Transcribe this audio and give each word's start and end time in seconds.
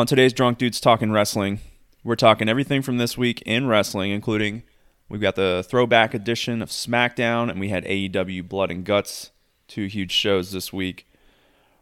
On 0.00 0.06
today's 0.06 0.32
Drunk 0.32 0.56
Dudes 0.56 0.80
Talking 0.80 1.12
Wrestling, 1.12 1.60
we're 2.04 2.16
talking 2.16 2.48
everything 2.48 2.80
from 2.80 2.96
this 2.96 3.18
week 3.18 3.42
in 3.42 3.66
wrestling, 3.66 4.12
including 4.12 4.62
we've 5.10 5.20
got 5.20 5.36
the 5.36 5.62
throwback 5.68 6.14
edition 6.14 6.62
of 6.62 6.70
SmackDown, 6.70 7.50
and 7.50 7.60
we 7.60 7.68
had 7.68 7.84
AEW 7.84 8.48
Blood 8.48 8.70
and 8.70 8.82
Guts, 8.82 9.30
two 9.68 9.84
huge 9.84 10.10
shows 10.10 10.52
this 10.52 10.72
week. 10.72 11.06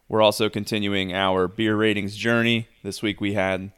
We're 0.09 0.21
also 0.21 0.49
continuing 0.49 1.13
our 1.13 1.47
beer 1.47 1.77
ratings 1.77 2.17
journey. 2.17 2.67
This 2.83 3.01
week 3.01 3.21
we 3.21 3.35
had 3.35 3.71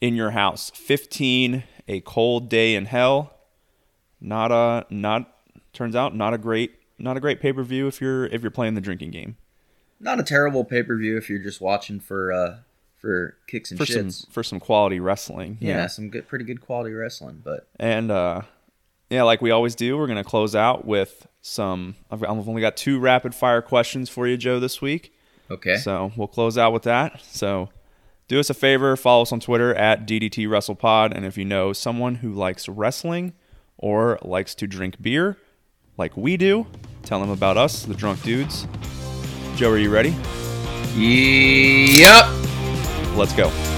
In 0.00 0.14
Your 0.14 0.30
House 0.30 0.70
15, 0.76 1.64
A 1.88 1.98
Cold 2.02 2.48
Day 2.48 2.76
in 2.76 2.84
Hell. 2.84 3.34
Not 4.20 4.52
a 4.52 4.86
not 4.88 5.34
turns 5.72 5.96
out 5.96 6.14
not 6.14 6.32
a 6.32 6.38
great 6.38 6.76
not 6.96 7.16
a 7.16 7.20
great 7.20 7.40
pay-per-view 7.40 7.88
if 7.88 8.00
you're 8.00 8.26
if 8.26 8.40
you're 8.40 8.52
playing 8.52 8.74
the 8.74 8.80
drinking 8.80 9.10
game. 9.10 9.36
Not 9.98 10.20
a 10.20 10.22
terrible 10.22 10.64
pay 10.64 10.84
per 10.84 10.96
view 10.96 11.16
if 11.16 11.28
you're 11.28 11.42
just 11.42 11.60
watching 11.60 11.98
for 11.98 12.32
uh 12.32 12.58
for 13.00 13.36
kicks 13.46 13.70
and 13.70 13.78
For 13.78 13.84
shits. 13.86 14.12
some 14.24 14.30
for 14.32 14.42
some 14.42 14.60
quality 14.60 15.00
wrestling. 15.00 15.56
yeah, 15.60 15.86
some 15.86 16.10
good, 16.10 16.26
pretty 16.28 16.44
good 16.44 16.60
quality 16.60 16.92
wrestling. 16.94 17.40
But 17.44 17.68
And 17.78 18.10
uh, 18.10 18.42
yeah, 19.10 19.22
like 19.22 19.40
we 19.40 19.50
always 19.50 19.74
do, 19.74 19.96
we're 19.96 20.06
gonna 20.08 20.24
close 20.24 20.54
out 20.54 20.84
with 20.84 21.26
some. 21.40 21.96
I've, 22.10 22.22
I've 22.22 22.48
only 22.48 22.60
got 22.60 22.76
two 22.76 22.98
rapid 22.98 23.34
fire 23.34 23.62
questions 23.62 24.08
for 24.10 24.26
you, 24.26 24.36
Joe, 24.36 24.58
this 24.60 24.82
week. 24.82 25.14
okay, 25.50 25.76
So 25.76 26.12
we'll 26.16 26.26
close 26.28 26.58
out 26.58 26.72
with 26.72 26.82
that. 26.82 27.20
So 27.22 27.70
do 28.26 28.38
us 28.40 28.50
a 28.50 28.54
favor, 28.54 28.94
follow 28.96 29.22
us 29.22 29.32
on 29.32 29.40
Twitter 29.40 29.74
at 29.74 30.06
DDT 30.06 30.46
WrestlePod, 30.48 31.14
and 31.16 31.24
if 31.24 31.38
you 31.38 31.44
know 31.46 31.72
someone 31.72 32.16
who 32.16 32.32
likes 32.34 32.68
wrestling 32.68 33.32
or 33.78 34.18
likes 34.22 34.54
to 34.56 34.66
drink 34.66 35.00
beer, 35.00 35.38
like 35.96 36.14
we 36.16 36.36
do, 36.36 36.66
tell 37.04 37.20
them 37.20 37.30
about 37.30 37.56
us, 37.56 37.84
the 37.84 37.94
Drunk 37.94 38.20
Dudes. 38.22 38.66
Joe, 39.56 39.70
are 39.70 39.78
you 39.78 39.88
ready? 39.90 40.14
yep. 40.94 42.26
Let's 43.18 43.32
go. 43.32 43.77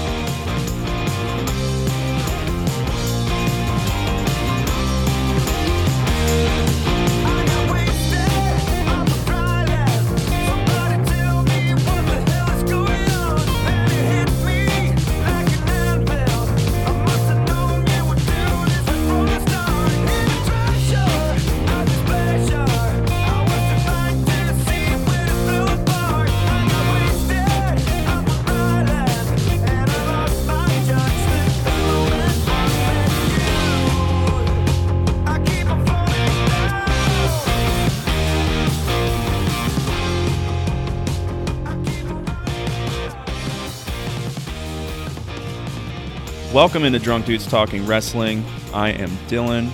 Welcome 46.61 46.83
into 46.83 46.99
Drunk 46.99 47.25
Dudes 47.25 47.47
Talking 47.47 47.87
Wrestling. 47.87 48.45
I 48.71 48.89
am 48.89 49.09
Dylan. 49.27 49.71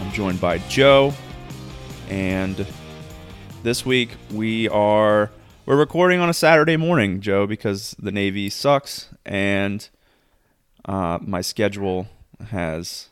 I'm 0.00 0.10
joined 0.12 0.40
by 0.40 0.56
Joe. 0.56 1.12
And 2.08 2.66
this 3.62 3.84
week 3.84 4.08
we 4.32 4.66
are 4.70 5.30
we're 5.66 5.76
recording 5.76 6.20
on 6.20 6.30
a 6.30 6.32
Saturday 6.32 6.78
morning, 6.78 7.20
Joe, 7.20 7.46
because 7.46 7.94
the 7.98 8.10
Navy 8.10 8.48
sucks 8.48 9.10
and 9.26 9.86
uh, 10.86 11.18
my 11.20 11.42
schedule 11.42 12.08
has 12.48 13.10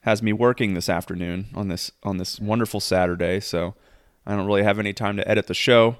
has 0.00 0.20
me 0.20 0.32
working 0.32 0.74
this 0.74 0.88
afternoon 0.88 1.46
on 1.54 1.68
this 1.68 1.92
on 2.02 2.16
this 2.16 2.40
wonderful 2.40 2.80
Saturday, 2.80 3.38
so 3.38 3.76
I 4.26 4.34
don't 4.34 4.46
really 4.46 4.64
have 4.64 4.80
any 4.80 4.92
time 4.92 5.16
to 5.16 5.28
edit 5.30 5.46
the 5.46 5.54
show 5.54 5.98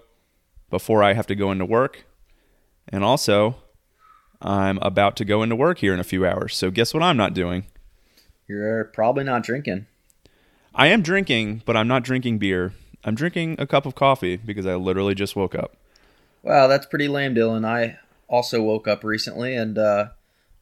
before 0.70 1.04
I 1.04 1.12
have 1.12 1.28
to 1.28 1.36
go 1.36 1.52
into 1.52 1.64
work. 1.64 2.04
And 2.88 3.04
also, 3.04 3.58
I'm 4.42 4.78
about 4.82 5.16
to 5.16 5.24
go 5.24 5.42
into 5.42 5.56
work 5.56 5.78
here 5.78 5.94
in 5.94 6.00
a 6.00 6.04
few 6.04 6.26
hours. 6.26 6.56
So 6.56 6.70
guess 6.70 6.92
what 6.92 7.02
I'm 7.02 7.16
not 7.16 7.34
doing? 7.34 7.64
You're 8.48 8.84
probably 8.84 9.24
not 9.24 9.42
drinking. 9.42 9.86
I 10.74 10.88
am 10.88 11.02
drinking, 11.02 11.62
but 11.64 11.76
I'm 11.76 11.88
not 11.88 12.02
drinking 12.02 12.38
beer. 12.38 12.72
I'm 13.04 13.14
drinking 13.14 13.56
a 13.58 13.66
cup 13.66 13.86
of 13.86 13.94
coffee 13.94 14.36
because 14.36 14.66
I 14.66 14.74
literally 14.74 15.14
just 15.14 15.36
woke 15.36 15.54
up. 15.54 15.76
Wow, 16.42 16.66
that's 16.66 16.86
pretty 16.86 17.08
lame, 17.08 17.34
Dylan. 17.34 17.64
I 17.64 17.98
also 18.28 18.62
woke 18.62 18.88
up 18.88 19.04
recently, 19.04 19.54
and 19.54 19.78
uh, 19.78 20.08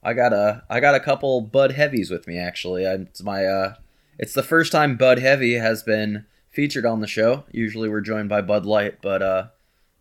I 0.03 0.13
got 0.13 0.33
a 0.33 0.63
I 0.69 0.79
got 0.79 0.95
a 0.95 0.99
couple 0.99 1.41
Bud 1.41 1.71
Heavies 1.71 2.11
with 2.11 2.27
me. 2.27 2.37
Actually, 2.37 2.85
I, 2.85 2.93
it's 2.93 3.23
my 3.23 3.45
uh, 3.45 3.75
it's 4.19 4.33
the 4.33 4.43
first 4.43 4.71
time 4.71 4.97
Bud 4.97 5.19
Heavy 5.19 5.55
has 5.55 5.81
been 5.81 6.25
featured 6.49 6.85
on 6.85 6.99
the 6.99 7.07
show. 7.07 7.45
Usually, 7.51 7.89
we're 7.89 8.01
joined 8.01 8.29
by 8.29 8.41
Bud 8.41 8.65
Light, 8.65 8.99
but 9.01 9.21
uh, 9.21 9.47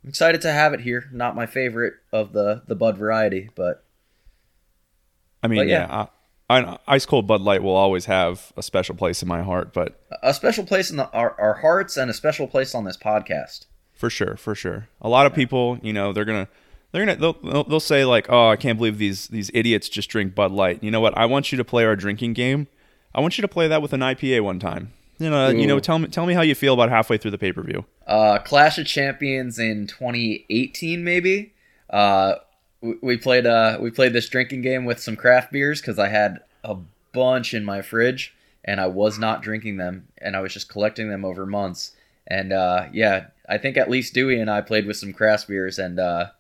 I'm 0.03 0.09
excited 0.11 0.41
to 0.43 0.53
have 0.53 0.73
it 0.73 0.81
here. 0.81 1.09
Not 1.13 1.35
my 1.35 1.47
favorite 1.47 1.95
of 2.13 2.33
the 2.33 2.63
the 2.67 2.75
Bud 2.75 2.97
variety, 2.97 3.51
but 3.55 3.85
I 5.43 5.49
mean, 5.49 5.59
But 5.61 5.69
yeah, 5.69 5.87
yeah. 5.89 6.07
I, 6.49 6.61
I, 6.61 6.79
ice 6.87 7.07
cold 7.07 7.27
Bud 7.27 7.43
Light 7.43 7.63
will 7.63 7.77
always 7.77 8.07
have 8.07 8.53
a 8.57 8.63
special 8.63 8.95
place 8.95 9.23
in 9.23 9.29
my 9.29 9.43
heart, 9.43 9.73
but 9.73 10.01
a 10.23 10.35
special 10.35 10.65
place 10.65 10.91
in 10.91 10.97
the, 10.97 11.11
our 11.11 11.39
our 11.41 11.55
hearts 11.55 11.97
and 11.97 12.11
a 12.11 12.15
special 12.15 12.47
place 12.47 12.75
on 12.75 12.85
this 12.85 12.97
podcast. 12.97 13.67
for 13.95 14.11
sure, 14.11 14.37
for 14.37 14.55
sure, 14.55 14.89
a 15.03 15.09
lot 15.09 15.27
of 15.27 15.35
people, 15.35 15.79
you 15.83 15.93
know, 15.93 16.13
they're 16.13 16.25
gonna. 16.25 16.49
They're 16.93 17.07
gonna 17.07 17.21
they'll, 17.21 17.35
they'll 17.35 17.63
they'll 17.63 17.79
say 17.79 18.05
like 18.05 18.27
oh 18.31 18.49
I 18.49 18.57
can't 18.57 18.77
believe 18.77 18.99
these 18.99 19.29
these 19.29 19.49
idiots 19.55 19.89
just 19.89 20.11
drink 20.11 20.35
Bud 20.35 20.51
Light 20.51 20.83
you 20.83 20.91
know 20.91 21.01
what 21.01 21.17
I 21.17 21.25
want 21.25 21.53
you 21.53 21.59
to 21.59 21.63
play 21.65 21.85
our 21.85 21.95
drinking 21.95 22.33
game 22.33 22.67
I 23.15 23.21
want 23.21 23.39
you 23.39 23.43
to 23.43 23.47
play 23.47 23.69
that 23.69 23.81
with 23.81 23.93
an 23.93 24.01
IPA 24.01 24.43
one 24.43 24.59
time 24.59 24.93
you 25.21 25.31
know 25.31 25.49
you 25.49 25.67
know 25.67 25.79
tell 25.79 25.99
me 25.99 26.09
tell 26.09 26.27
me 26.27 26.35
how 26.35 26.43
you 26.43 26.55
feel 26.55 26.75
about 26.75 26.91
halfway 26.91 27.19
through 27.19 27.31
the 27.31 27.39
pay 27.39 27.53
per 27.53 27.63
view 27.63 27.85
uh, 28.11 28.39
Clash 28.39 28.77
of 28.77 28.87
Champions 28.87 29.61
in 29.61 29.87
2018, 29.87 31.05
maybe. 31.05 31.53
Uh, 31.89 32.35
we, 32.81 32.95
we 33.01 33.17
played 33.17 33.47
uh, 33.47 33.79
we 33.81 33.91
played 33.91 34.13
this 34.13 34.29
drinking 34.29 34.63
game 34.63 34.85
with 34.85 35.01
some 35.01 35.15
craft 35.15 35.53
beers 35.53 35.81
because 35.81 35.99
I 35.99 36.09
had 36.09 36.41
a 36.65 36.77
bunch 37.13 37.55
in 37.55 37.65
my 37.65 37.83
fridge 37.83 38.35
and 38.65 38.81
I 38.81 38.89
was 38.89 39.19
not 39.19 39.43
drinking 39.43 39.77
them 39.77 40.09
and 40.19 40.37
I 40.37 40.41
was 40.41 40.53
just 40.53 40.69
collecting 40.69 41.09
them 41.09 41.25
over 41.25 41.47
months. 41.47 41.93
And 42.27 42.53
uh, 42.53 42.87
yeah, 42.93 43.29
I 43.49 43.59
think 43.59 43.77
at 43.77 43.89
least 43.89 44.13
Dewey 44.13 44.41
and 44.41 44.51
I 44.51 44.61
played 44.61 44.87
with 44.87 44.97
some 44.97 45.13
craft 45.13 45.47
beers 45.47 45.79
and 45.79 46.01
uh, 46.01 46.31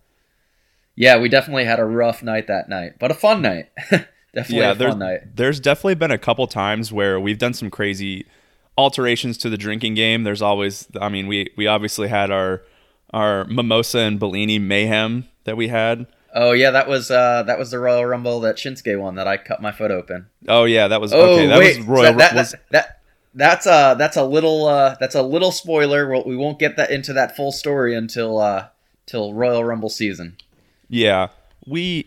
yeah, 0.96 1.18
we 1.18 1.28
definitely 1.28 1.66
had 1.66 1.78
a 1.78 1.84
rough 1.84 2.20
night 2.20 2.48
that 2.48 2.68
night, 2.68 2.94
but 2.98 3.12
a 3.12 3.14
fun 3.14 3.42
night. 3.42 3.70
definitely 4.34 4.58
yeah, 4.58 4.72
a 4.72 4.74
fun 4.74 4.98
night. 4.98 5.36
there's 5.36 5.60
definitely 5.60 5.94
been 5.94 6.10
a 6.10 6.18
couple 6.18 6.48
times 6.48 6.92
where 6.92 7.20
we've 7.20 7.38
done 7.38 7.54
some 7.54 7.70
crazy 7.70 8.26
alterations 8.78 9.36
to 9.38 9.50
the 9.50 9.56
drinking 9.58 9.94
game. 9.94 10.24
There's 10.24 10.42
always, 10.42 10.86
I 11.00 11.08
mean, 11.08 11.26
we 11.26 11.48
we 11.56 11.66
obviously 11.66 12.08
had 12.08 12.30
our 12.30 12.62
our 13.12 13.44
mimosa 13.46 13.98
and 14.00 14.18
Bellini 14.20 14.58
mayhem 14.58 15.28
that 15.44 15.56
we 15.56 15.68
had. 15.68 16.06
Oh 16.34 16.52
yeah, 16.52 16.70
that 16.70 16.88
was 16.88 17.10
uh, 17.10 17.42
that 17.44 17.58
was 17.58 17.70
the 17.72 17.78
Royal 17.80 18.04
Rumble 18.06 18.40
that 18.40 18.56
Shinsuke 18.56 18.98
won 19.00 19.16
that 19.16 19.26
I 19.26 19.36
cut 19.36 19.60
my 19.60 19.72
foot 19.72 19.90
open. 19.90 20.26
Oh 20.48 20.64
yeah, 20.64 20.86
that 20.88 21.00
was 21.00 21.12
Oh 21.12 21.20
okay. 21.34 21.46
That 21.48 21.58
wait, 21.58 21.78
was 21.78 21.86
Royal. 21.86 22.02
that, 22.14 22.18
that, 22.18 22.34
was- 22.34 22.50
that, 22.52 22.62
that- 22.70 22.96
that's 23.32 23.64
uh 23.64 23.94
that's 23.94 24.16
a 24.16 24.24
little 24.24 24.66
uh 24.66 24.96
that's 24.98 25.14
a 25.14 25.22
little 25.22 25.52
spoiler. 25.52 26.08
We'll, 26.08 26.24
we 26.24 26.36
won't 26.36 26.58
get 26.58 26.76
that 26.76 26.90
into 26.90 27.12
that 27.12 27.36
full 27.36 27.52
story 27.52 27.94
until 27.94 28.38
uh 28.40 28.66
till 29.06 29.34
Royal 29.34 29.64
Rumble 29.64 29.88
season. 29.88 30.36
yeah, 30.88 31.28
we. 31.66 32.06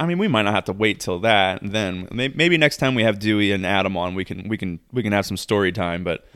I 0.00 0.06
mean, 0.06 0.18
we 0.18 0.28
might 0.28 0.42
not 0.42 0.54
have 0.54 0.64
to 0.66 0.72
wait 0.72 1.00
till 1.00 1.18
that. 1.20 1.62
and 1.62 1.72
Then 1.72 2.08
maybe 2.12 2.56
next 2.58 2.76
time 2.78 2.94
we 2.94 3.02
have 3.02 3.18
Dewey 3.18 3.52
and 3.52 3.64
Adam 3.66 3.96
on, 3.96 4.14
we 4.14 4.24
can 4.24 4.48
we 4.48 4.56
can 4.56 4.80
we 4.92 5.02
can 5.02 5.12
have 5.12 5.26
some 5.26 5.36
story 5.36 5.72
time. 5.72 6.04
But 6.04 6.26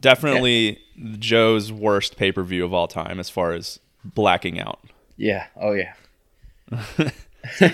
definitely 0.00 0.78
Joe's 1.18 1.72
worst 1.72 2.16
pay 2.16 2.32
per 2.32 2.42
view 2.42 2.64
of 2.64 2.72
all 2.74 2.88
time 2.88 3.18
as 3.20 3.28
far 3.30 3.52
as 3.52 3.78
blacking 4.04 4.60
out. 4.60 4.80
Yeah. 5.16 5.46
Oh 5.60 5.72
yeah. 5.72 5.92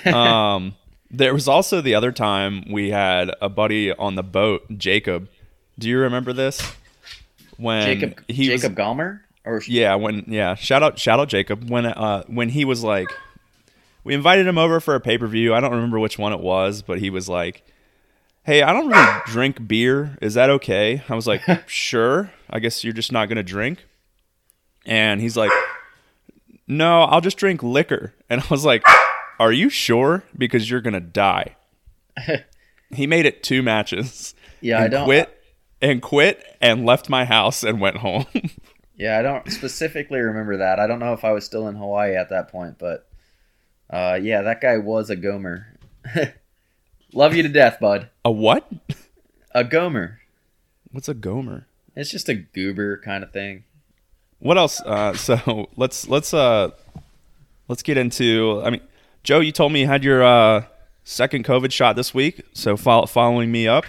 um, 0.06 0.74
there 1.10 1.34
was 1.34 1.48
also 1.48 1.80
the 1.80 1.94
other 1.94 2.12
time 2.12 2.64
we 2.70 2.90
had 2.90 3.30
a 3.40 3.48
buddy 3.48 3.92
on 3.92 4.14
the 4.14 4.22
boat, 4.22 4.62
Jacob. 4.76 5.28
Do 5.78 5.88
you 5.88 5.98
remember 5.98 6.32
this? 6.32 6.60
When 7.56 7.84
Jacob 7.86 8.22
he 8.28 8.50
was- 8.50 8.60
Jacob 8.62 8.76
Gomer 8.76 9.22
or 9.44 9.62
yeah, 9.66 9.94
when 9.94 10.24
yeah, 10.26 10.54
shout 10.54 10.82
out 10.82 10.98
shout 10.98 11.20
out 11.20 11.28
Jacob 11.28 11.68
when 11.68 11.86
uh 11.86 12.22
when 12.26 12.48
he 12.48 12.64
was 12.64 12.82
like 12.82 13.08
we 14.04 14.14
invited 14.14 14.46
him 14.46 14.58
over 14.58 14.80
for 14.80 14.94
a 14.94 15.00
pay-per-view. 15.00 15.54
I 15.54 15.60
don't 15.60 15.72
remember 15.72 15.98
which 15.98 16.18
one 16.18 16.32
it 16.32 16.40
was, 16.40 16.82
but 16.82 16.98
he 16.98 17.10
was 17.10 17.28
like, 17.28 17.62
"Hey, 18.44 18.62
I 18.62 18.72
don't 18.72 18.88
really 18.88 19.20
drink 19.26 19.66
beer. 19.68 20.16
Is 20.20 20.34
that 20.34 20.50
okay?" 20.50 21.02
I 21.08 21.14
was 21.14 21.26
like, 21.26 21.42
"Sure. 21.68 22.32
I 22.50 22.58
guess 22.58 22.82
you're 22.84 22.92
just 22.92 23.12
not 23.12 23.26
going 23.26 23.36
to 23.36 23.42
drink." 23.42 23.86
And 24.84 25.20
he's 25.20 25.36
like, 25.36 25.52
"No, 26.66 27.02
I'll 27.02 27.20
just 27.20 27.36
drink 27.36 27.62
liquor." 27.62 28.14
And 28.28 28.40
I 28.40 28.44
was 28.50 28.64
like, 28.64 28.84
"Are 29.38 29.52
you 29.52 29.68
sure 29.68 30.24
because 30.36 30.70
you're 30.70 30.80
going 30.80 30.94
to 30.94 31.00
die?" 31.00 31.56
he 32.90 33.06
made 33.06 33.26
it 33.26 33.42
two 33.42 33.62
matches. 33.62 34.34
Yeah, 34.60 34.80
I 34.80 34.88
don't- 34.88 35.04
quit 35.04 35.38
and 35.80 36.00
quit 36.02 36.44
and 36.60 36.86
left 36.86 37.08
my 37.08 37.24
house 37.24 37.62
and 37.62 37.80
went 37.80 37.96
home. 37.98 38.26
Yeah, 38.94 39.18
I 39.18 39.22
don't 39.22 39.50
specifically 39.50 40.20
remember 40.20 40.58
that. 40.58 40.78
I 40.78 40.86
don't 40.86 41.00
know 41.00 41.12
if 41.14 41.24
I 41.24 41.32
was 41.32 41.44
still 41.44 41.66
in 41.66 41.74
Hawaii 41.74 42.14
at 42.14 42.28
that 42.28 42.52
point, 42.52 42.78
but 42.78 43.08
Uh, 43.92 44.18
yeah, 44.20 44.40
that 44.42 44.60
guy 44.62 44.78
was 44.78 45.10
a 45.10 45.16
gomer. 45.16 45.66
Love 47.12 47.34
you 47.34 47.42
to 47.42 47.48
death, 47.50 47.78
bud. 47.78 48.08
A 48.24 48.32
what? 48.32 48.68
A 49.54 49.62
gomer. 49.62 50.20
What's 50.90 51.08
a 51.08 51.14
gomer? 51.14 51.66
It's 51.94 52.10
just 52.10 52.30
a 52.30 52.34
goober 52.34 52.96
kind 52.96 53.22
of 53.22 53.32
thing. 53.32 53.64
What 54.38 54.56
else? 54.56 54.80
Uh, 54.80 55.14
so 55.16 55.68
let's 55.76 56.08
let's 56.08 56.32
uh 56.32 56.70
let's 57.68 57.82
get 57.82 57.98
into. 57.98 58.62
I 58.64 58.70
mean, 58.70 58.80
Joe, 59.22 59.40
you 59.40 59.52
told 59.52 59.72
me 59.72 59.80
you 59.80 59.86
had 59.86 60.02
your 60.02 60.22
uh, 60.24 60.64
second 61.04 61.44
COVID 61.44 61.70
shot 61.70 61.94
this 61.94 62.14
week. 62.14 62.42
So 62.54 62.78
fo- 62.78 63.06
following 63.06 63.52
me 63.52 63.68
up, 63.68 63.84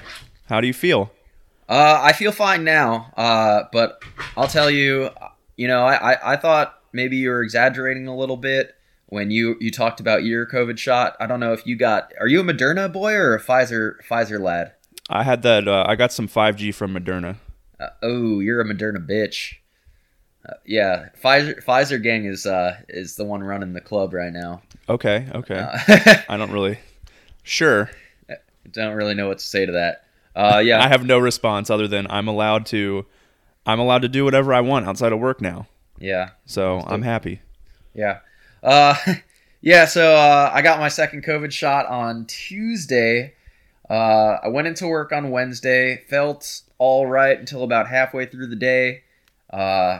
how 0.47 0.59
do 0.59 0.67
you 0.67 0.73
feel? 0.73 1.11
Uh, 1.69 1.99
I 2.03 2.11
feel 2.11 2.33
fine 2.33 2.65
now, 2.65 3.11
uh, 3.15 3.63
but 3.71 4.03
I'll 4.35 4.49
tell 4.49 4.69
you, 4.69 5.09
you 5.55 5.67
know, 5.67 5.85
I, 5.85 6.13
I, 6.13 6.33
I 6.33 6.35
thought 6.35 6.77
maybe 6.91 7.15
you 7.15 7.29
were 7.29 7.41
exaggerating 7.41 8.07
a 8.07 8.15
little 8.15 8.35
bit 8.35 8.75
when 9.13 9.29
you, 9.29 9.55
you 9.59 9.69
talked 9.69 9.99
about 9.99 10.23
your 10.23 10.47
COVID 10.47 10.79
shot. 10.79 11.15
I 11.19 11.27
don't 11.27 11.39
know 11.39 11.53
if 11.53 11.67
you 11.67 11.75
got. 11.75 12.11
Are 12.19 12.27
you 12.27 12.39
a 12.39 12.43
Moderna 12.43 12.91
boy 12.91 13.13
or 13.13 13.35
a 13.35 13.39
Pfizer 13.39 13.97
Pfizer 14.09 14.39
lad? 14.39 14.73
I 15.07 15.21
had 15.21 15.43
that. 15.43 15.67
Uh, 15.67 15.85
I 15.87 15.95
got 15.95 16.11
some 16.11 16.27
5G 16.27 16.73
from 16.73 16.95
Moderna. 16.95 17.37
Uh, 17.79 17.89
oh, 18.01 18.39
you're 18.39 18.59
a 18.59 18.65
Moderna 18.65 19.07
bitch. 19.07 19.53
Uh, 20.49 20.55
yeah, 20.65 21.09
Pfizer 21.23 21.63
Pfizer 21.63 22.01
gang 22.01 22.25
is 22.25 22.45
uh, 22.45 22.75
is 22.89 23.15
the 23.15 23.23
one 23.23 23.43
running 23.43 23.73
the 23.73 23.81
club 23.81 24.13
right 24.13 24.33
now. 24.33 24.61
Okay, 24.89 25.27
okay. 25.33 25.59
Uh, 25.59 25.77
I 26.27 26.35
don't 26.35 26.51
really. 26.51 26.79
Sure. 27.43 27.91
don't 28.69 28.95
really 28.95 29.13
know 29.13 29.27
what 29.27 29.39
to 29.39 29.45
say 29.45 29.65
to 29.65 29.73
that. 29.73 30.05
Uh, 30.35 30.57
yeah, 30.57 30.83
I 30.83 30.87
have 30.87 31.05
no 31.05 31.19
response 31.19 31.69
other 31.69 31.87
than 31.87 32.07
I'm 32.09 32.27
allowed 32.27 32.65
to. 32.67 33.05
I'm 33.65 33.79
allowed 33.79 34.01
to 34.01 34.09
do 34.09 34.25
whatever 34.25 34.53
I 34.53 34.61
want 34.61 34.87
outside 34.87 35.13
of 35.13 35.19
work 35.19 35.39
now. 35.39 35.67
yeah. 35.99 36.31
So 36.45 36.83
I'm 36.87 37.03
happy. 37.03 37.41
Yeah. 37.93 38.19
Uh, 38.63 38.95
yeah, 39.61 39.85
so 39.85 40.15
uh, 40.15 40.49
I 40.53 40.61
got 40.61 40.79
my 40.79 40.89
second 40.89 41.23
COVID 41.23 41.51
shot 41.51 41.85
on 41.87 42.25
Tuesday. 42.25 43.33
Uh, 43.89 44.37
I 44.41 44.47
went 44.47 44.67
into 44.67 44.87
work 44.87 45.11
on 45.11 45.29
Wednesday, 45.29 46.03
felt 46.09 46.61
all 46.77 47.05
right 47.05 47.37
until 47.37 47.63
about 47.63 47.87
halfway 47.87 48.25
through 48.25 48.47
the 48.47 48.55
day. 48.55 49.03
Uh, 49.51 49.99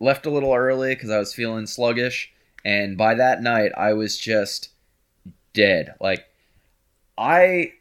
left 0.00 0.26
a 0.26 0.30
little 0.30 0.52
early 0.52 0.94
because 0.94 1.10
I 1.10 1.18
was 1.18 1.32
feeling 1.32 1.66
sluggish. 1.66 2.32
And 2.64 2.98
by 2.98 3.14
that 3.14 3.42
night, 3.42 3.72
I 3.76 3.92
was 3.94 4.18
just 4.18 4.70
dead. 5.54 5.94
Like, 6.00 6.26
I. 7.16 7.74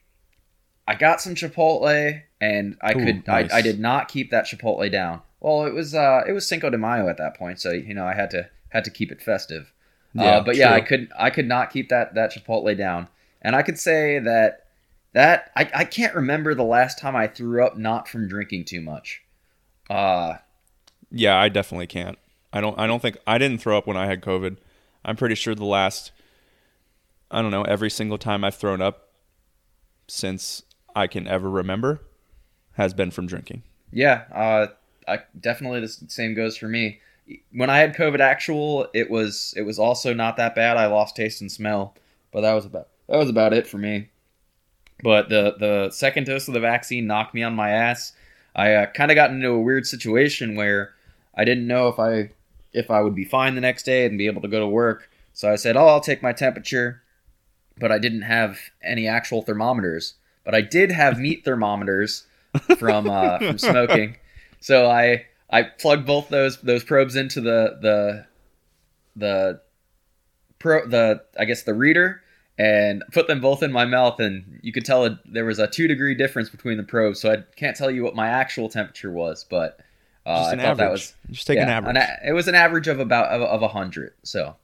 I 0.87 0.95
got 0.95 1.21
some 1.21 1.35
Chipotle, 1.35 2.21
and 2.41 2.75
I 2.81 2.93
Ooh, 2.93 3.05
could 3.05 3.27
nice. 3.27 3.51
I, 3.53 3.59
I 3.59 3.61
did 3.61 3.79
not 3.79 4.09
keep 4.09 4.31
that 4.31 4.45
Chipotle 4.45 4.91
down. 4.91 5.21
Well, 5.39 5.65
it 5.65 5.73
was 5.73 5.93
uh 5.93 6.21
it 6.27 6.33
was 6.33 6.47
Cinco 6.47 6.69
de 6.69 6.77
Mayo 6.77 7.07
at 7.07 7.17
that 7.17 7.37
point, 7.37 7.61
so 7.61 7.71
you 7.71 7.93
know 7.93 8.05
I 8.05 8.13
had 8.13 8.29
to 8.31 8.49
had 8.69 8.83
to 8.85 8.89
keep 8.89 9.11
it 9.11 9.21
festive. 9.21 9.71
Uh, 10.17 10.41
but 10.41 10.55
yeah. 10.55 10.73
I 10.73 10.81
could 10.81 11.09
I 11.17 11.29
could 11.29 11.47
not 11.47 11.71
keep 11.71 11.89
that 11.89 12.15
that 12.15 12.33
Chipotle 12.33 12.77
down, 12.77 13.07
and 13.41 13.55
I 13.55 13.61
could 13.61 13.79
say 13.79 14.19
that 14.19 14.65
that 15.13 15.51
I, 15.55 15.69
I 15.73 15.85
can't 15.85 16.15
remember 16.15 16.53
the 16.53 16.63
last 16.63 16.99
time 16.99 17.15
I 17.15 17.27
threw 17.27 17.65
up 17.65 17.77
not 17.77 18.07
from 18.07 18.27
drinking 18.27 18.65
too 18.65 18.81
much. 18.81 19.21
Uh 19.89 20.35
Yeah, 21.11 21.37
I 21.37 21.49
definitely 21.49 21.87
can't. 21.87 22.17
I 22.53 22.61
don't. 22.61 22.77
I 22.77 22.87
don't 22.87 23.01
think 23.01 23.17
I 23.25 23.37
didn't 23.37 23.59
throw 23.59 23.77
up 23.77 23.87
when 23.87 23.97
I 23.97 24.05
had 24.05 24.21
COVID. 24.21 24.57
I'm 25.03 25.15
pretty 25.15 25.35
sure 25.35 25.55
the 25.55 25.65
last. 25.65 26.11
I 27.29 27.41
don't 27.41 27.51
know. 27.51 27.63
Every 27.63 27.89
single 27.89 28.17
time 28.17 28.43
I've 28.43 28.55
thrown 28.55 28.81
up 28.81 29.09
since 30.07 30.63
I 30.93 31.07
can 31.07 31.27
ever 31.27 31.49
remember 31.49 32.01
has 32.73 32.93
been 32.93 33.11
from 33.11 33.27
drinking. 33.27 33.63
yeah, 33.91 34.23
uh 34.33 34.67
I 35.07 35.19
definitely 35.39 35.81
the 35.81 35.87
same 35.87 36.33
goes 36.33 36.57
for 36.57 36.67
me. 36.67 36.99
When 37.51 37.69
I 37.69 37.79
had 37.79 37.95
COVID 37.95 38.19
actual, 38.19 38.87
it 38.93 39.09
was 39.09 39.53
it 39.55 39.61
was 39.61 39.79
also 39.79 40.13
not 40.13 40.37
that 40.37 40.55
bad. 40.55 40.77
I 40.77 40.87
lost 40.87 41.15
taste 41.15 41.41
and 41.41 41.51
smell, 41.51 41.95
but 42.31 42.41
that 42.41 42.53
was 42.53 42.65
about 42.65 42.87
that 43.07 43.17
was 43.17 43.29
about 43.29 43.53
it 43.53 43.67
for 43.67 43.77
me. 43.77 44.09
But 45.03 45.29
the 45.29 45.55
the 45.59 45.91
second 45.91 46.25
dose 46.25 46.47
of 46.47 46.53
the 46.53 46.59
vaccine 46.59 47.07
knocked 47.07 47.33
me 47.33 47.43
on 47.43 47.55
my 47.55 47.69
ass. 47.71 48.13
I 48.55 48.73
uh, 48.73 48.85
kind 48.87 49.11
of 49.11 49.15
got 49.15 49.31
into 49.31 49.49
a 49.49 49.61
weird 49.61 49.87
situation 49.87 50.55
where 50.55 50.93
I 51.35 51.45
didn't 51.45 51.67
know 51.67 51.87
if 51.87 51.99
I 51.99 52.31
if 52.73 52.91
I 52.91 53.01
would 53.01 53.15
be 53.15 53.25
fine 53.25 53.55
the 53.55 53.61
next 53.61 53.83
day 53.83 54.05
and 54.05 54.17
be 54.17 54.27
able 54.27 54.41
to 54.41 54.47
go 54.47 54.59
to 54.59 54.67
work. 54.67 55.09
So 55.33 55.51
I 55.51 55.55
said, 55.55 55.77
"Oh, 55.77 55.87
I'll 55.87 56.01
take 56.01 56.21
my 56.21 56.33
temperature," 56.33 57.01
but 57.77 57.91
I 57.91 57.99
didn't 57.99 58.23
have 58.23 58.59
any 58.83 59.07
actual 59.07 59.41
thermometers. 59.41 60.15
But 60.43 60.55
I 60.55 60.61
did 60.61 60.91
have 60.91 61.19
meat 61.19 61.45
thermometers 61.45 62.25
from 62.77 63.09
uh, 63.09 63.39
from 63.39 63.57
smoking. 63.57 64.17
So 64.59 64.89
I 64.89 65.25
I 65.51 65.63
plugged 65.63 66.05
both 66.05 66.29
those 66.29 66.61
those 66.61 66.83
probes 66.83 67.15
into 67.15 67.41
the 67.41 67.77
the 67.81 68.25
the 69.15 69.61
pro 70.59 70.87
the 70.87 71.23
I 71.37 71.45
guess 71.45 71.63
the 71.63 71.73
reader 71.73 72.21
and 72.57 73.03
put 73.11 73.27
them 73.27 73.41
both 73.41 73.63
in 73.63 73.71
my 73.71 73.85
mouth 73.85 74.19
and 74.19 74.59
you 74.61 74.71
could 74.71 74.85
tell 74.85 75.05
it, 75.05 75.13
there 75.25 75.45
was 75.45 75.57
a 75.59 75.67
two 75.67 75.87
degree 75.87 76.15
difference 76.15 76.49
between 76.49 76.77
the 76.77 76.83
probes 76.83 77.19
so 77.19 77.31
I 77.31 77.37
can't 77.55 77.75
tell 77.75 77.89
you 77.91 78.03
what 78.03 78.15
my 78.15 78.27
actual 78.27 78.69
temperature 78.69 79.11
was 79.11 79.45
but 79.49 79.79
uh, 80.25 80.37
Just 80.37 80.53
I 80.53 80.55
thought 80.57 80.59
average. 80.65 80.77
that 80.77 80.91
was 80.91 81.13
Just 81.31 81.47
take 81.47 81.57
an 81.59 81.67
average. 81.69 81.95
a- 81.97 82.29
it 82.29 82.33
was 82.33 82.47
an 82.47 82.55
average 82.55 82.87
of 82.87 82.99
about 82.99 83.27
of, 83.31 83.41
of 83.41 83.61
a 83.63 83.67
hundred 83.69 84.13
so 84.23 84.55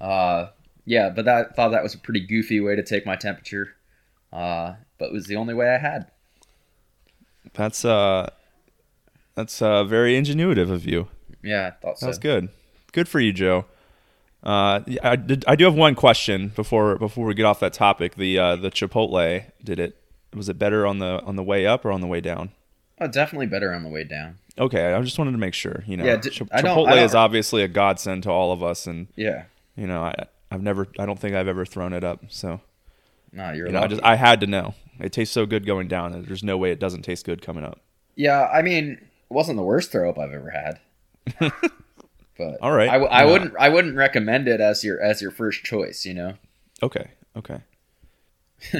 uh 0.00 0.48
yeah 0.84 1.08
but 1.08 1.24
that 1.24 1.56
thought 1.56 1.70
that 1.70 1.82
was 1.82 1.94
a 1.94 1.98
pretty 1.98 2.20
goofy 2.20 2.60
way 2.60 2.76
to 2.76 2.82
take 2.82 3.06
my 3.06 3.16
temperature 3.16 3.74
uh 4.32 4.74
but 4.98 5.06
it 5.06 5.12
was 5.12 5.26
the 5.26 5.36
only 5.36 5.54
way 5.54 5.68
I 5.74 5.78
had 5.78 6.10
That's 7.54 7.84
uh, 7.84 8.30
that's 9.34 9.60
uh, 9.62 9.84
very 9.84 10.14
ingenuitive 10.20 10.70
of 10.70 10.84
you. 10.86 11.08
yeah 11.42 11.68
I 11.68 11.70
thought 11.82 11.98
so 11.98 12.06
That's 12.06 12.18
good. 12.18 12.48
Good 12.92 13.08
for 13.08 13.20
you, 13.20 13.32
Joe. 13.32 13.64
Uh, 14.42 14.80
I 15.02 15.16
did. 15.16 15.44
I 15.48 15.56
do 15.56 15.64
have 15.64 15.74
one 15.74 15.94
question 15.94 16.48
before 16.54 16.96
before 16.98 17.24
we 17.26 17.34
get 17.34 17.46
off 17.46 17.60
that 17.60 17.72
topic. 17.72 18.14
The 18.16 18.38
uh, 18.38 18.56
the 18.56 18.70
Chipotle 18.70 19.44
did 19.62 19.78
it. 19.80 19.96
Was 20.34 20.48
it 20.48 20.58
better 20.58 20.86
on 20.86 20.98
the 20.98 21.22
on 21.24 21.36
the 21.36 21.42
way 21.42 21.66
up 21.66 21.84
or 21.84 21.90
on 21.92 22.00
the 22.00 22.06
way 22.06 22.20
down? 22.20 22.50
oh 23.00 23.08
definitely 23.08 23.46
better 23.46 23.74
on 23.74 23.82
the 23.82 23.88
way 23.88 24.04
down 24.04 24.38
Okay, 24.56 24.92
I 24.92 25.02
just 25.02 25.18
wanted 25.18 25.32
to 25.32 25.38
make 25.38 25.52
sure. 25.54 25.82
You 25.84 25.96
know, 25.96 26.04
Yeah, 26.04 26.14
d- 26.16 26.30
Chi- 26.30 26.46
I 26.52 26.62
don't- 26.62 26.76
Chipotle 26.78 26.86
I 26.88 26.94
don't- 26.94 27.04
is 27.04 27.14
obviously 27.16 27.62
a 27.64 27.68
godsend 27.68 28.22
to 28.22 28.30
all 28.30 28.52
of 28.52 28.62
us, 28.62 28.86
and 28.86 29.08
yeah 29.16 29.44
you 29.76 29.86
know, 29.88 30.02
I 30.02 30.14
I've 30.52 30.62
never, 30.62 30.86
I 31.00 31.04
don't 31.06 31.18
think 31.18 31.34
I've 31.34 31.48
ever 31.48 31.64
thrown 31.66 31.92
it 31.92 32.04
up. 32.04 32.20
So 32.28 32.60
no 33.32 33.50
you're 33.50 33.66
you 33.66 33.72
know, 33.72 33.80
I 33.80 33.86
just 33.88 34.02
I 34.04 34.14
had 34.14 34.38
to 34.42 34.46
know. 34.46 34.74
It 35.00 35.12
tastes 35.12 35.34
so 35.34 35.44
good 35.46 35.66
going 35.66 35.88
down, 35.88 36.22
there's 36.28 36.44
no 36.44 36.56
way 36.56 36.70
it 36.70 36.78
doesn't 36.78 37.02
taste 37.02 37.24
good 37.26 37.42
coming 37.42 37.64
up. 37.64 37.80
Yeah, 38.14 38.46
I 38.52 38.62
mean, 38.62 39.00
wasn't 39.28 39.56
the 39.56 39.62
worst 39.62 39.90
throw 39.92 40.08
up 40.10 40.18
I've 40.18 40.32
ever 40.32 40.50
had. 40.50 40.80
but 42.38 42.58
All 42.60 42.72
right. 42.72 42.88
I, 42.90 42.96
I 42.96 43.24
Yeah. 43.24 43.30
wouldn't 43.30 43.54
I 43.58 43.68
wouldn't 43.68 43.96
recommend 43.96 44.48
it 44.48 44.60
as 44.60 44.84
your 44.84 45.00
as 45.00 45.22
your 45.22 45.30
first 45.30 45.64
choice. 45.64 46.04
You 46.04 46.14
know. 46.14 46.34
Okay, 46.82 47.10
okay. 47.36 47.60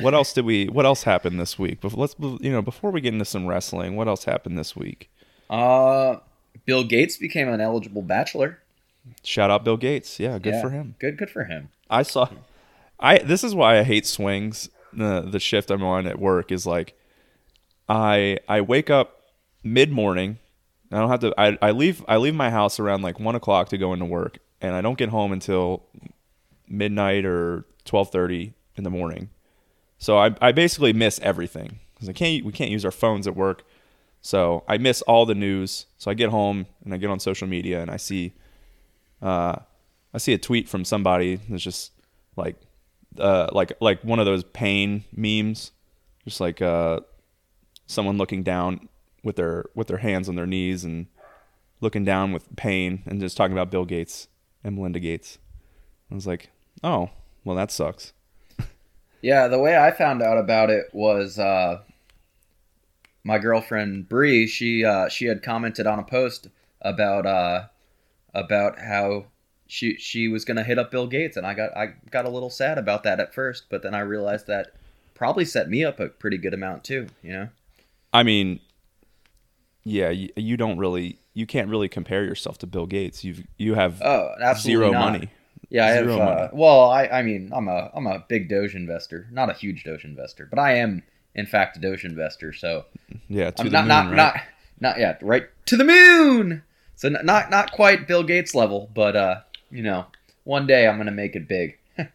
what 0.01 0.15
else 0.15 0.33
did 0.33 0.45
we? 0.45 0.67
What 0.67 0.85
else 0.87 1.05
happened 1.05 1.39
this 1.41 1.59
week? 1.59 1.81
Before, 1.81 2.01
let's 2.01 2.15
you 2.19 2.51
know 2.53 2.63
before 2.63 2.91
we 2.91 3.01
get 3.01 3.13
into 3.13 3.25
some 3.25 3.47
wrestling, 3.47 3.97
what 3.97 4.09
else 4.09 4.25
happened 4.25 4.59
this 4.59 4.75
week? 4.77 5.11
Uh, 5.49 6.17
Bill 6.67 6.85
Gates 6.85 7.17
became 7.17 7.49
an 7.49 7.61
eligible 7.61 8.03
bachelor. 8.03 8.59
Shout 9.23 9.51
out 9.51 9.65
Bill 9.65 9.77
Gates. 9.77 10.19
Yeah, 10.19 10.39
good 10.39 10.55
Yeah, 10.55 10.63
for 10.63 10.71
him. 10.71 10.95
Good, 10.99 11.19
good 11.19 11.31
for 11.31 11.45
him. 11.45 11.69
I 11.91 12.03
saw. 12.03 12.29
I 12.99 13.19
this 13.19 13.45
is 13.45 13.55
why 13.55 13.79
I 13.79 13.83
hate 13.83 14.07
swings. 14.07 14.69
The 14.93 15.21
the 15.23 15.41
shift 15.41 15.71
I'm 15.71 15.83
on 15.83 16.07
at 16.07 16.19
work 16.19 16.51
is 16.53 16.67
like, 16.67 16.99
I 17.89 18.39
I 18.49 18.61
wake 18.61 18.91
up 18.91 19.21
mid 19.63 19.91
morning. 19.91 20.39
I 20.95 21.01
don't 21.01 21.11
have 21.11 21.21
to. 21.21 21.35
I, 21.37 21.59
I 21.61 21.71
leave 21.73 22.05
I 22.07 22.19
leave 22.19 22.35
my 22.35 22.51
house 22.51 22.79
around 22.79 23.03
like 23.03 23.19
one 23.19 23.35
o'clock 23.35 23.69
to 23.71 23.79
go 23.79 23.93
into 23.93 24.05
work, 24.05 24.39
and 24.61 24.75
I 24.75 24.81
don't 24.81 24.97
get 24.97 25.09
home 25.09 25.33
until 25.33 25.83
midnight 26.69 27.25
or 27.25 27.67
twelve 27.85 28.11
thirty 28.11 28.55
in 28.77 28.85
the 28.85 28.91
morning. 28.91 29.31
So 29.99 30.19
I 30.19 30.35
I 30.41 30.53
basically 30.53 30.93
miss 30.93 31.19
everything 31.21 31.81
because 31.95 32.09
I 32.09 32.13
can't 32.13 32.45
we 32.45 32.53
can't 32.53 32.71
use 32.71 32.85
our 32.85 32.93
phones 32.93 33.27
at 33.27 33.35
work. 33.35 33.65
So 34.21 34.65
I 34.69 34.79
miss 34.79 35.03
all 35.03 35.27
the 35.27 35.35
news. 35.35 35.87
So 35.99 36.11
I 36.11 36.15
get 36.15 36.31
home 36.31 36.67
and 36.85 36.95
I 36.95 36.97
get 36.97 37.11
on 37.11 37.19
social 37.19 37.49
media 37.49 37.83
and 37.83 37.91
I 37.91 37.97
see 37.97 38.33
uh, 39.21 39.57
I 40.15 40.19
see 40.19 40.33
a 40.33 40.39
tweet 40.39 40.69
from 40.69 40.85
somebody 40.85 41.41
that's 41.49 41.63
just 41.63 41.91
like, 42.37 42.57
uh, 43.19 43.49
like 43.53 43.73
like 43.81 44.03
one 44.05 44.21
of 44.21 44.27
those 44.27 44.45
pain 44.45 45.05
memes, 45.15 45.73
just 46.25 46.41
like 46.41 46.63
uh, 46.63 47.01
someone 47.87 48.17
looking 48.17 48.45
down 48.45 48.89
with 49.25 49.37
their 49.37 49.65
with 49.75 49.89
their 49.89 49.99
hands 49.99 50.29
on 50.29 50.37
their 50.37 50.47
knees 50.47 50.85
and 50.85 51.07
looking 51.81 52.05
down 52.05 52.33
with 52.33 52.55
pain 52.55 53.03
and 53.07 53.21
just 53.21 53.37
talking 53.37 53.53
about 53.53 53.71
Bill 53.71 53.85
Gates 53.85 54.29
and 54.63 54.77
Melinda 54.77 55.01
Gates. 55.01 55.39
I 56.11 56.15
was 56.15 56.27
like, 56.27 56.51
oh, 56.85 57.11
well 57.43 57.57
that 57.57 57.73
sucks. 57.73 58.13
Yeah, 59.23 59.49
the 59.49 59.59
way 59.59 59.75
I 59.75 59.91
found 59.91 60.21
out 60.21 60.37
about 60.37 60.69
it 60.69 60.91
was 60.93 61.39
uh, 61.39 61.81
my 63.25 63.39
girlfriend 63.39 64.07
Bree. 64.07 64.47
She 64.47 64.85
uh, 64.85 65.09
she 65.09 65.25
had 65.25 65.43
commented 65.43 65.87
on 65.87 65.99
a 65.99 66.03
post 66.03 66.49
about 66.83 67.25
uh, 67.25 67.69
about 68.35 68.79
how 68.79 69.25
she 69.67 69.97
she 69.97 70.29
was 70.29 70.45
gonna 70.45 70.63
hit 70.63 70.79
up 70.79 70.91
Bill 70.91 71.07
Gates, 71.07 71.39
and 71.39 71.47
I 71.47 71.55
got 71.55 71.75
I 71.75 71.95
got 72.11 72.27
a 72.27 72.29
little 72.29 72.51
sad 72.51 72.77
about 72.77 73.03
that 73.05 73.19
at 73.19 73.33
first, 73.33 73.65
but 73.71 73.83
then 73.83 73.95
I 73.95 74.01
realized 74.01 74.47
that 74.49 74.75
probably 75.15 75.47
set 75.47 75.71
me 75.71 75.85
up 75.85 76.01
a 76.01 76.11
pretty 76.11 76.37
good 76.37 76.53
amount 76.53 76.85
too. 76.85 77.07
You 77.23 77.33
know. 77.33 77.49
I 78.13 78.25
mean, 78.25 78.61
yeah, 79.85 80.11
you, 80.11 80.31
you 80.37 80.57
don't 80.57 80.79
really, 80.79 81.19
you 81.35 81.47
can't 81.47 81.69
really 81.69 81.89
compare 81.89 82.25
yourself 82.25 82.59
to 82.59 82.67
Bill 82.67 82.87
Gates. 82.87 83.23
You've 83.25 83.43
you 83.59 83.75
have 83.75 84.01
Oh, 84.03 84.35
absolutely 84.41 84.81
zero 84.87 84.93
not. 84.93 85.13
money. 85.13 85.29
Yeah, 85.71 85.87
I 85.87 85.91
have. 85.91 86.05
Zero 86.11 86.21
Uh, 86.21 86.49
well, 86.53 86.91
I, 86.91 87.07
I 87.07 87.23
mean, 87.23 87.51
I'm 87.53 87.69
a, 87.69 87.91
I'm 87.95 88.07
a 88.07 88.25
big 88.29 88.49
Doge 88.49 88.75
investor, 88.75 89.27
not 89.33 89.51
a 89.51 89.55
huge 89.55 89.83
Doge 89.85 90.05
investor, 90.05 90.47
but 90.49 90.59
I 90.59 90.77
am, 90.77 91.03
in 91.35 91.47
fact, 91.47 91.77
a 91.77 91.81
Doge 91.81 92.05
investor. 92.05 92.53
So 92.53 92.85
Yeah, 93.29 93.51
to 93.51 93.63
I'm 93.63 93.67
the 93.67 93.73
not, 93.73 93.81
moon, 93.83 93.89
not, 93.89 94.07
right? 94.07 94.17
not, 94.17 94.37
not 94.81 94.99
yet. 94.99 95.19
Right 95.23 95.45
to 95.67 95.77
the 95.77 95.85
moon. 95.85 96.63
So 96.97 97.09
n- 97.09 97.19
not, 97.25 97.51
not 97.51 97.73
quite 97.73 98.07
Bill 98.07 98.23
Gates 98.23 98.55
level, 98.55 98.89
but 98.95 99.17
uh, 99.17 99.41
you 99.71 99.83
know, 99.83 100.07
one 100.45 100.67
day 100.67 100.87
I'm 100.87 100.97
gonna 100.99 101.11
make 101.11 101.35
it 101.35 101.49
big. 101.49 101.79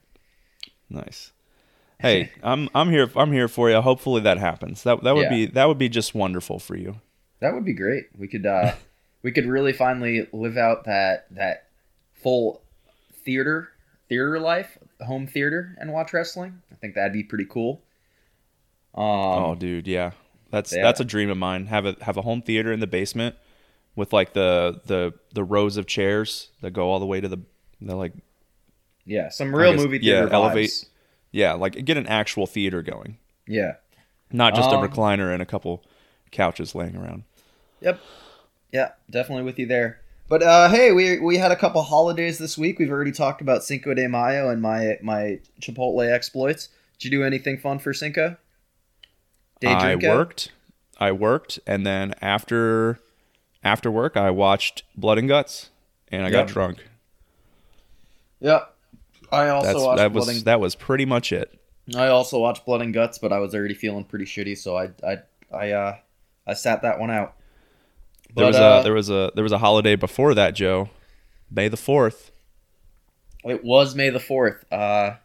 Nice. 0.90 1.32
Hey, 2.00 2.32
I'm 2.42 2.70
I'm 2.74 2.90
here 2.90 3.12
I'm 3.16 3.32
here 3.32 3.48
for 3.48 3.70
you. 3.70 3.80
Hopefully 3.82 4.22
that 4.22 4.38
happens. 4.38 4.84
That 4.84 5.04
that 5.04 5.16
would 5.16 5.24
Yeah. 5.24 5.30
be 5.30 5.46
that 5.48 5.68
would 5.68 5.78
be 5.78 5.90
just 5.90 6.16
wonderful 6.16 6.58
for 6.60 6.76
you. 6.76 6.96
That 7.41 7.53
would 7.53 7.65
be 7.65 7.74
great. 7.74 8.05
We 8.17 8.27
could, 8.27 8.46
uh, 8.46 8.74
we 9.24 9.31
could 9.31 9.46
really 9.46 9.74
finally 9.74 10.27
live 10.34 10.58
out 10.58 10.86
that 10.86 11.27
that 11.31 11.67
full 12.13 12.62
theater 13.24 13.69
theater 14.10 14.39
life, 14.39 14.77
home 15.01 15.27
theater, 15.27 15.75
and 15.79 15.93
watch 15.93 16.13
wrestling. 16.13 16.62
I 16.72 16.75
think 16.75 16.96
that'd 16.96 17.13
be 17.13 17.24
pretty 17.24 17.46
cool. 17.46 17.81
Um, 18.96 19.03
oh, 19.05 19.55
dude, 19.58 19.88
yeah. 19.88 20.12
That's 20.51 20.75
yeah. 20.75 20.81
that's 20.81 21.00
a 21.00 21.05
dream 21.05 21.29
of 21.29 21.38
mine. 21.38 21.67
Have 21.67 21.86
a 21.86 21.96
have 22.01 22.17
a 22.17 22.24
home 22.24 22.41
theater 22.41 22.72
in 22.74 22.79
the 22.79 22.88
basement 22.88 23.36
with 23.96 24.12
like 24.13 24.34
the 24.34 24.81
the 24.86 25.13
the 25.34 25.43
rows 25.43 25.77
of 25.77 25.86
chairs 25.86 26.50
that 26.62 26.72
go 26.72 26.89
all 26.89 27.00
the 27.00 27.05
way 27.05 27.22
to 27.22 27.27
the 27.27 27.38
the 27.79 27.96
like 27.96 28.13
yeah, 29.05 29.29
some 29.29 29.53
real 29.55 29.74
guess- 29.74 29.81
movie 29.81 30.00
yeah, 30.01 30.22
theater 30.22 30.34
elevate- 30.34 30.69
vibes. 30.69 30.86
yeah, 31.31 31.53
like 31.53 31.86
get 31.86 31.98
an 31.98 32.08
actual 32.08 32.48
theater 32.48 32.81
going. 32.81 33.17
Yeah. 33.48 33.74
Not 34.31 34.55
just 34.55 34.69
Um, 34.69 34.84
a 34.84 34.88
recliner 34.88 35.31
and 35.34 35.41
a 35.41 35.46
couple 35.46 35.84
couches 36.31 36.74
laying 36.75 36.96
around. 36.96 37.24
Yep. 37.81 38.00
Yeah, 38.71 38.91
definitely 39.09 39.43
with 39.43 39.57
you 39.59 39.65
there. 39.65 40.01
But 40.27 40.43
uh, 40.43 40.69
hey, 40.69 40.91
we 40.91 41.19
we 41.19 41.38
had 41.38 41.51
a 41.51 41.55
couple 41.55 41.81
holidays 41.81 42.38
this 42.38 42.57
week. 42.57 42.77
We've 42.77 42.91
already 42.91 43.12
talked 43.12 43.41
about 43.41 43.63
Cinco 43.63 43.93
de 43.95 44.07
Mayo 44.07 44.50
and 44.50 44.62
my 44.62 45.00
my 45.01 45.39
Chipotle 45.59 46.07
exploits. 46.07 46.69
Did 47.00 47.05
you 47.05 47.19
do 47.19 47.24
anything 47.24 47.57
fun 47.57 47.79
for 47.79 47.93
Cinco? 47.93 48.38
Day 49.59 49.74
I 49.74 49.95
drinko? 49.95 50.09
worked. 50.09 50.51
I 51.00 51.12
worked 51.13 51.59
and 51.65 51.86
then 51.86 52.13
after 52.21 53.00
after 53.63 53.89
work 53.89 54.17
I 54.17 54.29
watched 54.29 54.83
Blood 54.95 55.17
and 55.17 55.27
Guts 55.27 55.69
and 56.09 56.24
I 56.24 56.29
got 56.29 56.48
drunk. 56.48 56.86
Yep. 58.41 58.75
I 59.31 59.50
also 59.50 59.67
That's 59.67 59.79
watched 59.83 59.98
that 59.98 60.12
was 60.12 60.27
and 60.27 60.41
that 60.45 60.59
was 60.59 60.75
pretty 60.75 61.05
much 61.05 61.31
it. 61.31 61.59
I 61.95 62.07
also 62.07 62.38
watched 62.38 62.65
Blood 62.65 62.81
and 62.81 62.93
Guts, 62.93 63.17
but 63.17 63.33
I 63.33 63.39
was 63.39 63.55
already 63.55 63.74
feeling 63.74 64.03
pretty 64.03 64.25
shitty, 64.25 64.57
so 64.57 64.77
I 64.77 64.89
I 65.03 65.17
I 65.51 65.71
uh 65.71 65.95
I 66.45 66.53
sat 66.53 66.81
that 66.83 67.00
one 67.00 67.09
out. 67.12 67.36
There 68.36 68.43
But, 68.45 68.48
was 68.48 68.55
uh, 68.57 68.77
a 68.79 68.83
there 68.83 68.93
was 68.93 69.09
a 69.09 69.31
there 69.36 69.43
was 69.43 69.51
a 69.51 69.57
holiday 69.57 69.95
before 69.95 70.33
that, 70.36 70.53
Joe. 70.55 70.89
May 71.51 71.67
the 71.67 71.77
fourth. 71.77 72.31
It 73.43 73.63
was 73.63 73.95
May 73.95 74.09
the 74.09 74.19
fourth. 74.19 74.63
Uh, 74.71 75.15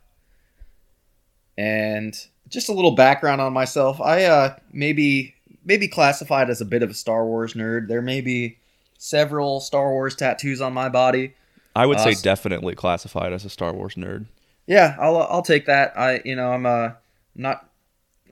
and 1.56 2.14
just 2.48 2.68
a 2.68 2.72
little 2.72 2.92
background 2.94 3.40
on 3.40 3.52
myself. 3.52 4.00
I 4.00 4.24
uh 4.24 4.56
maybe 4.72 5.34
maybe 5.64 5.88
classified 5.88 6.50
as 6.50 6.60
a 6.60 6.64
bit 6.64 6.82
of 6.82 6.90
a 6.90 6.94
Star 6.94 7.24
Wars 7.26 7.54
nerd. 7.54 7.88
There 7.88 8.02
may 8.02 8.20
be 8.20 8.58
several 8.98 9.60
Star 9.60 9.90
Wars 9.90 10.14
tattoos 10.14 10.60
on 10.60 10.72
my 10.72 10.88
body. 10.88 11.34
I 11.76 11.86
would 11.86 11.98
Uh, 11.98 12.12
say 12.12 12.22
definitely 12.22 12.74
classified 12.74 13.32
as 13.32 13.44
a 13.44 13.50
Star 13.50 13.72
Wars 13.72 13.94
nerd. 13.96 14.26
Yeah, 14.66 14.96
I'll 14.98 15.16
I'll 15.18 15.42
take 15.42 15.66
that. 15.66 15.98
I 15.98 16.22
you 16.24 16.36
know 16.36 16.52
I'm 16.52 16.66
uh 16.66 16.90
not 17.34 17.68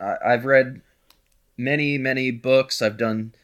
I, 0.00 0.16
I've 0.24 0.44
read 0.44 0.80
many 1.56 1.98
many 1.98 2.30
books. 2.30 2.80
I've 2.82 2.96
done. 2.96 3.34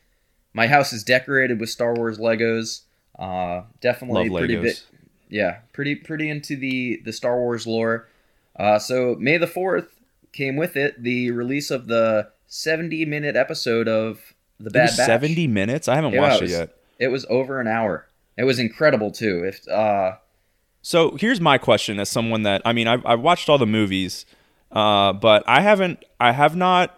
My 0.58 0.66
house 0.66 0.92
is 0.92 1.04
decorated 1.04 1.60
with 1.60 1.70
Star 1.70 1.94
Wars 1.94 2.18
Legos. 2.18 2.82
Uh, 3.18 3.62
definitely 3.80 4.28
Love 4.28 4.38
pretty 4.40 4.56
Legos. 4.56 4.62
bit. 4.62 4.84
Yeah, 5.30 5.58
pretty 5.72 5.94
pretty 5.94 6.28
into 6.28 6.56
the 6.56 7.00
the 7.04 7.12
Star 7.12 7.36
Wars 7.38 7.66
lore. 7.66 8.08
Uh, 8.58 8.78
so 8.78 9.14
May 9.20 9.36
the 9.38 9.46
fourth 9.46 10.00
came 10.32 10.56
with 10.56 10.76
it 10.76 11.02
the 11.02 11.30
release 11.30 11.70
of 11.70 11.86
the 11.86 12.30
seventy 12.48 13.04
minute 13.04 13.36
episode 13.36 13.86
of 13.88 14.34
the 14.58 14.70
Bad 14.70 14.82
was 14.88 14.96
Batch. 14.96 15.06
seventy 15.06 15.46
minutes. 15.46 15.86
I 15.86 15.94
haven't 15.94 16.12
Yeah, 16.14 16.20
watched 16.22 16.42
it 16.42 16.50
it 16.50 16.50
yet. 16.50 16.74
It 16.98 17.08
was 17.08 17.24
over 17.30 17.60
an 17.60 17.68
hour. 17.68 18.06
It 18.36 18.44
was 18.44 18.58
incredible 18.58 19.12
too. 19.12 19.44
If 19.44 19.68
uh, 19.68 20.16
So 20.82 21.16
here's 21.20 21.40
my 21.40 21.56
question: 21.58 22.00
as 22.00 22.08
someone 22.08 22.42
that 22.42 22.62
I 22.64 22.72
mean, 22.72 22.88
I've, 22.88 23.06
I've 23.06 23.20
watched 23.20 23.48
all 23.48 23.58
the 23.58 23.66
movies, 23.66 24.26
uh, 24.72 25.12
but 25.12 25.44
I 25.46 25.60
haven't. 25.60 26.04
I 26.18 26.32
have 26.32 26.56
not. 26.56 26.97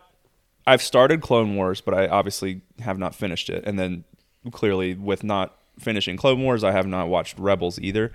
I've 0.70 0.82
started 0.82 1.20
Clone 1.20 1.56
Wars, 1.56 1.80
but 1.80 1.94
I 1.94 2.06
obviously 2.06 2.60
have 2.78 2.98
not 2.98 3.14
finished 3.14 3.50
it. 3.50 3.64
And 3.66 3.78
then 3.78 4.04
clearly, 4.52 4.94
with 4.94 5.24
not 5.24 5.56
finishing 5.78 6.16
Clone 6.16 6.42
Wars, 6.42 6.62
I 6.62 6.72
have 6.72 6.86
not 6.86 7.08
watched 7.08 7.38
Rebels 7.38 7.78
either. 7.80 8.12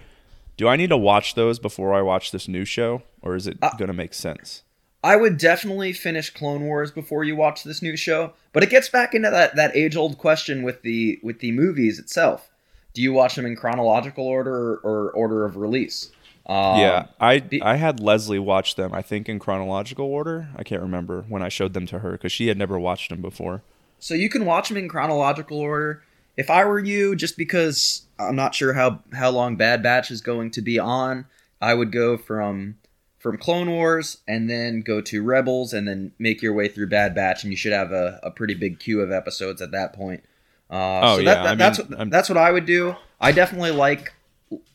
Do 0.56 0.70
I 0.70 0.78
need 0.78 0.90
to 0.90 0.98
watch 0.98 1.36
those 1.36 1.60
before 1.60 1.94
I 1.94 2.02
watch 2.02 2.32
this 2.32 2.48
new 2.48 2.64
show, 2.64 3.04
or 3.22 3.36
is 3.36 3.46
it 3.46 3.58
Uh, 3.62 3.72
going 3.78 3.88
to 3.88 3.94
make 3.94 4.14
sense? 4.14 4.64
I 5.04 5.18
would 5.18 5.38
definitely 5.38 5.92
finish 5.94 6.30
Clone 6.30 6.64
Wars 6.64 6.92
before 6.92 7.26
you 7.26 7.36
watch 7.36 7.64
this 7.64 7.82
new 7.82 7.98
show, 7.98 8.34
but 8.54 8.64
it 8.64 8.70
gets 8.70 8.90
back 8.90 9.14
into 9.14 9.30
that, 9.30 9.56
that 9.56 9.76
age 9.76 9.96
old 9.96 10.18
question 10.18 10.64
with 10.64 10.82
the 10.82 11.20
with 11.22 11.40
the 11.40 11.52
movies 11.52 12.00
itself. 12.00 12.50
Do 12.94 13.02
you 13.02 13.12
watch 13.12 13.36
them 13.36 13.46
in 13.46 13.58
chronological 13.58 14.26
order 14.26 14.56
or, 14.56 14.78
or 14.78 15.12
order 15.12 15.44
of 15.44 15.58
release? 15.58 16.10
Um, 16.48 16.80
yeah, 16.80 17.08
I 17.20 17.40
be- 17.40 17.62
I 17.62 17.76
had 17.76 18.00
Leslie 18.00 18.38
watch 18.40 18.76
them. 18.76 18.94
I 18.94 19.02
think 19.02 19.28
in 19.28 19.40
chronological 19.40 20.06
order. 20.06 20.50
I 20.56 20.64
can't 20.64 20.82
remember 20.82 21.26
when 21.28 21.42
I 21.42 21.50
showed 21.50 21.74
them 21.74 21.86
to 21.88 22.00
her 22.00 22.12
because 22.14 22.32
she 22.32 22.48
had 22.48 22.58
never 22.58 22.80
watched 22.80 23.10
them 23.10 23.22
before. 23.22 23.64
So 24.00 24.14
you 24.14 24.30
can 24.30 24.46
watch 24.46 24.68
them 24.70 24.78
in 24.78 24.88
chronological 24.88 25.58
order. 25.58 26.04
If 26.38 26.50
I 26.50 26.66
were 26.66 26.80
you, 26.80 27.16
just 27.16 27.38
because 27.38 28.04
I'm 28.20 28.36
not 28.36 28.54
sure 28.54 28.74
how 28.74 29.00
how 29.14 29.32
long 29.32 29.56
Bad 29.56 29.82
Batch 29.82 30.12
is 30.12 30.22
going 30.22 30.52
to 30.52 30.62
be 30.62 30.78
on, 30.78 31.26
I 31.62 31.74
would 31.74 31.92
go 31.92 32.18
from 32.18 32.76
from 33.18 33.38
Clone 33.40 33.72
Wars 33.72 34.18
and 34.28 34.48
then 34.48 34.82
go 34.82 35.02
to 35.02 35.24
Rebels 35.24 35.74
and 35.74 35.88
then 35.88 36.12
make 36.20 36.44
your 36.44 36.54
way 36.54 36.68
through 36.68 36.90
Bad 36.90 37.16
Batch, 37.16 37.44
and 37.44 37.52
you 37.52 37.58
should 37.58 37.74
have 37.74 37.92
a, 37.92 38.20
a 38.22 38.30
pretty 38.30 38.54
big 38.54 38.80
queue 38.80 39.02
of 39.02 39.12
episodes 39.12 39.64
at 39.64 39.72
that 39.72 39.94
point. 39.94 40.24
Uh, 40.70 41.00
Oh, 41.04 41.16
so 41.16 41.22
yeah, 41.22 41.34
that, 41.34 41.44
that- 41.44 41.58
that's 41.58 41.80
mean, 41.80 41.88
what 41.90 42.00
I'm- 42.00 42.10
that's 42.12 42.30
what 42.30 42.38
I 42.38 42.52
would 42.52 42.66
do. 42.68 42.96
I 43.20 43.32
definitely 43.32 43.72
like 43.72 44.14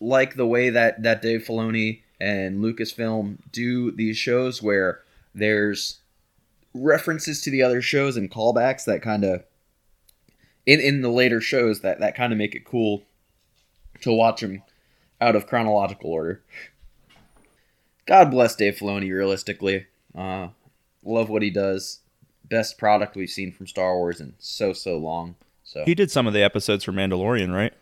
like 0.01 0.35
the 0.35 0.47
way 0.47 0.71
that 0.71 1.03
that 1.03 1.23
Dave 1.23 1.45
Filoni 1.45 2.03
and 2.21 2.63
Lucasfilm 2.63 3.39
do 3.53 3.91
these 3.91 4.17
shows 4.17 4.63
where 4.63 5.01
there's 5.35 5.99
references 6.75 7.41
to 7.43 7.51
the 7.51 7.63
other 7.63 7.83
shows 7.83 8.17
and 8.17 8.31
callbacks 8.31 8.85
that 8.85 9.03
kind 9.03 9.25
of 9.25 9.45
in 10.67 10.81
in 10.81 11.03
the 11.03 11.09
later 11.09 11.41
shows 11.41 11.81
that 11.81 12.01
that 12.01 12.15
kind 12.15 12.33
of 12.33 12.39
make 12.39 12.55
it 12.55 12.65
cool 12.65 13.03
to 14.03 14.13
watch 14.13 14.41
them 14.41 14.63
out 15.21 15.37
of 15.37 15.47
chronological 15.47 16.11
order. 16.11 16.43
God 18.07 18.31
bless 18.31 18.57
Dave 18.57 18.77
Filoni. 18.77 19.13
Realistically, 19.13 19.87
uh, 20.17 20.49
love 21.05 21.29
what 21.29 21.43
he 21.43 21.51
does. 21.51 22.01
Best 22.45 22.79
product 22.79 23.17
we've 23.17 23.31
seen 23.31 23.53
from 23.53 23.67
Star 23.67 23.97
Wars 23.97 24.21
in 24.21 24.35
so 24.39 24.73
so 24.73 24.99
long. 24.99 25.37
So 25.63 25.85
He 25.85 25.95
did 25.95 26.11
some 26.11 26.27
of 26.27 26.33
the 26.33 26.43
episodes 26.43 26.83
for 26.83 26.91
Mandalorian, 26.91 27.55
right? 27.55 27.73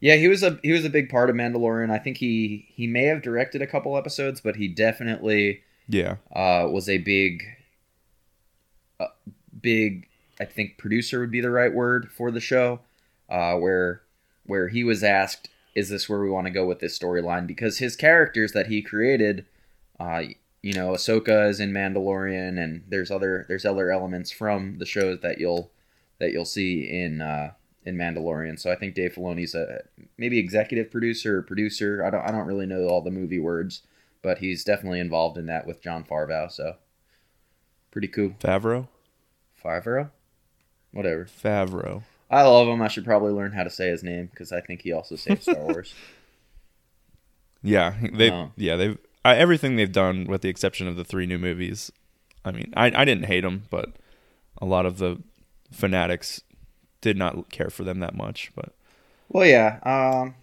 Yeah, 0.00 0.16
he 0.16 0.28
was 0.28 0.42
a 0.42 0.58
he 0.62 0.72
was 0.72 0.84
a 0.84 0.90
big 0.90 1.08
part 1.08 1.30
of 1.30 1.36
Mandalorian. 1.36 1.90
I 1.90 1.98
think 1.98 2.18
he 2.18 2.66
he 2.70 2.86
may 2.86 3.04
have 3.04 3.22
directed 3.22 3.62
a 3.62 3.66
couple 3.66 3.96
episodes, 3.96 4.40
but 4.40 4.56
he 4.56 4.68
definitely 4.68 5.62
Yeah. 5.88 6.16
uh, 6.32 6.68
was 6.70 6.88
a 6.88 6.98
big, 6.98 7.42
uh, 9.00 9.06
big. 9.60 10.06
I 10.40 10.44
think 10.44 10.78
producer 10.78 11.18
would 11.20 11.30
be 11.30 11.40
the 11.40 11.50
right 11.50 11.72
word 11.72 12.10
for 12.12 12.30
the 12.30 12.40
show, 12.40 12.80
uh, 13.28 13.54
where 13.56 14.02
where 14.44 14.68
he 14.68 14.84
was 14.84 15.02
asked, 15.02 15.48
"Is 15.74 15.88
this 15.88 16.08
where 16.08 16.20
we 16.20 16.30
want 16.30 16.46
to 16.46 16.52
go 16.52 16.66
with 16.66 16.78
this 16.80 16.98
storyline?" 16.98 17.46
Because 17.46 17.78
his 17.78 17.96
characters 17.96 18.52
that 18.52 18.68
he 18.68 18.82
created, 18.82 19.44
uh, 19.98 20.22
you 20.62 20.72
know, 20.74 20.90
Ahsoka 20.92 21.48
is 21.48 21.60
in 21.60 21.72
Mandalorian, 21.72 22.62
and 22.62 22.82
there's 22.88 23.10
other 23.10 23.44
there's 23.48 23.64
other 23.64 23.90
elements 23.90 24.30
from 24.30 24.78
the 24.78 24.86
shows 24.86 25.20
that 25.20 25.38
you'll 25.38 25.70
that 26.20 26.32
you'll 26.32 26.44
see 26.44 26.82
in 26.82 27.20
uh, 27.20 27.52
in 27.84 27.96
Mandalorian. 27.96 28.58
So 28.58 28.70
I 28.72 28.76
think 28.76 28.94
Dave 28.94 29.14
Filoni's 29.14 29.54
a 29.54 29.82
maybe 30.16 30.38
executive 30.38 30.90
producer 30.90 31.38
or 31.38 31.42
producer. 31.42 32.04
I 32.04 32.10
don't 32.10 32.22
I 32.26 32.30
don't 32.30 32.46
really 32.46 32.66
know 32.66 32.86
all 32.88 33.02
the 33.02 33.10
movie 33.10 33.38
words 33.38 33.82
but 34.22 34.38
he's 34.38 34.64
definitely 34.64 35.00
involved 35.00 35.38
in 35.38 35.46
that 35.46 35.66
with 35.66 35.80
John 35.82 36.04
Farvow. 36.04 36.50
So 36.50 36.74
pretty 37.90 38.08
cool. 38.08 38.30
Favreau. 38.40 38.88
Farvow, 39.64 40.10
whatever. 40.92 41.24
Favreau. 41.26 42.02
I 42.30 42.42
love 42.42 42.68
him. 42.68 42.82
I 42.82 42.88
should 42.88 43.04
probably 43.04 43.32
learn 43.32 43.52
how 43.52 43.64
to 43.64 43.70
say 43.70 43.88
his 43.88 44.02
name 44.02 44.26
because 44.26 44.52
I 44.52 44.60
think 44.60 44.82
he 44.82 44.92
also 44.92 45.16
saved 45.16 45.42
Star 45.42 45.56
Wars. 45.58 45.94
Yeah, 47.62 47.94
they 48.12 48.30
Oh. 48.30 48.52
yeah 48.56 48.76
they've 48.76 48.98
I, 49.24 49.36
everything 49.36 49.76
they've 49.76 49.90
done 49.90 50.26
with 50.26 50.42
the 50.42 50.48
exception 50.48 50.86
of 50.86 50.96
the 50.96 51.04
three 51.04 51.26
new 51.26 51.38
movies. 51.38 51.90
I 52.44 52.52
mean, 52.52 52.72
I 52.76 52.86
I 52.86 53.04
didn't 53.04 53.24
hate 53.26 53.40
them, 53.42 53.64
but 53.70 53.96
a 54.60 54.66
lot 54.66 54.86
of 54.86 54.98
the 54.98 55.20
fanatics 55.72 56.40
did 57.00 57.16
not 57.16 57.50
care 57.50 57.70
for 57.70 57.84
them 57.84 58.00
that 58.00 58.14
much. 58.14 58.52
But 58.54 58.72
well, 59.28 59.46
yeah. 59.46 59.78
Um, 59.82 60.34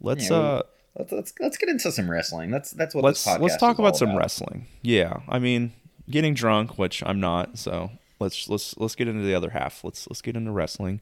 let's 0.00 0.30
Yeah, 0.30 0.36
uh 0.36 0.62
let's 0.96 1.12
let's 1.12 1.34
let's 1.38 1.56
get 1.56 1.68
into 1.68 1.90
some 1.92 2.10
wrestling. 2.10 2.50
That's 2.50 2.70
that's 2.72 2.94
what 2.94 3.04
let's 3.04 3.24
this 3.24 3.34
podcast 3.34 3.40
let's 3.40 3.56
talk 3.56 3.76
is 3.76 3.80
all 3.80 3.86
about 3.86 3.96
some 3.96 4.16
wrestling. 4.16 4.66
Yeah, 4.82 5.20
I 5.28 5.38
mean, 5.38 5.72
getting 6.08 6.34
drunk, 6.34 6.78
which 6.78 7.02
I'm 7.04 7.20
not. 7.20 7.58
So 7.58 7.90
let's 8.18 8.48
let's 8.48 8.76
let's 8.78 8.94
get 8.94 9.08
into 9.08 9.22
the 9.22 9.34
other 9.34 9.50
half. 9.50 9.84
Let's 9.84 10.08
let's 10.08 10.22
get 10.22 10.36
into 10.36 10.50
wrestling. 10.50 11.00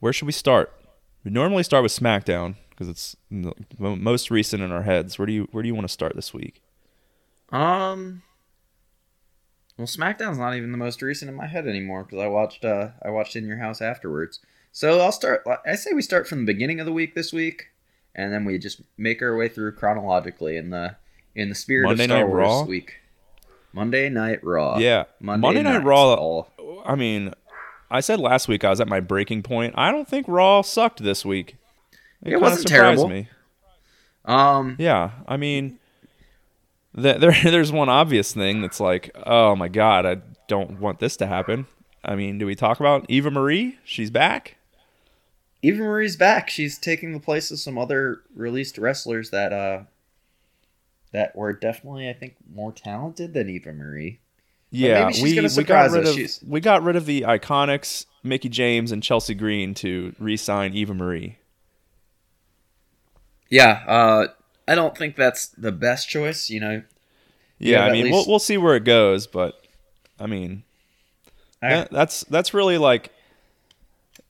Where 0.00 0.12
should 0.12 0.26
we 0.26 0.32
start? 0.32 0.72
We 1.24 1.30
normally 1.30 1.62
start 1.62 1.82
with 1.82 1.92
SmackDown 1.92 2.56
because 2.70 2.88
it's 2.88 3.16
the 3.30 3.52
most 3.78 4.30
recent 4.30 4.62
in 4.62 4.70
our 4.70 4.82
heads. 4.82 5.18
Where 5.18 5.26
do 5.26 5.32
you 5.32 5.48
where 5.50 5.62
do 5.62 5.66
you 5.66 5.74
want 5.74 5.86
to 5.86 5.92
start 5.92 6.14
this 6.14 6.32
week? 6.32 6.62
Um. 7.50 8.22
Well, 9.76 9.86
SmackDown's 9.86 10.38
not 10.38 10.54
even 10.54 10.72
the 10.72 10.78
most 10.78 11.02
recent 11.02 11.28
in 11.28 11.34
my 11.34 11.46
head 11.46 11.66
anymore 11.68 12.04
because 12.04 12.18
I 12.20 12.28
watched 12.28 12.64
uh 12.64 12.88
I 13.04 13.10
watched 13.10 13.36
In 13.36 13.46
Your 13.46 13.58
House 13.58 13.82
afterwards. 13.82 14.40
So 14.72 15.00
I'll 15.00 15.12
start. 15.12 15.44
I 15.66 15.74
say 15.74 15.92
we 15.94 16.02
start 16.02 16.26
from 16.28 16.40
the 16.40 16.52
beginning 16.52 16.80
of 16.80 16.86
the 16.86 16.92
week 16.92 17.14
this 17.14 17.32
week, 17.32 17.68
and 18.14 18.32
then 18.32 18.44
we 18.44 18.58
just 18.58 18.80
make 18.98 19.22
our 19.22 19.36
way 19.36 19.48
through 19.48 19.72
chronologically 19.72 20.56
in 20.56 20.70
the 20.70 20.96
in 21.34 21.48
the 21.50 21.54
spirit 21.54 21.86
Monday 21.88 22.04
of 22.04 22.08
Star 22.10 22.18
Night 22.20 22.28
Wars 22.28 22.38
Raw? 22.40 22.62
week. 22.64 22.94
Monday 23.72 24.08
Night 24.08 24.42
Raw. 24.42 24.78
yeah, 24.78 25.04
Monday, 25.20 25.46
Monday 25.46 25.62
Night 25.62 25.72
Night's 25.74 25.84
Raw. 25.84 26.14
all- 26.14 26.48
I 26.86 26.94
mean, 26.94 27.32
I 27.90 28.00
said 28.00 28.20
last 28.20 28.48
week 28.48 28.64
I 28.64 28.70
was 28.70 28.80
at 28.80 28.88
my 28.88 29.00
breaking 29.00 29.42
point. 29.42 29.74
I 29.76 29.90
don't 29.90 30.08
think 30.08 30.26
Raw 30.28 30.62
sucked 30.62 31.02
this 31.02 31.24
week. 31.24 31.56
It 32.22 32.30
kinda 32.30 32.38
wasn't 32.38 32.68
terrible. 32.68 33.08
Me. 33.08 33.28
Um. 34.24 34.76
Yeah, 34.78 35.10
I 35.28 35.36
mean, 35.36 35.78
there 37.20 37.36
there's 37.44 37.70
one 37.72 37.88
obvious 37.88 38.32
thing 38.32 38.62
that's 38.62 38.80
like, 38.80 39.14
oh 39.26 39.54
my 39.54 39.68
god, 39.68 40.06
I 40.06 40.16
don't 40.48 40.80
want 40.80 40.98
this 40.98 41.16
to 41.18 41.26
happen. 41.26 41.66
I 42.04 42.14
mean, 42.16 42.38
do 42.38 42.46
we 42.46 42.54
talk 42.54 42.80
about 42.80 43.04
Eva 43.08 43.30
Marie? 43.30 43.78
She's 43.84 44.10
back. 44.10 44.56
Eva 45.62 45.82
Marie's 45.82 46.16
back. 46.16 46.48
She's 46.48 46.78
taking 46.78 47.12
the 47.12 47.20
place 47.20 47.50
of 47.50 47.58
some 47.58 47.76
other 47.76 48.22
released 48.34 48.78
wrestlers 48.78 49.30
that 49.30 49.52
uh 49.52 49.82
that 51.12 51.34
were 51.36 51.52
definitely, 51.52 52.08
I 52.08 52.12
think, 52.12 52.36
more 52.52 52.72
talented 52.72 53.34
than 53.34 53.48
Eva 53.48 53.72
Marie. 53.72 54.20
Yeah, 54.70 55.04
maybe 55.04 55.12
she's 55.14 55.22
we, 55.22 55.34
gonna 55.36 55.48
we 55.56 55.64
got 55.64 55.90
rid 55.90 56.02
us. 56.04 56.08
of 56.10 56.14
She's- 56.14 56.44
we 56.46 56.60
got 56.60 56.82
rid 56.82 56.96
of 56.96 57.06
the 57.06 57.22
IIconics 57.22 58.06
Mickie 58.22 58.48
James 58.48 58.90
and 58.92 59.02
Chelsea 59.02 59.34
Green 59.34 59.74
to 59.74 60.14
re-sign 60.18 60.74
Eva 60.74 60.94
Marie. 60.94 61.38
Yeah, 63.48 63.82
uh, 63.86 64.26
I 64.68 64.74
don't 64.74 64.96
think 64.96 65.16
that's 65.16 65.48
the 65.48 65.72
best 65.72 66.08
choice. 66.08 66.50
You 66.50 66.60
know, 66.60 66.82
Yeah, 67.58 67.84
I 67.84 67.92
mean, 67.92 68.10
we'll 68.10 68.24
we'll 68.26 68.38
see 68.38 68.56
where 68.58 68.74
it 68.76 68.84
goes, 68.84 69.26
but 69.26 69.60
I 70.18 70.26
mean, 70.26 70.62
I- 71.62 71.68
that- 71.70 71.90
that's 71.90 72.24
that's 72.24 72.52
really 72.54 72.78
like 72.78 73.10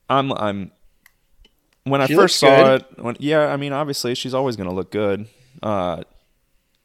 I'm 0.08 0.32
I'm 0.32 0.70
when 1.84 2.00
I 2.00 2.06
She 2.06 2.14
first 2.14 2.36
saw 2.38 2.64
good. 2.78 2.82
it. 2.98 3.02
When 3.02 3.16
yeah, 3.18 3.46
I 3.46 3.56
mean, 3.56 3.72
obviously 3.72 4.14
she's 4.14 4.34
always 4.34 4.56
gonna 4.56 4.72
look 4.74 4.90
good. 4.90 5.26
Uh, 5.62 6.02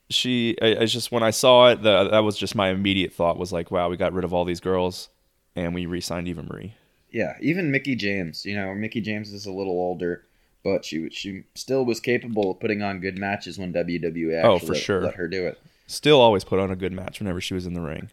she 0.09 0.55
I- 0.61 0.65
it's 0.83 0.93
just 0.93 1.11
when 1.11 1.23
I 1.23 1.29
saw 1.31 1.69
it, 1.69 1.81
the, 1.83 2.09
that 2.09 2.19
was 2.19 2.37
just 2.37 2.55
my 2.55 2.69
immediate 2.69 3.13
thought 3.13 3.37
was 3.37 3.51
like, 3.51 3.71
wow, 3.71 3.89
we 3.89 3.97
got 3.97 4.13
rid 4.13 4.23
of 4.25 4.33
all 4.33 4.45
these 4.45 4.59
girls 4.59 5.09
and 5.55 5.73
we 5.75 5.85
re-signed 5.85 6.27
Eva 6.27 6.43
Marie. 6.43 6.73
yeah, 7.11 7.33
even 7.41 7.71
Mickie 7.71 7.95
James. 7.95 8.45
You 8.45 8.55
know, 8.55 8.73
Mickie 8.73 9.01
James 9.01 9.33
is 9.33 9.45
a 9.45 9.51
little 9.51 9.73
older, 9.73 10.25
but 10.63 10.85
she 10.85 11.09
she 11.09 11.43
still 11.55 11.83
was 11.85 11.99
capable 11.99 12.51
of 12.51 12.59
putting 12.59 12.81
on 12.81 12.99
good 12.99 13.17
matches 13.17 13.57
when 13.57 13.73
WWE 13.73 14.37
actually 14.37 14.41
Oh, 14.43 14.59
for 14.59 14.73
let, 14.73 14.81
sure. 14.81 15.01
let 15.01 15.15
her 15.15 15.27
do 15.27 15.45
it. 15.45 15.59
Still 15.87 16.19
always 16.21 16.43
put 16.43 16.59
on 16.59 16.71
a 16.71 16.75
good 16.75 16.93
match 16.93 17.19
whenever 17.19 17.41
she 17.41 17.53
was 17.53 17.65
in 17.65 17.73
the 17.73 17.81
ring. 17.81 18.09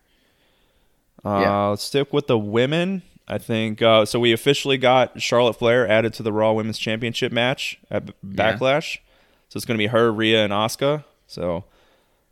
Uh, 1.24 1.40
Yeah. 1.42 1.64
Let's 1.66 1.82
stick 1.82 2.12
with 2.12 2.26
the 2.26 2.38
women. 2.38 3.02
I 3.30 3.36
think 3.38 3.82
uh, 3.82 4.06
so. 4.06 4.18
We 4.18 4.32
officially 4.32 4.78
got 4.78 5.20
Charlotte 5.20 5.54
Flair 5.58 5.86
added 5.86 6.14
to 6.14 6.22
the 6.22 6.32
Raw 6.32 6.52
Women's 6.54 6.78
Championship 6.78 7.30
match 7.30 7.78
at 7.90 8.06
B- 8.06 8.12
Yeah. 8.22 8.56
Backlash. 8.56 8.98
So 9.50 9.58
it's 9.58 9.66
going 9.66 9.76
to 9.76 9.82
be 9.82 9.88
her, 9.88 10.10
Rhea, 10.10 10.42
and 10.44 10.52
Asuka. 10.52 11.04
So 11.26 11.64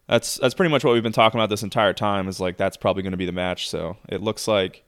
that's 0.09 0.37
that's 0.37 0.55
pretty 0.55 0.71
much 0.71 0.85
what 0.85 0.95
we've 0.95 1.03
been 1.03 1.13
talking 1.13 1.39
about 1.39 1.51
this 1.51 1.63
entire 1.63 1.93
time. 1.93 2.29
Is 2.29 2.41
like 2.41 2.57
that's 2.57 2.79
probably 2.79 3.03
going 3.03 3.11
to 3.13 3.17
be 3.19 3.27
the 3.27 3.33
match. 3.33 3.69
So 3.69 3.99
it 4.09 4.23
looks 4.23 4.49
like 4.49 4.83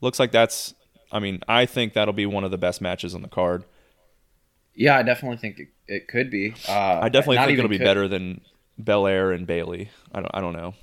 looks 0.00 0.18
like 0.18 0.32
that's. 0.32 0.72
I 1.12 1.18
mean, 1.18 1.40
I 1.46 1.66
think 1.66 1.92
that'll 1.92 2.14
be 2.14 2.26
one 2.26 2.44
of 2.44 2.50
the 2.50 2.58
best 2.58 2.80
matches 2.80 3.14
on 3.14 3.20
the 3.22 3.28
card. 3.28 3.64
Yeah, 4.76 4.96
I 4.96 5.02
definitely 5.02 5.38
think 5.38 5.58
it, 5.58 5.68
it 5.88 6.08
could 6.08 6.30
be. 6.30 6.54
Uh, 6.68 7.00
I 7.02 7.08
definitely 7.08 7.38
think 7.38 7.58
it'll 7.58 7.68
be 7.68 7.78
could- 7.78 7.84
better 7.84 8.06
than 8.06 8.42
Belair 8.78 9.32
and 9.32 9.46
Bayley. 9.46 9.90
I 10.12 10.20
don't. 10.20 10.30
I 10.34 10.40
don't 10.40 10.52
know. 10.52 10.74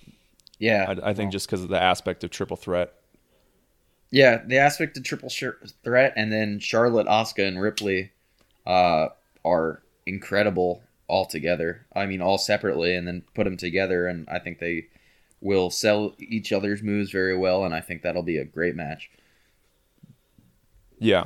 Yeah, 0.60 0.96
I, 1.04 1.12
I 1.12 1.14
think 1.14 1.32
just 1.32 1.48
because 1.48 1.62
of 1.64 1.70
the 1.70 1.82
aspect 1.82 2.24
of 2.24 2.32
triple 2.32 2.58
threat. 2.58 2.94
Yeah, 4.12 4.42
the 4.46 4.58
aspect 4.58 4.98
of 4.98 5.04
triple 5.04 5.30
Shir- 5.30 5.60
threat, 5.84 6.14
and 6.16 6.32
then 6.32 6.60
Charlotte, 6.60 7.08
Asuka, 7.08 7.48
and 7.48 7.60
Ripley 7.62 8.12
uh, 8.66 9.10
are 9.44 9.82
incredible 10.06 10.84
all 11.08 11.26
together. 11.26 11.86
I 11.96 12.06
mean, 12.06 12.22
all 12.22 12.38
separately, 12.38 12.96
and 12.96 13.08
then 13.08 13.24
put 13.36 13.44
them 13.46 13.58
together, 13.58 14.08
and 14.08 14.28
I 14.30 14.40
think 14.40 14.60
they 14.60 14.88
will 15.42 15.70
sell 15.70 16.16
each 16.20 16.54
other's 16.54 16.82
moves 16.82 17.12
very 17.12 17.38
well, 17.38 17.66
and 17.66 17.74
I 17.76 17.82
think 17.82 18.02
that'll 18.02 18.24
be 18.24 18.38
a 18.38 18.46
great 18.46 18.76
match. 18.76 19.10
Yeah. 21.00 21.26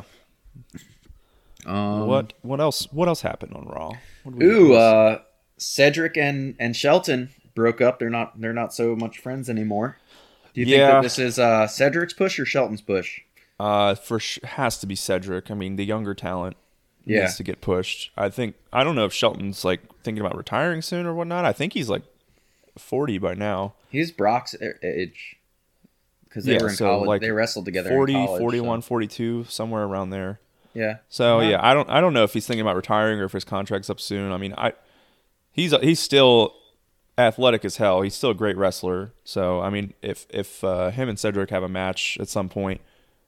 Um, 1.66 2.08
what 2.08 2.34
what 2.42 2.60
else 2.60 2.88
what 2.92 3.08
else 3.08 3.22
happened 3.22 3.54
on 3.54 3.66
Raw? 3.66 3.94
Ooh, 4.42 4.74
uh, 4.76 5.22
Cedric 5.58 6.18
and 6.18 6.56
and 6.60 6.76
Shelton 6.76 7.30
broke 7.56 7.82
up. 7.82 8.00
They're 8.00 8.10
not 8.10 8.40
they're 8.40 8.54
not 8.54 8.74
so 8.74 8.96
much 8.96 9.18
friends 9.20 9.50
anymore. 9.50 9.98
Do 10.54 10.62
you 10.62 10.68
think 10.68 10.80
that 10.82 11.02
this 11.02 11.20
is 11.20 11.38
uh, 11.40 11.68
Cedric's 11.68 12.14
push 12.14 12.40
or 12.40 12.46
Shelton's 12.46 12.82
push? 12.82 13.22
uh 13.60 13.96
for 13.96 14.20
sh- 14.20 14.38
has 14.44 14.78
to 14.80 14.86
be 14.88 14.96
Cedric. 14.96 15.50
I 15.50 15.56
mean, 15.56 15.78
the 15.78 15.84
younger 15.86 16.14
talent 16.14 16.56
Yeah. 17.06 17.22
needs 17.22 17.38
to 17.38 17.44
get 17.44 17.60
pushed. 17.60 18.12
I 18.16 18.30
think 18.30 18.54
I 18.72 18.84
don't 18.84 18.96
know 18.96 19.06
if 19.06 19.14
Shelton's 19.14 19.66
like 19.66 19.82
thinking 20.04 20.22
about 20.24 20.38
retiring 20.38 20.84
soon 20.84 21.08
or 21.08 21.16
whatnot. 21.16 21.44
I 21.44 21.54
think 21.54 21.74
he's 21.74 21.90
like 21.90 22.04
40 22.78 23.18
by 23.18 23.34
now. 23.34 23.74
He's 23.90 24.12
Brock's 24.12 24.56
age 24.84 25.38
because 26.30 26.46
they 26.46 26.54
Yeah, 26.54 26.62
were 26.62 26.70
in 26.70 26.76
so, 26.76 26.86
college. 26.86 27.08
like, 27.08 27.22
they 27.22 27.32
wrestled 27.32 27.66
together. 27.66 27.90
40, 27.90 28.14
in 28.14 28.26
college, 28.28 28.40
41, 28.42 28.82
so- 28.84 28.88
42, 28.88 29.46
somewhere 29.46 29.84
around 29.86 30.12
there. 30.12 30.40
Yeah. 30.78 30.98
So 31.10 31.40
Yeah. 31.40 31.50
yeah, 31.50 31.60
I 31.62 31.74
don't 31.74 31.90
I 31.90 32.00
don't 32.02 32.14
know 32.14 32.24
if 32.24 32.34
he's 32.34 32.46
thinking 32.46 32.62
about 32.62 32.76
retiring 32.76 33.20
or 33.20 33.24
if 33.26 33.32
his 33.32 33.44
contract's 33.44 33.90
up 33.90 34.00
soon. 34.00 34.32
I 34.32 34.38
mean, 34.38 34.54
I 34.58 34.74
he's 35.52 35.72
he's 35.82 36.00
still 36.00 36.54
athletic 37.18 37.66
as 37.66 37.78
hell. 37.78 38.02
He's 38.02 38.14
still 38.14 38.30
a 38.32 38.36
great 38.36 38.58
wrestler. 38.58 39.12
So 39.24 39.60
I 39.62 39.70
mean, 39.70 39.94
if 40.02 40.28
if 40.30 40.64
uh, 40.64 40.92
him 40.92 41.10
and 41.10 41.18
Cedric 41.18 41.50
have 41.50 41.64
a 41.64 41.70
match 41.70 42.18
at 42.20 42.28
some 42.30 42.48
point, 42.48 42.82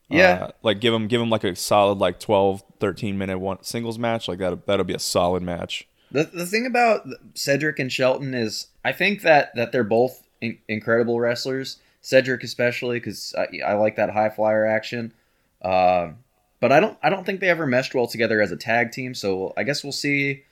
Yeah. 0.09 0.43
uh, 0.43 0.51
like 0.61 0.79
give 0.79 0.93
him 0.93 1.07
give 1.07 1.19
him 1.21 1.29
like 1.29 1.43
a 1.43 1.55
solid 1.55 1.97
like 1.97 2.19
12, 2.19 2.63
13 2.79 3.17
minute 3.17 3.39
one 3.39 3.63
singles 3.63 3.97
match, 3.97 4.27
like 4.27 4.39
that 4.39 4.67
that'll 4.67 4.85
be 4.85 4.93
a 4.93 4.99
solid 4.99 5.41
match. 5.41 5.87
The 6.11 6.25
the 6.25 6.45
thing 6.45 6.65
about 6.67 7.07
Cedric 7.33 7.79
and 7.79 7.91
Shelton 7.91 8.33
is 8.35 8.67
I 8.85 8.91
think 8.91 9.21
that 9.23 9.55
that 9.55 9.71
they're 9.71 9.83
both 9.83 10.21
in- 10.41 10.59
incredible 10.67 11.19
wrestlers. 11.19 11.77
Cedric 12.01 12.43
especially 12.43 12.97
because 12.97 13.33
I, 13.37 13.47
I 13.65 13.73
like 13.73 13.95
that 13.97 14.11
high 14.11 14.29
flyer 14.29 14.65
action. 14.65 15.13
Uh, 15.61 16.11
but 16.59 16.71
I 16.71 16.79
don't 16.79 16.97
I 17.03 17.09
don't 17.09 17.25
think 17.25 17.39
they 17.39 17.49
ever 17.49 17.65
meshed 17.65 17.93
well 17.95 18.07
together 18.07 18.41
as 18.41 18.51
a 18.51 18.57
tag 18.57 18.91
team. 18.91 19.13
So 19.13 19.53
I 19.57 19.63
guess 19.63 19.83
we'll 19.83 19.91
see 19.93 20.43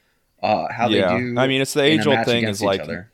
uh, 0.41 0.67
how 0.71 0.87
Yeah. 0.89 1.13
they 1.13 1.19
do. 1.19 1.37
I 1.37 1.47
mean, 1.47 1.61
it's 1.61 1.73
the 1.73 1.81
age-old 1.83 2.25
thing 2.25 2.43
is 2.47 2.61
like- 2.61 2.81
other. 2.81 3.11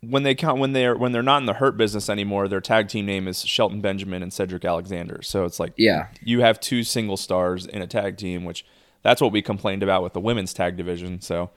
When 0.00 0.22
they 0.22 0.36
count 0.36 0.60
when 0.60 0.74
they're 0.74 0.96
when 0.96 1.10
they're 1.10 1.24
not 1.24 1.38
in 1.38 1.46
the 1.46 1.54
hurt 1.54 1.76
business 1.76 2.08
anymore, 2.08 2.46
their 2.46 2.60
tag 2.60 2.86
team 2.86 3.04
name 3.04 3.26
is 3.26 3.44
Shelton 3.44 3.80
Benjamin 3.80 4.22
and 4.22 4.32
Cedric 4.32 4.64
Alexander. 4.64 5.20
So 5.22 5.44
it's 5.44 5.58
like 5.58 5.72
yeah 5.76 6.06
you 6.22 6.40
have 6.40 6.60
two 6.60 6.84
single 6.84 7.16
stars 7.16 7.66
in 7.66 7.82
a 7.82 7.86
tag 7.88 8.16
team, 8.16 8.44
which 8.44 8.64
that's 9.02 9.20
what 9.20 9.32
we 9.32 9.42
complained 9.42 9.82
about 9.82 10.04
with 10.04 10.12
the 10.12 10.20
women's 10.20 10.54
tag 10.54 10.76
division. 10.76 11.20
So 11.20 11.50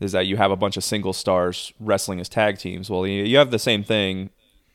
is 0.00 0.10
that 0.10 0.26
you 0.26 0.36
have 0.36 0.50
a 0.50 0.56
bunch 0.56 0.76
of 0.76 0.82
single 0.82 1.12
stars 1.12 1.72
wrestling 1.78 2.18
as 2.18 2.28
tag 2.28 2.58
teams. 2.58 2.90
Well, 2.90 3.06
you 3.06 3.22
you 3.22 3.36
have 3.38 3.52
the 3.52 3.58
same 3.58 3.84
thing 3.84 4.30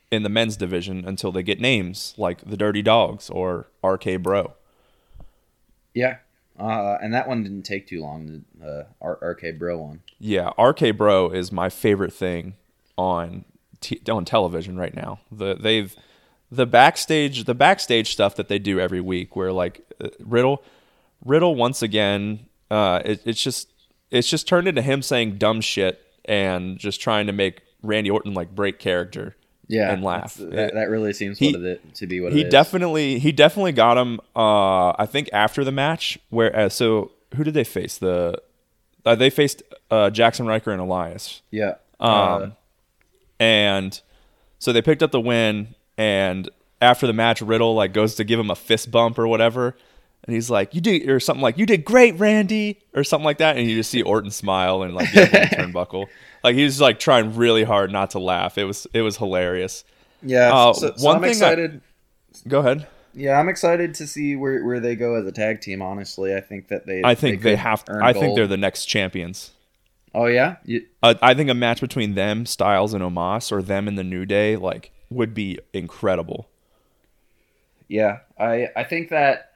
in 0.10 0.24
the 0.24 0.30
men's 0.30 0.56
division 0.56 1.04
until 1.06 1.34
they 1.34 1.44
get 1.44 1.60
names 1.60 2.14
like 2.18 2.40
the 2.50 2.56
Dirty 2.56 2.82
Dogs 2.82 3.30
or 3.30 3.68
RK 3.84 4.22
Bro. 4.24 4.54
Yeah. 5.98 6.18
Uh, 6.60 6.98
and 7.02 7.14
that 7.14 7.28
one 7.28 7.44
didn't 7.44 7.64
take 7.64 7.88
too 7.88 8.02
long. 8.02 8.44
The 8.60 8.68
uh, 8.68 8.84
R- 9.02 9.20
RK 9.22 9.60
Bro 9.60 9.78
one. 9.80 10.02
Yeah, 10.20 10.50
RK 10.60 10.98
Bro 10.98 11.32
is 11.32 11.52
my 11.52 11.70
favorite 11.70 12.14
thing 12.14 12.56
on 12.98 13.46
t- 13.80 14.02
on 14.10 14.26
television 14.26 14.78
right 14.78 14.96
now. 14.96 15.20
The 15.32 15.56
they've 15.56 15.96
the 16.52 16.66
backstage 16.66 17.44
the 17.44 17.54
backstage 17.54 18.12
stuff 18.12 18.36
that 18.36 18.48
they 18.48 18.58
do 18.58 18.80
every 18.80 19.02
week, 19.02 19.36
where 19.36 19.52
like 19.52 19.82
uh, 20.04 20.10
Riddle 20.20 20.64
Riddle 21.24 21.56
once 21.56 21.84
again, 21.84 22.48
uh, 22.72 23.02
it, 23.06 23.22
it's 23.26 23.42
just 23.42 23.72
it's 24.10 24.30
just 24.30 24.48
turned 24.48 24.68
into 24.68 24.82
him 24.82 25.04
saying 25.04 25.38
dumb 25.38 25.62
shit 25.62 26.02
and 26.26 26.80
just 26.80 27.00
trying 27.02 27.28
to 27.28 27.34
make 27.34 27.62
Randy 27.84 28.10
Orton 28.10 28.34
like 28.34 28.56
break 28.56 28.80
character. 28.80 29.36
Yeah, 29.70 29.92
and 29.92 30.02
laugh. 30.04 30.36
That, 30.36 30.74
that 30.76 30.90
really 30.90 31.12
seems 31.14 31.38
He- 31.40 31.50
it, 31.54 31.94
to 31.96 32.08
be 32.08 32.22
what 32.22 32.32
he 32.34 32.42
it 32.42 32.48
is. 32.48 32.52
definitely 32.52 33.20
he 33.20 33.32
definitely 33.32 33.74
got 33.74 33.98
him. 33.98 34.20
Uh, 34.36 34.92
I 34.98 35.06
think 35.06 35.30
after 35.34 35.64
the 35.66 35.72
match, 35.74 36.18
where 36.30 36.56
uh, 36.56 36.70
so 36.70 37.12
who 37.36 37.44
did 37.44 37.54
they 37.54 37.64
face? 37.66 37.98
The 37.98 38.42
uh, 39.06 39.16
they 39.16 39.30
faced 39.30 39.64
uh, 39.92 40.10
Jaxson 40.10 40.48
Ryker 40.48 40.72
and 40.72 40.82
Elias. 40.82 41.42
yeah. 41.52 41.76
Um, 42.00 42.10
Uh, 42.12 42.50
and 43.40 44.02
so 44.60 44.72
they 44.74 44.82
picked 44.82 45.04
up 45.04 45.12
the 45.12 45.22
win. 45.22 45.76
And 45.98 46.50
after 46.82 47.08
the 47.08 47.14
match, 47.14 47.42
Riddle 47.42 47.74
like 47.76 47.94
goes 47.94 48.16
to 48.16 48.24
give 48.24 48.40
him 48.40 48.50
a 48.52 48.56
fist 48.56 48.92
bump 48.92 49.18
or 49.18 49.28
whatever, 49.28 49.76
and 50.26 50.34
he's 50.36 50.50
like, 50.50 50.74
"You 50.76 50.82
did," 50.82 51.10
or 51.10 51.20
something 51.20 51.42
like, 51.42 51.58
"You 51.58 51.66
did 51.66 51.86
great, 51.86 52.18
Randy," 52.20 52.80
or 52.94 53.04
something 53.04 53.26
like 53.26 53.38
that. 53.38 53.58
And 53.58 53.70
you 53.70 53.76
just 53.76 53.90
see 53.92 54.02
Orton 54.02 54.32
smile 54.32 54.84
and 54.84 54.94
like 54.94 55.12
get 55.14 55.34
up 55.34 55.42
on 55.42 55.72
the 55.72 55.74
turnbuckle. 55.74 56.06
Like 56.44 56.56
he 56.56 56.64
was 56.64 56.80
like 56.80 57.00
trying 57.00 57.36
really 57.36 57.64
hard 57.64 57.92
not 57.92 58.12
to 58.12 58.20
laugh. 58.20 58.58
It 58.58 58.64
was 58.66 58.88
it 58.94 59.02
was 59.02 59.18
hilarious. 59.18 59.84
yeah. 60.22 60.54
uh, 60.54 60.72
so, 60.74 60.94
so 60.96 61.04
one 61.06 61.16
I'm 61.18 61.22
thing 61.22 61.30
I- 61.30 61.32
excited. 61.32 61.82
Go 62.48 62.60
ahead. 62.60 62.88
Yeah, 63.14 63.40
I'm 63.40 63.50
excited 63.50 63.96
to 63.96 64.06
see 64.08 64.36
where, 64.36 64.64
where 64.64 64.80
they 64.80 64.96
go 64.96 65.16
as 65.16 65.26
a 65.26 65.32
tag 65.32 65.60
team. 65.62 65.82
Honestly, 65.82 66.36
I 66.36 66.40
think 66.40 66.68
that 66.68 66.86
they. 66.86 67.02
I 67.04 67.16
think 67.16 67.42
they, 67.42 67.52
could 67.54 67.60
have. 67.60 67.84
earn 67.90 68.04
I 68.04 68.14
think 68.14 68.36
they're 68.36 68.46
the 68.48 68.56
next 68.56 68.86
champions. 68.86 69.52
Oh 70.14 70.28
yeah, 70.28 70.58
you, 70.64 70.86
Uh, 71.02 71.16
I 71.24 71.34
think 71.34 71.50
a 71.50 71.56
match 71.56 71.82
between 71.82 72.14
them, 72.14 72.46
Styles 72.46 72.94
and 72.94 73.04
Omos, 73.04 73.52
or 73.52 73.62
them 73.64 73.88
and 73.88 73.98
the 73.98 74.04
New 74.04 74.26
Day, 74.26 74.56
like 74.56 74.92
would 75.10 75.34
be 75.34 75.60
incredible. 75.74 76.48
yeah. 77.88 78.20
I 78.40 78.70
I 78.76 78.84
think 78.84 79.10
that. 79.10 79.52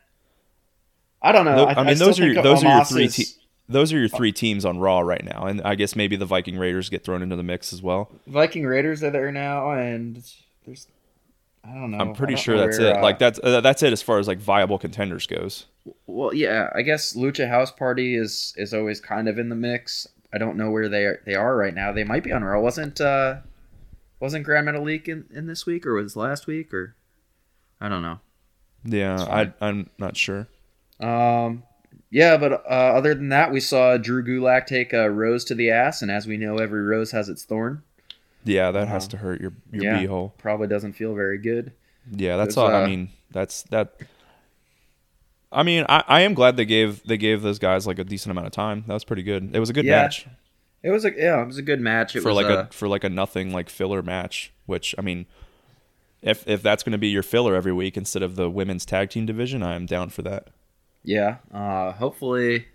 I 1.22 1.32
don't 1.32 1.46
know. 1.46 1.56
Tho- 1.56 1.66
I, 1.66 1.74
I, 1.74 1.84
mean, 1.84 1.96
still 1.96 2.08
those 2.08 2.20
are 2.20 2.24
think 2.24 2.34
your, 2.36 2.44
those 2.44 2.64
are 2.64 2.76
your 2.76 2.86
three. 2.86 3.06
is- 3.06 3.16
Te- 3.16 3.26
those 3.70 3.94
are 3.94 4.00
your 4.00 4.10
three 4.10 4.32
teams 4.34 4.66
on 4.66 4.80
Raw 4.80 5.00
right 5.00 5.24
now, 5.24 5.46
and 5.46 5.62
I 5.62 5.76
guess 5.76 5.96
maybe 5.96 6.18
the 6.18 6.26
Viking 6.26 6.58
Raiders 6.58 6.90
get 6.90 7.06
thrown 7.06 7.22
into 7.22 7.38
the 7.38 7.44
mix 7.44 7.72
as 7.72 7.82
well. 7.82 8.12
Viking 8.28 8.66
Raiders 8.66 9.02
are 9.02 9.12
there 9.12 9.32
now, 9.32 9.72
and 9.72 10.22
there's. 10.66 10.88
I 11.64 11.74
don't 11.76 11.92
know. 11.92 12.00
I'm 12.00 12.14
pretty 12.16 12.36
sure 12.36 12.58
that's 12.58 12.80
where, 12.80 12.88
it. 12.90 12.98
uh, 12.98 13.02
Like 13.02 13.20
that's 13.20 13.40
uh, 13.42 13.62
that's 13.62 13.84
it 13.84 13.94
as 13.94 14.02
far 14.02 14.18
as 14.20 14.28
like 14.28 14.40
viable 14.40 14.78
contenders 14.80 15.28
goes. 15.28 15.68
Well, 16.08 16.34
yeah, 16.34 16.70
I 16.76 16.82
guess 16.82 17.16
Lucha 17.16 17.48
House 17.48 17.72
Party 17.72 18.16
is 18.16 18.54
is 18.58 18.74
always 18.74 19.00
kind 19.00 19.30
of 19.30 19.38
in 19.38 19.50
the 19.50 19.56
mix. 19.56 20.08
I 20.34 20.38
don't 20.40 20.58
know 20.58 20.72
where 20.72 20.90
they 20.90 21.06
are, 21.06 21.22
they 21.26 21.36
are 21.36 21.56
right 21.56 21.74
now. 21.74 21.92
They 21.92 22.04
might 22.04 22.24
be 22.24 22.32
on 22.32 22.44
Raw. 22.44 22.60
Wasn't 22.60 23.00
uh 23.00 23.38
wasn't 24.20 24.44
Gran 24.44 24.66
Metalik 24.66 25.08
in, 25.08 25.26
in 25.32 25.46
this 25.46 25.66
week 25.68 25.86
or 25.86 25.94
was 25.94 26.16
last 26.16 26.48
week 26.48 26.74
or 26.74 26.96
I 27.80 27.90
don't 27.90 28.02
know. 28.02 28.20
Yeah, 28.84 29.22
I. 29.22 29.54
I'm 29.62 29.90
not 30.00 30.18
sure. 30.18 30.48
Um 31.02 31.64
yeah, 32.14 32.36
but 32.36 32.52
uh, 32.52 32.92
other 32.98 33.16
than 33.16 33.30
that, 33.30 33.54
we 33.54 33.62
saw 33.62 33.96
Drew 33.96 34.22
Gulak 34.22 34.66
take 34.66 34.92
a 34.92 35.10
rose 35.10 35.46
to 35.46 35.56
the 35.56 35.70
ass, 35.72 36.02
and 36.02 36.12
as 36.12 36.28
we 36.28 36.36
know, 36.36 36.58
every 36.58 36.82
rose 36.82 37.12
has 37.12 37.30
its 37.30 37.46
thorn. 37.46 37.84
Yeah, 38.44 38.72
that 38.72 38.90
has 38.90 39.06
Uh, 39.06 39.10
to 39.10 39.18
hurt 39.18 39.40
your 39.40 39.54
your 39.72 39.86
yeah. 39.86 40.04
beehole. 40.04 40.34
Probably 40.38 40.68
doesn't 40.68 40.94
feel 40.94 41.16
very 41.16 41.38
good. 41.38 41.72
Yeah, 42.12 42.36
that's 42.38 42.58
all. 42.58 42.68
I 42.68 42.84
uh, 42.84 42.88
mean, 42.88 43.10
that's 43.32 43.64
that. 43.64 43.96
I 45.52 45.64
mean, 45.64 45.86
I, 45.90 46.04
I 46.08 46.22
am 46.22 46.34
glad 46.34 46.58
they 46.58 46.66
gave 46.66 47.04
they 47.04 47.18
gave 47.18 47.42
those 47.42 47.60
guys 47.60 47.86
like 47.88 48.00
a 48.00 48.04
decent 48.04 48.32
amount 48.32 48.48
of 48.48 48.54
time. 48.54 48.84
That 48.88 48.94
was 48.94 49.04
pretty 49.04 49.24
good. 49.24 49.56
It 49.56 49.60
was 49.60 49.70
a 49.70 49.74
good 49.74 49.86
Yeah, 49.86 50.04
match 50.04 50.28
It 50.84 50.92
was 50.92 51.06
a 51.06 51.12
yeah, 51.16 51.42
it 51.42 51.46
was 51.48 51.58
a 51.58 51.62
good 51.62 51.82
match. 51.82 52.16
It 52.16 52.22
for 52.22 52.30
was 52.30 52.36
like 52.38 52.50
uh, 52.50 52.66
a 52.70 52.74
for 52.74 52.88
like 52.88 53.04
a 53.04 53.10
nothing 53.10 53.52
like 53.54 53.70
filler 53.70 54.02
match. 54.02 54.52
Which 54.66 54.96
I 54.98 55.02
mean, 55.02 55.26
if 56.22 56.48
if 56.48 56.62
that's 56.62 56.84
going 56.84 56.94
to 56.94 56.98
be 56.98 57.10
your 57.10 57.24
filler 57.24 57.56
every 57.56 57.74
week 57.74 57.98
instead 57.98 58.24
of 58.24 58.36
the 58.36 58.50
women's 58.50 58.86
tag 58.86 59.10
team 59.10 59.26
division, 59.26 59.62
I 59.64 59.76
am 59.76 59.86
down 59.86 60.10
for 60.10 60.22
that. 60.24 60.48
Yeah. 61.04 61.38
Uh, 61.54 61.94
hopefully, 61.94 62.68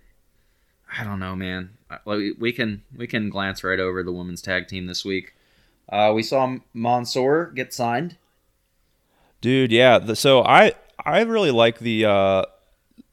I 0.97 1.03
don't 1.03 1.19
know, 1.19 1.35
man. 1.35 1.71
Uh, 1.89 1.97
We, 2.05 2.51
can 2.51 2.83
we 2.95 3.07
can 3.07 3.29
glance 3.29 3.63
right 3.63 3.79
over 3.79 4.03
the 4.03 4.11
women's 4.11 4.41
tag 4.41 4.67
team 4.67 4.87
this 4.87 5.05
week. 5.05 5.33
Uh, 5.89 6.11
we 6.13 6.23
saw 6.23 6.57
Mansoor 6.73 7.51
get 7.55 7.73
signed. 7.73 8.17
Dude, 9.39 9.71
yeah. 9.71 10.13
So 10.13 10.43
I 10.43 10.73
I 11.03 11.21
really 11.21 11.51
like 11.51 11.79
the 11.79 12.05
uh 12.05 12.43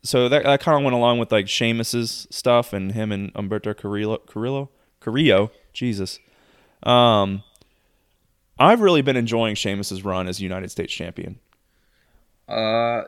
so 0.03 0.29
that, 0.29 0.42
that 0.44 0.61
kind 0.61 0.77
of 0.77 0.85
went 0.85 0.94
along 0.94 1.18
with 1.18 1.31
like 1.31 1.48
Sheamus's 1.48 2.27
stuff 2.31 2.72
and 2.72 2.92
him 2.92 3.12
and 3.12 3.33
Humberto 3.35 3.77
Carrillo 3.77 4.18
Carrillo 4.18 4.70
Carrillo, 5.00 5.53
Jesus. 5.72 6.18
Um 6.83 7.44
I've 8.59 8.81
really 8.81 9.03
been 9.03 9.16
enjoying 9.16 9.55
Sheamus's 9.55 10.05
run 10.05 10.29
as 10.29 10.40
United 10.40 10.70
States 10.70 10.92
champion. 10.92 11.40
Uh, 12.48 13.03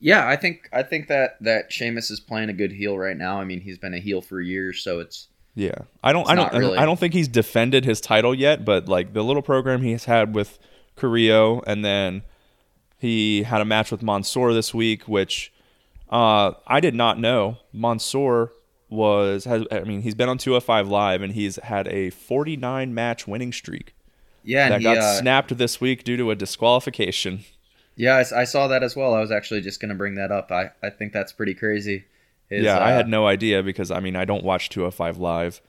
yeah, 0.00 0.26
I 0.26 0.36
think 0.36 0.68
I 0.72 0.82
think 0.82 1.08
that 1.08 1.36
that 1.42 1.72
Sheamus 1.72 2.10
is 2.10 2.20
playing 2.20 2.48
a 2.48 2.52
good 2.52 2.72
heel 2.72 2.98
right 2.98 3.16
now. 3.16 3.40
I 3.40 3.44
mean, 3.44 3.60
he's 3.60 3.78
been 3.78 3.94
a 3.94 4.00
heel 4.00 4.20
for 4.20 4.40
years, 4.40 4.82
so 4.82 4.98
it's 4.98 5.28
Yeah. 5.54 5.74
I 6.02 6.12
don't 6.12 6.28
I 6.28 6.34
don't 6.34 6.52
really. 6.52 6.78
I 6.78 6.84
don't 6.84 6.98
think 6.98 7.14
he's 7.14 7.28
defended 7.28 7.84
his 7.84 8.00
title 8.00 8.34
yet, 8.34 8.64
but 8.64 8.88
like 8.88 9.12
the 9.12 9.22
little 9.22 9.42
program 9.42 9.82
he's 9.82 10.06
had 10.06 10.34
with 10.34 10.58
Carrillo 10.96 11.62
and 11.66 11.84
then 11.84 12.22
he 12.98 13.44
had 13.44 13.60
a 13.60 13.64
match 13.64 13.90
with 13.90 14.02
Mansoor 14.02 14.52
this 14.52 14.74
week, 14.74 15.04
which 15.04 15.52
uh, 16.10 16.52
I 16.66 16.80
did 16.80 16.94
not 16.94 17.18
know. 17.18 17.58
Mansoor 17.72 18.52
was 18.88 19.44
has 19.44 19.64
I 19.70 19.80
mean 19.80 20.02
he's 20.02 20.16
been 20.16 20.28
on 20.28 20.36
205 20.36 20.88
live 20.88 21.22
and 21.22 21.32
he's 21.32 21.56
had 21.56 21.86
a 21.88 22.10
49 22.10 22.92
match 22.92 23.28
winning 23.28 23.52
streak 23.52 23.94
yeah. 24.44 24.64
And 24.64 24.72
that 24.72 24.80
he, 24.80 24.84
got 24.84 24.98
uh, 24.98 25.18
snapped 25.18 25.56
this 25.56 25.80
week 25.80 26.04
due 26.04 26.16
to 26.16 26.30
a 26.30 26.34
disqualification. 26.34 27.44
Yeah, 28.00 28.24
I 28.34 28.44
saw 28.44 28.66
that 28.68 28.82
as 28.82 28.96
well. 28.96 29.12
I 29.12 29.20
was 29.20 29.30
actually 29.30 29.60
just 29.60 29.78
gonna 29.78 29.94
bring 29.94 30.14
that 30.14 30.32
up. 30.32 30.50
I 30.50 30.70
I 30.82 30.88
think 30.88 31.12
that's 31.12 31.32
pretty 31.34 31.52
crazy. 31.52 32.06
Yeah, 32.48 32.78
I 32.78 32.92
uh, 32.92 32.96
had 32.96 33.08
no 33.08 33.26
idea 33.26 33.62
because 33.62 33.90
I 33.90 34.00
mean 34.00 34.16
I 34.16 34.24
don't 34.24 34.42
watch 34.42 34.70
205 34.70 35.18
live, 35.18 35.60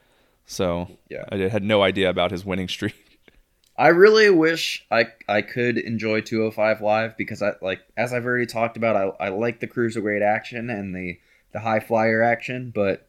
so 0.46 0.88
Yeah. 1.10 1.24
I 1.30 1.36
had 1.36 1.62
no 1.62 1.82
idea 1.82 2.08
about 2.08 2.30
his 2.30 2.42
winning 2.42 2.68
streak. 2.68 2.94
I 3.76 3.88
really 3.88 4.30
wish 4.30 4.86
I 4.90 5.08
I 5.28 5.42
could 5.42 5.76
enjoy 5.76 6.22
205 6.22 6.80
live 6.80 7.18
because 7.18 7.42
I 7.42 7.52
like 7.60 7.80
as 7.98 8.14
I've 8.14 8.24
already 8.24 8.46
talked 8.46 8.78
about 8.78 8.96
I, 8.96 9.26
I 9.26 9.28
like 9.28 9.60
the 9.60 9.68
cruiserweight 9.68 10.22
action 10.22 10.70
and 10.70 10.96
the 10.96 11.18
the 11.52 11.60
high 11.60 11.80
flyer 11.80 12.22
action, 12.22 12.72
but 12.74 13.06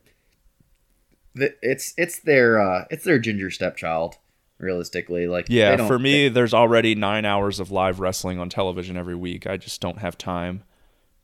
the, 1.34 1.56
it's 1.62 1.94
it's 1.98 2.20
their 2.20 2.60
uh 2.60 2.86
it's 2.92 3.06
their 3.06 3.20
ginger 3.20 3.50
stepchild 3.50 4.18
realistically 4.64 5.28
like 5.28 5.48
they 5.48 5.56
Yeah, 5.56 5.88
for 5.88 6.00
me, 6.00 6.30
there's 6.30 6.54
already 6.54 6.96
nine 6.96 7.26
hours 7.26 7.60
of 7.60 7.72
live 7.72 8.00
wrestling 8.00 8.40
on 8.40 8.50
television 8.50 8.98
every 8.98 9.16
week. 9.16 9.46
I 9.46 9.58
just 9.58 9.82
don't 9.82 10.00
have 10.00 10.18
time 10.18 10.64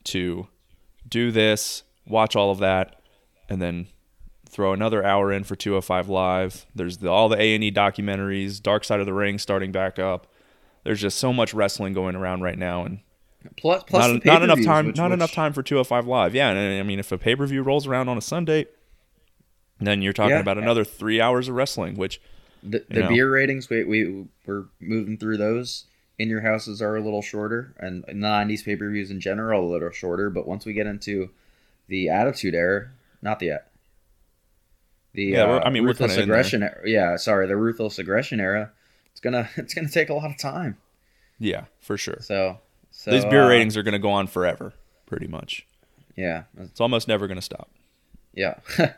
to 0.05 0.47
do 1.07 1.31
this, 1.31 1.83
watch 2.07 2.35
all 2.35 2.51
of 2.51 2.59
that, 2.59 3.01
and 3.49 3.61
then 3.61 3.87
throw 4.47 4.73
another 4.73 5.03
hour 5.03 5.31
in 5.31 5.43
for 5.43 5.55
205 5.55 6.09
Live. 6.09 6.65
There's 6.75 6.97
the, 6.97 7.09
all 7.09 7.29
the 7.29 7.39
A&E 7.39 7.71
documentaries, 7.71 8.61
Dark 8.61 8.83
Side 8.83 8.99
of 8.99 9.05
the 9.05 9.13
Ring 9.13 9.37
starting 9.37 9.71
back 9.71 9.99
up. 9.99 10.27
There's 10.83 11.01
just 11.01 11.17
so 11.17 11.31
much 11.33 11.53
wrestling 11.53 11.93
going 11.93 12.15
around 12.15 12.41
right 12.41 12.57
now, 12.57 12.83
and 12.85 12.99
plus 13.57 13.83
plus 13.87 14.07
not, 14.07 14.25
not 14.25 14.43
enough 14.43 14.63
time. 14.63 14.87
which- 14.87 14.97
not 14.97 15.11
which- 15.11 15.17
enough 15.17 15.31
time 15.33 15.53
for 15.53 15.61
205 15.61 16.07
Live. 16.07 16.33
Yeah, 16.33 16.49
and 16.49 16.79
I 16.79 16.83
mean, 16.83 16.99
if 16.99 17.11
a 17.11 17.17
pay 17.17 17.35
per 17.35 17.45
view 17.45 17.61
rolls 17.61 17.85
around 17.85 18.09
on 18.09 18.17
a 18.17 18.21
Sunday, 18.21 18.65
then 19.79 20.01
you're 20.01 20.13
talking 20.13 20.31
Yeah. 20.31 20.39
about 20.41 20.57
another 20.57 20.83
three 20.83 21.21
hours 21.21 21.47
of 21.47 21.55
wrestling, 21.55 21.95
which 21.95 22.19
The, 22.63 22.83
the 22.89 23.01
know. 23.01 23.09
beer 23.09 23.31
ratings, 23.31 23.69
we, 23.69 23.83
we 23.83 24.25
we're 24.45 24.65
moving 24.79 25.17
through 25.17 25.37
those. 25.37 25.85
In 26.17 26.27
your 26.27 26.41
houses 26.41 26.81
are 26.81 26.97
a 26.97 27.01
little 27.01 27.21
shorter, 27.21 27.73
and 27.79 28.03
the 28.07 28.13
'90s 28.13 28.63
pay 28.65 28.75
per 28.75 28.89
views 28.89 29.09
in 29.11 29.21
general 29.21 29.65
a 29.65 29.71
little 29.71 29.91
shorter. 29.91 30.29
But 30.29 30.47
once 30.47 30.65
we 30.65 30.73
get 30.73 30.85
into 30.87 31.29
the 31.87 32.09
Attitude 32.09 32.53
Era, 32.55 32.89
not 33.21 33.39
the 33.39 33.59
the 35.13 35.23
Yeah, 35.23 35.43
uh, 35.43 35.61
I 35.65 35.69
mean, 35.69 35.83
ruthless 35.83 36.11
kinda 36.11 36.23
in 36.23 36.29
there. 36.29 36.37
aggression. 36.37 36.63
Era, 36.63 36.81
yeah, 36.85 37.15
sorry, 37.15 37.47
the 37.47 37.55
ruthless 37.55 37.99
aggression 37.99 38.39
era. 38.39 38.71
It's 39.11 39.21
gonna 39.21 39.49
it's 39.57 39.73
gonna 39.73 39.89
take 39.89 40.09
a 40.09 40.13
lot 40.13 40.29
of 40.29 40.37
time. 40.37 40.77
yeah, 41.39 41.65
for 41.79 41.97
sure. 41.97 42.17
So, 42.21 42.59
so 42.91 43.11
These 43.11 43.25
beer 43.25 43.43
uh, 43.43 43.49
ratings 43.49 43.77
are 43.77 43.83
going 43.83 43.93
to 43.93 43.99
go 43.99 44.09
on 44.09 44.27
forever, 44.27 44.73
pretty 45.05 45.27
much. 45.27 45.65
yeah, 46.15 46.43
It's 46.57 46.81
almost 46.81 47.07
never 47.07 47.27
going 47.27 47.37
to 47.37 47.41
stop. 47.41 47.69
Yeah. 48.33 48.55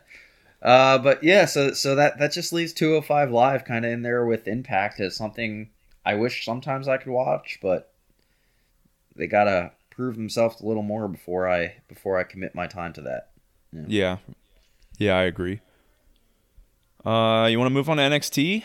uh, 0.62 0.98
but 0.98 1.22
yeah, 1.22 1.44
so 1.44 1.72
so 1.72 1.94
that 1.96 2.18
that 2.18 2.32
just 2.32 2.52
leaves 2.52 2.72
205 2.72 3.30
live 3.30 3.64
kind 3.64 3.84
of 3.84 3.92
in 3.92 4.02
there 4.02 4.24
with 4.24 4.46
Impact 4.46 5.00
as 5.00 5.16
something 5.16 5.70
I 6.04 6.14
wish 6.14 6.44
sometimes 6.44 6.88
I 6.88 6.96
could 6.96 7.12
watch, 7.12 7.58
but 7.60 7.92
they 9.16 9.26
gotta 9.26 9.72
prove 9.90 10.16
themselves 10.16 10.60
a 10.60 10.66
little 10.66 10.82
more 10.82 11.08
before 11.08 11.48
I 11.48 11.74
before 11.88 12.18
I 12.18 12.24
commit 12.24 12.54
my 12.54 12.66
time 12.66 12.92
to 12.94 13.02
that. 13.02 13.30
Yeah, 13.72 14.18
yeah, 14.98 15.16
I 15.16 15.22
agree. 15.22 15.60
Uh, 17.04 17.48
you 17.50 17.58
want 17.58 17.68
to 17.68 17.74
move 17.74 17.90
on 17.90 17.96
to 17.96 18.02
NXT? 18.04 18.62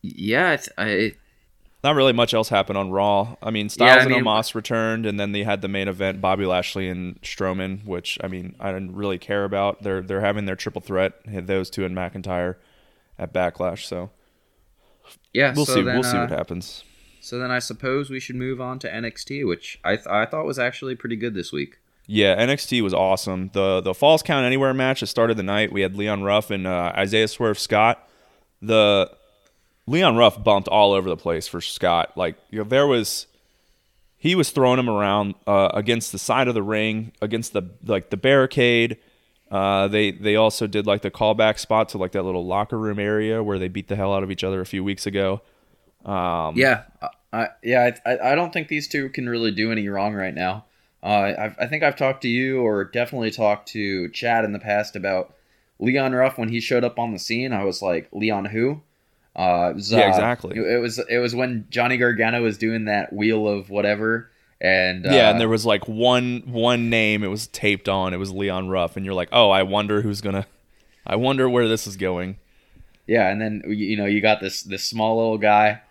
Yeah, 0.00 0.56
I, 0.78 0.84
I 0.84 1.12
Not 1.84 1.96
really 1.96 2.14
much 2.14 2.32
else 2.32 2.48
happened 2.48 2.78
on 2.78 2.90
Raw. 2.90 3.36
I 3.42 3.50
mean, 3.50 3.68
Styles 3.68 3.98
I 3.98 4.00
and 4.04 4.10
mean- 4.10 4.24
Omos 4.24 4.54
returned, 4.54 5.04
and 5.04 5.20
then 5.20 5.32
they 5.32 5.44
had 5.44 5.60
the 5.60 5.68
main 5.68 5.86
event: 5.86 6.18
Bobby 6.18 6.46
Lashley 6.46 6.88
and 6.88 7.20
Strowman, 7.20 7.84
which 7.84 8.18
I 8.24 8.26
mean, 8.26 8.56
I 8.58 8.72
didn't 8.72 8.96
really 8.96 9.18
care 9.18 9.44
about. 9.44 9.82
They're 9.82 10.00
they're 10.00 10.22
having 10.22 10.46
their 10.46 10.56
triple 10.56 10.80
threat, 10.80 11.12
those 11.26 11.68
two 11.68 11.84
and 11.84 11.94
McIntyre 11.94 12.56
at 13.18 13.34
Backlash. 13.34 13.84
So 13.84 14.08
yeah. 15.34 15.52
we'll 15.54 15.66
so 15.66 15.74
see. 15.74 15.82
Then, 15.82 15.94
we'll 15.94 16.04
see 16.04 16.16
uh, 16.16 16.22
what 16.22 16.30
happens. 16.30 16.84
So 17.20 17.38
then 17.38 17.50
I 17.50 17.58
suppose 17.58 18.08
we 18.08 18.18
should 18.18 18.36
move 18.36 18.62
on 18.62 18.78
to 18.78 18.88
NXT, 18.88 19.46
which 19.46 19.78
I 19.84 19.96
th- 19.96 20.06
I 20.06 20.24
thought 20.24 20.46
was 20.46 20.58
actually 20.58 20.94
pretty 20.94 21.16
good 21.16 21.34
this 21.34 21.52
week. 21.52 21.80
Yeah, 22.06 22.34
NXT 22.42 22.82
was 22.82 22.94
awesome. 22.94 23.50
The 23.52 23.82
the 23.82 23.92
Falls 23.92 24.22
Count 24.22 24.46
Anywhere 24.46 24.72
match 24.72 25.00
that 25.00 25.08
started 25.08 25.36
the 25.36 25.42
night. 25.42 25.70
We 25.70 25.82
had 25.82 25.96
Leon 25.96 26.22
Ruff 26.22 26.50
and 26.50 26.66
uh, 26.66 26.92
Isaiah 26.96 27.28
Swerve 27.28 27.58
Scott. 27.58 28.08
The 28.62 29.10
Leon 29.86 30.16
Ruff 30.16 30.42
bumped 30.42 30.68
all 30.68 30.92
over 30.92 31.08
the 31.08 31.16
place 31.16 31.46
for 31.46 31.60
Scott. 31.60 32.12
Like 32.16 32.36
you 32.50 32.58
know, 32.58 32.64
there 32.64 32.86
was 32.86 33.26
he 34.16 34.34
was 34.34 34.50
throwing 34.50 34.78
him 34.78 34.88
around 34.88 35.34
uh, 35.46 35.70
against 35.74 36.12
the 36.12 36.18
side 36.18 36.48
of 36.48 36.54
the 36.54 36.62
ring, 36.62 37.12
against 37.20 37.52
the 37.52 37.70
like 37.84 38.10
the 38.10 38.16
barricade. 38.16 38.98
Uh, 39.50 39.86
they 39.88 40.10
they 40.10 40.36
also 40.36 40.66
did 40.66 40.86
like 40.86 41.02
the 41.02 41.10
callback 41.10 41.58
spot 41.58 41.90
to 41.90 41.98
like 41.98 42.12
that 42.12 42.22
little 42.22 42.46
locker 42.46 42.78
room 42.78 42.98
area 42.98 43.42
where 43.42 43.58
they 43.58 43.68
beat 43.68 43.88
the 43.88 43.96
hell 43.96 44.14
out 44.14 44.22
of 44.22 44.30
each 44.30 44.42
other 44.42 44.60
a 44.60 44.66
few 44.66 44.82
weeks 44.82 45.06
ago. 45.06 45.42
Um, 46.04 46.56
Yeah, 46.56 46.84
I, 47.02 47.08
I 47.32 47.48
yeah, 47.62 47.90
I, 48.06 48.32
I 48.32 48.34
don't 48.34 48.52
think 48.52 48.68
these 48.68 48.88
two 48.88 49.10
can 49.10 49.28
really 49.28 49.50
do 49.50 49.70
any 49.70 49.88
wrong 49.88 50.14
right 50.14 50.34
now. 50.34 50.64
Uh, 51.02 51.50
I 51.60 51.66
think 51.66 51.82
I've 51.82 51.96
talked 51.96 52.22
to 52.22 52.28
you, 52.28 52.62
or 52.62 52.82
definitely 52.82 53.30
talked 53.30 53.68
to 53.68 54.08
Chad 54.08 54.46
in 54.46 54.52
the 54.52 54.58
past 54.58 54.96
about 54.96 55.34
Leon 55.78 56.14
Ruff 56.14 56.38
when 56.38 56.48
he 56.48 56.60
showed 56.60 56.82
up 56.82 56.98
on 56.98 57.12
the 57.12 57.18
scene. 57.18 57.52
I 57.52 57.64
was 57.64 57.82
like, 57.82 58.08
Leon 58.10 58.46
who? 58.46 58.80
Uh, 59.36 59.72
was, 59.74 59.90
Yeah, 59.90 60.08
exactly. 60.08 60.56
It, 60.56 60.76
it 60.76 60.78
was 60.78 60.98
it 60.98 61.18
was 61.18 61.34
when 61.34 61.66
Johnny 61.70 61.96
Gargano 61.96 62.42
was 62.42 62.56
doing 62.58 62.84
that 62.84 63.12
wheel 63.12 63.48
of 63.48 63.68
whatever, 63.68 64.30
And 64.60 65.04
yeah, 65.04 65.28
uh, 65.28 65.30
and 65.32 65.40
there 65.40 65.48
was 65.48 65.66
like 65.66 65.88
one 65.88 66.42
one 66.46 66.88
name 66.88 67.24
it 67.24 67.28
was 67.28 67.48
taped 67.48 67.88
on. 67.88 68.14
It 68.14 68.18
was 68.18 68.30
Leon 68.30 68.68
Ruff, 68.68 68.96
and 68.96 69.04
you're 69.04 69.14
like, 69.14 69.28
oh, 69.32 69.50
I 69.50 69.62
wonder 69.64 70.02
who's 70.02 70.20
gonna. 70.20 70.46
I 71.06 71.16
wonder 71.16 71.48
where 71.48 71.68
this 71.68 71.86
is 71.86 71.96
going. 71.96 72.38
Yeah, 73.06 73.28
and 73.28 73.40
then 73.40 73.62
you 73.66 73.74
you 73.74 73.96
know 73.96 74.06
you 74.06 74.20
got 74.20 74.40
this 74.40 74.62
this 74.62 74.84
small 74.84 75.16
little 75.16 75.38
guy 75.38 75.82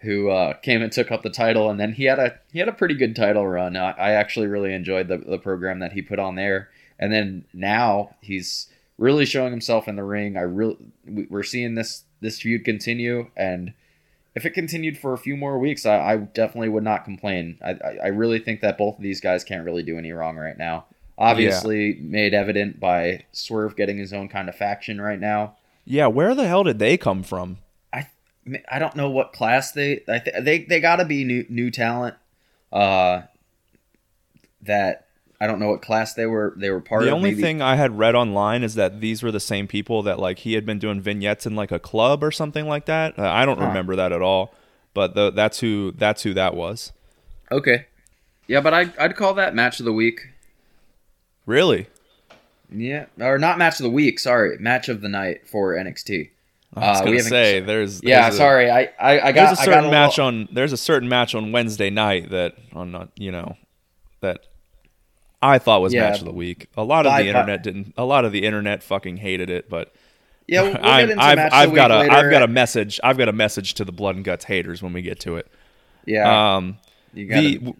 who 0.00 0.30
uh, 0.30 0.54
came 0.54 0.82
and 0.82 0.92
took 0.92 1.10
up 1.10 1.22
the 1.22 1.30
title, 1.30 1.70
and 1.70 1.78
then 1.78 1.92
he 1.92 2.04
had 2.04 2.18
a 2.18 2.38
he 2.52 2.58
had 2.58 2.68
a 2.68 2.72
pretty 2.72 2.94
good 2.94 3.16
title 3.16 3.46
run. 3.46 3.76
I, 3.76 3.90
I 3.90 4.10
actually 4.12 4.46
really 4.46 4.74
enjoyed 4.74 5.08
the 5.08 5.18
the 5.18 5.38
program 5.38 5.78
that 5.80 5.92
he 5.92 6.02
put 6.02 6.18
on 6.18 6.34
there, 6.34 6.68
and 6.98 7.12
then 7.12 7.44
now 7.52 8.16
he's 8.20 8.68
really 8.98 9.24
showing 9.24 9.52
himself 9.52 9.88
in 9.88 9.96
the 9.96 10.04
ring. 10.04 10.36
I 10.36 10.42
really 10.42 10.76
we're 11.06 11.42
seeing 11.42 11.74
this 11.74 12.04
this 12.20 12.40
feud 12.40 12.64
continue, 12.64 13.30
and 13.36 13.72
if 14.34 14.44
it 14.44 14.50
continued 14.50 14.98
for 14.98 15.12
a 15.12 15.18
few 15.18 15.36
more 15.36 15.58
weeks, 15.58 15.86
I, 15.86 16.12
I 16.12 16.16
definitely 16.16 16.68
would 16.68 16.84
not 16.84 17.04
complain. 17.04 17.58
I, 17.64 17.70
I 17.70 17.98
I 18.04 18.06
really 18.08 18.38
think 18.38 18.60
that 18.60 18.78
both 18.78 18.96
of 18.96 19.02
these 19.02 19.20
guys 19.20 19.44
can't 19.44 19.64
really 19.64 19.82
do 19.82 19.98
any 19.98 20.12
wrong 20.12 20.36
right 20.36 20.58
now. 20.58 20.86
Obviously, 21.16 21.94
made 22.00 22.32
evident 22.32 22.78
by 22.78 23.24
Swerve 23.32 23.74
getting 23.74 23.98
his 23.98 24.12
own 24.12 24.28
kind 24.28 24.48
of 24.48 24.54
faction 24.54 25.00
right 25.00 25.18
now. 25.18 25.56
Yeah, 25.84 26.06
where 26.06 26.34
the 26.34 26.46
hell 26.46 26.64
did 26.64 26.78
they 26.78 26.96
come 26.96 27.22
from? 27.22 27.58
I 28.70 28.78
don't 28.78 28.96
know 28.96 29.10
what 29.10 29.32
class 29.32 29.72
they 29.72 30.02
I 30.08 30.18
th- 30.18 30.36
they 30.42 30.64
they 30.64 30.80
got 30.80 30.96
to 30.96 31.04
be 31.04 31.24
new 31.24 31.44
new 31.48 31.70
talent. 31.70 32.16
Uh, 32.72 33.22
that 34.62 35.07
I 35.40 35.46
don't 35.46 35.60
know 35.60 35.68
what 35.68 35.82
class 35.82 36.14
they 36.14 36.26
were 36.26 36.52
they 36.56 36.70
were 36.70 36.80
part 36.80 37.02
the 37.02 37.06
of. 37.06 37.10
The 37.10 37.16
only 37.16 37.30
maybe- 37.30 37.42
thing 37.42 37.62
I 37.62 37.76
had 37.76 37.96
read 37.98 38.14
online 38.16 38.62
is 38.64 38.74
that 38.74 39.00
these 39.00 39.22
were 39.22 39.30
the 39.30 39.38
same 39.40 39.66
people 39.68 40.02
that 40.02 40.18
like 40.18 40.40
he 40.40 40.54
had 40.54 40.66
been 40.66 40.78
doing 40.78 41.00
vignettes 41.00 41.46
in 41.46 41.54
like 41.54 41.70
a 41.70 41.78
club 41.78 42.24
or 42.24 42.30
something 42.32 42.66
like 42.66 42.86
that. 42.86 43.18
Uh, 43.18 43.22
I 43.30 43.44
don't 43.46 43.58
Huh. 43.58 43.66
remember 43.68 43.94
that 43.96 44.10
at 44.12 44.20
all, 44.22 44.52
but 44.94 45.14
the, 45.14 45.30
that's 45.30 45.60
who 45.60 45.92
that's 45.92 46.22
who 46.24 46.34
that 46.34 46.54
was. 46.54 46.92
Okay, 47.52 47.86
yeah, 48.48 48.60
but 48.60 48.74
I 48.74 48.90
I'd 48.98 49.14
call 49.16 49.34
that 49.34 49.54
match 49.54 49.78
of 49.78 49.84
the 49.86 49.92
week. 49.92 50.20
Really? 51.46 51.86
Yeah, 52.70 53.06
or 53.18 53.38
not 53.38 53.56
match 53.58 53.78
of 53.80 53.84
the 53.84 53.90
week. 53.90 54.18
Sorry, 54.18 54.58
match 54.58 54.88
of 54.88 55.00
the 55.00 55.08
night 55.08 55.46
for 55.48 55.74
NXT. 55.74 56.30
I 56.76 56.90
was 56.90 57.00
Uh, 57.00 57.04
gonna 57.04 57.20
say 57.20 57.60
there's 57.60 58.02
Yeah, 58.02 58.22
there's 58.22 58.34
a- 58.34 58.38
sorry, 58.38 58.70
I 58.70 58.90
I, 59.00 59.20
I 59.28 59.32
got 59.32 59.46
There's 59.46 59.58
a 59.60 59.62
I 59.62 59.64
got 59.64 59.64
certain 59.64 59.84
a 59.86 59.90
match 59.90 60.18
little- 60.18 60.26
on 60.26 60.48
there's 60.52 60.72
a 60.72 60.76
certain 60.76 61.08
match 61.08 61.34
on 61.34 61.50
Wednesday 61.52 61.88
night 61.90 62.28
that 62.30 62.56
on 62.74 62.94
uh, 62.94 63.06
you 63.16 63.32
know 63.32 63.56
that 64.20 64.47
I 65.40 65.58
thought 65.58 65.80
was 65.82 65.92
Yeah. 65.94 66.10
match 66.10 66.18
of 66.20 66.24
the 66.24 66.32
week. 66.32 66.68
A 66.76 66.82
lot 66.82 67.06
of 67.06 67.12
the 67.12 67.26
internet 67.26 67.62
didn't. 67.62 67.94
A 67.96 68.04
lot 68.04 68.24
of 68.24 68.32
the 68.32 68.44
internet 68.44 68.82
fucking 68.82 69.18
hated 69.18 69.50
it, 69.50 69.68
but 69.70 69.92
Yeah, 70.46 70.62
we'll, 70.62 70.76
I, 70.84 71.00
get 71.02 71.10
into 71.10 71.22
I've, 71.22 71.36
match 71.36 71.52
I've 71.52 71.68
of 71.68 71.74
the 71.74 71.76
got 71.76 71.90
a 71.90 72.10
have 72.10 72.30
got 72.30 72.42
a 72.42 72.48
message. 72.48 73.00
I've 73.04 73.18
got 73.18 73.28
a 73.28 73.32
message 73.32 73.74
to 73.74 73.84
the 73.84 73.92
blood 73.92 74.16
and 74.16 74.24
guts 74.24 74.44
haters 74.46 74.82
when 74.82 74.92
we 74.92 75.02
get 75.02 75.20
to 75.20 75.36
it. 75.36 75.46
yeah. 76.06 76.56
Um, 76.56 76.78
you 77.14 77.26
gotta, 77.26 77.40
the 77.42 77.74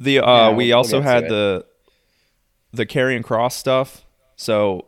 the 0.00 0.18
uh, 0.20 0.50
Yeah, 0.50 0.50
we 0.56 0.68
we'll 0.68 0.76
also 0.78 1.00
had 1.00 1.28
the 1.28 1.64
the 2.72 2.86
Karrion 2.86 3.22
Kross 3.22 3.52
stuff. 3.52 4.04
So 4.36 4.86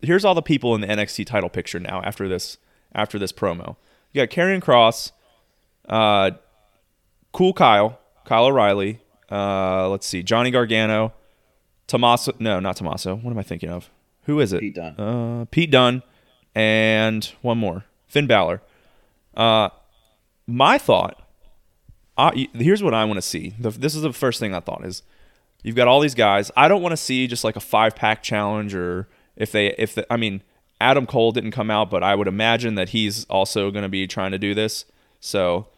here's 0.00 0.24
all 0.24 0.34
the 0.34 0.42
people 0.42 0.74
in 0.74 0.80
the 0.80 0.86
NXT 0.86 1.26
title 1.26 1.48
picture 1.50 1.78
now 1.80 2.00
after 2.02 2.28
this 2.28 2.58
after 2.94 3.18
this 3.18 3.32
promo. 3.32 3.76
You 4.12 4.24
got 4.26 4.28
Karrion 4.34 4.60
Kross, 4.62 5.12
uh, 5.88 6.32
Cool 7.32 7.52
Kyle, 7.54 7.98
Kyle 8.26 8.44
O'Reilly. 8.46 9.00
Uh, 9.32 9.88
let's 9.88 10.06
see, 10.06 10.22
Johnny 10.22 10.50
Gargano, 10.50 11.14
Tommaso. 11.86 12.32
No, 12.38 12.60
not 12.60 12.76
Tommaso. 12.76 13.14
What 13.14 13.30
am 13.30 13.38
I 13.38 13.42
thinking 13.42 13.70
of? 13.70 13.88
Who 14.24 14.38
is 14.40 14.52
it? 14.52 14.60
Pete 14.60 14.74
Dunne. 14.74 15.00
Uh, 15.00 15.44
Pete 15.50 15.70
Dunne, 15.70 16.02
and 16.54 17.24
one 17.40 17.56
more, 17.56 17.84
Finn 18.06 18.26
Balor. 18.26 18.60
Uh, 19.34 19.70
my 20.46 20.78
thought. 20.78 21.18
I, 22.18 22.48
here's 22.52 22.82
what 22.82 22.92
I 22.92 23.06
want 23.06 23.16
to 23.16 23.22
see. 23.22 23.54
The, 23.58 23.70
this 23.70 23.94
is 23.94 24.02
the 24.02 24.12
first 24.12 24.38
thing 24.38 24.54
I 24.54 24.60
thought 24.60 24.84
is 24.84 25.02
you've 25.62 25.76
got 25.76 25.88
all 25.88 25.98
these 25.98 26.14
guys. 26.14 26.50
I 26.54 26.68
don't 26.68 26.82
want 26.82 26.92
to 26.92 26.98
see 26.98 27.26
just 27.26 27.42
like 27.42 27.56
a 27.56 27.60
five 27.60 27.96
pack 27.96 28.22
challenge 28.22 28.74
or 28.74 29.08
if 29.34 29.50
they 29.50 29.68
if 29.78 29.94
the, 29.94 30.12
I 30.12 30.18
mean 30.18 30.42
Adam 30.78 31.06
Cole 31.06 31.32
didn't 31.32 31.52
come 31.52 31.70
out, 31.70 31.90
but 31.90 32.02
I 32.02 32.14
would 32.14 32.28
imagine 32.28 32.74
that 32.74 32.90
he's 32.90 33.24
also 33.26 33.70
going 33.70 33.84
to 33.84 33.88
be 33.88 34.06
trying 34.06 34.32
to 34.32 34.38
do 34.38 34.54
this. 34.54 34.84
So 35.20 35.68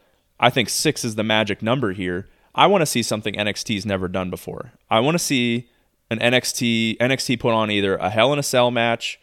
I 0.41 0.51
think 0.51 0.69
six 0.69 1.05
is 1.05 1.15
the 1.15 1.23
magic 1.23 1.63
number 1.63 1.93
here. 1.93 2.27
I 2.55 2.67
want 2.67 2.83
to 2.83 2.87
see 2.87 3.03
something 3.03 3.35
NXT's 3.35 3.85
never 3.85 4.09
done 4.09 4.31
before. 4.31 4.73
I 4.91 5.01
want 5.01 5.17
to 5.17 5.19
see 5.19 5.69
an 6.11 6.19
NXT 6.19 6.99
NXT 6.99 7.41
put 7.41 7.53
on 7.53 7.71
either 7.71 7.97
a 7.97 8.11
Hell 8.11 8.33
in 8.33 8.39
a 8.39 8.43
Cell 8.43 8.71
match 8.71 9.19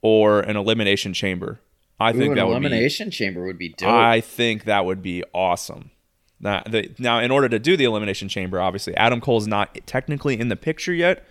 or 0.00 0.40
an 0.40 0.56
Elimination 0.56 1.14
Chamber. 1.14 1.60
I 2.00 2.10
Ooh, 2.10 2.14
think 2.14 2.34
that 2.34 2.48
would 2.48 2.60
be 2.60 2.66
elimination 2.66 3.10
chamber 3.12 3.44
would 3.44 3.58
be 3.58 3.68
dope. 3.68 3.88
I 3.88 4.20
think 4.20 4.64
that 4.64 4.84
would 4.84 5.02
be 5.02 5.22
awesome. 5.32 5.92
Now, 6.40 6.62
the, 6.68 6.90
now, 6.98 7.20
in 7.20 7.30
order 7.30 7.48
to 7.48 7.60
do 7.60 7.76
the 7.76 7.84
elimination 7.84 8.28
chamber, 8.28 8.60
obviously 8.60 8.96
Adam 8.96 9.20
Cole's 9.20 9.46
not 9.46 9.78
technically 9.86 10.38
in 10.38 10.48
the 10.48 10.56
picture 10.56 10.92
yet 10.92 11.24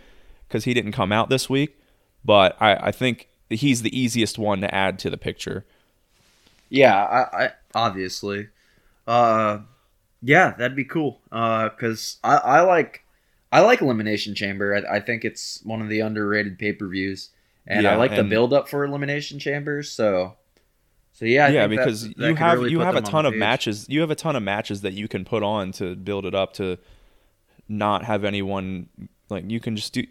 because 0.48 0.64
he 0.64 0.74
didn't 0.74 0.94
come 0.94 1.12
out 1.12 1.30
this 1.30 1.50
week. 1.50 1.78
But 2.24 2.56
I, 2.62 2.76
I 2.76 2.92
think 2.92 3.28
he's 3.50 3.82
the 3.82 3.98
easiest 3.98 4.40
one 4.40 4.62
to 4.62 4.74
add 4.74 4.98
to 5.00 5.10
the 5.10 5.18
picture. 5.18 5.66
Yeah, 6.70 6.96
I, 7.04 7.46
I 7.46 7.52
obviously. 7.76 8.48
Uh, 9.06 9.60
yeah, 10.22 10.52
that'd 10.58 10.76
be 10.76 10.86
cool. 10.86 11.20
Uh, 11.32 11.70
cause 11.70 12.18
I, 12.24 12.38
I 12.38 12.62
like, 12.62 13.04
I 13.52 13.62
like 13.62 13.82
Elimination 13.82 14.36
Chamber. 14.36 14.76
I, 14.76 14.98
I 14.98 15.00
think 15.00 15.26
it's 15.26 15.62
one 15.64 15.82
of 15.82 15.90
the 15.90 16.00
underrated 16.00 16.58
pay 16.60 16.74
per 16.74 16.88
views, 16.88 17.30
and 17.68 17.88
I 17.88 17.92
Yeah, 17.92 17.98
like 17.98 18.16
the 18.16 18.24
build 18.24 18.54
up 18.54 18.70
for 18.70 18.84
Elimination 18.84 19.40
Chambers. 19.40 19.92
So, 19.92 20.36
so 21.14 21.26
yeah, 21.26 21.46
I 21.46 21.50
yeah, 21.50 21.68
think 21.68 21.72
that- 21.72 21.86
because 21.86 22.02
that 22.16 22.18
you 22.30 22.36
have 22.36 22.60
really 22.60 22.72
you 22.72 22.80
have 22.80 22.96
a 22.96 23.02
ton 23.02 23.26
of 23.26 23.34
page. 23.34 23.40
matches. 23.40 23.86
You 23.90 24.02
have 24.02 24.12
a 24.12 24.16
ton 24.16 24.36
of 24.36 24.44
matches 24.44 24.82
that 24.82 24.94
you 24.94 25.08
can 25.08 25.26
put 25.26 25.44
on 25.44 25.72
to 25.74 25.96
build 25.96 26.26
it 26.26 26.34
up 26.36 26.54
to 26.54 26.78
not 27.68 28.04
have 28.06 28.24
anyone 28.24 28.90
like 29.30 29.50
you 29.50 29.60
can 29.60 29.76
just 29.76 29.94
do. 29.94 30.04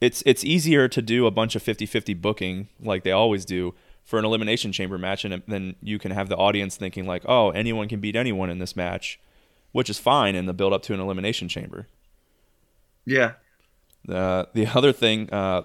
It's 0.00 0.22
it's 0.26 0.44
easier 0.44 0.88
to 0.88 1.00
do 1.00 1.26
a 1.26 1.30
bunch 1.30 1.54
of 1.54 1.62
50-50 1.62 2.20
booking 2.20 2.68
like 2.80 3.04
they 3.04 3.12
always 3.12 3.44
do 3.44 3.74
for 4.04 4.18
an 4.18 4.24
elimination 4.24 4.72
chamber 4.72 4.98
match, 4.98 5.24
and 5.24 5.42
then 5.46 5.76
you 5.80 5.98
can 5.98 6.10
have 6.10 6.28
the 6.28 6.36
audience 6.36 6.76
thinking 6.76 7.06
like, 7.06 7.22
oh, 7.26 7.50
anyone 7.50 7.88
can 7.88 8.00
beat 8.00 8.16
anyone 8.16 8.50
in 8.50 8.58
this 8.58 8.74
match, 8.74 9.20
which 9.72 9.90
is 9.90 9.98
fine 9.98 10.34
in 10.34 10.46
the 10.46 10.52
build 10.52 10.72
up 10.72 10.82
to 10.82 10.94
an 10.94 11.00
elimination 11.00 11.48
chamber. 11.48 11.86
Yeah, 13.04 13.32
Uh, 14.08 14.44
the 14.54 14.66
other 14.66 14.92
thing, 14.92 15.28
uh, 15.32 15.62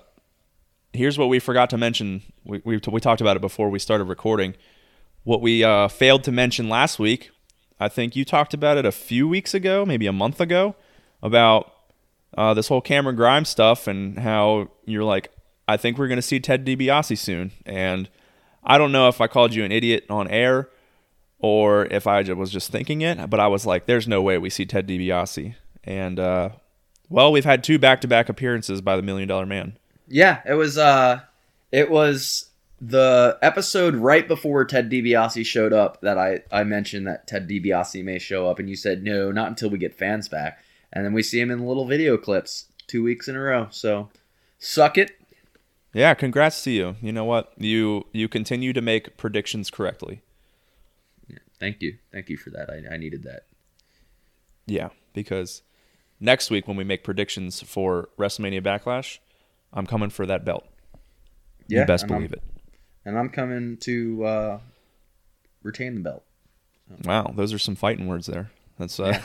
here's 0.93 1.17
what 1.17 1.29
we 1.29 1.39
forgot 1.39 1.69
to 1.71 1.77
mention. 1.77 2.21
We, 2.43 2.61
we, 2.63 2.79
we 2.91 2.99
talked 2.99 3.21
about 3.21 3.35
it 3.35 3.41
before 3.41 3.69
we 3.69 3.79
started 3.79 4.05
recording. 4.05 4.55
What 5.23 5.41
we 5.41 5.63
uh, 5.63 5.87
failed 5.87 6.23
to 6.23 6.31
mention 6.31 6.69
last 6.69 6.99
week, 6.99 7.31
I 7.79 7.89
think 7.89 8.15
you 8.15 8.25
talked 8.25 8.53
about 8.53 8.77
it 8.77 8.85
a 8.85 8.91
few 8.91 9.27
weeks 9.27 9.53
ago, 9.53 9.85
maybe 9.85 10.07
a 10.07 10.13
month 10.13 10.39
ago, 10.41 10.75
about 11.21 11.71
uh, 12.37 12.53
this 12.53 12.67
whole 12.69 12.81
Cameron 12.81 13.15
Grimes 13.15 13.49
stuff 13.49 13.87
and 13.87 14.19
how 14.19 14.69
you're 14.85 15.03
like, 15.03 15.31
I 15.67 15.77
think 15.77 15.97
we're 15.97 16.07
going 16.07 16.17
to 16.17 16.21
see 16.23 16.39
Ted 16.39 16.65
DiBiase 16.65 17.17
soon. 17.17 17.51
And 17.65 18.09
I 18.63 18.77
don't 18.77 18.91
know 18.91 19.09
if 19.09 19.19
I 19.19 19.27
called 19.27 19.53
you 19.53 19.63
an 19.63 19.71
idiot 19.71 20.05
on 20.09 20.27
air 20.29 20.69
or 21.39 21.85
if 21.85 22.07
I 22.07 22.21
was 22.33 22.51
just 22.51 22.71
thinking 22.71 23.01
it, 23.01 23.29
but 23.29 23.39
I 23.39 23.47
was 23.47 23.65
like, 23.65 23.85
there's 23.85 24.07
no 24.07 24.21
way 24.21 24.37
we 24.37 24.49
see 24.49 24.65
Ted 24.65 24.87
DiBiase. 24.87 25.55
And, 25.83 26.19
uh, 26.19 26.49
well, 27.09 27.31
we've 27.31 27.45
had 27.45 27.63
two 27.63 27.79
back 27.79 28.01
to 28.01 28.07
back 28.07 28.29
appearances 28.29 28.81
by 28.81 28.95
the 28.95 29.01
Million 29.03 29.27
Dollar 29.27 29.45
Man. 29.45 29.77
yeah. 30.07 30.41
It 30.45 30.55
was 30.55 30.77
uh, 30.77 31.21
it 31.71 31.89
was 31.89 32.49
the 32.79 33.37
episode 33.41 33.95
right 33.95 34.27
before 34.27 34.65
Ted 34.65 34.89
DiBiase 34.89 35.45
showed 35.45 35.73
up 35.73 36.01
that 36.01 36.17
I 36.17 36.41
I 36.51 36.63
mentioned 36.63 37.07
that 37.07 37.27
Ted 37.27 37.47
DiBiase 37.47 38.03
may 38.03 38.19
show 38.19 38.49
up, 38.49 38.59
and 38.59 38.69
you 38.69 38.75
said 38.75 39.03
no, 39.03 39.31
not 39.31 39.47
until 39.47 39.69
we 39.69 39.77
get 39.77 39.97
fans 39.97 40.27
back, 40.27 40.59
and 40.91 41.05
then 41.05 41.13
we 41.13 41.23
see 41.23 41.39
him 41.39 41.51
in 41.51 41.65
little 41.65 41.85
video 41.85 42.17
clips 42.17 42.65
two 42.87 43.03
weeks 43.03 43.27
in 43.27 43.35
a 43.35 43.39
row. 43.39 43.67
So, 43.71 44.09
suck 44.59 44.97
it. 44.97 45.11
Yeah, 45.93 46.13
congrats 46.13 46.63
to 46.65 46.71
you. 46.71 46.95
You 47.01 47.11
know 47.11 47.25
what? 47.25 47.53
You 47.57 48.05
you 48.11 48.27
continue 48.27 48.73
to 48.73 48.81
make 48.81 49.17
predictions 49.17 49.71
correctly. 49.71 50.21
Thank 51.59 51.81
you, 51.81 51.97
thank 52.11 52.29
you 52.29 52.37
for 52.37 52.49
that. 52.51 52.69
I, 52.69 52.93
I 52.93 52.97
needed 52.97 53.23
that. 53.23 53.43
Yeah, 54.65 54.89
because 55.13 55.61
next 56.19 56.49
week 56.51 56.67
when 56.67 56.77
we 56.77 56.83
make 56.83 57.03
predictions 57.03 57.61
for 57.61 58.09
WrestleMania 58.17 58.61
Backlash, 58.61 59.19
I'm 59.73 59.87
coming 59.87 60.09
for 60.09 60.25
that 60.25 60.45
belt. 60.45 60.65
Yeah, 61.67 61.81
you 61.81 61.85
best 61.85 62.03
and 62.03 62.11
I'm- 62.11 62.21
believe 62.21 62.33
it. 62.33 62.43
And 63.05 63.17
I'm 63.17 63.29
coming 63.29 63.77
to 63.77 64.25
uh, 64.25 64.59
retain 65.63 65.95
the 65.95 66.01
belt. 66.01 66.23
Wow, 67.05 67.31
those 67.35 67.53
are 67.53 67.57
some 67.59 67.75
fighting 67.75 68.07
words 68.07 68.27
there. 68.27 68.51
That's 68.77 68.99
uh, 68.99 69.17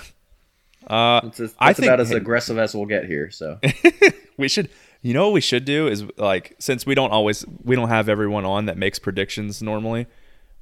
uh 0.87 1.21
That's, 1.23 1.41
as, 1.41 1.55
I 1.59 1.69
that's 1.69 1.81
think- 1.81 1.89
about 1.89 2.01
as 2.01 2.11
hey. 2.11 2.17
aggressive 2.17 2.59
as 2.59 2.75
we'll 2.77 2.87
get 2.87 3.07
here. 3.07 3.31
So 3.33 3.59
we 4.37 4.49
should 4.49 4.71
you 5.01 5.15
know 5.15 5.25
what 5.27 5.35
we 5.35 5.41
should 5.41 5.65
do 5.65 5.89
is 5.89 6.05
like 6.17 6.55
since 6.61 6.87
we 6.87 6.95
don't 6.95 7.11
always 7.11 7.45
we 7.65 7.75
don't 7.75 7.89
have 7.89 8.09
everyone 8.09 8.45
on 8.45 8.67
that 8.67 8.79
makes 8.79 9.01
predictions 9.01 9.61
normally 9.63 10.07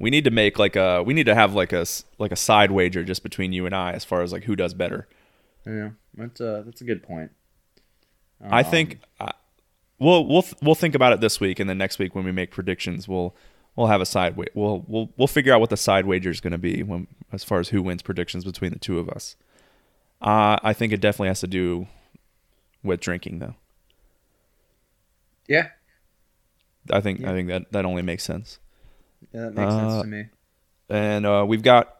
we 0.01 0.11
need 0.11 0.25
to 0.25 0.31
make 0.31 0.59
like 0.59 0.75
a 0.77 1.03
we 1.03 1.15
need 1.15 1.27
to 1.27 1.35
have 1.35 1.55
like 1.55 1.73
a 1.73 1.85
like 2.19 2.33
a 2.33 2.37
side 2.37 2.71
wager 2.73 3.05
just 3.05 3.23
between 3.23 3.53
you 3.53 3.67
and 3.67 3.75
i 3.75 3.93
as 3.93 4.05
far 4.05 4.23
as 4.23 4.33
like 4.33 4.45
who 4.45 4.57
does 4.57 4.75
better 4.75 5.07
yeah, 5.67 5.91
that's 6.15 6.41
a 6.41 6.63
that's 6.67 6.81
a 6.81 6.85
good 6.85 7.03
point. 7.03 7.31
i 8.51 8.61
Um, 8.63 8.71
think 8.71 8.99
uh, 9.21 9.33
we'll 9.99 10.27
we'll 10.27 10.45
we'll 10.63 10.75
think 10.75 10.95
about 10.95 11.13
it 11.13 11.21
this 11.21 11.39
week 11.39 11.61
and 11.61 11.69
then 11.71 11.79
next 11.79 11.99
week 11.99 12.15
when 12.15 12.25
we 12.25 12.33
make 12.33 12.51
predictions 12.51 13.07
we'll 13.07 13.35
we'll 13.77 13.89
have 13.89 14.01
a 14.01 14.07
side 14.07 14.37
wa- 14.37 14.47
we'll 14.55 14.85
we'll 14.89 15.11
we'll 15.17 15.29
figure 15.29 15.53
out 15.53 15.61
what 15.61 15.71
the 15.71 15.77
side 15.77 16.07
wager 16.07 16.31
is 16.31 16.41
going 16.41 16.53
to 16.53 16.59
be 16.59 16.83
when 16.83 17.07
as 17.33 17.45
far 17.45 17.61
as 17.61 17.69
who 17.69 17.83
wins 17.83 18.03
predictions 18.03 18.45
between 18.45 18.73
the 18.73 18.79
two 18.79 18.99
of 18.99 19.09
us 19.09 19.37
Uh, 20.23 20.59
I 20.63 20.73
think 20.75 20.93
it 20.93 21.01
definitely 21.01 21.29
has 21.29 21.41
to 21.41 21.47
do 21.47 21.87
with 22.83 23.01
drinking, 23.01 23.39
though. 23.39 23.55
Yeah, 25.49 25.69
I 26.91 27.01
think 27.01 27.21
Yeah. 27.21 27.31
I 27.31 27.33
think 27.33 27.49
that 27.49 27.73
that 27.73 27.85
only 27.85 28.03
makes 28.03 28.25
sense. 28.25 28.59
Yeah 29.33 29.41
that 29.43 29.55
makes 29.55 29.73
Uh, 29.73 29.91
sense 29.91 30.03
to 30.03 30.09
me. 30.09 30.25
And 30.89 31.25
uh, 31.27 31.45
we've 31.47 31.63
got. 31.63 31.97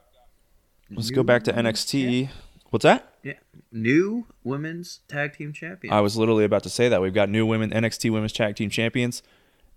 Let's 0.91 1.11
go 1.11 1.23
back 1.23 1.45
to 1.45 1.53
New- 1.53 1.63
NXT. 1.71 2.29
What's 2.71 2.83
that? 2.83 3.15
Yeah, 3.23 3.35
new 3.71 4.27
women's 4.43 5.01
tag 5.09 5.35
team 5.35 5.53
champion. 5.53 5.93
I 5.93 6.01
was 6.01 6.17
literally 6.17 6.45
about 6.45 6.63
to 6.65 6.71
say 6.71 6.89
that 6.89 7.01
we've 7.03 7.15
got 7.15 7.29
new 7.29 7.45
women 7.47 7.71
NXT 7.71 8.11
Women's 8.11 8.33
Tag 8.33 8.57
Team 8.57 8.71
Champions. 8.71 9.23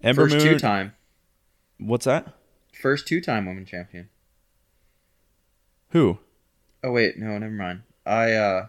Ember 0.01 0.23
First 0.29 0.35
Moon. 0.43 0.53
two 0.53 0.59
time. 0.59 0.93
What's 1.77 2.05
that? 2.05 2.33
First 2.81 3.05
two 3.07 3.19
time 3.21 3.45
women 3.45 3.65
champion. 3.65 4.09
Who? 5.89 6.19
Oh 6.83 6.91
wait, 6.91 7.17
no, 7.17 7.37
never 7.37 7.53
mind. 7.53 7.83
I 8.05 8.31
uh 8.33 8.65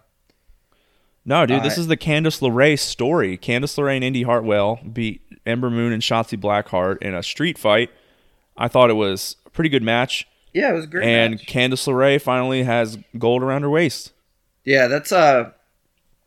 No, 1.24 1.46
dude, 1.46 1.62
this 1.62 1.78
is 1.78 1.86
the 1.86 1.96
Candice 1.96 2.40
LeRae 2.40 2.78
story. 2.78 3.38
Candice 3.38 3.76
LeRae 3.78 3.96
and 3.96 4.04
Indy 4.04 4.22
Hartwell 4.22 4.80
beat 4.92 5.22
Ember 5.46 5.70
Moon 5.70 5.92
and 5.92 6.02
Shotzi 6.02 6.38
Blackheart 6.38 6.98
in 7.02 7.14
a 7.14 7.22
street 7.22 7.58
fight. 7.58 7.90
I 8.56 8.68
thought 8.68 8.90
it 8.90 8.94
was 8.94 9.36
a 9.46 9.50
pretty 9.50 9.70
good 9.70 9.82
match. 9.82 10.26
yeah, 10.52 10.70
it 10.70 10.74
was 10.74 10.86
great. 10.86 11.08
and 11.08 11.32
match. 11.34 11.46
Candice 11.46 11.86
LeRae 11.88 12.20
finally 12.20 12.62
has 12.64 12.98
gold 13.18 13.42
around 13.42 13.62
her 13.62 13.70
waist. 13.70 14.12
Yeah, 14.64 14.86
that's 14.86 15.12
uh 15.12 15.50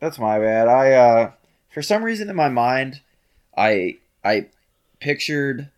that's 0.00 0.18
my 0.18 0.38
bad. 0.38 0.68
I 0.68 0.92
uh 0.92 1.30
for 1.72 1.82
some 1.82 2.04
reason 2.04 2.28
in 2.30 2.36
my 2.36 2.48
mind 2.48 3.00
I 3.56 3.98
I 4.24 4.48
pictured 5.00 5.70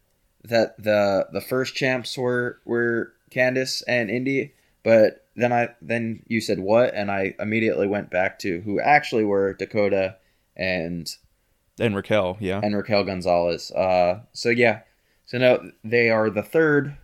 that 0.44 0.82
the 0.82 1.28
the 1.32 1.40
first 1.40 1.74
champs 1.74 2.16
were 2.18 2.58
were 2.64 3.12
Candice 3.30 3.82
and 3.86 4.10
Indy, 4.10 4.52
but 4.82 5.26
then 5.36 5.52
I 5.52 5.68
then 5.80 6.22
you 6.26 6.40
said 6.40 6.58
what 6.58 6.92
and 6.94 7.10
I 7.10 7.34
immediately 7.38 7.86
went 7.86 8.10
back 8.10 8.38
to 8.40 8.60
who 8.62 8.80
actually 8.80 9.24
were 9.24 9.54
Dakota 9.54 10.16
and 10.56 11.08
And 11.78 11.94
Raquel, 11.96 12.36
yeah. 12.40 12.60
and 12.62 12.76
Raquel 12.76 13.04
Gonzalez. 13.04 13.70
Uh 13.70 14.20
so 14.32 14.48
yeah. 14.50 14.80
So 15.30 15.38
now 15.38 15.60
they 15.84 16.10
are 16.10 16.28
the 16.28 16.42
third 16.42 16.96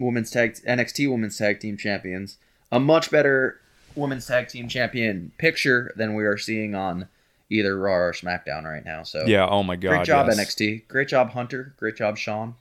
women's 0.00 0.32
tag 0.32 0.56
NXT 0.66 1.08
women's 1.08 1.38
tag 1.38 1.60
team 1.60 1.76
champions. 1.76 2.38
A 2.72 2.80
much 2.80 3.12
better 3.12 3.60
women's 3.94 4.26
tag 4.26 4.48
team 4.48 4.66
champion 4.68 5.30
picture 5.38 5.92
than 5.94 6.16
we 6.16 6.24
are 6.24 6.36
seeing 6.36 6.74
on 6.74 7.06
either 7.50 7.78
Raw 7.78 7.92
or 7.92 8.12
SmackDown 8.12 8.64
right 8.64 8.84
now. 8.84 9.04
So 9.04 9.22
yeah, 9.26 9.46
oh 9.46 9.62
my 9.62 9.76
god. 9.76 9.90
great 9.90 10.06
job 10.06 10.26
yes. 10.26 10.40
NXT. 10.40 10.88
Great 10.88 11.06
job 11.06 11.30
Hunter. 11.30 11.72
Great 11.76 11.94
job 11.94 12.18
Shawn. 12.18 12.56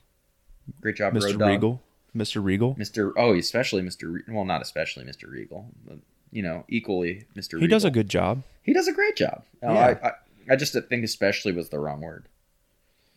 Great 0.82 0.97
job 0.97 1.15
Mr. 1.15 1.43
Regal. 1.43 1.82
Mr. 2.15 2.43
Regal. 2.43 2.76
Mr. 2.76 3.13
Oh, 3.17 3.34
especially 3.34 3.82
Mr. 3.82 4.13
Re- 4.13 4.21
well, 4.28 4.45
not 4.45 4.62
especially 4.62 5.04
Mr. 5.04 5.28
Regal, 5.28 5.65
but 5.88 5.97
you 6.30 6.43
know, 6.43 6.63
equally 6.67 7.26
Mr. 7.36 7.54
Regal. 7.54 7.62
He 7.62 7.67
does 7.69 7.86
a 7.86 7.91
good 7.91 8.08
job. 8.08 8.43
He 8.62 8.73
does 8.73 8.88
a 8.88 8.93
great 8.93 9.15
job. 9.15 9.41
Uh, 9.63 9.69
I, 9.69 9.89
I 10.10 10.12
I 10.52 10.56
just 10.56 10.78
think 10.89 11.04
especially 11.04 11.54
was 11.54 11.69
the 11.69 11.80
wrong 11.80 12.02
word. 12.02 12.28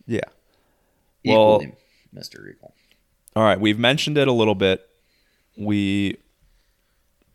Yeah. 0.07 0.21
Well- 1.25 1.61
Mr. 2.15 2.43
Regal. 2.43 2.73
All 3.35 3.43
right, 3.43 3.59
we've 3.59 3.79
mentioned 3.79 4.17
it 4.17 4.27
a 4.27 4.31
little 4.33 4.55
bit. 4.55 4.85
We 5.57 6.17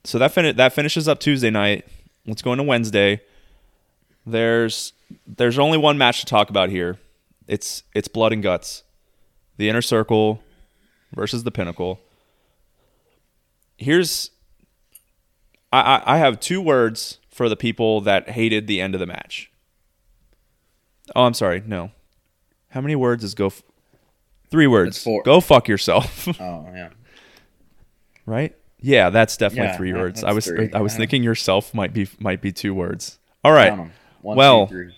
so 0.04 0.18
that 0.18 0.32
fin- 0.32 0.56
that 0.56 0.72
finishes 0.74 1.08
up 1.08 1.18
Tuesday 1.20 1.50
night. 1.50 1.86
Let's 2.26 2.42
go 2.42 2.52
into 2.52 2.64
Wednesday. 2.64 3.20
There's 4.26 4.92
there's 5.26 5.58
only 5.58 5.78
one 5.78 5.96
match 5.96 6.20
to 6.20 6.26
talk 6.26 6.50
about 6.50 6.68
here. 6.68 6.98
It's 7.48 7.84
it's 7.94 8.08
blood 8.08 8.32
and 8.32 8.42
guts. 8.42 8.82
The 9.56 9.68
inner 9.70 9.80
circle 9.82 10.42
versus 11.14 11.44
the 11.44 11.50
pinnacle. 11.50 12.00
Here's 13.78 14.30
I, 15.72 15.80
I, 15.80 16.14
I 16.14 16.18
have 16.18 16.40
two 16.40 16.60
words 16.60 17.18
for 17.30 17.48
the 17.48 17.56
people 17.56 18.00
that 18.02 18.30
hated 18.30 18.66
the 18.66 18.80
end 18.80 18.94
of 18.94 19.00
the 19.00 19.06
match. 19.06 19.50
Oh, 21.14 21.24
I'm 21.24 21.34
sorry. 21.34 21.62
No. 21.66 21.90
How 22.70 22.80
many 22.80 22.96
words 22.96 23.22
is 23.24 23.34
go? 23.34 23.46
F- 23.46 23.62
Three 24.50 24.66
words. 24.66 25.06
Go 25.24 25.40
fuck 25.40 25.68
yourself. 25.68 26.28
Oh 26.40 26.66
yeah. 26.74 26.90
right? 28.26 28.54
Yeah, 28.80 29.10
that's 29.10 29.36
definitely 29.36 29.68
Yeah, 29.68 29.76
three 29.76 29.92
that- 29.92 29.98
words. 29.98 30.24
I 30.24 30.32
was 30.32 30.46
three. 30.46 30.70
I 30.72 30.80
was 30.80 30.92
Yeah. 30.94 30.98
thinking 30.98 31.22
yourself 31.22 31.72
might 31.74 31.92
be 31.92 32.08
might 32.20 32.40
be 32.40 32.52
two 32.52 32.74
words. 32.74 33.18
All 33.44 33.52
right. 33.52 33.72
One, 34.22 34.36
Well- 34.36 34.66
two. 34.68 34.90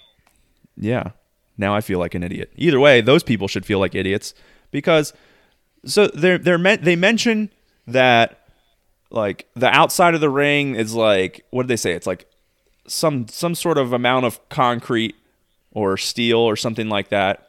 Yeah. 0.76 1.10
Now 1.56 1.74
I 1.74 1.80
feel 1.80 1.98
like 1.98 2.14
an 2.14 2.22
idiot. 2.22 2.52
Either 2.56 2.78
way, 2.78 3.00
those 3.00 3.22
people 3.22 3.48
should 3.48 3.66
feel 3.66 3.78
like 3.80 3.94
idiots 3.94 4.32
because 4.70 5.12
so 5.84 6.06
they're 6.08 6.38
they're 6.38 6.58
meant 6.58 6.82
they 6.84 6.96
mention 6.96 7.50
that 7.86 8.38
like 9.10 9.46
the 9.54 9.68
outside 9.68 10.14
of 10.14 10.20
the 10.20 10.30
ring 10.30 10.74
is 10.76 10.94
like 10.94 11.44
what 11.50 11.62
did 11.64 11.68
they 11.68 11.76
say? 11.76 11.92
It's 11.92 12.06
like 12.06 12.26
some 12.86 13.26
some 13.28 13.54
sort 13.54 13.76
of 13.78 13.92
amount 13.92 14.26
of 14.26 14.46
concrete 14.50 15.16
or 15.72 15.96
steel 15.96 16.38
or 16.38 16.56
something 16.56 16.88
like 16.88 17.08
that. 17.08 17.47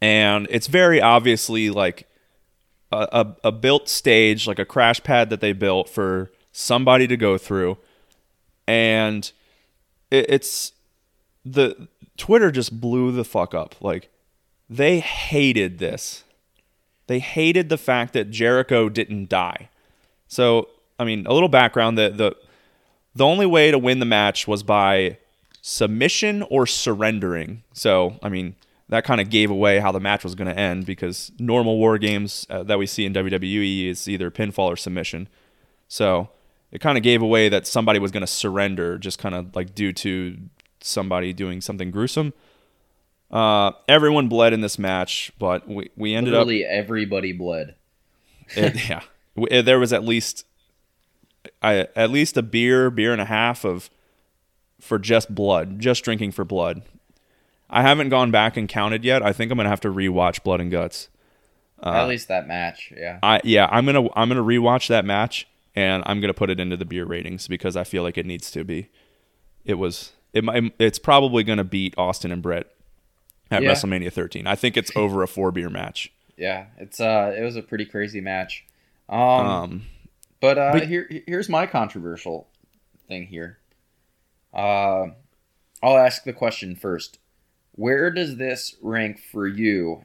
And 0.00 0.46
it's 0.50 0.66
very 0.66 1.00
obviously 1.00 1.70
like 1.70 2.08
a, 2.92 3.08
a, 3.12 3.48
a 3.48 3.52
built 3.52 3.88
stage, 3.88 4.46
like 4.46 4.58
a 4.58 4.64
crash 4.64 5.02
pad 5.02 5.30
that 5.30 5.40
they 5.40 5.52
built 5.52 5.88
for 5.88 6.30
somebody 6.52 7.06
to 7.06 7.16
go 7.16 7.38
through. 7.38 7.78
And 8.66 9.30
it, 10.10 10.26
it's 10.28 10.72
the 11.44 11.88
Twitter 12.16 12.50
just 12.50 12.80
blew 12.80 13.12
the 13.12 13.24
fuck 13.24 13.54
up. 13.54 13.74
Like 13.80 14.10
they 14.68 15.00
hated 15.00 15.78
this. 15.78 16.24
They 17.06 17.20
hated 17.20 17.68
the 17.68 17.78
fact 17.78 18.12
that 18.14 18.30
Jericho 18.30 18.88
didn't 18.88 19.28
die. 19.28 19.68
So, 20.26 20.68
I 20.98 21.04
mean, 21.04 21.26
a 21.26 21.32
little 21.32 21.48
background 21.48 21.96
that 21.98 22.16
the 22.16 22.36
the 23.14 23.24
only 23.24 23.46
way 23.46 23.70
to 23.70 23.78
win 23.78 23.98
the 23.98 24.06
match 24.06 24.46
was 24.46 24.62
by 24.62 25.18
submission 25.62 26.42
or 26.42 26.66
surrendering. 26.66 27.62
So, 27.72 28.18
I 28.22 28.28
mean, 28.28 28.56
that 28.88 29.04
kind 29.04 29.20
of 29.20 29.30
gave 29.30 29.50
away 29.50 29.78
how 29.80 29.90
the 29.92 30.00
match 30.00 30.22
was 30.24 30.34
going 30.34 30.48
to 30.48 30.58
end 30.58 30.86
because 30.86 31.32
normal 31.38 31.78
war 31.78 31.98
games 31.98 32.46
uh, 32.50 32.62
that 32.62 32.78
we 32.78 32.86
see 32.86 33.04
in 33.04 33.12
WWE 33.12 33.88
is 33.88 34.08
either 34.08 34.30
pinfall 34.30 34.68
or 34.68 34.76
submission. 34.76 35.28
So, 35.88 36.30
it 36.72 36.80
kind 36.80 36.98
of 36.98 37.04
gave 37.04 37.22
away 37.22 37.48
that 37.48 37.66
somebody 37.66 37.98
was 37.98 38.10
going 38.10 38.22
to 38.22 38.26
surrender 38.26 38.98
just 38.98 39.18
kind 39.18 39.34
of 39.34 39.54
like 39.54 39.74
due 39.74 39.92
to 39.94 40.36
somebody 40.80 41.32
doing 41.32 41.60
something 41.60 41.90
gruesome. 41.90 42.32
Uh, 43.30 43.72
everyone 43.88 44.28
bled 44.28 44.52
in 44.52 44.60
this 44.60 44.78
match, 44.78 45.32
but 45.38 45.66
we, 45.68 45.90
we 45.96 46.14
ended 46.14 46.34
up 46.34 46.46
Literally 46.46 46.64
everybody 46.64 47.32
bled. 47.32 47.74
it, 48.50 48.88
yeah, 48.88 49.02
W- 49.36 49.62
there 49.62 49.78
was 49.78 49.92
at 49.92 50.04
least, 50.04 50.44
I 51.62 51.88
at 51.96 52.10
least 52.10 52.36
a 52.36 52.42
beer, 52.42 52.90
beer 52.90 53.12
and 53.12 53.20
a 53.20 53.26
half 53.26 53.64
of, 53.64 53.90
for 54.80 54.98
just 54.98 55.34
blood, 55.34 55.80
just 55.80 56.04
drinking 56.04 56.32
for 56.32 56.44
blood. 56.44 56.82
I 57.68 57.82
haven't 57.82 58.08
gone 58.10 58.30
back 58.30 58.56
and 58.56 58.68
counted 58.68 59.04
yet. 59.04 59.22
I 59.22 59.32
think 59.32 59.50
I'm 59.50 59.56
gonna 59.58 59.68
have 59.68 59.80
to 59.80 59.88
rewatch 59.92 60.42
Blood 60.42 60.60
and 60.60 60.70
Guts. 60.70 61.08
At 61.82 62.06
least 62.08 62.28
that 62.28 62.46
match, 62.48 62.92
yeah. 62.96 63.18
I 63.22 63.40
yeah, 63.44 63.68
I'm 63.70 63.84
gonna 63.86 64.08
I'm 64.14 64.28
gonna 64.28 64.42
rewatch 64.42 64.88
that 64.88 65.04
match 65.04 65.46
and 65.74 66.02
I'm 66.06 66.20
gonna 66.20 66.32
put 66.34 66.48
it 66.50 66.58
into 66.58 66.76
the 66.76 66.84
beer 66.86 67.04
ratings 67.04 67.48
because 67.48 67.76
I 67.76 67.84
feel 67.84 68.02
like 68.02 68.16
it 68.16 68.24
needs 68.26 68.50
to 68.52 68.64
be. 68.64 68.88
It 69.64 69.74
was 69.74 70.12
it 70.32 70.44
it's 70.78 70.98
probably 70.98 71.42
gonna 71.44 71.64
beat 71.64 71.94
Austin 71.98 72.32
and 72.32 72.40
Brett 72.40 72.66
at 73.50 73.62
Yeah. 73.62 73.72
WrestleMania 73.72 74.12
13. 74.12 74.46
I 74.46 74.54
think 74.54 74.76
it's 74.76 74.90
over 74.96 75.22
a 75.22 75.28
four 75.28 75.52
beer 75.52 75.68
match. 75.68 76.12
Yeah, 76.38 76.66
it's 76.78 76.98
uh 77.00 77.34
it 77.36 77.42
was 77.42 77.56
a 77.56 77.62
pretty 77.62 77.84
crazy 77.84 78.20
match. 78.20 78.64
Um, 79.08 79.18
Um, 79.20 79.82
but 80.40 80.56
uh 80.58 80.72
but- 80.72 80.86
here 80.86 81.08
here's 81.26 81.48
my 81.48 81.66
controversial 81.66 82.48
thing 83.06 83.26
here. 83.26 83.58
Uh 84.54 85.08
I'll 85.82 85.98
ask 85.98 86.24
the 86.24 86.32
question 86.32 86.74
first. 86.74 87.18
Where 87.76 88.10
does 88.10 88.36
this 88.36 88.74
rank 88.82 89.20
for 89.20 89.46
you 89.46 90.04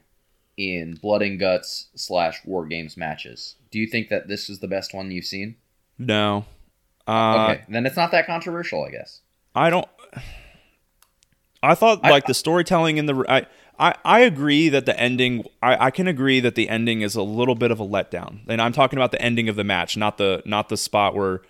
in 0.56 0.94
Blood 1.02 1.22
and 1.22 1.40
Guts 1.40 1.88
slash 1.94 2.40
War 2.44 2.66
Games 2.66 2.96
matches? 2.96 3.56
Do 3.70 3.78
you 3.78 3.86
think 3.86 4.08
that 4.10 4.28
this 4.28 4.48
is 4.48 4.60
the 4.60 4.68
best 4.68 4.94
one 4.94 5.10
you've 5.10 5.24
seen? 5.24 5.56
no. 5.98 6.44
Uh, 7.04 7.48
okay, 7.50 7.64
then 7.68 7.84
it's 7.84 7.96
not 7.96 8.12
that 8.12 8.26
controversial, 8.26 8.84
I 8.84 8.90
guess. 8.92 9.22
I 9.56 9.70
don't. 9.70 9.88
I 11.60 11.74
thought 11.74 11.98
I- 12.04 12.10
like 12.10 12.26
the 12.26 12.34
storytelling 12.34 12.96
in 12.96 13.06
the. 13.06 13.24
I, 13.28 13.46
I 13.76 13.94
I 14.04 14.20
agree 14.20 14.68
that 14.68 14.86
the 14.86 14.98
ending. 14.98 15.44
I, 15.60 15.86
I 15.86 15.90
can 15.90 16.06
agree 16.06 16.38
that 16.38 16.54
the 16.54 16.68
ending 16.68 17.00
is 17.00 17.16
a 17.16 17.22
little 17.22 17.56
bit 17.56 17.72
of 17.72 17.80
a 17.80 17.84
letdown, 17.84 18.42
and 18.46 18.62
I'm 18.62 18.72
talking 18.72 18.98
about 19.00 19.10
the 19.10 19.20
ending 19.20 19.48
of 19.48 19.56
the 19.56 19.64
match, 19.64 19.96
not 19.96 20.16
the 20.16 20.42
not 20.46 20.68
the 20.68 20.76
spot 20.76 21.16
where. 21.16 21.40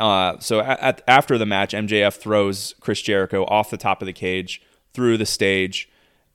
Uh, 0.00 0.38
so 0.40 0.60
at, 0.60 0.80
at 0.80 1.02
after 1.06 1.38
the 1.38 1.46
match, 1.46 1.72
MJF 1.72 2.16
throws 2.16 2.74
Chris 2.80 3.00
Jericho 3.02 3.44
off 3.44 3.70
the 3.70 3.76
top 3.76 4.02
of 4.02 4.06
the 4.06 4.12
cage 4.12 4.60
through 4.94 5.16
the 5.18 5.26
stage, 5.26 5.88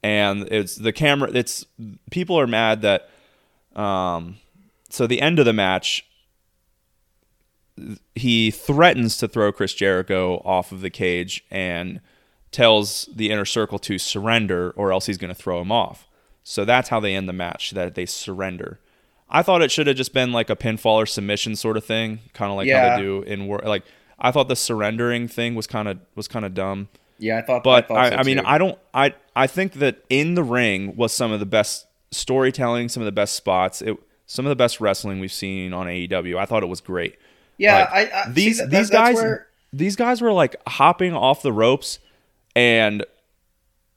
and 0.04 0.44
it's 0.52 0.76
the 0.76 0.94
camera. 0.94 1.30
It's 1.34 1.66
people 2.12 2.40
are 2.40 2.48
mad 2.48 2.82
that. 2.82 3.10
Um, 3.76 4.38
so 4.90 5.06
the 5.08 5.22
end 5.22 5.40
of 5.40 5.46
the 5.46 5.52
match, 5.54 6.06
he 8.16 8.52
threatens 8.52 9.18
to 9.18 9.28
throw 9.28 9.52
Chris 9.52 9.74
Jericho 9.74 10.42
off 10.46 10.72
of 10.72 10.80
the 10.82 10.90
cage 10.90 11.44
and 11.52 12.00
tells 12.52 13.10
the 13.14 13.32
inner 13.32 13.44
circle 13.44 13.78
to 13.80 13.98
surrender 13.98 14.72
or 14.78 14.94
else 14.94 15.08
he's 15.08 15.18
going 15.18 15.34
to 15.34 15.36
throw 15.36 15.60
him 15.62 15.72
off. 15.72 16.08
So 16.44 16.64
that's 16.64 16.88
how 16.90 17.02
they 17.02 17.14
end 17.16 17.28
the 17.28 17.34
match 17.34 17.72
that 17.72 17.96
they 17.96 18.06
surrender. 18.06 18.80
I 19.30 19.42
thought 19.42 19.62
it 19.62 19.72
should 19.72 19.88
have 19.88 19.98
just 19.98 20.14
been 20.14 20.32
like 20.32 20.50
a 20.50 20.56
pinfall 20.56 20.96
or 20.96 21.06
submission 21.06 21.56
sort 21.58 21.76
of 21.76 21.84
thing, 21.84 22.20
kind 22.34 22.50
of 22.52 22.56
like 22.56 22.68
Yeah. 22.68 22.92
how 22.92 22.96
they 22.98 23.02
do 23.02 23.22
in 23.24 23.48
war. 23.48 23.60
Like 23.66 23.84
I 24.20 24.32
thought 24.32 24.48
the 24.48 24.56
surrendering 24.56 25.28
thing 25.28 25.56
was 25.56 25.68
kind 25.68 25.90
of 25.90 26.00
was 26.16 26.30
kind 26.30 26.46
of 26.46 26.54
dumb. 26.54 26.88
Yeah, 27.18 27.38
I 27.38 27.42
thought. 27.42 27.64
But 27.64 27.88
thought 27.88 27.98
I, 27.98 28.10
so 28.10 28.16
I, 28.18 28.24
mean, 28.24 28.38
too. 28.38 28.44
I 28.46 28.58
don't. 28.58 28.78
I 28.94 29.14
I 29.36 29.48
think 29.48 29.74
that 29.74 30.04
in 30.10 30.36
the 30.36 30.44
ring 30.44 30.96
was 30.96 31.14
some 31.14 31.32
of 31.32 31.40
the 31.40 31.46
best 31.46 31.86
storytelling, 32.12 32.90
some 32.90 33.02
of 33.02 33.06
the 33.06 33.12
best 33.12 33.36
spots, 33.36 33.82
it, 33.82 33.98
some 34.26 34.46
of 34.46 34.50
the 34.50 34.56
best 34.56 34.80
wrestling 34.82 35.20
we've 35.20 35.32
seen 35.32 35.74
on 35.74 35.88
AEW. 35.88 36.38
I 36.38 36.46
thought 36.46 36.64
it 36.64 36.68
was 36.70 36.82
great. 36.82 37.16
Yeah, 37.58 37.80
Like, 37.80 38.12
I, 38.14 38.22
I 38.26 38.30
these 38.32 38.58
that- 38.58 38.70
these 38.70 38.90
guys 38.90 39.16
where- 39.16 39.48
these 39.72 39.96
guys 39.96 40.22
were 40.22 40.32
like 40.34 40.56
hopping 40.68 41.14
off 41.14 41.42
the 41.42 41.54
ropes, 41.54 42.00
and 42.56 43.06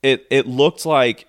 it 0.03 0.27
it 0.31 0.47
looked 0.47 0.87
like 0.87 1.27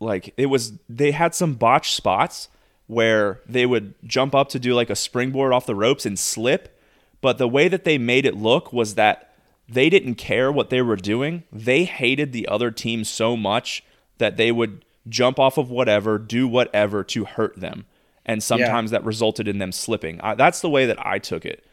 like 0.00 0.32
it 0.36 0.46
was 0.46 0.72
they 0.88 1.10
had 1.10 1.34
some 1.34 1.54
botched 1.54 1.94
spots 1.94 2.48
where 2.86 3.40
they 3.46 3.66
would 3.66 3.94
jump 4.04 4.34
up 4.34 4.48
to 4.50 4.58
do 4.58 4.74
like 4.74 4.88
a 4.90 4.96
springboard 4.96 5.52
off 5.52 5.66
the 5.66 5.74
ropes 5.74 6.06
and 6.06 6.18
slip, 6.18 6.80
but 7.20 7.36
the 7.38 7.48
way 7.48 7.68
that 7.68 7.84
they 7.84 7.98
made 7.98 8.24
it 8.24 8.34
look 8.36 8.72
was 8.72 8.94
that 8.94 9.27
they 9.68 9.90
didn't 9.90 10.14
care 10.14 10.50
what 10.50 10.70
they 10.70 10.80
were 10.82 10.96
doing. 10.96 11.44
They 11.52 11.84
hated 11.84 12.32
the 12.32 12.48
other 12.48 12.70
team 12.70 13.04
so 13.04 13.36
much 13.36 13.84
that 14.18 14.36
they 14.36 14.50
would 14.50 14.84
jump 15.08 15.38
off 15.38 15.58
of 15.58 15.70
whatever, 15.70 16.18
do 16.18 16.48
whatever 16.48 17.04
to 17.04 17.24
hurt 17.24 17.58
them. 17.60 17.84
And 18.26 18.42
sometimes 18.42 18.90
that 18.90 19.04
resulted 19.04 19.48
in 19.48 19.58
them 19.58 19.72
slipping. 19.72 20.20
I, 20.20 20.34
that's 20.34 20.60
the 20.60 20.68
way 20.70 20.86
that 20.86 21.04
I 21.06 21.18
took 21.18 21.46
it. 21.46 21.64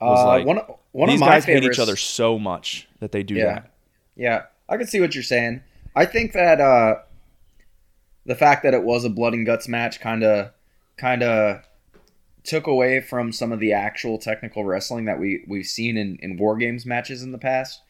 Was 0.00 0.20
Uh, 0.20 0.26
like, 0.26 0.46
one 0.46 0.58
of- 0.58 0.74
one 0.92 1.08
of 1.08 1.12
these 1.14 1.20
my 1.20 1.26
guys 1.28 1.44
hate 1.44 1.64
each 1.64 1.78
other 1.78 1.96
so 1.96 2.38
much 2.38 2.86
that 3.00 3.10
they 3.12 3.22
do 3.22 3.34
Yeah, 3.34 3.44
that. 3.46 3.70
yeah, 4.16 4.42
I 4.68 4.76
can 4.76 4.86
see 4.86 5.00
what 5.00 5.14
you're 5.14 5.24
saying. 5.24 5.62
I 5.96 6.04
think 6.04 6.32
that 6.32 6.60
uh, 6.60 6.96
the 8.26 8.34
fact 8.34 8.62
that 8.62 8.74
it 8.74 8.82
was 8.84 9.04
a 9.04 9.10
blood 9.10 9.32
and 9.34 9.44
guts 9.46 9.66
match 9.68 10.00
kind 10.00 10.22
of, 10.22 10.50
kind 10.96 11.22
of 11.22 11.62
took 12.44 12.66
away 12.66 13.00
from 13.00 13.32
some 13.32 13.50
of 13.52 13.58
the 13.58 13.72
actual 13.72 14.18
technical 14.18 14.64
wrestling 14.64 15.06
that 15.06 15.18
we 15.18 15.44
we've 15.48 15.66
seen 15.66 15.96
in, 15.96 16.18
in 16.22 16.36
war 16.36 16.56
games 16.56 16.84
matches 16.86 17.22
in 17.22 17.32
the 17.32 17.38
past. 17.38 17.80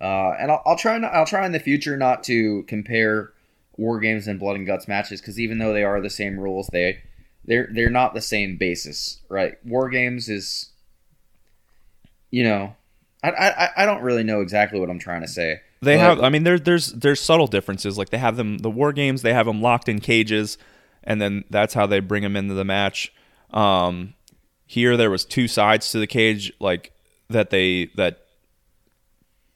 Uh, 0.00 0.30
and 0.38 0.50
I'll, 0.50 0.62
I'll 0.66 0.76
try 0.76 0.98
not, 0.98 1.12
I'll 1.14 1.26
try 1.26 1.44
in 1.46 1.52
the 1.52 1.58
future 1.60 1.96
not 1.96 2.22
to 2.24 2.62
compare 2.64 3.32
war 3.76 3.98
games 4.00 4.26
and 4.28 4.38
blood 4.38 4.56
and 4.56 4.66
guts 4.66 4.86
matches 4.88 5.20
because 5.20 5.38
even 5.40 5.58
though 5.58 5.72
they 5.72 5.82
are 5.84 6.00
the 6.00 6.10
same 6.10 6.38
rules, 6.38 6.68
they 6.72 7.02
they're 7.44 7.68
they're 7.72 7.90
not 7.90 8.14
the 8.14 8.20
same 8.20 8.56
basis, 8.56 9.20
right? 9.28 9.54
War 9.64 9.88
games 9.88 10.28
is, 10.28 10.70
you 12.30 12.42
know, 12.44 12.74
I 13.22 13.30
I, 13.30 13.68
I 13.78 13.86
don't 13.86 14.02
really 14.02 14.22
know 14.24 14.40
exactly 14.40 14.78
what 14.80 14.90
I'm 14.90 14.98
trying 14.98 15.22
to 15.22 15.28
say. 15.28 15.60
They 15.82 15.96
But- 15.96 16.00
have. 16.00 16.20
I 16.20 16.28
mean, 16.30 16.44
there, 16.44 16.58
there's 16.58 16.88
there's 16.92 17.20
subtle 17.20 17.46
differences. 17.46 17.98
Like 17.98 18.10
they 18.10 18.18
have 18.18 18.36
them 18.36 18.58
the 18.58 18.70
war 18.70 18.92
games. 18.92 19.22
They 19.22 19.32
have 19.34 19.46
them 19.46 19.60
locked 19.60 19.88
in 19.88 20.00
cages, 20.00 20.58
and 21.02 21.20
then 21.20 21.44
that's 21.50 21.74
how 21.74 21.86
they 21.86 22.00
bring 22.00 22.22
them 22.22 22.36
into 22.36 22.54
the 22.54 22.64
match. 22.64 23.12
Um, 23.50 24.14
here 24.66 24.96
there 24.96 25.10
was 25.10 25.24
two 25.24 25.46
sides 25.48 25.90
to 25.92 25.98
the 25.98 26.06
cage, 26.06 26.52
like 26.60 26.92
that 27.28 27.50
they 27.50 27.86
that 27.96 28.20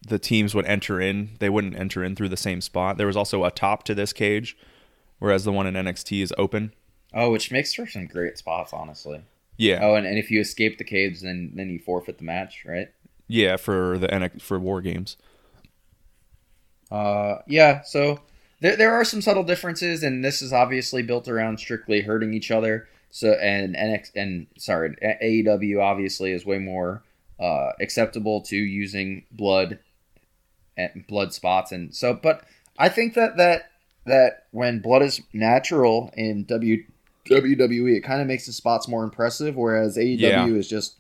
the 0.07 0.19
teams 0.19 0.55
would 0.55 0.67
enter 0.67 1.01
in. 1.01 1.31
They 1.41 1.49
wouldn't 1.51 1.77
enter 1.77 2.05
in 2.05 2.15
through 2.17 2.29
the 2.31 2.37
same 2.37 2.61
spot. 2.61 2.97
There 2.97 3.07
was 3.07 3.17
also 3.17 3.45
a 3.45 3.51
top 3.51 3.83
to 3.85 3.95
this 3.95 4.13
cage, 4.13 4.57
whereas 5.19 5.45
the 5.45 5.53
one 5.53 5.67
in 5.67 5.75
NXT 5.75 6.23
is 6.23 6.33
open. 6.39 6.73
Oh, 7.15 7.31
which 7.31 7.51
makes 7.51 7.73
for 7.75 7.87
some 7.87 8.07
great 8.07 8.39
spots, 8.39 8.73
honestly. 8.73 9.23
Yeah, 9.57 9.81
Oh, 9.83 9.95
and, 9.97 10.07
and 10.07 10.19
if 10.19 10.31
you 10.31 10.41
escape 10.41 10.79
the 10.79 10.85
cage, 10.85 11.21
then 11.21 11.51
then 11.55 11.69
you 11.71 11.79
forfeit 11.81 12.19
the 12.19 12.25
match, 12.25 12.65
right? 12.65 12.89
yeah, 13.27 13.57
for 13.57 13.99
the 13.99 14.07
NX, 14.09 14.41
for 14.41 14.59
war 14.59 14.81
games. 14.81 15.17
Uh, 16.91 17.37
yeah. 17.47 17.83
So 17.83 18.21
there 18.61 18.77
there 18.77 18.93
are 18.95 19.05
some 19.05 19.21
subtle 19.21 19.43
differences, 19.45 20.03
and 20.03 20.25
this 20.25 20.41
is 20.43 20.53
obviously 20.53 21.03
built 21.03 21.29
around 21.29 21.59
strictly 21.59 22.03
hurting 22.03 22.33
each 22.35 22.51
other. 22.51 22.89
So 23.11 23.33
and 23.33 23.75
NX 23.75 24.11
and 24.15 24.47
sorry, 24.59 24.95
AEW 25.03 25.83
obviously 25.83 26.33
is 26.33 26.45
way 26.45 26.59
more 26.59 27.03
uh, 27.41 27.71
acceptable 27.81 28.43
to 28.43 28.57
using 28.57 29.25
blood 29.31 29.79
and 30.77 31.05
blood 31.09 31.33
spots, 31.33 31.73
and 31.73 31.95
so. 31.95 32.15
But 32.15 32.45
I 32.79 32.89
think 32.89 33.15
that 33.15 33.37
that 33.39 33.71
that 34.07 34.45
when 34.53 34.81
blood 34.81 35.03
is 35.03 35.21
natural 35.33 36.11
in 36.17 36.45
W 36.45 36.85
WWE, 37.27 37.97
it 37.97 38.01
kind 38.05 38.21
of 38.21 38.27
makes 38.27 38.47
the 38.47 38.53
spots 38.53 38.89
more 38.89 39.05
impressive, 39.05 39.57
whereas 39.57 39.97
AEW 39.97 40.19
Yeah. 40.21 40.47
is 40.47 40.69
just 40.69 40.97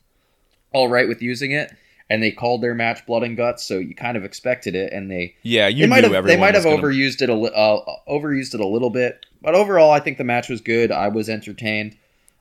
all 0.72 0.88
right 0.88 1.08
with 1.08 1.22
using 1.22 1.52
it. 1.52 1.72
And 2.10 2.22
they 2.22 2.30
called 2.30 2.62
their 2.62 2.74
match 2.74 3.04
"Blood 3.06 3.22
and 3.22 3.36
Guts," 3.36 3.64
so 3.64 3.78
you 3.78 3.94
kind 3.94 4.16
of 4.16 4.24
expected 4.24 4.74
it, 4.74 4.92
and 4.94 5.10
they 5.10 5.34
Yeah, 5.42 5.68
you 5.68 5.82
they 5.82 5.86
might 5.86 6.04
knew 6.04 6.12
have 6.14 6.24
they 6.24 6.38
might 6.38 6.54
have 6.54 6.64
gonna- 6.64 6.78
overused 6.82 7.20
it 7.20 7.28
a 7.28 7.34
li- 7.34 7.50
uh, 7.54 7.80
overused 8.08 8.54
it 8.54 8.60
a 8.60 8.66
little 8.66 8.88
bit, 8.90 9.26
but 9.42 9.54
overall, 9.54 9.90
I 9.90 10.00
think 10.00 10.16
the 10.16 10.24
match 10.24 10.48
was 10.48 10.60
good. 10.62 10.90
I 10.90 11.08
was 11.08 11.28
entertained. 11.28 11.96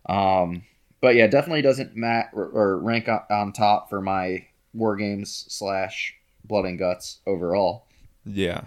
Um, 0.07 0.63
but 1.01 1.15
yeah, 1.15 1.27
definitely 1.27 1.61
doesn't 1.61 1.95
mat 1.97 2.29
or, 2.33 2.45
or 2.45 2.77
rank 2.79 3.09
on, 3.09 3.21
on 3.29 3.51
top 3.51 3.89
for 3.89 3.99
my 4.01 4.45
war 4.73 4.95
games 4.95 5.45
slash 5.49 6.15
blood 6.45 6.63
and 6.65 6.79
guts 6.79 7.19
overall. 7.27 7.85
Yeah. 8.25 8.61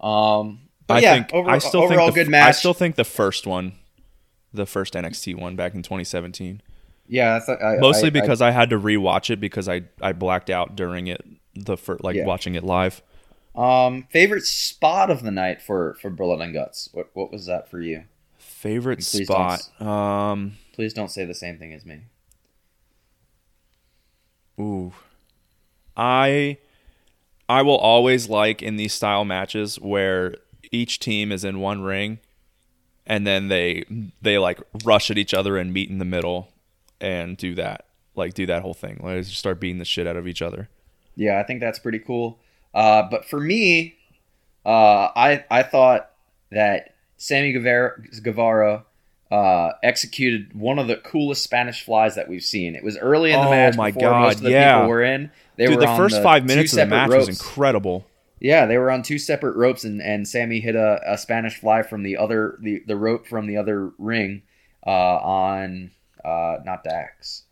Um, 0.00 0.60
but 0.86 0.98
I 0.98 1.00
yeah, 1.00 1.14
think 1.14 1.32
over, 1.32 1.48
I 1.48 1.58
still 1.58 1.82
overall 1.84 2.08
think 2.08 2.16
the, 2.16 2.24
good 2.24 2.30
match. 2.30 2.48
I 2.48 2.50
still 2.50 2.74
think 2.74 2.96
the 2.96 3.04
first 3.04 3.46
one, 3.46 3.72
the 4.52 4.66
first 4.66 4.92
NXT 4.92 5.36
one 5.36 5.56
back 5.56 5.74
in 5.74 5.82
2017, 5.82 6.60
yeah, 7.06 7.40
I, 7.46 7.52
I, 7.52 7.76
mostly 7.78 8.06
I- 8.08 8.10
because 8.10 8.40
I, 8.40 8.50
had 8.50 8.70
to 8.70 8.78
rewatch 8.78 9.30
it 9.30 9.40
because 9.40 9.68
I 9.68 9.82
I 10.00 10.12
blacked 10.12 10.50
out 10.50 10.76
during 10.76 11.06
it 11.06 11.24
the 11.54 11.76
first 11.76 12.02
like 12.02 12.16
Yeah. 12.16 12.24
watching 12.26 12.54
it 12.54 12.64
live. 12.64 13.02
Um 13.54 14.06
favorite 14.10 14.44
spot 14.44 15.10
of 15.10 15.22
the 15.22 15.30
night 15.30 15.62
for 15.62 15.94
for 16.00 16.10
blood 16.10 16.40
and 16.40 16.52
guts. 16.52 16.88
What 16.92 17.10
what 17.14 17.30
was 17.30 17.46
that 17.46 17.70
for 17.70 17.80
you? 17.80 18.04
Favorite 18.38 18.96
Please 18.98 19.26
spot. 19.26 19.80
Um. 19.80 20.56
Please 20.72 20.92
don't 20.92 21.10
say 21.10 21.24
the 21.24 21.34
same 21.34 21.58
thing 21.58 21.72
as 21.72 21.84
me. 21.84 22.00
Ooh. 24.58 24.92
I 25.96 26.58
I 27.48 27.62
will 27.62 27.76
always 27.76 28.28
like 28.28 28.62
in 28.62 28.76
these 28.76 28.92
style 28.92 29.24
matches 29.24 29.76
where 29.80 30.36
each 30.72 30.98
team 30.98 31.30
is 31.30 31.44
in 31.44 31.60
one 31.60 31.82
ring 31.82 32.18
and 33.06 33.26
then 33.26 33.48
they 33.48 33.84
they 34.22 34.38
like 34.38 34.60
rush 34.84 35.10
at 35.10 35.18
each 35.18 35.34
other 35.34 35.56
and 35.56 35.72
meet 35.72 35.90
in 35.90 35.98
the 35.98 36.04
middle 36.04 36.48
and 37.00 37.36
do 37.36 37.54
that. 37.56 37.86
Like 38.14 38.34
do 38.34 38.46
that 38.46 38.62
whole 38.62 38.74
thing. 38.74 39.00
Like 39.02 39.24
just 39.24 39.38
start 39.38 39.60
beating 39.60 39.78
the 39.78 39.84
shit 39.84 40.06
out 40.06 40.16
of 40.16 40.28
each 40.28 40.42
other. 40.42 40.68
Yeah, 41.16 41.38
I 41.38 41.42
think 41.42 41.60
that's 41.60 41.78
pretty 41.78 41.98
cool. 41.98 42.38
Uh, 42.72 43.02
but 43.10 43.24
for 43.24 43.40
me, 43.40 43.96
uh, 44.64 45.08
I 45.16 45.44
I 45.50 45.62
thought 45.62 46.10
that 46.50 46.94
Sammy 47.16 47.52
Guevara, 47.52 48.00
Guevara 48.22 48.84
uh, 49.30 49.72
executed 49.82 50.54
one 50.54 50.78
of 50.78 50.86
the 50.86 50.96
coolest 50.96 51.42
Spanish 51.42 51.82
flies 51.82 52.14
that 52.14 52.28
we've 52.28 52.42
seen. 52.42 52.74
It 52.74 52.84
was 52.84 52.96
early 52.98 53.32
in 53.32 53.40
the 53.40 53.50
match. 53.50 53.74
Oh 53.74 53.82
match 53.82 53.94
my 53.94 54.00
God, 54.00 54.20
most 54.20 54.36
of 54.36 54.42
the 54.42 54.50
yeah. 54.50 54.78
people 54.78 54.90
were 54.90 55.02
in. 55.02 55.30
They 55.56 55.66
Dude, 55.66 55.76
were 55.76 55.80
the 55.80 55.96
first 55.96 56.16
the 56.16 56.22
5 56.22 56.44
minutes 56.44 56.72
of 56.72 56.78
the 56.78 56.86
match 56.86 57.10
ropes. 57.10 57.26
was 57.26 57.40
incredible. 57.40 58.06
Yeah, 58.40 58.66
they 58.66 58.76
were 58.76 58.90
on 58.90 59.02
two 59.02 59.18
separate 59.18 59.56
ropes, 59.56 59.84
and, 59.84 60.02
and 60.02 60.28
Sammy 60.28 60.60
hit 60.60 60.76
a, 60.76 61.00
a 61.06 61.16
Spanish 61.16 61.58
fly 61.58 61.82
from 61.82 62.02
the 62.02 62.16
other 62.16 62.58
the, 62.60 62.82
the 62.86 62.96
rope 62.96 63.26
from 63.26 63.46
the 63.46 63.56
other 63.56 63.92
ring 63.98 64.42
uh, 64.86 64.90
on 64.90 65.92
uh, 66.24 66.58
not 66.64 66.84
Dax. 66.84 67.42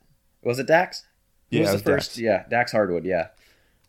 Was 0.43 0.59
it 0.59 0.67
Dax? 0.67 1.05
Who 1.51 1.59
Yeah, 1.59 1.73
was 1.73 1.83
the 1.83 1.91
first? 1.91 2.11
Dax. 2.11 2.19
Yeah, 2.19 2.45
Dax 2.49 2.73
Harwood. 2.73 3.05
Yeah. 3.05 3.29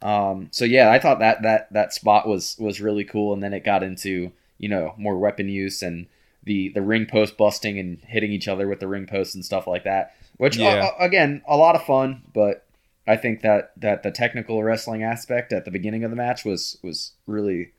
Um, 0.02 0.50
so 0.52 0.66
yeah, 0.66 0.92
I 0.92 1.00
thought 1.00 1.20
that 1.20 1.42
that 1.44 1.72
that 1.72 1.94
spot 1.94 2.28
was 2.28 2.58
was 2.60 2.82
really 2.82 3.06
cool, 3.06 3.34
and 3.34 3.42
then 3.42 3.54
it 3.54 3.64
got 3.64 3.84
into 3.84 4.32
you 4.58 4.70
know 4.70 4.94
more 4.98 5.18
weapon 5.18 5.48
use 5.50 5.82
and 5.82 6.08
the 6.44 6.70
the 6.70 6.82
ring 6.82 7.06
post 7.06 7.38
busting 7.38 7.80
and 7.80 8.00
hitting 8.02 8.32
each 8.32 8.48
other 8.50 8.68
with 8.68 8.80
the 8.82 8.88
ring 8.88 9.06
post 9.08 9.34
and 9.34 9.46
stuff 9.46 9.66
like 9.66 9.86
that. 9.86 10.14
Which 10.38 10.60
uh, 10.60 10.64
Yeah. 10.64 10.90
uh, 11.00 11.04
again, 11.06 11.42
a 11.48 11.56
lot 11.56 11.76
of 11.76 11.86
fun, 11.86 12.24
but 12.34 12.66
I 13.08 13.16
think 13.16 13.42
that 13.42 13.72
that 13.78 14.04
the 14.04 14.12
technical 14.12 14.62
wrestling 14.62 15.04
aspect 15.04 15.54
at 15.54 15.64
the 15.64 15.72
beginning 15.72 16.04
of 16.04 16.10
the 16.10 16.18
match 16.18 16.44
was 16.44 16.78
was 16.84 17.14
really 17.26 17.72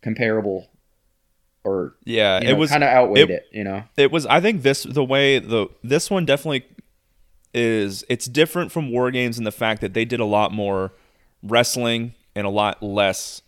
comparable, 0.00 0.68
or 1.64 1.94
Yeah, 2.04 2.40
you 2.40 2.48
it 2.48 2.52
know, 2.52 2.58
was 2.58 2.70
kind 2.70 2.84
of 2.84 2.88
outweighed 2.90 3.30
it- 3.30 3.34
it, 3.34 3.46
You 3.52 3.64
know, 3.64 3.84
it 3.96 4.10
was 4.10 4.24
i 4.26 4.40
think 4.40 4.62
this 4.62 4.82
the 4.84 5.04
way 5.04 5.38
the 5.38 5.66
this 5.82 6.10
one 6.10 6.24
definitely 6.24 6.64
is 7.54 8.04
it's 8.08 8.26
different 8.26 8.70
from 8.72 8.90
war 8.90 9.10
games 9.10 9.38
in 9.38 9.44
the 9.44 9.52
fact 9.52 9.80
that 9.80 9.94
they 9.94 10.04
did 10.04 10.20
a 10.20 10.24
lot 10.24 10.52
more 10.52 10.92
wrestling 11.42 12.14
and 12.34 12.46
a 12.46 12.50
lot 12.50 12.82
less 12.82 13.42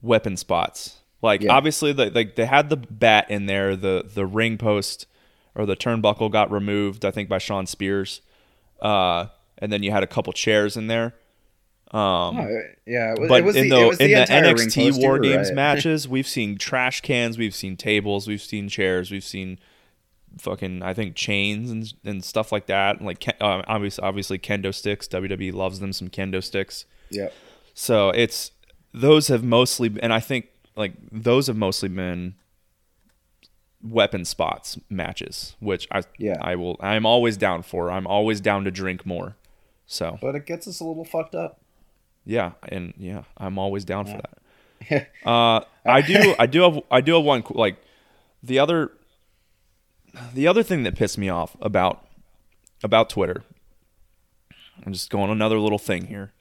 weapon 0.00 0.36
spots. 0.36 0.98
Like 1.22 1.42
Yeah. 1.42 1.52
obviously 1.52 1.92
the, 1.92 2.10
like 2.10 2.36
they 2.36 2.46
had 2.46 2.68
the 2.70 2.76
bat 2.76 3.30
in 3.30 3.46
there 3.46 3.76
the 3.76 4.04
the 4.12 4.26
ring 4.26 4.56
post 4.58 5.06
or 5.54 5.66
the 5.66 5.76
turnbuckle 5.76 6.30
got 6.30 6.50
removed 6.50 7.04
i 7.04 7.10
think 7.10 7.28
by 7.28 7.38
Shawn 7.38 7.66
Spears. 7.66 8.20
Uh 8.80 9.26
and 9.58 9.72
then 9.72 9.82
you 9.82 9.90
had 9.90 10.02
a 10.02 10.06
couple 10.06 10.32
chairs 10.32 10.76
in 10.76 10.86
there 10.86 11.14
um 11.94 12.38
Oh, 12.38 12.60
yeah. 12.86 13.12
It 13.12 13.20
was, 13.20 13.28
but 13.28 13.40
it 13.40 13.44
was 13.44 13.56
in 13.56 13.68
the, 13.68 13.76
the, 13.76 14.04
in 14.04 14.10
the, 14.10 14.26
the 14.26 14.32
NXT 14.32 15.00
War 15.00 15.18
Games 15.18 15.48
right. 15.48 15.54
matches, 15.64 16.08
we've 16.08 16.26
seen 16.26 16.58
trash 16.58 17.00
cans, 17.00 17.38
we've 17.38 17.54
seen 17.54 17.76
tables, 17.76 18.26
we've 18.26 18.42
seen 18.42 18.68
chairs, 18.68 19.10
we've 19.10 19.24
seen 19.24 19.58
fucking 20.38 20.82
I 20.82 20.94
think 20.94 21.14
chains 21.14 21.70
and 21.70 21.92
and 22.04 22.24
stuff 22.24 22.50
like 22.50 22.66
that. 22.66 22.96
And 22.96 23.06
Like 23.06 23.26
uh, 23.40 23.62
obviously, 23.66 24.02
obviously 24.02 24.38
kendo 24.38 24.74
sticks. 24.74 25.06
WWE 25.08 25.52
loves 25.52 25.80
them 25.80 25.92
some 25.92 26.08
kendo 26.08 26.42
sticks. 26.42 26.84
Yep. 27.10 27.32
So 27.74 28.10
it's 28.10 28.50
those 28.92 29.28
have 29.28 29.44
mostly, 29.44 29.94
and 30.02 30.12
I 30.12 30.20
think 30.20 30.48
like 30.76 30.94
those 31.12 31.46
have 31.46 31.56
mostly 31.56 31.88
been 31.88 32.34
weapon 33.82 34.24
spots 34.24 34.78
matches, 34.90 35.54
which 35.60 35.86
I 35.92 36.02
Yeah. 36.18 36.38
I 36.40 36.56
will 36.56 36.76
I'm 36.80 37.06
always 37.06 37.36
down 37.36 37.62
for. 37.62 37.90
I'm 37.90 38.06
always 38.06 38.40
down 38.40 38.64
to 38.64 38.70
drink 38.70 39.06
more. 39.06 39.36
So 39.86 40.18
But 40.20 40.34
it 40.34 40.46
gets 40.46 40.66
us 40.66 40.80
a 40.80 40.84
little 40.84 41.04
fucked 41.04 41.34
up. 41.34 41.60
Yeah, 42.24 42.52
and 42.68 42.94
yeah, 42.96 43.24
I'm 43.36 43.58
always 43.58 43.84
down 43.84 44.06
for 44.06 44.12
that. 44.12 44.38
Uh, 45.24 45.62
I 45.86 46.02
do, 46.02 46.34
I 46.38 46.44
do 46.44 46.60
have, 46.60 46.78
I 46.90 47.00
do 47.00 47.14
have 47.14 47.24
one 47.24 47.42
like 47.50 47.78
the 48.42 48.58
other, 48.58 48.92
the 50.34 50.46
other 50.46 50.62
thing 50.62 50.82
that 50.82 50.94
pissed 50.94 51.16
me 51.16 51.30
off 51.30 51.56
about 51.58 52.06
about 52.82 53.08
Twitter. 53.08 53.44
I'm 54.84 54.92
just 54.92 55.08
going 55.08 55.30
another 55.30 55.58
little 55.58 55.78
thing 55.78 56.08
here 56.08 56.32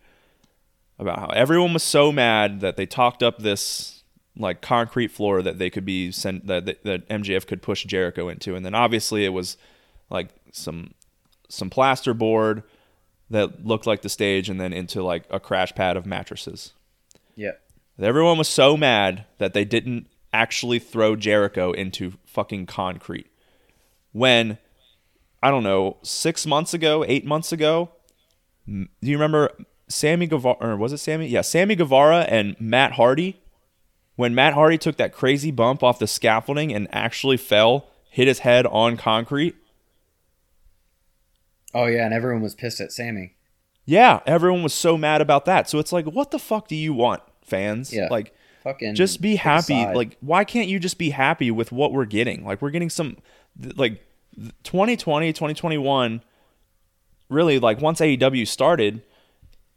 about 1.00 1.20
how 1.20 1.28
everyone 1.28 1.72
was 1.74 1.84
so 1.84 2.12
mad 2.12 2.60
that 2.60 2.76
they 2.76 2.86
talked 2.86 3.24
up 3.24 3.40
this 3.40 4.04
like 4.38 4.62
concrete 4.62 5.10
floor 5.10 5.42
that 5.42 5.58
they 5.58 5.70
could 5.70 5.86
be 5.86 6.12
sent 6.12 6.48
that 6.48 6.66
that 6.66 6.84
that 6.84 7.08
MJF 7.08 7.48
could 7.48 7.62
push 7.62 7.86
Jericho 7.86 8.28
into, 8.28 8.56
and 8.56 8.66
then 8.66 8.76
obviously 8.76 9.24
it 9.24 9.30
was 9.30 9.56
like 10.10 10.30
some 10.52 10.94
some 11.50 11.70
plasterboard 11.70 12.64
that 13.30 13.66
looked 13.66 13.88
like 13.88 14.02
the 14.02 14.10
stage, 14.10 14.50
and 14.50 14.60
then 14.60 14.74
into 14.74 15.02
like 15.02 15.26
a 15.30 15.40
crash 15.40 15.74
pad 15.74 15.98
of 15.98 16.06
mattresses. 16.06 16.74
Yep. 17.36 17.60
Everyone 18.00 18.38
was 18.38 18.50
so 18.50 18.76
mad 18.76 19.26
that 19.38 19.54
they 19.54 19.66
didn't 19.66 20.08
actually 20.32 20.80
throw 20.80 21.16
Jericho 21.16 21.72
into 21.72 22.14
fucking 22.26 22.66
concrete. 22.66 23.28
When, 24.12 24.58
I 25.42 25.52
don't 25.52 25.64
know, 25.64 25.98
six 26.02 26.46
months 26.46 26.74
ago, 26.74 27.06
eight 27.08 27.26
months 27.26 27.52
ago, 27.52 27.92
do 28.66 28.88
you 29.02 29.16
remember 29.16 29.52
Sammy 29.88 30.26
Guevara, 30.28 30.58
or 30.60 30.78
was 30.78 30.94
it 30.94 30.98
Sammy? 30.98 31.28
Yeah, 31.28 31.42
Sammy 31.42 31.76
Guevara 31.76 32.22
and 32.22 32.56
Matt 32.60 32.94
Hardy. 32.94 33.42
When 34.16 34.36
Matt 34.36 34.54
Hardy 34.54 34.78
took 34.78 34.98
that 34.98 35.14
crazy 35.14 35.52
bump 35.52 35.84
off 35.84 36.00
the 36.00 36.08
scaffolding 36.08 36.74
and 36.74 36.88
actually 36.92 37.38
fell, 37.38 37.88
hit 38.10 38.28
his 38.28 38.40
head 38.40 38.66
on 38.68 38.96
concrete. 38.96 39.56
Oh 41.74 41.86
yeah, 41.86 42.06
and 42.06 42.14
everyone 42.14 42.42
was 42.42 42.56
pissed 42.56 42.80
at 42.80 42.92
Sammy. 42.92 43.36
Yeah, 43.86 44.22
everyone 44.26 44.64
was 44.64 44.74
so 44.74 44.98
mad 44.98 45.22
about 45.22 45.46
that. 45.46 45.70
So 45.70 45.78
it's 45.80 45.92
like, 45.92 46.06
what 46.06 46.32
the 46.32 46.40
fuck 46.40 46.68
do 46.68 46.76
you 46.76 46.94
want, 46.94 47.22
fans? 47.42 47.92
Yeah. 47.94 48.08
Like, 48.10 48.34
Fucking 48.64 48.96
just 48.96 49.20
be 49.20 49.36
happy 49.36 49.84
side. 49.84 49.94
like 49.94 50.16
why 50.22 50.46
can't 50.46 50.70
you 50.70 50.80
just 50.80 50.98
be 50.98 51.10
happy 51.10 51.52
with 51.52 51.74
what 51.74 51.92
we're 51.92 52.06
getting 52.06 52.46
like 52.46 52.62
we're 52.62 52.70
getting 52.70 52.90
some 52.90 53.18
like 53.76 54.02
th- 54.40 54.54
2020 54.64 55.34
2021 55.34 56.22
really 57.28 57.60
like 57.60 57.82
once 57.82 58.00
AEW 58.00 58.48
started 58.48 59.02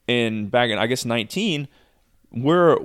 in 0.07 0.51
back 0.51 0.71
in 0.71 0.79
I 0.79 0.87
guess 0.87 1.05
19 1.05 1.67
we're 2.31 2.79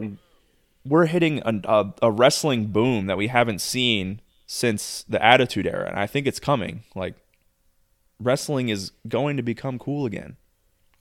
we're 0.84 1.06
hitting 1.06 1.40
a, 1.46 1.62
a, 1.66 1.94
a 2.02 2.12
wrestling 2.12 2.66
boom 2.68 3.06
that 3.06 3.16
we 3.18 3.28
haven't 3.28 3.62
seen 3.62 4.22
since 4.48 5.04
the 5.08 5.24
attitude 5.24 5.68
era 5.68 5.88
and 5.88 6.00
I 6.00 6.08
think 6.08 6.26
it's 6.26 6.40
coming 6.40 6.82
like 6.96 7.14
wrestling 8.22 8.70
is 8.70 8.92
going 9.08 9.38
to 9.38 9.44
become 9.44 9.80
cool 9.80 10.06
again 10.06 10.38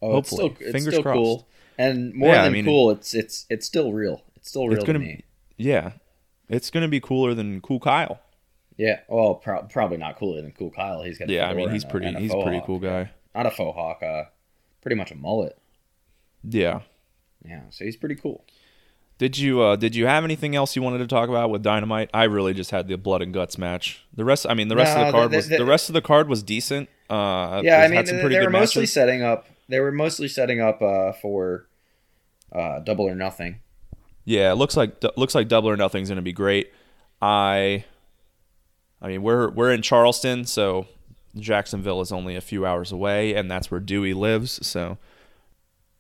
oh, 0.03 0.19
it's 0.19 0.31
hopefully. 0.31 0.55
still, 0.55 0.67
it's 0.67 0.73
Fingers 0.73 0.95
still 0.95 1.03
crossed. 1.03 1.17
cool. 1.17 1.49
And 1.79 2.15
more 2.15 2.31
Yeah, 2.31 2.41
I 2.41 2.45
than 2.45 2.53
mean- 2.53 2.65
cool, 2.65 2.91
it's 2.91 3.15
it's 3.15 3.47
it's 3.51 3.67
still 3.67 3.93
real. 3.93 4.23
It's 4.37 4.49
still 4.49 4.67
real 4.69 4.77
it's 4.79 4.85
going 4.87 4.95
to 5.01 5.07
me. 5.07 5.25
yeah 5.57 5.93
it's 6.49 6.71
going 6.71 6.83
to 6.83 6.89
be 6.89 7.01
cooler 7.01 7.33
than 7.35 7.61
cool 7.61 7.79
Kyle 7.81 8.21
Yeah, 8.77 9.01
well, 9.09 9.35
pro- 9.37 9.63
probably 9.65 9.97
not 9.99 10.19
cooler 10.19 10.41
than 10.43 10.53
Cool 10.53 10.71
Kyle. 10.71 11.03
He's 11.03 11.19
got 11.19 11.29
yeah 11.29 11.49
I 11.49 11.55
mean 11.55 11.71
he's 11.71 11.85
pretty 11.85 12.07
a 12.07 12.19
he's 12.19 12.33
a 12.35 12.43
pretty 12.43 12.63
cool 12.67 12.79
guy 12.79 13.11
Not 13.35 13.47
a 13.47 13.51
faux 13.51 13.77
hawk, 13.77 14.03
uh, 14.03 14.25
pretty 14.83 14.97
much 14.97 15.11
a 15.11 15.15
mullet. 15.15 15.57
Yeah. 16.43 16.81
Yeah, 17.45 17.63
so 17.71 17.85
he's 17.85 17.97
pretty 17.97 18.17
cool. 18.17 18.45
Did 19.19 19.37
you 19.39 19.61
uh 19.63 19.77
did 19.77 19.95
you 19.95 20.07
have 20.07 20.25
anything 20.25 20.55
else 20.57 20.75
you 20.77 20.83
wanted 20.83 20.99
to 20.99 21.07
talk 21.07 21.29
about 21.29 21.51
with 21.51 21.63
Dynamite? 21.63 22.09
I 22.15 22.25
really 22.25 22.55
just 22.55 22.71
had 22.71 22.89
the 22.89 22.97
blood 22.97 23.21
and 23.23 23.33
guts 23.35 23.59
match. 23.59 24.03
The 24.15 24.25
rest 24.25 24.47
I 24.49 24.55
mean 24.55 24.69
the 24.69 24.77
rest 24.77 24.97
No, 24.97 25.03
of 25.03 25.07
the 25.07 25.13
the- 25.13 25.19
card 25.19 25.31
the- 25.31 25.37
was 25.37 25.49
the- 25.49 25.59
the 25.59 25.65
rest 25.67 25.89
of 25.89 25.93
the 25.93 26.03
card 26.03 26.29
was 26.29 26.43
decent. 26.43 26.89
Uh 27.11 27.61
Yeah, 27.65 27.81
I 27.81 27.89
mean 27.89 28.05
they, 28.05 28.13
they 28.29 28.41
were 28.41 28.51
mostly 28.51 28.83
matches. 28.83 28.93
setting 28.93 29.23
up. 29.23 29.47
They 29.69 29.81
were 29.81 29.93
mostly 29.93 30.29
setting 30.29 30.61
up 30.61 30.81
uh, 30.83 31.13
for 31.13 31.67
uh, 32.53 32.81
double 32.81 33.09
or 33.09 33.15
nothing. 33.15 33.61
Yeah, 34.25 34.53
it 34.53 34.57
looks 34.57 34.77
like 34.77 35.03
looks 35.17 35.35
like 35.35 35.49
double 35.49 35.69
or 35.71 35.77
nothing's 35.77 36.09
going 36.09 36.17
to 36.17 36.23
be 36.23 36.33
great. 36.33 36.73
I 37.23 37.85
I 39.03 39.09
mean, 39.09 39.23
we're 39.23 39.51
we're 39.51 39.73
in 39.73 39.83
Charleston, 39.83 40.45
so 40.45 40.87
Jacksonville 41.37 42.01
is 42.01 42.13
only 42.13 42.37
a 42.37 42.41
few 42.41 42.67
hours 42.67 42.93
away 42.93 43.35
and 43.35 43.51
that's 43.51 43.71
where 43.71 43.81
Dewey 43.81 44.15
lives, 44.15 44.65
so 44.67 44.99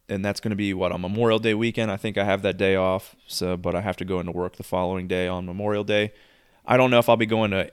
and 0.08 0.24
that's 0.24 0.40
going 0.40 0.50
to 0.50 0.56
be 0.56 0.74
what 0.74 0.92
on 0.92 1.00
Memorial 1.00 1.38
Day 1.38 1.54
weekend. 1.54 1.90
I 1.90 1.96
think 1.96 2.18
I 2.18 2.24
have 2.24 2.42
that 2.42 2.56
day 2.56 2.76
off, 2.76 3.14
so 3.26 3.56
but 3.56 3.74
I 3.74 3.80
have 3.80 3.96
to 3.98 4.04
go 4.04 4.20
into 4.20 4.32
work 4.32 4.56
the 4.56 4.64
following 4.64 5.06
day 5.08 5.28
on 5.28 5.46
Memorial 5.46 5.84
Day. 5.84 6.12
I 6.66 6.76
don't 6.76 6.90
know 6.90 6.98
if 6.98 7.08
I'll 7.08 7.16
be 7.16 7.26
going 7.26 7.50
to 7.50 7.70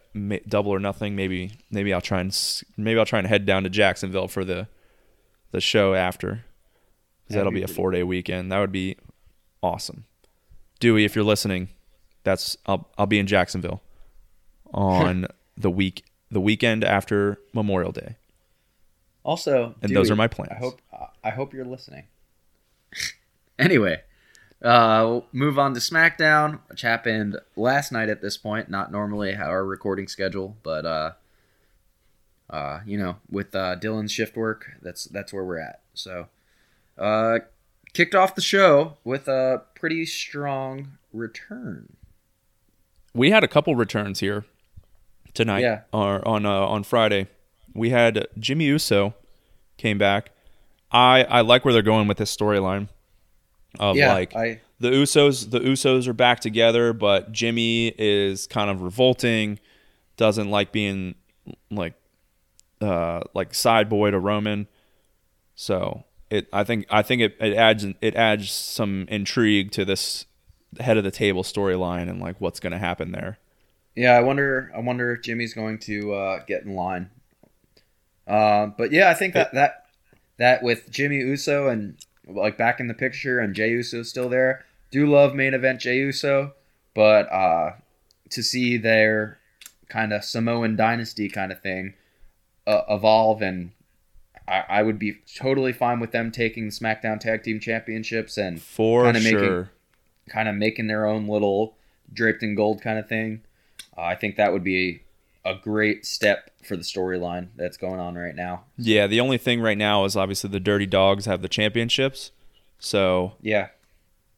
double 0.47 0.71
or 0.71 0.79
nothing. 0.79 1.15
Maybe 1.15 1.51
maybe 1.69 1.93
I'll 1.93 2.01
try 2.01 2.19
and 2.19 2.63
maybe 2.77 2.99
I'll 2.99 3.05
try 3.05 3.19
and 3.19 3.27
head 3.27 3.45
down 3.45 3.63
to 3.63 3.69
Jacksonville 3.69 4.27
for 4.27 4.43
the 4.43 4.67
the 5.51 5.61
show 5.61 5.93
after. 5.93 6.45
That'd 7.27 7.39
that'll 7.39 7.51
be 7.51 7.59
be 7.59 7.63
a 7.63 7.67
four 7.67 7.91
day 7.91 8.03
weekend. 8.03 8.51
That 8.51 8.59
would 8.59 8.71
be 8.71 8.97
awesome. 9.61 10.05
Dewey, 10.79 11.05
if 11.05 11.15
you're 11.15 11.25
listening, 11.25 11.69
that's 12.23 12.57
I'll 12.65 12.89
I'll 12.97 13.05
be 13.05 13.19
in 13.19 13.27
Jacksonville 13.27 13.81
on 14.73 15.27
the 15.55 15.69
week 15.71 16.05
the 16.31 16.41
weekend 16.41 16.83
after 16.83 17.39
Memorial 17.53 17.91
Day. 17.91 18.15
Also, 19.23 19.75
And 19.81 19.93
those 19.93 20.09
are 20.09 20.15
my 20.15 20.27
plans. 20.27 20.51
I 20.51 20.55
hope 20.55 20.81
I 21.23 21.31
hope 21.31 21.53
you're 21.53 21.65
listening. 21.65 22.05
anyway, 23.59 24.01
uh, 24.61 25.21
move 25.31 25.59
on 25.59 25.73
to 25.73 25.79
SmackDown, 25.79 26.59
which 26.67 26.81
happened 26.81 27.37
last 27.55 27.91
night. 27.91 28.09
At 28.09 28.21
this 28.21 28.37
point, 28.37 28.69
not 28.69 28.91
normally 28.91 29.35
our 29.35 29.63
recording 29.63 30.07
schedule, 30.07 30.57
but 30.63 30.85
uh, 30.85 31.11
uh, 32.49 32.79
you 32.85 32.97
know, 32.97 33.17
with 33.29 33.55
uh, 33.55 33.75
Dylan's 33.75 34.11
shift 34.11 34.35
work, 34.35 34.71
that's 34.81 35.05
that's 35.05 35.31
where 35.31 35.43
we're 35.43 35.59
at. 35.59 35.81
So, 35.93 36.27
uh, 36.97 37.39
kicked 37.93 38.15
off 38.15 38.35
the 38.35 38.41
show 38.41 38.97
with 39.03 39.27
a 39.27 39.63
pretty 39.75 40.05
strong 40.05 40.97
return. 41.13 41.95
We 43.13 43.31
had 43.31 43.43
a 43.43 43.47
couple 43.47 43.75
returns 43.75 44.19
here 44.21 44.45
tonight. 45.33 45.61
Yeah. 45.61 45.81
Or 45.93 46.27
on 46.27 46.45
uh, 46.45 46.49
on 46.49 46.83
Friday, 46.83 47.27
we 47.75 47.91
had 47.91 48.27
Jimmy 48.39 48.65
Uso 48.65 49.13
came 49.77 49.99
back. 49.99 50.31
I 50.91 51.25
I 51.25 51.41
like 51.41 51.63
where 51.63 51.73
they're 51.73 51.83
going 51.83 52.07
with 52.07 52.17
this 52.17 52.35
storyline 52.35 52.87
of 53.79 53.95
yeah, 53.95 54.13
like 54.13 54.35
I 54.35 54.61
the 54.79 54.89
Usos 54.89 55.49
the 55.49 55.59
Usos 55.59 56.07
are 56.07 56.13
back 56.13 56.39
together, 56.39 56.93
but 56.93 57.31
Jimmy 57.31 57.93
is 57.97 58.47
kind 58.47 58.69
of 58.69 58.81
revolting, 58.81 59.59
doesn't 60.17 60.49
like 60.49 60.71
being 60.71 61.15
like 61.71 61.93
uh 62.81 63.21
like 63.33 63.53
side 63.53 63.89
boy 63.89 64.11
to 64.11 64.19
Roman. 64.19 64.67
So 65.55 66.03
it 66.29 66.47
I 66.53 66.63
think 66.63 66.85
I 66.89 67.01
think 67.01 67.21
it, 67.21 67.37
it 67.39 67.55
adds 67.55 67.85
it 68.01 68.15
adds 68.15 68.51
some 68.51 69.05
intrigue 69.09 69.71
to 69.71 69.85
this 69.85 70.25
head 70.79 70.97
of 70.97 71.03
the 71.03 71.11
table 71.11 71.43
storyline 71.43 72.09
and 72.09 72.19
like 72.19 72.39
what's 72.39 72.59
gonna 72.59 72.79
happen 72.79 73.11
there. 73.11 73.39
Yeah, 73.97 74.11
I 74.11 74.21
wonder. 74.21 74.71
I 74.75 74.79
wonder 74.79 75.13
if 75.13 75.23
Jimmy's 75.23 75.55
going 75.55 75.79
to 75.79 76.13
uh, 76.13 76.39
get 76.45 76.63
in 76.63 76.75
line. 76.75 77.09
Uh, 78.27 78.67
but 78.67 78.91
yeah, 78.91 79.09
I 79.09 79.15
think 79.15 79.33
that 79.33 79.55
that 79.55 79.87
that 80.37 80.61
with 80.61 80.91
Jimmy 80.91 81.17
Uso 81.17 81.67
and 81.67 81.97
like 82.27 82.57
back 82.57 82.79
in 82.79 82.87
the 82.87 82.93
picture 82.93 83.39
and 83.39 83.53
Jey 83.55 83.69
Uso 83.71 84.03
still 84.03 84.29
there. 84.29 84.65
Do 84.91 85.05
love 85.07 85.33
main 85.35 85.53
event 85.53 85.81
Jey 85.81 85.97
Uso, 85.97 86.53
but 86.93 87.31
uh, 87.31 87.73
to 88.29 88.43
see 88.43 88.77
their 88.77 89.39
kind 89.89 90.11
of 90.13 90.23
Samoan 90.23 90.75
dynasty 90.75 91.29
kind 91.29 91.51
of 91.51 91.61
thing 91.61 91.93
uh, 92.65 92.81
evolve 92.89 93.41
and. 93.41 93.71
I, 94.49 94.63
I 94.69 94.81
would 94.81 94.97
be 94.97 95.17
totally 95.37 95.73
fine 95.73 95.99
with 95.99 96.11
them 96.11 96.31
taking 96.31 96.67
the 96.67 96.71
SmackDown 96.71 97.19
Tag 97.19 97.43
Team 97.43 97.59
Championships 97.59 98.37
and 98.37 98.61
For 98.61 99.03
Kinda 99.03 99.19
making- 99.19 99.39
sure. 99.39 99.69
kind 100.29 100.47
of 100.47 100.55
making 100.55 100.87
their 100.87 101.05
own 101.05 101.27
little 101.27 101.75
draped 102.13 102.43
in 102.43 102.55
gold 102.55 102.81
kind 102.81 102.97
of 102.97 103.09
thing. 103.09 103.41
Uh, 103.97 104.03
I 104.03 104.15
think 104.15 104.37
that 104.37 104.53
would 104.53 104.63
be 104.63 105.01
a 105.47 105.55
great 105.55 106.05
step 106.05 106.51
for 106.63 106.75
the 106.75 106.83
storyline 106.83 107.47
that's 107.55 107.77
going 107.77 107.99
on 107.99 108.15
right 108.15 108.35
now. 108.35 108.65
Yeah, 108.77 109.07
the 109.07 109.21
only 109.21 109.37
thing 109.37 109.61
right 109.61 109.77
now 109.77 110.03
is 110.03 110.17
obviously 110.17 110.49
the 110.49 110.59
Dirty 110.59 110.85
Dogs 110.85 111.25
have 111.25 111.41
the 111.41 111.47
championships. 111.47 112.31
So 112.79 113.33
Yeah, 113.41 113.69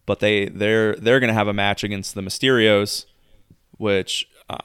but 0.05 0.19
they 0.19 0.45
they're 0.45 0.95
they're 0.95 1.19
going 1.19 1.29
to 1.29 1.33
have 1.33 1.47
a 1.47 1.53
match 1.53 1.83
against 1.83 2.15
the 2.15 2.21
Mysterios, 2.21 3.05
which 3.77 4.29
uh, 4.49 4.57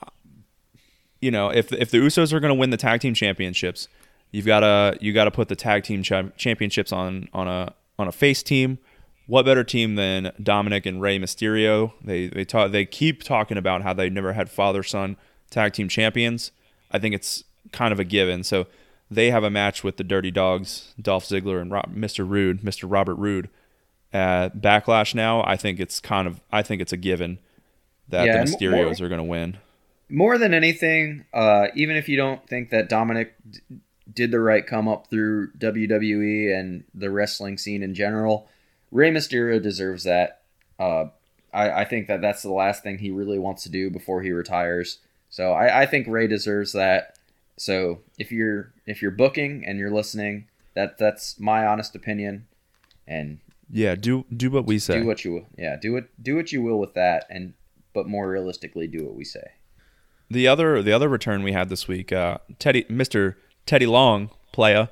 you 1.20 1.30
know 1.30 1.48
if 1.48 1.72
if 1.72 1.90
the 1.90 1.98
Usos 1.98 2.32
are 2.32 2.40
going 2.40 2.54
to 2.54 2.58
win 2.58 2.70
the 2.70 2.76
tag 2.76 3.00
team 3.00 3.14
championships, 3.14 3.88
you've 4.30 4.46
got 4.46 4.60
to 4.60 4.98
you 5.00 5.12
got 5.12 5.24
to 5.24 5.30
put 5.30 5.48
the 5.48 5.56
tag 5.56 5.82
team 5.84 6.02
cha- 6.02 6.28
championships 6.36 6.92
on 6.92 7.28
on 7.32 7.48
a 7.48 7.74
on 7.98 8.06
a 8.06 8.12
face 8.12 8.42
team. 8.42 8.78
What 9.26 9.46
better 9.46 9.64
team 9.64 9.94
than 9.94 10.32
Dominic 10.42 10.84
and 10.84 11.00
Rey 11.00 11.18
Mysterio? 11.18 11.94
They 12.04 12.28
they 12.28 12.44
talk 12.44 12.72
they 12.72 12.84
keep 12.84 13.22
talking 13.22 13.56
about 13.56 13.82
how 13.82 13.94
they 13.94 14.10
never 14.10 14.34
had 14.34 14.50
father 14.50 14.82
son 14.82 15.16
tag 15.54 15.72
team 15.72 15.88
champions. 15.88 16.50
I 16.90 16.98
think 16.98 17.14
it's 17.14 17.44
kind 17.72 17.92
of 17.92 17.98
a 18.00 18.04
given. 18.04 18.44
So 18.44 18.66
they 19.10 19.30
have 19.30 19.44
a 19.44 19.50
match 19.50 19.82
with 19.84 19.96
the 19.96 20.04
Dirty 20.04 20.30
Dogs, 20.30 20.92
Dolph 21.00 21.24
Ziggler 21.24 21.60
and 21.60 21.70
Ro- 21.70 21.82
Mr. 21.90 22.28
Rude, 22.28 22.60
Mr. 22.62 22.84
Robert 22.90 23.14
Roode 23.14 23.48
at 24.12 24.58
Backlash 24.60 25.14
now, 25.14 25.42
I 25.44 25.56
think 25.56 25.80
it's 25.80 25.98
kind 26.00 26.28
of 26.28 26.40
I 26.52 26.62
think 26.62 26.80
it's 26.80 26.92
a 26.92 26.96
given 26.96 27.38
that 28.08 28.26
Yeah, 28.26 28.44
the 28.44 28.50
Mysterios 28.50 28.98
more- 29.00 29.06
are 29.06 29.08
going 29.08 29.18
to 29.18 29.24
win. 29.24 29.56
more 30.08 30.38
than 30.38 30.54
anything, 30.54 31.24
uh, 31.32 31.68
even 31.74 31.96
if 31.96 32.08
you 32.08 32.16
don't 32.16 32.46
think 32.48 32.70
that 32.70 32.88
Dominic 32.88 33.34
d- 33.50 33.60
did 34.12 34.30
the 34.30 34.38
right 34.38 34.64
come 34.66 34.86
up 34.86 35.08
through 35.08 35.50
WWE 35.58 36.52
and 36.56 36.84
the 36.94 37.10
wrestling 37.10 37.58
scene 37.58 37.82
in 37.82 37.94
general, 37.94 38.48
Rey 38.92 39.10
Mysterio 39.10 39.60
deserves 39.60 40.04
that. 40.04 40.42
Uh, 40.78 41.06
I, 41.52 41.82
I 41.82 41.84
think 41.84 42.06
that 42.08 42.20
that's 42.20 42.42
the 42.42 42.52
last 42.52 42.82
thing 42.82 42.98
he 42.98 43.10
really 43.10 43.38
wants 43.38 43.62
to 43.64 43.70
do 43.70 43.90
before 43.90 44.22
he 44.22 44.30
retires. 44.30 44.98
So 45.34 45.50
I, 45.50 45.82
I 45.82 45.86
think 45.86 46.06
Rey 46.06 46.28
deserves 46.28 46.70
that. 46.74 47.18
So 47.56 48.02
if 48.20 48.30
you're 48.30 48.72
if 48.86 49.02
you're 49.02 49.10
booking 49.10 49.64
and 49.66 49.80
you're 49.80 49.90
listening, 49.90 50.46
that 50.74 50.96
that's 50.96 51.40
my 51.40 51.66
honest 51.66 51.96
opinion. 51.96 52.46
And 53.08 53.40
Yeah, 53.68 53.96
do 53.96 54.26
do 54.36 54.48
what 54.48 54.64
we 54.64 54.78
say. 54.78 55.00
do 55.00 55.04
what 55.04 55.24
you 55.24 55.32
will. 55.32 55.46
Yeah, 55.58 55.74
do 55.74 55.96
it. 55.96 56.08
Do 56.22 56.36
what 56.36 56.52
you 56.52 56.62
will 56.62 56.78
with 56.78 56.94
that, 56.94 57.26
and 57.28 57.54
but 57.92 58.06
more 58.06 58.30
realistically, 58.30 58.86
do 58.86 59.04
what 59.06 59.16
we 59.16 59.24
say. 59.24 59.42
The 60.30 60.46
other 60.46 60.80
the 60.84 60.92
other 60.92 61.08
return 61.08 61.42
we 61.42 61.50
had 61.50 61.68
this 61.68 61.88
week, 61.88 62.12
uh, 62.12 62.38
Teddy 62.60 62.84
Mr. 62.84 63.34
Teddy 63.66 63.86
Long, 63.86 64.30
playa. 64.52 64.86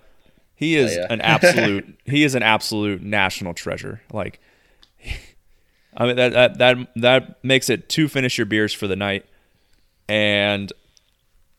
He 0.57 0.75
is 0.75 0.95
Playa. 0.95 1.07
an 1.09 1.21
absolute 1.21 1.99
he 2.05 2.25
is 2.25 2.35
an 2.35 2.43
absolute 2.43 3.01
national 3.01 3.55
treasure. 3.55 4.03
Like 4.13 4.41
I 5.97 6.07
mean 6.07 6.17
that 6.17 6.33
that 6.33 6.59
that 6.59 6.77
that 6.97 7.45
makes 7.45 7.71
it 7.71 7.89
two 7.89 8.09
finish 8.09 8.39
your 8.39 8.47
beers 8.47 8.73
for 8.73 8.89
the 8.89 8.97
night. 8.97 9.25
And 10.09 10.73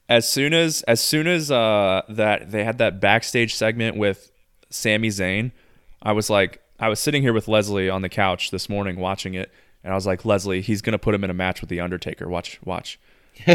as 0.09 0.27
soon 0.27 0.53
as 0.53 0.81
as 0.83 1.01
soon 1.01 1.27
as 1.27 1.49
uh 1.49 2.01
that 2.09 2.51
they 2.51 2.63
had 2.63 2.77
that 2.77 2.99
backstage 2.99 3.55
segment 3.55 3.97
with 3.97 4.31
Sami 4.69 5.09
Zayn, 5.09 5.51
I 6.01 6.11
was 6.11 6.29
like 6.29 6.61
I 6.79 6.89
was 6.89 6.99
sitting 6.99 7.21
here 7.21 7.33
with 7.33 7.47
Leslie 7.47 7.89
on 7.89 8.01
the 8.01 8.09
couch 8.09 8.51
this 8.51 8.67
morning 8.69 8.97
watching 8.99 9.33
it 9.33 9.51
and 9.83 9.91
I 9.91 9.95
was 9.95 10.05
like 10.05 10.25
Leslie, 10.25 10.61
he's 10.61 10.81
going 10.81 10.93
to 10.93 10.97
put 10.99 11.13
him 11.15 11.23
in 11.23 11.29
a 11.29 11.33
match 11.33 11.61
with 11.61 11.69
the 11.69 11.79
Undertaker. 11.79 12.27
Watch 12.29 12.59
watch. 12.63 12.99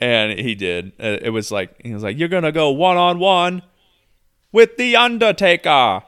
and 0.00 0.38
he 0.38 0.54
did. 0.54 0.92
Uh, 1.00 1.18
It 1.22 1.30
was 1.30 1.50
like 1.50 1.80
he 1.82 1.92
was 1.92 2.02
like, 2.02 2.18
"You're 2.18 2.28
gonna 2.28 2.52
go 2.52 2.70
one 2.70 2.96
on 2.96 3.18
one 3.18 3.62
with 4.52 4.76
the 4.76 4.96
Undertaker." 4.96 6.02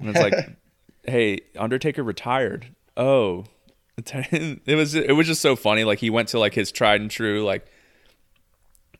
And 0.00 0.10
it's 0.10 0.20
like, 0.20 0.34
"Hey, 1.04 1.40
Undertaker 1.58 2.02
retired." 2.02 2.74
Oh, 2.96 3.44
it 3.98 4.74
was 4.76 4.94
it 4.94 5.12
was 5.12 5.26
just 5.26 5.40
so 5.42 5.54
funny. 5.56 5.84
Like 5.84 5.98
he 5.98 6.10
went 6.10 6.28
to 6.28 6.38
like 6.38 6.54
his 6.54 6.72
tried 6.72 7.00
and 7.00 7.10
true 7.10 7.44
like, 7.44 7.66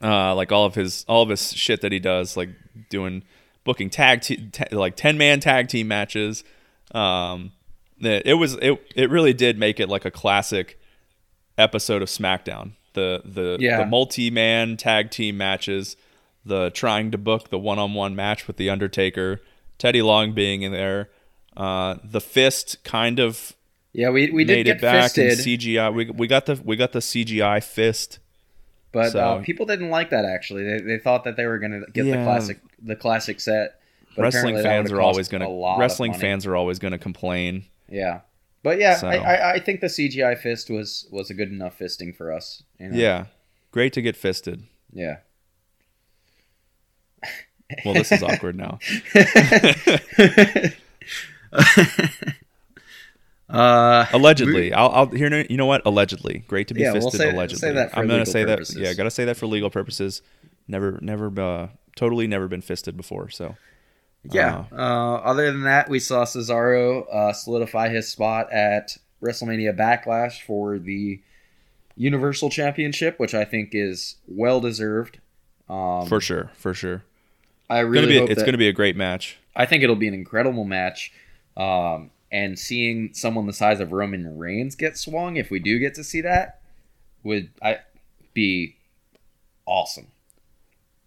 uh, 0.02 0.34
like 0.34 0.52
all 0.52 0.64
of 0.66 0.74
his 0.74 1.04
all 1.08 1.22
of 1.22 1.28
his 1.28 1.52
shit 1.52 1.80
that 1.82 1.92
he 1.92 1.98
does, 1.98 2.36
like 2.36 2.50
doing 2.90 3.22
booking 3.64 3.90
tag 3.90 4.20
te- 4.20 4.50
like 4.70 4.96
ten 4.96 5.16
man 5.16 5.40
tag 5.40 5.68
team 5.68 5.88
matches. 5.88 6.44
Um, 6.92 7.52
it, 8.00 8.22
it 8.26 8.34
was 8.34 8.54
it 8.54 8.82
it 8.94 9.10
really 9.10 9.32
did 9.32 9.58
make 9.58 9.80
it 9.80 9.88
like 9.88 10.04
a 10.04 10.10
classic 10.10 10.78
episode 11.56 12.02
of 12.02 12.08
SmackDown. 12.08 12.72
The 12.94 13.22
the 13.24 13.56
Yeah. 13.60 13.78
the 13.78 13.86
multi 13.86 14.30
man 14.30 14.76
tag 14.76 15.10
team 15.10 15.36
matches, 15.36 15.96
the 16.44 16.70
trying 16.70 17.10
to 17.12 17.18
book 17.18 17.48
the 17.50 17.58
one 17.58 17.78
on 17.78 17.94
one 17.94 18.14
match 18.14 18.46
with 18.46 18.56
the 18.56 18.68
Undertaker, 18.68 19.40
Teddy 19.78 20.02
Long 20.02 20.32
being 20.32 20.62
in 20.62 20.72
there, 20.72 21.08
uh, 21.56 21.96
the 22.04 22.20
fist 22.20 22.82
kind 22.84 23.18
of 23.18 23.54
Yeah, 23.92 24.08
we, 24.10 24.30
we 24.30 24.44
did 24.44 24.64
get 24.64 24.76
it 24.76 24.80
back 24.80 25.12
fisted, 25.12 25.38
CGI. 25.38 25.92
We 25.94 26.10
we 26.10 26.26
got 26.26 26.46
the 26.46 26.60
we 26.64 26.76
got 26.76 26.92
the 26.92 27.00
CGI 27.00 27.62
fist. 27.62 28.18
but 28.90 29.10
so- 29.12 29.20
uh, 29.20 29.42
people 29.42 29.66
didn't 29.66 29.90
like 29.90 30.10
that. 30.10 30.24
Actually, 30.24 30.64
they, 30.64 30.78
they 30.80 30.98
thought 30.98 31.24
that 31.24 31.36
they 31.36 31.44
were 31.46 31.58
going 31.58 31.72
to 31.72 31.90
get 31.92 32.04
the 32.04 32.12
classic 32.24 32.60
the 32.82 32.96
classic 32.96 33.38
set. 33.40 33.78
But 34.16 34.22
wrestling 34.22 34.62
fans 34.62 34.90
are 34.92 35.00
always 35.00 35.28
going 35.28 35.42
to 35.42 35.76
wrestling 35.78 36.14
fans 36.14 36.46
are 36.46 36.56
always 36.56 36.78
going 36.78 36.92
to 36.92 36.98
complain. 36.98 37.64
Yeah, 37.88 38.20
but 38.62 38.78
yeah, 38.78 38.96
So- 38.96 39.08
I, 39.08 39.16
I 39.16 39.52
I 39.54 39.58
think 39.60 39.80
the 39.80 39.86
CGI 39.88 40.38
fist 40.38 40.70
was 40.70 41.06
was 41.10 41.28
a 41.30 41.34
good 41.34 41.50
enough 41.50 41.78
fisting 41.78 42.14
for 42.16 42.32
us. 42.32 42.62
you 42.78 42.88
know? 42.88 42.96
Yeah, 42.96 43.26
great 43.72 43.92
to 43.94 44.00
get 44.02 44.16
fisted. 44.16 44.62
yeah. 44.92 45.18
Well, 47.86 47.94
this 47.94 48.12
is 48.12 48.22
awkward 48.22 48.54
now. 48.56 48.78
uh, 53.52 54.06
Allegedly, 54.12 54.72
I'll, 54.72 54.88
I'll 54.90 55.06
here. 55.06 55.46
You 55.48 55.56
know 55.56 55.66
what? 55.66 55.82
Allegedly, 55.86 56.44
great 56.48 56.68
to 56.68 56.74
be 56.74 56.80
Yeah, 56.80 56.92
we'll 56.92 57.02
fisted. 57.02 57.20
say- 57.20 57.30
allegedly, 57.30 57.58
say 57.68 57.72
that 57.74 57.90
for 57.92 57.98
I'm 57.98 58.06
gonna 58.06 58.20
legal 58.20 58.32
say 58.32 58.44
purposes. 58.44 58.74
that. 58.76 58.80
Yeah, 58.82 58.94
gotta 58.94 59.10
say 59.10 59.24
that 59.26 59.36
for 59.36 59.46
legal 59.46 59.70
purposes. 59.70 60.22
Never, 60.68 60.98
never, 61.02 61.40
uh, 61.40 61.68
totally 61.96 62.26
never 62.26 62.48
been 62.48 62.62
fisted 62.62 62.96
before. 62.96 63.28
So 63.28 63.56
Yeah. 64.30 64.64
Uh, 64.72 65.16
other 65.16 65.50
than 65.52 65.62
that, 65.64 65.88
we 65.90 65.98
saw 65.98 66.24
Cesaro 66.24 67.04
uh, 67.12 67.32
solidify 67.32 67.88
his 67.90 68.08
spot 68.08 68.50
at 68.52 68.96
WrestleMania 69.22 69.76
Backlash 69.76 70.40
for 70.42 70.78
the 70.78 71.20
Universal 71.96 72.48
Championship, 72.50 73.18
which 73.18 73.34
I 73.34 73.44
think 73.44 73.70
is 73.72 74.16
well 74.26 74.60
deserved. 74.60 75.18
Um, 75.68 76.06
for 76.06 76.20
sure, 76.20 76.50
for 76.54 76.72
sure, 76.72 77.02
I 77.68 77.80
gonna 77.80 77.88
really 77.90 78.06
be. 78.06 78.18
hope 78.18 78.30
It's 78.30 78.38
that- 78.40 78.46
gonna 78.46 78.56
be 78.58 78.68
a 78.68 78.72
great 78.72 78.96
match. 78.96 79.38
I 79.54 79.66
think 79.66 79.82
it'll 79.82 79.96
be 79.96 80.08
an 80.08 80.14
incredible 80.14 80.64
match. 80.64 81.12
Um, 81.56 82.10
and 82.32 82.58
seeing 82.58 83.12
someone 83.14 83.46
the 83.46 83.52
size 83.52 83.78
of 83.78 83.92
Roman 83.92 84.36
Reigns 84.38 84.74
get 84.74 84.96
swung, 84.98 85.36
if 85.36 85.50
we 85.50 85.60
do 85.60 85.78
get 85.78 85.94
to 85.94 86.02
see 86.02 86.20
that, 86.22 86.60
would 87.22 87.50
I 87.62 87.78
be 88.34 88.76
awesome. 89.66 90.08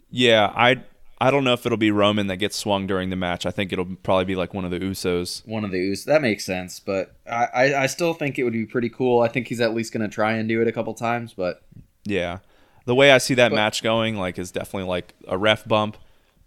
Yeah, 0.09 0.53
I. 0.55 0.83
I 1.21 1.31
don't 1.31 1.45
know 1.45 1.53
if 1.53 1.65
it'll 1.65 1.77
be 1.77 1.91
Roman 1.91 2.27
that 2.27 2.37
gets 2.37 2.57
swung 2.57 2.87
during 2.87 3.09
the 3.09 3.15
match. 3.15 3.45
I 3.45 3.51
think 3.51 3.71
it'll 3.71 3.95
probably 4.03 4.25
be 4.25 4.35
like 4.35 4.53
one 4.53 4.65
of 4.65 4.71
the 4.71 4.79
Usos. 4.79 5.47
One 5.47 5.63
of 5.63 5.71
the 5.71 5.77
Usos. 5.77 6.03
that 6.05 6.21
makes 6.21 6.43
sense, 6.43 6.81
but 6.81 7.15
I, 7.25 7.45
I, 7.45 7.83
I 7.83 7.85
still 7.87 8.13
think 8.13 8.37
it 8.37 8.43
would 8.43 8.51
be 8.51 8.65
pretty 8.65 8.89
cool. 8.89 9.21
I 9.21 9.29
think 9.29 9.47
he's 9.47 9.61
at 9.61 9.73
least 9.73 9.93
going 9.93 10.07
to 10.07 10.13
try 10.13 10.33
and 10.33 10.47
do 10.49 10.61
it 10.61 10.67
a 10.67 10.73
couple 10.73 10.93
times, 10.93 11.31
but 11.33 11.61
Yeah. 12.03 12.39
The 12.83 12.93
way 12.93 13.11
I 13.13 13.17
see 13.19 13.33
that 13.35 13.49
But- 13.49 13.55
match 13.55 13.81
going, 13.81 14.17
like, 14.17 14.37
is 14.37 14.51
definitely 14.51 14.89
like 14.89 15.13
a 15.25 15.37
ref 15.37 15.65
bump. 15.65 15.95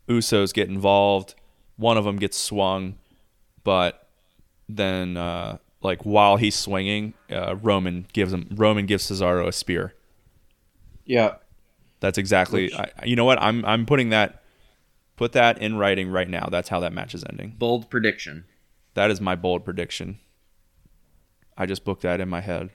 Usos 0.07 0.53
get 0.53 0.69
involved. 0.69 1.35
One 1.79 1.97
of 1.97 2.05
them 2.05 2.17
gets 2.17 2.37
swung, 2.37 2.99
but 3.65 4.07
then, 4.69 5.17
uh, 5.17 5.59
like, 5.83 6.05
while 6.05 6.37
he's 6.37 6.55
swinging, 6.55 7.15
uh, 7.31 7.57
Roman 7.57 8.07
gives 8.13 8.33
him 8.33 8.49
Roman 8.55 8.87
gives 8.87 9.09
Cesaro 9.11 9.47
a 9.47 9.53
spear. 9.53 9.95
yeah, 11.05 11.37
That's 12.01 12.19
exactly. 12.19 12.65
Which- 12.65 12.75
I, 12.75 12.91
you 13.05 13.17
know 13.17 13.25
what? 13.25 13.41
I'm 13.41 13.65
I'm 13.65 13.87
putting 13.87 14.11
that, 14.11 14.43
put 15.17 15.33
that 15.33 15.59
in 15.59 15.77
writing 15.77 16.11
right 16.11 16.29
now. 16.29 16.49
That's 16.51 16.69
how 16.69 16.81
that 16.81 16.93
match 16.93 17.15
is 17.15 17.25
ending. 17.29 17.55
bold 17.59 17.89
prediction. 17.91 18.45
That 18.95 19.11
is 19.11 19.21
my 19.21 19.35
bold 19.37 19.65
prediction. 19.65 20.19
I 21.57 21.67
just 21.67 21.85
booked 21.85 22.03
that 22.03 22.21
in 22.21 22.29
my 22.29 22.41
head, 22.41 22.71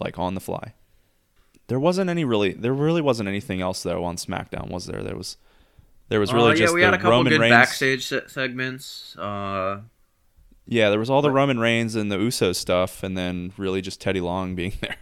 like 0.00 0.18
on 0.18 0.34
the 0.34 0.40
fly. 0.40 0.74
There 1.68 1.78
wasn't 1.80 2.10
any 2.10 2.24
really. 2.24 2.52
There 2.52 2.74
really 2.74 3.00
wasn't 3.02 3.28
anything 3.28 3.60
else 3.60 3.82
though 3.82 4.04
on 4.04 4.16
SmackDown, 4.16 4.68
was 4.70 4.86
there? 4.86 5.02
There 5.02 5.16
was. 5.16 5.36
There 6.10 6.20
was 6.20 6.32
really 6.34 6.52
Uh, 6.52 6.56
just 6.56 6.72
yeah, 6.72 6.74
we 6.74 6.80
the 6.80 6.84
had 6.86 6.94
a 6.94 6.98
couple 6.98 7.10
Roman 7.12 7.32
good 7.32 7.40
Reigns. 7.40 7.50
backstage 7.52 8.04
segments. 8.28 9.16
Uh, 9.16 9.80
Yeah, 10.66 10.90
there 10.90 10.98
was 10.98 11.10
all 11.10 11.22
the 11.22 11.30
Roman 11.30 11.58
Reigns 11.58 11.94
and 11.94 12.10
the 12.10 12.16
Usos 12.16 12.56
stuff, 12.56 13.02
and 13.02 13.16
then 13.16 13.52
really 13.56 13.82
just 13.82 14.00
Teddy 14.00 14.20
Long 14.20 14.54
being 14.56 14.72
there. 14.80 14.96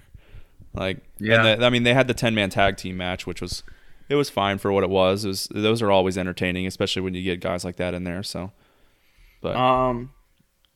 Like, 0.75 0.99
Yeah. 1.19 1.45
And 1.45 1.63
the, 1.63 1.67
I 1.67 1.71
mean, 1.71 1.83
they 1.83 1.95
had 1.95 2.09
the 2.09 2.15
ten 2.15 2.35
man 2.35 2.51
tag 2.51 2.77
team 2.77 2.97
match, 2.97 3.27
which 3.27 3.41
was, 3.41 3.63
it 4.09 4.15
was 4.15 4.31
fine 4.31 4.59
for 4.59 4.73
what 4.73 4.85
it 4.85 4.91
was. 4.91 5.25
It 5.25 5.29
was 5.29 5.49
those 5.51 5.83
are 5.83 5.91
always 5.91 6.19
entertaining, 6.19 6.67
especially 6.67 7.03
when 7.03 7.15
you 7.15 7.23
get 7.23 7.41
guys 7.41 7.65
like 7.65 7.77
that 7.77 7.95
in 7.95 8.05
there. 8.05 8.23
So, 8.23 8.53
but 9.41 9.57
um, 9.57 10.13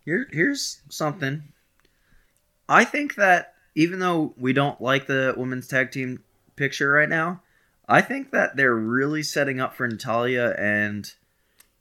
here 0.04 0.28
here's 0.32 0.82
something. 0.88 1.42
I 2.68 2.84
think 2.84 3.14
that 3.16 3.54
even 3.74 3.98
though 3.98 4.34
we 4.36 4.52
don't 4.52 4.80
like 4.80 5.06
the 5.06 5.34
women's 5.36 5.68
tag 5.68 5.90
team 5.90 6.22
picture 6.56 6.90
right 6.90 7.08
now, 7.08 7.42
I 7.88 8.00
think 8.00 8.30
that 8.32 8.56
they're 8.56 8.74
really 8.74 9.22
setting 9.22 9.60
up 9.60 9.74
for 9.74 9.86
Natalya 9.86 10.54
and 10.58 11.12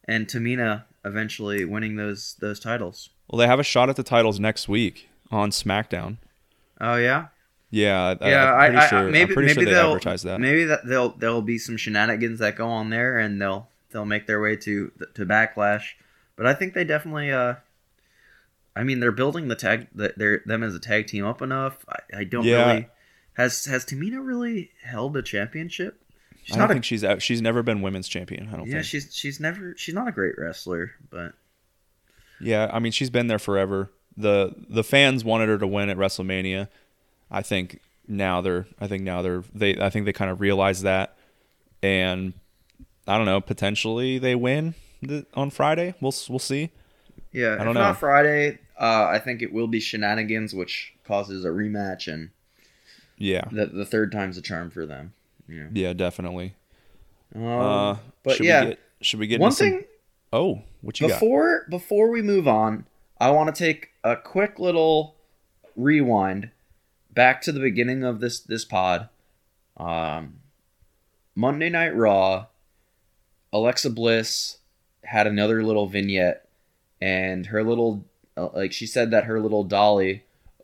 and 0.08 0.28
Tamina 0.28 0.84
eventually 1.06 1.64
winning 1.66 1.96
those 1.96 2.36
those 2.42 2.60
titles. 2.60 3.10
well, 3.30 3.40
they 3.40 3.48
have 3.48 3.60
a 3.60 3.64
shot 3.64 3.90
at 3.90 3.96
the 3.96 4.04
titles 4.04 4.40
next 4.40 4.68
week 4.68 5.08
on 5.32 5.52
SmackDown. 5.52 6.18
Oh 6.82 6.96
yeah, 6.98 7.28
Yeah, 7.72 8.16
yeah. 8.22 8.54
I'm 8.54 8.72
pretty 8.72 8.78
I, 8.86 8.88
sure. 8.90 9.04
maybe 9.12 9.22
I'm 9.22 9.28
pretty 9.36 9.48
maybe 9.48 9.54
sure 9.54 9.66
they 9.66 9.72
they'll 9.72 9.88
advertise 9.92 10.24
that. 10.24 10.40
maybe 10.42 10.66
that 10.66 10.86
they'll 10.86 11.10
there'll 11.12 11.42
be 11.42 11.58
some 11.58 11.78
shenanigans 11.78 12.40
that 12.40 12.56
go 12.58 12.68
on 12.68 12.90
there, 12.90 13.18
and 13.18 13.42
they'll 13.42 13.70
they'll 13.92 14.06
make 14.06 14.28
their 14.28 14.42
way 14.42 14.56
to 14.58 14.92
to 15.14 15.26
backlash. 15.26 15.84
But 16.36 16.46
I 16.48 16.54
think 16.54 16.74
they 16.74 16.84
definitely. 16.84 17.32
uh 17.32 17.56
I 18.78 18.84
mean, 18.84 19.00
they're 19.00 19.14
building 19.14 19.48
the 19.48 19.56
tag 19.56 19.88
the- 19.96 20.14
they're 20.18 20.42
them 20.46 20.62
as 20.64 20.76
a 20.76 20.80
tag 20.80 21.08
team 21.08 21.26
up 21.26 21.42
enough. 21.42 21.86
I, 21.88 22.20
I 22.20 22.24
don't 22.26 22.44
Yeah. 22.44 22.68
really. 22.72 22.88
Has 23.36 23.66
has 23.66 23.86
Tamina 23.86 24.26
really 24.26 24.72
held 24.84 25.16
a 25.18 25.22
championship? 25.22 26.02
She's 26.46 26.56
I 26.56 26.60
don't 26.60 26.70
a 26.70 26.74
think 26.74 26.86
she's 26.86 27.04
out. 27.04 27.22
She's 27.22 27.42
never 27.42 27.62
been 27.64 27.82
women's 27.82 28.08
champion. 28.08 28.48
I 28.50 28.56
don't 28.58 28.68
yeah. 28.68 28.74
think. 28.76 28.86
She's 28.86 29.14
she's 29.14 29.40
never 29.40 29.74
she's 29.78 29.94
not 29.96 30.08
a 30.08 30.12
great 30.12 30.36
wrestler, 30.38 30.92
but 31.10 31.34
Yeah, 32.40 32.70
I 32.72 32.80
mean 32.80 32.92
she's 32.92 33.10
been 33.10 33.28
there 33.28 33.40
forever. 33.40 33.92
the 34.16 34.54
The 34.70 34.84
fans 34.84 35.24
wanted 35.26 35.50
her 35.50 35.58
to 35.58 35.68
win 35.68 35.90
at 35.90 35.98
WrestleMania. 35.98 36.68
I 37.32 37.42
think 37.42 37.80
now 38.08 38.42
they're. 38.42 38.68
I 38.80 38.88
think 38.88 39.04
now 39.04 39.22
they're. 39.24 39.44
They. 39.54 39.76
I 39.82 39.90
think 39.90 40.06
they 40.06 40.14
kind 40.14 40.30
of 40.30 40.40
realize 40.40 40.84
that, 40.84 41.18
and 41.82 42.34
I 43.08 43.18
don't 43.18 43.26
know. 43.26 43.42
Potentially 43.42 44.20
they 44.20 44.36
win 44.36 44.76
the, 45.02 45.26
on 45.34 45.50
Friday. 45.50 45.96
We'll 46.00 46.14
we'll 46.30 46.38
see. 46.40 46.70
yeah. 47.32 47.48
I 47.50 47.54
if 47.56 47.64
don't 47.64 47.74
not 47.74 47.90
know. 47.90 47.94
Friday, 47.96 48.60
uh, 48.80 49.08
I 49.10 49.18
think 49.18 49.42
it 49.42 49.52
will 49.52 49.68
be 49.68 49.80
shenanigans, 49.80 50.54
which 50.54 50.94
causes 51.08 51.44
a 51.44 51.50
rematch 51.50 52.12
and 52.12 52.30
Yeah. 53.18 53.46
the 53.52 53.66
the 53.66 53.86
third 53.86 54.12
time's 54.12 54.38
a 54.38 54.42
charm 54.44 54.70
for 54.70 54.86
them. 54.86 55.14
Yeah. 55.48 55.68
Yeah, 55.72 55.94
definitely. 55.94 56.56
Um, 57.36 57.44
Uh, 57.46 57.98
but 58.24 58.36
should 58.38 58.46
yeah, 58.46 58.62
we 58.64 58.70
get, 58.70 58.80
should 59.02 59.20
we 59.20 59.28
get 59.28 59.40
one 59.40 59.48
into 59.50 59.58
some- 59.58 59.70
thing 59.72 59.84
Oh, 60.34 60.62
what 60.82 61.00
you 61.00 61.08
got? 61.08 61.16
before 61.20 61.66
before 61.70 62.10
we 62.10 62.22
move 62.22 62.48
on, 62.48 62.86
I 63.20 63.32
want 63.32 63.54
to 63.54 63.58
take 63.58 63.90
a 64.04 64.16
quick 64.16 64.60
little 64.60 65.16
rewind 65.76 66.50
back 67.14 67.42
to 67.44 67.52
the 67.52 67.60
beginning 67.60 68.04
of 68.04 68.20
this 68.20 68.40
this 68.40 68.66
pod. 68.66 69.10
Um, 69.78 70.40
Monday 71.36 71.70
Night 71.70 71.96
Raw. 71.96 72.48
Alexa 73.54 73.90
Bliss 73.92 74.58
had 75.04 75.28
another 75.28 75.64
little 75.64 75.88
vignette, 75.88 76.48
and 77.00 77.46
her 77.48 77.64
little 77.64 78.04
uh, 78.36 78.50
like 78.54 78.74
she 78.74 78.86
said 78.86 79.12
that 79.12 79.26
her 79.26 79.40
little 79.40 79.64
dolly 79.64 80.24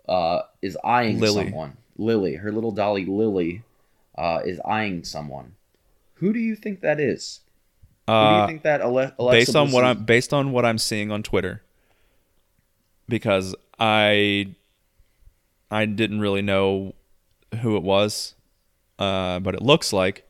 uh, 0.09 0.41
is 0.61 0.77
eyeing 0.83 1.19
Lily. 1.19 1.45
someone. 1.45 1.77
Lily, 1.97 2.35
her 2.35 2.51
little 2.51 2.71
dolly 2.71 3.05
Lily, 3.05 3.63
uh, 4.17 4.41
is 4.45 4.59
eyeing 4.65 5.03
someone. 5.03 5.53
Who 6.15 6.33
do 6.33 6.39
you 6.39 6.55
think 6.55 6.81
that 6.81 6.99
is? 6.99 7.41
Who 8.07 8.13
do 8.13 8.19
you 8.19 8.25
Uh, 8.25 8.47
think 8.47 8.63
that 8.63 8.81
Ale- 8.81 9.11
Alexa 9.17 9.31
based 9.31 9.55
on 9.55 9.71
what 9.71 9.83
is? 9.83 9.89
I'm 9.89 10.05
based 10.05 10.33
on 10.33 10.51
what 10.51 10.65
I'm 10.65 10.77
seeing 10.77 11.11
on 11.11 11.23
Twitter, 11.23 11.61
because 13.07 13.55
I 13.79 14.55
I 15.69 15.85
didn't 15.85 16.19
really 16.19 16.41
know 16.41 16.93
who 17.61 17.77
it 17.77 17.83
was, 17.83 18.35
uh, 18.99 19.39
but 19.39 19.55
it 19.55 19.61
looks 19.61 19.93
like 19.93 20.27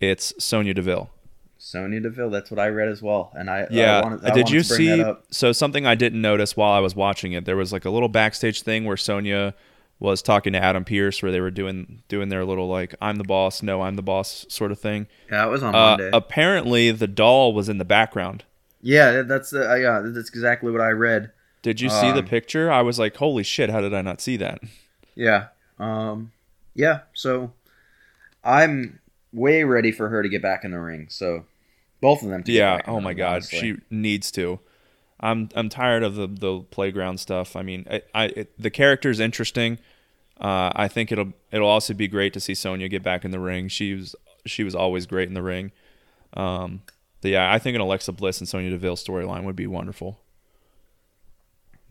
it's 0.00 0.32
Sonya 0.42 0.74
Deville. 0.74 1.10
Sonya 1.58 2.00
Deville. 2.00 2.30
That's 2.30 2.50
what 2.50 2.60
I 2.60 2.68
read 2.68 2.88
as 2.88 3.02
well. 3.02 3.32
And 3.34 3.50
I 3.50 3.66
Yeah. 3.70 3.98
I 3.98 4.02
wanted, 4.02 4.24
I 4.24 4.30
Did 4.30 4.48
you 4.50 4.62
see? 4.62 5.04
So 5.30 5.50
something 5.50 5.84
I 5.86 5.96
didn't 5.96 6.20
notice 6.22 6.56
while 6.56 6.70
I 6.72 6.78
was 6.78 6.94
watching 6.94 7.32
it, 7.32 7.44
there 7.44 7.56
was 7.56 7.72
like 7.72 7.84
a 7.84 7.90
little 7.90 8.08
backstage 8.08 8.62
thing 8.62 8.84
where 8.84 8.96
Sonya 8.96 9.54
was 10.00 10.22
talking 10.22 10.52
to 10.52 10.62
Adam 10.62 10.84
Pearce, 10.84 11.22
where 11.22 11.32
they 11.32 11.40
were 11.40 11.50
doing 11.50 12.02
doing 12.08 12.28
their 12.28 12.44
little 12.44 12.68
like 12.68 12.94
"I'm 13.00 13.16
the 13.16 13.24
boss, 13.24 13.62
no, 13.62 13.82
I'm 13.82 13.96
the 13.96 14.02
boss" 14.02 14.46
sort 14.48 14.70
of 14.72 14.78
thing. 14.78 15.06
Yeah, 15.30 15.46
it 15.46 15.50
was 15.50 15.62
on 15.62 15.74
Uh, 15.74 15.78
Monday. 15.96 16.10
apparently, 16.12 16.90
the 16.90 17.06
doll 17.08 17.52
was 17.52 17.68
in 17.68 17.78
the 17.78 17.84
background. 17.84 18.44
yeah, 18.80 19.22
that's 19.22 19.52
uh, 19.52 19.74
yeah, 19.74 20.00
that's 20.04 20.28
exactly 20.28 20.70
what 20.70 20.80
I 20.80 20.90
read. 20.90 21.32
Did 21.62 21.80
you 21.80 21.88
see 21.88 22.12
the 22.12 22.20
Um, 22.20 22.26
picture? 22.26 22.70
I 22.70 22.82
was 22.82 22.98
like, 22.98 23.16
"Holy 23.16 23.42
shit! 23.42 23.70
How 23.70 23.80
did 23.80 23.92
I 23.92 24.02
not 24.02 24.20
see 24.20 24.36
that?" 24.36 24.60
Yeah. 25.16 25.46
Um. 25.80 26.30
Yeah. 26.74 27.00
So 27.14 27.52
I'm 28.44 29.00
way 29.32 29.64
ready 29.64 29.90
for 29.92 30.08
her 30.08 30.22
to 30.22 30.28
get 30.28 30.42
back 30.42 30.64
in 30.64 30.70
the 30.70 30.78
ring. 30.80 31.06
So 31.10 31.44
both 32.00 32.22
of 32.22 32.28
them. 32.28 32.44
Yeah. 32.46 32.80
Oh 32.86 33.00
my 33.00 33.14
god, 33.14 33.32
honestly. 33.32 33.58
she 33.58 33.76
needs 33.90 34.30
to. 34.32 34.60
I'm 35.20 35.48
I'm 35.54 35.68
tired 35.68 36.02
of 36.02 36.14
the 36.14 36.26
the 36.26 36.60
playground 36.70 37.18
stuff. 37.18 37.56
I 37.56 37.62
mean, 37.62 37.86
I, 37.90 38.02
I 38.14 38.24
it, 38.26 38.52
the 38.58 38.70
character's 38.70 39.20
interesting. 39.20 39.78
Uh, 40.40 40.70
I 40.74 40.86
think 40.88 41.10
it'll 41.10 41.32
it'll 41.50 41.68
also 41.68 41.94
be 41.94 42.06
great 42.08 42.32
to 42.34 42.40
see 42.40 42.54
Sonya 42.54 42.88
get 42.88 43.02
back 43.02 43.24
in 43.24 43.30
the 43.32 43.40
ring. 43.40 43.68
She 43.68 43.94
was 43.94 44.14
she 44.46 44.62
was 44.64 44.74
always 44.74 45.06
great 45.06 45.28
in 45.28 45.34
the 45.34 45.42
ring. 45.42 45.72
Um, 46.34 46.82
but 47.20 47.32
yeah, 47.32 47.52
I 47.52 47.58
think 47.58 47.74
an 47.74 47.80
Alexa 47.80 48.12
Bliss 48.12 48.38
and 48.38 48.48
Sonya 48.48 48.70
Deville 48.70 48.96
storyline 48.96 49.44
would 49.44 49.56
be 49.56 49.66
wonderful. 49.66 50.20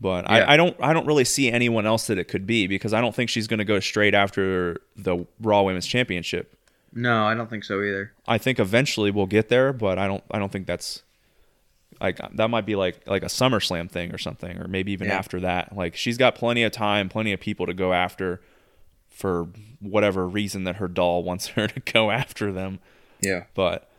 But 0.00 0.24
Yeah. 0.24 0.36
I, 0.36 0.54
I 0.54 0.56
don't 0.56 0.76
I 0.80 0.92
don't 0.92 1.06
really 1.06 1.24
see 1.24 1.50
anyone 1.50 1.84
else 1.84 2.06
that 2.06 2.18
it 2.18 2.24
could 2.24 2.46
be 2.46 2.66
because 2.66 2.94
I 2.94 3.00
don't 3.00 3.14
think 3.14 3.30
she's 3.30 3.46
going 3.46 3.58
to 3.58 3.64
go 3.64 3.80
straight 3.80 4.14
after 4.14 4.80
the 4.96 5.26
Raw 5.40 5.62
Women's 5.62 5.86
Championship. 5.86 6.54
No, 6.94 7.24
I 7.24 7.34
don't 7.34 7.50
think 7.50 7.64
so 7.64 7.82
either. 7.82 8.12
I 8.26 8.38
think 8.38 8.58
eventually 8.58 9.10
we'll 9.10 9.26
get 9.26 9.48
there, 9.48 9.72
but 9.72 9.98
I 9.98 10.06
don't 10.06 10.24
I 10.30 10.38
don't 10.38 10.50
think 10.52 10.66
that's 10.66 11.02
like 12.00 12.18
that 12.36 12.48
might 12.48 12.66
be 12.66 12.76
like 12.76 13.00
like 13.06 13.22
a 13.22 13.26
SummerSlam 13.26 13.90
thing 13.90 14.12
or 14.12 14.18
something, 14.18 14.58
or 14.58 14.68
maybe 14.68 14.92
even 14.92 15.08
Yeah. 15.08 15.18
after 15.18 15.40
that. 15.40 15.74
Like 15.76 15.96
she's 15.96 16.16
got 16.18 16.34
plenty 16.34 16.62
of 16.62 16.72
time, 16.72 17.08
plenty 17.08 17.32
of 17.32 17.40
people 17.40 17.66
to 17.66 17.74
go 17.74 17.92
after 17.92 18.40
for 19.08 19.48
whatever 19.80 20.28
reason 20.28 20.64
that 20.64 20.76
her 20.76 20.88
doll 20.88 21.22
wants 21.24 21.48
her 21.48 21.66
to 21.66 21.80
go 21.80 22.10
after 22.10 22.52
them. 22.52 22.78
Yeah. 23.20 23.44
But 23.54 23.90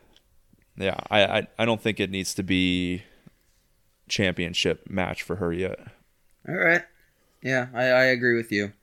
yeah, 0.77 0.97
I 1.11 1.23
I, 1.25 1.47
I 1.59 1.65
don't 1.65 1.81
think 1.81 1.99
it 1.99 2.09
needs 2.09 2.33
to 2.35 2.43
be 2.43 3.03
championship 4.07 4.89
match 4.89 5.21
for 5.23 5.35
her 5.37 5.51
yet. 5.53 5.79
All 6.47 6.55
right. 6.55 6.81
Yeah, 7.41 7.67
I, 7.73 7.83
I 7.83 8.03
agree 8.05 8.35
with 8.35 8.51
you. 8.51 8.73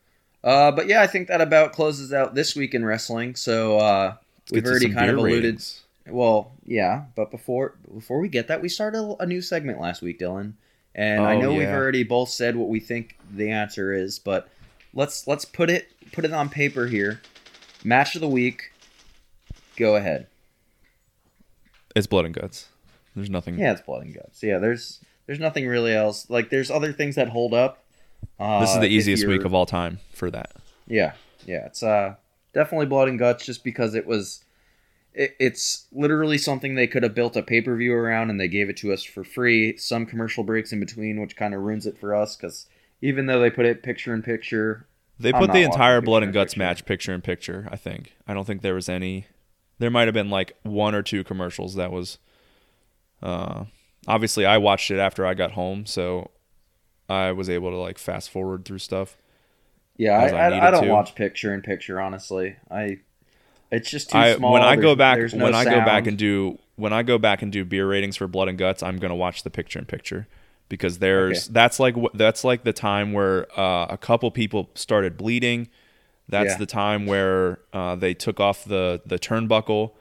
Uh, 0.45 0.71
but 0.71 0.87
yeah, 0.87 1.03
I 1.03 1.07
think 1.07 1.29
that 1.29 1.41
about 1.41 1.73
closes 1.73 2.12
out 2.12 2.35
this 2.35 2.55
week 2.55 2.75
in 2.75 2.85
wrestling. 2.85 3.35
So 3.35 3.79
uh, 3.79 4.14
we've 4.53 4.64
already 4.64 4.93
kind 4.93 5.11
of 5.11 5.17
alluded. 5.19 5.43
ratings. 5.45 5.83
Well, 6.09 6.53
yeah, 6.65 7.05
but 7.15 7.31
before 7.31 7.75
before 7.93 8.21
we 8.21 8.29
get 8.29 8.49
that, 8.49 8.63
we 8.63 8.69
started 8.69 9.17
a, 9.19 9.27
new 9.27 9.43
segment 9.43 9.81
last 9.81 10.03
week, 10.03 10.19
Dylan, 10.21 10.53
and 10.95 11.23
I 11.25 11.35
Oh, 11.35 11.41
know 11.41 11.53
we've 11.55 11.69
already 11.69 12.05
both 12.05 12.29
said 12.29 12.57
what 12.57 12.69
we 12.69 12.79
think 12.81 13.17
the 13.35 13.51
answer 13.51 13.93
is, 13.93 14.19
but 14.19 14.49
let's 14.95 15.27
let's 15.27 15.45
put 15.45 15.69
it 15.71 15.89
put 16.13 16.25
it 16.25 16.33
on 16.33 16.49
paper 16.49 16.87
here. 16.87 17.21
Match 17.85 18.15
of 18.15 18.21
the 18.21 18.29
week. 18.29 18.71
Go 19.77 19.97
ahead. 19.97 20.29
It's 21.95 22.07
blood 22.07 22.25
and 22.25 22.35
guts. 22.35 22.69
There's 23.15 23.31
nothing. 23.31 23.59
Yeah, 23.59 23.73
it's 23.73 23.81
blood 23.81 24.03
and 24.05 24.15
guts. 24.15 24.43
Yeah, 24.43 24.59
there's 24.59 25.01
there's 25.27 25.41
nothing 25.41 25.67
really 25.67 25.95
else. 25.95 26.29
Like 26.31 26.51
there's 26.51 26.71
other 26.71 26.93
things 26.93 27.17
that 27.17 27.29
hold 27.29 27.53
up. 27.55 27.83
Uh, 28.39 28.61
This 28.61 28.71
is 28.75 28.81
the 28.81 28.89
easiest 28.89 29.27
week 29.27 29.45
of 29.45 29.55
all 29.55 29.67
time 29.67 29.99
for 30.13 30.31
that. 30.31 30.53
Yeah, 30.87 31.13
yeah, 31.47 31.67
it's 31.67 31.83
uh 31.83 32.15
definitely 32.53 32.87
blood 32.87 33.09
and 33.09 33.19
guts, 33.19 33.45
just 33.45 33.65
because 33.65 33.95
it 33.95 34.07
was. 34.07 34.43
It, 35.17 35.37
it's 35.41 35.89
literally 35.93 36.39
something 36.39 36.77
they 36.77 36.87
could 36.89 37.03
have 37.05 37.14
built 37.17 37.37
a 37.37 37.43
pay 37.43 37.62
per 37.62 37.77
view 37.77 37.95
around, 37.95 38.31
and 38.31 38.41
they 38.41 38.49
gave 38.49 38.71
it 38.71 38.79
to 38.79 38.93
us 38.95 39.03
for 39.05 39.25
free. 39.25 39.77
Some 39.79 40.07
commercial 40.07 40.45
breaks 40.45 40.73
in 40.73 40.81
between, 40.81 41.21
which 41.21 41.37
kind 41.37 41.55
of 41.55 41.62
ruins 41.62 41.87
it 41.87 41.99
for 41.99 42.14
us, 42.14 42.37
because 42.37 42.69
even 43.03 43.27
though 43.27 43.41
they 43.41 43.51
put 43.51 43.67
it 43.67 43.83
picture 43.83 44.14
in 44.14 44.23
picture, 44.23 44.89
They 45.19 45.33
I'm 45.33 45.47
put 45.47 45.53
the 45.53 45.62
entire 45.62 46.01
blood 46.01 46.23
and 46.23 46.33
guts 46.33 46.55
picture. 46.55 46.57
match 46.57 46.85
picture 46.85 47.12
in 47.14 47.23
picture. 47.23 47.69
I 47.71 47.77
think. 47.77 48.17
I 48.27 48.35
don't 48.35 48.45
think 48.47 48.62
there 48.62 48.75
was 48.75 48.89
any. 48.89 49.27
There 49.79 49.91
might 49.91 50.07
have 50.09 50.14
been 50.14 50.31
like 50.31 50.57
one 50.62 50.95
or 50.95 51.03
two 51.03 51.25
commercials 51.25 51.75
that 51.75 51.91
was. 51.93 52.19
Uh, 53.23 53.64
obviously, 54.07 54.47
I 54.47 54.59
watched 54.59 54.91
it 54.91 54.99
after 54.99 55.27
I 55.27 55.35
got 55.35 55.53
home, 55.53 55.87
so 55.87 56.31
I 57.09 57.33
was 57.33 57.51
able 57.51 57.71
to 57.71 57.77
like 57.79 57.99
fast 57.99 58.31
forward 58.31 58.64
through 58.64 58.79
stuff. 58.81 59.19
yeah, 59.97 60.12
I, 60.19 60.27
I 60.29 60.49
I, 60.49 60.69
I 60.69 60.71
don't 60.71 60.89
to. 60.89 60.89
watch 60.89 61.14
picture 61.14 61.55
in 61.55 61.62
picture. 61.62 62.01
Honestly, 62.01 62.57
I 62.71 62.99
it's 63.71 63.91
just 63.91 64.11
too 64.11 64.19
I 64.19 64.37
small. 64.37 64.53
when 64.53 64.62
I 64.62 64.77
go 64.77 64.95
back 64.95 65.19
no 65.33 65.45
when 65.45 65.55
I 65.55 65.64
go 65.64 65.81
back 65.85 66.07
and 66.07 66.17
do 66.19 66.59
when 66.77 66.93
I 66.93 67.03
go 67.03 67.19
back 67.19 67.43
and 67.43 67.51
do 67.51 67.64
beer 67.64 67.89
ratings 67.89 68.17
for 68.17 68.27
blood 68.27 68.49
and 68.49 68.59
guts, 68.59 68.83
I'm 68.83 68.99
gonna 68.99 69.17
watch 69.17 69.43
the 69.43 69.51
picture 69.51 69.79
in 69.79 69.85
picture 69.87 70.27
because 70.69 70.99
there's 70.99 71.45
Okay. 71.47 71.53
that's 71.55 71.79
like 71.81 71.95
that's 72.14 72.45
like 72.45 72.64
the 72.64 72.73
time 72.73 73.12
where 73.12 73.47
uh, 73.59 73.87
a 73.91 73.99
couple 73.99 74.31
people 74.31 74.71
started 74.75 75.17
bleeding. 75.17 75.69
That's 76.29 76.53
Yeah. 76.55 76.59
the 76.59 76.67
time 76.67 77.07
where 77.07 77.61
uh, 77.73 77.95
they 77.95 78.12
took 78.14 78.41
off 78.41 78.64
the 78.64 79.01
the 79.07 79.19
turnbuckle. 79.19 79.93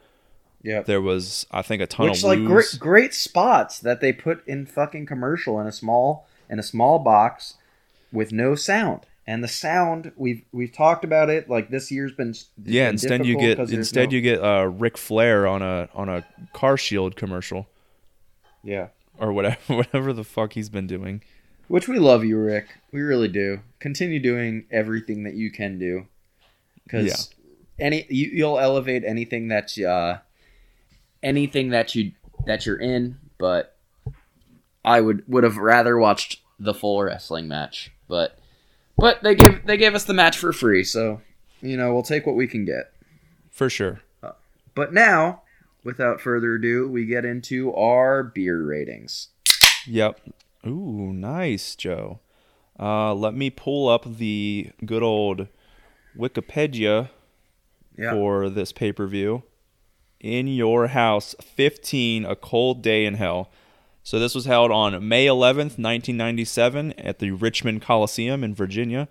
yeah, 0.62 0.82
There 0.82 1.00
was 1.00 1.46
I 1.50 1.62
think 1.62 1.80
a 1.82 1.86
ton 1.86 2.08
which 2.10 2.18
of 2.18 2.24
like 2.24 2.44
great 2.44 2.76
great 2.78 3.14
spots 3.14 3.78
that 3.80 4.00
they 4.00 4.12
put 4.12 4.46
in 4.46 4.66
fucking 4.66 5.06
commercial 5.06 5.60
in 5.60 5.66
a 5.66 5.72
small 5.72 6.26
in 6.50 6.58
a 6.58 6.62
small 6.64 6.98
box 6.98 7.54
with 8.12 8.32
no 8.32 8.54
sound. 8.54 9.00
And 9.26 9.42
the 9.42 9.48
sound 9.48 10.12
we've 10.16 10.44
we've 10.52 10.72
talked 10.72 11.04
about 11.04 11.30
it 11.30 11.50
like 11.50 11.68
this 11.70 11.90
year's 11.90 12.12
been 12.12 12.34
yeah, 12.64 12.86
been 12.86 12.94
instead 12.94 13.26
you 13.26 13.38
get 13.38 13.58
instead 13.58 14.10
no- 14.10 14.16
you 14.16 14.20
get 14.20 14.42
uh, 14.42 14.66
Ric 14.66 14.96
Flair 14.96 15.46
on 15.46 15.62
a 15.62 15.88
on 15.94 16.08
a 16.08 16.24
car 16.52 16.76
shield 16.76 17.16
commercial. 17.16 17.68
Yeah. 18.62 18.88
Or 19.18 19.32
whatever 19.32 19.58
whatever 19.74 20.12
the 20.12 20.24
fuck 20.24 20.52
he's 20.52 20.68
been 20.68 20.86
doing. 20.86 21.22
which 21.66 21.88
we 21.88 21.98
love 21.98 22.24
you 22.24 22.38
Ric 22.38 22.68
we 22.92 23.00
really 23.00 23.28
do. 23.28 23.60
Continue 23.80 24.20
doing 24.20 24.66
everything 24.70 25.24
that 25.24 25.34
you 25.34 25.50
can 25.50 25.78
do. 25.78 26.06
Because 26.84 27.30
any 27.80 28.06
you, 28.08 28.30
you'll 28.32 28.58
elevate 28.58 29.02
anything 29.04 29.48
that's 29.48 29.78
uh 29.78 30.18
anything 31.22 31.70
that 31.70 31.94
you 31.94 32.12
that 32.46 32.64
you're 32.64 32.80
in 32.80 33.18
but 33.38 33.76
I 34.84 35.00
would 35.00 35.24
would 35.26 35.44
have 35.44 35.56
rather 35.56 35.98
watched 35.98 36.40
the 36.58 36.72
full 36.72 37.02
wrestling 37.02 37.48
match 37.48 37.90
but 38.08 38.38
but 38.96 39.22
they 39.22 39.34
gave 39.34 39.64
they 39.66 39.76
gave 39.76 39.94
us 39.94 40.04
the 40.04 40.14
match 40.14 40.36
for 40.38 40.52
free 40.52 40.84
so 40.84 41.20
you 41.60 41.76
know 41.76 41.92
we'll 41.92 42.02
take 42.02 42.26
what 42.26 42.36
we 42.36 42.46
can 42.46 42.64
get 42.64 42.92
For 43.50 43.68
sure. 43.70 44.00
but 44.74 44.92
now 44.92 45.42
without 45.84 46.20
further 46.20 46.54
ado 46.56 46.88
we 46.88 47.06
get 47.06 47.24
into 47.24 47.72
our 47.74 48.22
beer 48.22 48.62
ratings 48.62 49.28
Yep. 49.88 50.20
Ooh, 50.66 51.12
nice, 51.12 51.76
Joe. 51.76 52.18
Uh, 52.76 53.14
let 53.14 53.34
me 53.34 53.50
pull 53.50 53.88
up 53.88 54.04
the 54.04 54.72
good 54.84 55.02
old 55.04 55.46
Wikipedia 56.18 57.10
yeah 57.96 58.10
for 58.10 58.50
this 58.50 58.72
pay 58.72 58.92
per 58.92 59.06
view. 59.06 59.44
In 60.18 60.48
Your 60.48 60.88
House 60.88 61.36
15, 61.40 62.24
A 62.24 62.34
Cold 62.34 62.82
Day 62.82 63.04
in 63.04 63.14
Hell. 63.14 63.48
So 64.06 64.20
this 64.20 64.36
was 64.36 64.44
held 64.44 64.70
on 64.70 65.08
May 65.08 65.26
11th, 65.26 65.80
1997, 65.80 66.92
at 66.92 67.18
the 67.18 67.32
Richmond 67.32 67.82
Coliseum 67.82 68.44
in 68.44 68.54
Virginia. 68.54 69.08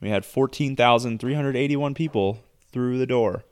We 0.00 0.08
had 0.08 0.24
14,381 0.24 1.92
people 1.92 2.38
through 2.72 2.96
the 2.96 3.04
door. 3.04 3.44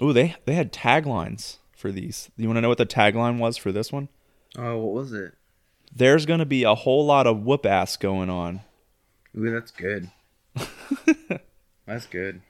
Ooh, 0.00 0.14
they, 0.14 0.36
they 0.46 0.54
had 0.54 0.72
taglines 0.72 1.58
for 1.76 1.92
these. 1.92 2.30
You 2.38 2.48
want 2.48 2.56
to 2.56 2.60
know 2.62 2.70
what 2.70 2.78
the 2.78 2.86
tagline 2.86 3.36
was 3.36 3.58
for 3.58 3.72
this 3.72 3.92
one? 3.92 4.08
oh 4.56 4.78
what 4.78 4.94
was 4.94 5.12
it 5.12 5.34
There's 5.94 6.24
going 6.24 6.38
to 6.38 6.46
be 6.46 6.62
a 6.62 6.74
whole 6.74 7.04
lot 7.04 7.26
of 7.26 7.40
whoop 7.44 7.66
ass 7.66 7.98
going 7.98 8.30
on. 8.30 8.62
Ooh, 9.36 9.50
that's 9.50 9.70
good. 9.70 10.10
that's 11.86 12.06
good. 12.06 12.40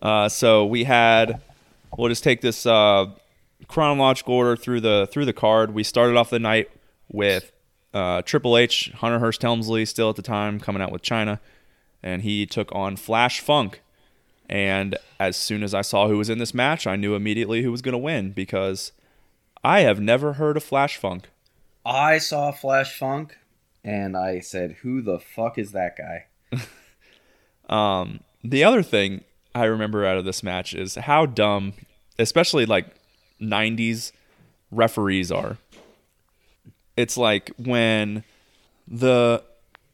Uh, 0.00 0.30
so 0.30 0.64
we 0.64 0.84
had. 0.84 1.42
We'll 1.98 2.08
just 2.08 2.24
take 2.24 2.40
this 2.40 2.64
uh, 2.64 3.10
chronological 3.68 4.34
order 4.34 4.56
through 4.56 4.80
the 4.80 5.08
through 5.10 5.24
the 5.24 5.32
card. 5.32 5.72
We 5.72 5.82
started 5.82 6.16
off 6.16 6.30
the 6.30 6.38
night 6.38 6.70
with 7.08 7.52
uh, 7.92 8.22
Triple 8.22 8.56
H, 8.56 8.92
Hunter 8.96 9.18
Hearst 9.18 9.42
Helmsley, 9.42 9.84
still 9.84 10.10
at 10.10 10.16
the 10.16 10.22
time 10.22 10.60
coming 10.60 10.82
out 10.82 10.92
with 10.92 11.02
Chyna, 11.02 11.40
and 12.02 12.22
he 12.22 12.46
took 12.46 12.74
on 12.74 12.96
Flash 12.96 13.40
Funk. 13.40 13.82
And 14.48 14.96
as 15.20 15.36
soon 15.36 15.62
as 15.62 15.74
I 15.74 15.82
saw 15.82 16.08
who 16.08 16.18
was 16.18 16.28
in 16.28 16.38
this 16.38 16.52
match, 16.52 16.86
I 16.86 16.96
knew 16.96 17.14
immediately 17.14 17.62
who 17.62 17.70
was 17.70 17.82
going 17.82 17.92
to 17.92 17.98
win 17.98 18.32
because 18.32 18.90
I 19.62 19.80
have 19.80 20.00
never 20.00 20.34
heard 20.34 20.56
of 20.56 20.64
Flash 20.64 20.96
Funk. 20.96 21.28
I 21.84 22.18
saw 22.18 22.50
Flash 22.50 22.98
Funk, 22.98 23.38
and 23.84 24.16
I 24.16 24.40
said, 24.40 24.78
"Who 24.82 25.02
the 25.02 25.18
fuck 25.18 25.58
is 25.58 25.72
that 25.72 25.96
guy?" 25.96 26.26
Um, 27.70 28.20
the 28.42 28.64
other 28.64 28.82
thing 28.82 29.22
I 29.54 29.64
remember 29.64 30.04
out 30.04 30.18
of 30.18 30.24
this 30.24 30.42
match 30.42 30.74
is 30.74 30.96
how 30.96 31.24
dumb, 31.24 31.72
especially 32.18 32.66
like 32.66 32.86
90s 33.40 34.12
referees 34.70 35.32
are. 35.32 35.58
It's 36.96 37.16
like 37.16 37.50
when 37.56 38.24
the 38.86 39.42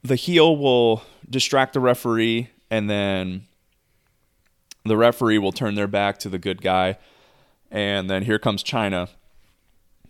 the 0.03 0.15
heel 0.15 0.57
will 0.57 1.03
distract 1.29 1.73
the 1.73 1.79
referee 1.79 2.49
and 2.69 2.89
then 2.89 3.43
the 4.85 4.97
referee 4.97 5.37
will 5.37 5.51
turn 5.51 5.75
their 5.75 5.87
back 5.87 6.17
to 6.19 6.29
the 6.29 6.37
good 6.37 6.61
guy 6.61 6.97
and 7.71 8.09
then 8.09 8.23
here 8.23 8.39
comes 8.39 8.63
Chyna 8.63 9.09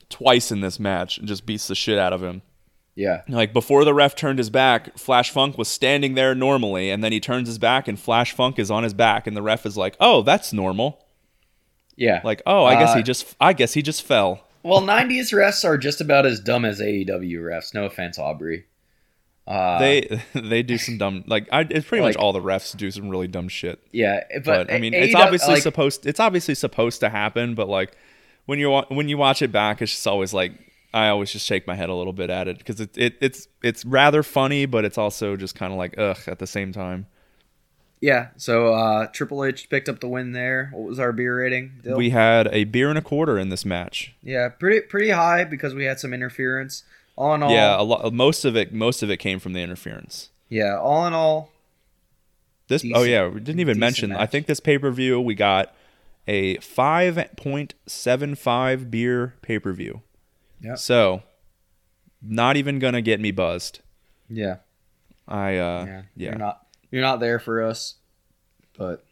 twice 0.10 0.52
in 0.52 0.62
this 0.62 0.80
match 0.80 1.18
and 1.18 1.28
just 1.28 1.46
beats 1.46 1.68
the 1.68 1.76
shit 1.76 1.98
out 1.98 2.14
of 2.14 2.24
him. 2.24 2.42
Yeah, 2.96 3.22
Like 3.28 3.54
before 3.54 3.86
the 3.86 3.94
ref 3.94 4.16
turned 4.16 4.40
his 4.40 4.50
back, 4.50 4.98
Flash 4.98 5.30
Funk 5.30 5.56
was 5.56 5.68
standing 5.68 6.16
there 6.16 6.34
normally, 6.34 6.90
and 6.90 7.04
then 7.04 7.12
he 7.12 7.20
turns 7.20 7.48
his 7.48 7.60
back, 7.60 7.88
and 7.88 8.00
Flash 8.00 8.34
Funk 8.34 8.58
is 8.58 8.72
on 8.72 8.82
his 8.82 8.96
back, 8.96 9.28
and 9.28 9.38
the 9.38 9.44
ref 9.44 9.68
is 9.68 9.78
like, 9.78 9.96
"Oh, 10.00 10.24
that's 10.24 10.52
normal." 10.52 11.06
Yeah. 11.98 12.22
Like, 12.24 12.42
"Oh, 12.46 12.64
I 12.64 12.76
guess 12.80 12.94
he 12.94 13.02
Uh, 13.02 13.04
just, 13.04 13.36
I 13.42 13.52
guess 13.54 13.74
he 13.74 13.82
just 13.82 14.04
fell." 14.04 14.44
well, 14.64 14.82
'90s 14.82 15.34
refs 15.34 15.66
are 15.66 15.78
just 15.78 16.00
about 16.00 16.26
as 16.26 16.40
dumb 16.40 16.64
as 16.64 16.80
AEW 16.80 17.40
refs. 17.42 17.74
No 17.74 17.84
offense, 17.86 18.18
Aubrey. 18.18 18.66
Uh, 19.46 19.80
they 19.80 20.22
they 20.34 20.62
do 20.64 20.78
some 20.78 20.98
dumb, 20.98 21.24
like, 21.28 21.48
I, 21.52 21.62
it's 21.70 21.88
pretty 21.88 22.04
much 22.04 22.16
all 22.18 22.34
the 22.34 22.42
refs 22.42 22.76
do 22.76 22.92
some 22.92 23.08
really 23.10 23.28
dumb 23.28 23.48
shit. 23.48 23.80
yeah, 23.94 24.24
But, 24.44 24.68
but, 24.68 24.74
I 24.74 24.78
mean, 24.78 24.94
AEW 24.94 25.04
it's 25.04 25.16
obviously 25.16 25.54
like, 25.56 25.64
supposed, 25.64 26.06
it's 26.06 26.20
obviously 26.20 26.54
supposed 26.56 27.00
to 27.00 27.10
happen, 27.10 27.56
but 27.56 27.70
like 27.70 27.96
when 28.46 28.60
you 28.60 28.72
when 28.90 29.08
you 29.10 29.18
watch 29.18 29.42
it 29.42 29.52
back, 29.52 29.82
it's 29.82 29.92
just 29.92 30.08
always 30.08 30.34
like. 30.34 30.54
I 30.94 31.10
always 31.10 31.32
just 31.32 31.46
shake 31.46 31.68
my 31.68 31.76
head 31.76 31.90
a 31.90 31.94
little 31.94 32.14
bit 32.14 32.30
at 32.30 32.48
it 32.48 32.58
because 32.60 32.80
it, 32.80 32.98
it 32.98 33.18
it's 33.22 33.48
it's 33.62 33.84
rather 33.86 34.24
funny, 34.24 34.66
but 34.66 34.86
it's 34.86 34.98
also 34.98 35.36
just 35.36 35.54
kind 35.54 35.72
of 35.72 35.78
like 35.78 35.96
ugh 35.98 36.18
at 36.28 36.40
the 36.40 36.48
same 36.48 36.72
time. 36.72 37.08
Yeah, 38.00 38.28
so 38.38 38.74
uh, 38.74 39.08
Triple 39.08 39.44
H 39.44 39.70
picked 39.70 39.90
up 39.90 40.00
the 40.02 40.08
win 40.08 40.32
there. 40.32 40.70
What 40.72 40.88
was 40.88 41.00
our 41.00 41.12
beer 41.12 41.36
rating? 41.40 41.72
Dill? 41.84 41.98
We 41.98 42.12
had 42.12 42.48
a 42.52 42.64
beer 42.66 42.90
and 42.90 42.98
a 42.98 43.02
quarter 43.02 43.40
in 43.40 43.50
this 43.50 43.66
match. 43.66 44.14
yeah, 44.22 44.50
pretty 44.50 44.82
pretty 44.82 45.10
high 45.10 45.44
because 45.46 45.74
we 45.74 45.86
had 45.86 46.00
some 46.00 46.14
interference. 46.14 46.84
All 47.16 47.34
in 47.34 47.42
all, 47.42 47.52
Yeah, 47.52 47.80
a 47.80 47.82
lot. 47.82 48.14
Most 48.14 48.46
of 48.46 48.56
it, 48.56 48.72
most 48.72 49.02
of 49.02 49.10
it 49.10 49.18
came 49.18 49.40
from 49.40 49.54
the 49.54 49.62
interference. 49.62 50.30
yeah, 50.50 50.78
all 50.78 51.08
in 51.08 51.14
all, 51.14 51.50
This. 52.68 52.86
oh 52.94 53.02
yeah, 53.04 53.28
we 53.28 53.40
didn't 53.40 53.60
even 53.62 53.80
decent 53.80 53.80
mention. 53.80 54.12
I 54.12 54.28
think 54.28 54.46
this 54.46 54.60
pay 54.60 54.78
per 54.78 54.92
view 54.92 55.20
we 55.20 55.34
got 55.34 55.74
a 56.28 56.58
five 56.58 57.30
point 57.36 57.74
seven 57.88 58.36
five 58.36 58.92
beer 58.92 59.34
pay 59.42 59.58
per 59.58 59.74
view. 59.74 60.02
Yeah. 60.62 60.76
So, 60.76 61.24
not 62.22 62.58
even 62.58 62.78
gonna 62.78 63.02
get 63.02 63.20
me 63.20 63.32
buzzed. 63.32 63.80
yeah, 64.30 64.58
I 65.28 65.58
uh 65.58 65.86
yeah, 65.88 66.02
yeah. 66.16 66.30
You're 66.30 66.36
not 66.38 66.67
you're 66.92 67.02
not 67.02 67.20
there 67.20 67.40
for 67.40 67.62
us, 67.64 67.96
but 68.78 69.04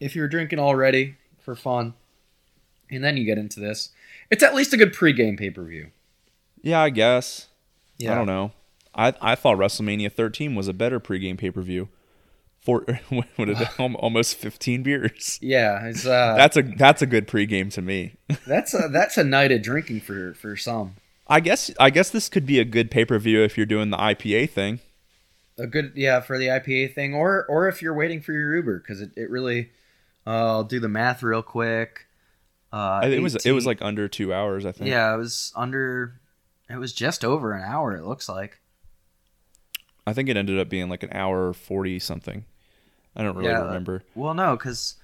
if 0.00 0.14
you're 0.14 0.28
drinking 0.28 0.58
already 0.58 1.16
for 1.38 1.54
fun, 1.54 1.94
and 2.90 3.02
then 3.04 3.16
you 3.16 3.24
get 3.24 3.38
into 3.38 3.60
this, 3.60 3.90
it's 4.30 4.42
at 4.42 4.54
least 4.54 4.72
a 4.72 4.76
good 4.76 4.92
pregame 4.94 5.38
pay 5.38 5.50
per 5.50 5.62
view. 5.64 5.88
yeah, 6.62 6.80
I 6.80 6.90
guess. 6.90 7.48
Yeah, 7.98 8.12
I 8.12 8.14
don't 8.14 8.26
know. 8.26 8.52
I 8.94 9.12
I 9.20 9.34
thought 9.34 9.56
WrestleMania 9.58 10.12
13 10.12 10.54
was 10.54 10.68
a 10.68 10.72
better 10.72 11.00
pregame 11.00 11.36
pay 11.38 11.50
per 11.50 11.62
view. 11.62 11.88
For 12.60 12.84
what 13.08 13.48
it, 13.48 13.68
almost 13.78 14.36
15 14.36 14.82
beers. 14.82 15.38
Yeah, 15.40 15.86
it's 15.86 16.04
uh, 16.06 16.34
That's 16.36 16.56
a 16.56 16.62
that's 16.62 17.02
a 17.02 17.06
good 17.06 17.26
pregame 17.28 17.72
to 17.74 17.82
me. 17.82 18.14
that's 18.46 18.74
a 18.74 18.88
that's 18.90 19.16
a 19.16 19.24
night 19.24 19.52
of 19.52 19.62
drinking 19.62 20.00
for 20.00 20.34
for 20.34 20.56
some. 20.56 20.96
I 21.26 21.40
guess 21.40 21.70
I 21.80 21.90
guess 21.90 22.10
this 22.10 22.28
could 22.28 22.46
be 22.46 22.58
a 22.58 22.64
good 22.64 22.90
pay 22.90 23.04
per 23.04 23.18
view 23.18 23.42
if 23.42 23.56
you're 23.56 23.66
doing 23.66 23.90
the 23.90 23.96
IPA 23.96 24.50
thing. 24.50 24.80
A 25.58 25.66
good 25.66 25.92
yeah 25.94 26.20
for 26.20 26.38
the 26.38 26.46
IPA 26.46 26.94
thing, 26.94 27.14
or 27.14 27.44
or 27.46 27.68
if 27.68 27.82
you're 27.82 27.94
waiting 27.94 28.20
for 28.20 28.32
your 28.32 28.56
Uber 28.56 28.78
because 28.80 29.00
it, 29.00 29.10
it 29.16 29.30
really. 29.30 29.70
Uh, 30.26 30.46
I'll 30.58 30.64
do 30.64 30.78
the 30.78 30.88
math 30.88 31.22
real 31.22 31.42
quick. 31.42 32.06
Uh, 32.70 33.00
it 33.04 33.20
was 33.22 33.34
it 33.46 33.52
was 33.52 33.64
like 33.66 33.80
under 33.80 34.08
two 34.08 34.32
hours, 34.34 34.66
I 34.66 34.72
think. 34.72 34.90
yeah, 34.90 35.14
it 35.14 35.16
was 35.16 35.52
under. 35.56 36.20
It 36.68 36.76
was 36.76 36.92
just 36.92 37.24
over 37.24 37.52
an 37.54 37.62
hour. 37.64 37.96
It 37.96 38.04
looks 38.04 38.28
like. 38.28 38.60
I 40.06 40.12
think 40.12 40.28
it 40.28 40.36
ended 40.36 40.58
up 40.58 40.68
being 40.68 40.88
like 40.88 41.02
an 41.02 41.12
hour 41.12 41.52
forty 41.52 41.98
something. 41.98 42.44
I 43.16 43.22
don't 43.22 43.36
really 43.36 43.48
Yeah, 43.48 43.62
remember. 43.64 44.02
Well, 44.14 44.34
no, 44.34 44.56
because 44.56 44.96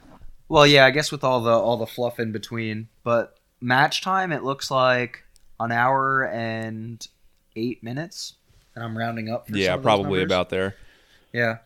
well, 0.48 0.66
yeah, 0.66 0.84
I 0.84 0.90
guess 0.90 1.10
with 1.10 1.24
all 1.24 1.40
the 1.40 1.50
all 1.52 1.76
the 1.76 1.86
fluff 1.86 2.20
in 2.20 2.32
between, 2.32 2.88
but 3.02 3.38
match 3.60 4.02
time 4.02 4.30
it 4.32 4.44
looks 4.44 4.70
like 4.70 5.24
an 5.58 5.72
hour 5.72 6.26
and 6.28 7.06
eight 7.56 7.82
minutes, 7.82 8.34
and 8.74 8.84
I'm 8.84 8.96
rounding 8.96 9.28
up. 9.30 9.48
For 9.48 9.56
Yeah, 9.56 9.76
probably 9.76 10.22
about 10.22 10.50
there. 10.50 10.76
Yeah. 11.32 11.58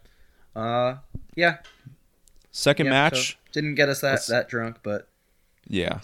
Uh, 0.56 0.96
yeah. 1.34 1.59
Second 2.50 2.86
yeah, 2.86 2.92
match. 2.92 3.32
so 3.32 3.36
didn't 3.52 3.74
get 3.76 3.88
us 3.88 4.00
that 4.00 4.12
Let's- 4.12 4.26
that 4.28 4.48
drunk, 4.48 4.78
but 4.82 5.09
yeah. 5.66 6.00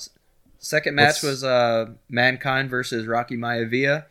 Second 0.59 0.95
match 0.95 1.07
Let's- 1.07 1.23
was 1.23 1.45
uh, 1.45 1.91
Mankind 2.09 2.71
versus 2.71 3.07
Rocky 3.07 3.37
Maivia. 3.37 4.05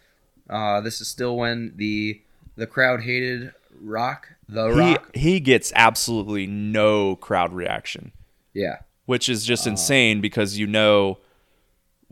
Uh, 0.50 0.82
this 0.82 1.00
is 1.02 1.08
still 1.08 1.38
when 1.38 1.74
the 1.78 2.22
the 2.56 2.68
crowd 2.68 3.02
hated 3.02 3.54
Rock, 3.82 4.30
the 4.48 4.68
He 4.74 4.80
Rock. 4.80 5.16
he 5.16 5.40
gets 5.40 5.72
absolutely 5.76 6.46
no 6.46 7.16
crowd 7.16 7.54
reaction, 7.54 8.12
Yeah, 8.54 8.80
which 9.06 9.30
is 9.30 9.46
just 9.46 9.66
Oh. 9.66 9.72
insane 9.72 10.22
because 10.22 10.58
you 10.60 10.68
know 10.68 11.18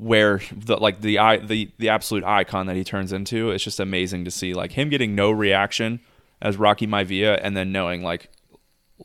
where 0.01 0.41
the 0.51 0.77
like 0.77 1.01
the 1.01 1.19
eye 1.19 1.37
the 1.37 1.69
the 1.77 1.89
absolute 1.89 2.23
icon 2.23 2.65
that 2.65 2.75
he 2.75 2.83
turns 2.83 3.13
into. 3.13 3.51
It's 3.51 3.63
just 3.63 3.79
amazing 3.79 4.25
to 4.25 4.31
see 4.31 4.55
like 4.55 4.71
him 4.71 4.89
getting 4.89 5.13
no 5.13 5.29
reaction 5.29 5.99
as 6.41 6.57
Rocky 6.57 6.87
Maivia, 6.87 7.39
and 7.43 7.55
then 7.55 7.71
knowing 7.71 8.01
like 8.01 8.29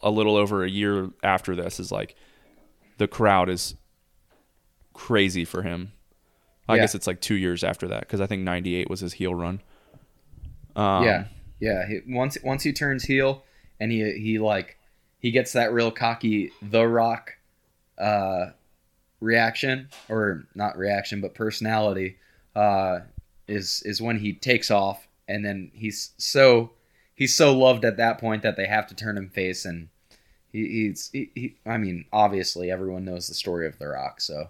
a 0.03 0.11
little 0.11 0.37
over 0.37 0.65
a 0.65 0.71
year 0.71 1.11
after 1.23 1.55
this 1.55 1.79
is 1.79 1.93
like 1.93 2.17
the 2.97 3.07
crowd 3.07 3.51
is 3.51 3.75
crazy 4.95 5.45
for 5.45 5.63
him. 5.63 5.93
I 6.69 6.77
Yeah. 6.77 6.81
guess 6.83 6.95
it's 6.95 7.07
like 7.07 7.21
two 7.21 7.35
years 7.37 7.63
after 7.63 7.87
that 7.89 8.01
because 8.01 8.23
I 8.23 8.27
think 8.27 8.43
'98 8.43 8.89
was 8.89 9.01
his 9.01 9.13
heel 9.13 9.35
run. 9.35 9.61
Um, 10.75 11.05
yeah, 11.05 11.25
yeah. 11.61 11.87
He, 11.87 12.01
once 12.09 12.39
once 12.43 12.63
he 12.63 12.73
turns 12.73 13.05
heel 13.05 13.45
and 13.79 13.93
he 13.93 14.13
he 14.19 14.39
like 14.39 14.79
he 15.19 15.31
gets 15.31 15.53
that 15.53 15.73
real 15.75 15.91
cocky 15.91 16.53
the 16.63 16.87
Rock 16.89 17.35
uh, 17.99 18.47
reaction 19.21 19.89
or 20.09 20.47
not 20.55 20.77
reaction 20.77 21.21
but 21.21 21.35
personality 21.35 22.17
uh, 22.55 23.01
is 23.49 23.83
is 23.85 24.01
when 24.03 24.19
he 24.19 24.33
takes 24.33 24.71
off 24.71 25.07
and 25.29 25.45
then 25.45 25.71
he's 25.75 26.11
so 26.19 26.71
he's 27.15 27.35
so 27.35 27.57
loved 27.57 27.85
at 27.85 27.97
that 27.97 28.19
point 28.19 28.43
that 28.43 28.57
they 28.57 28.67
have 28.67 28.87
to 28.87 28.95
turn 28.95 29.17
him 29.17 29.29
face 29.31 29.65
and 29.65 29.89
he, 30.53 30.67
he's 30.69 31.11
he, 31.13 31.31
he 31.35 31.57
I 31.65 31.79
mean 31.79 32.05
obviously 32.13 32.71
everyone 32.71 33.05
knows 33.05 33.27
the 33.29 33.35
story 33.35 33.67
of 33.67 33.79
the 33.79 33.89
Rock 33.89 34.21
so 34.21 34.49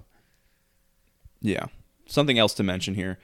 Yeah. 1.41 1.67
Something 2.09 2.39
else 2.39 2.55
to 2.55 2.63
mention 2.63 2.95
here. 2.95 3.19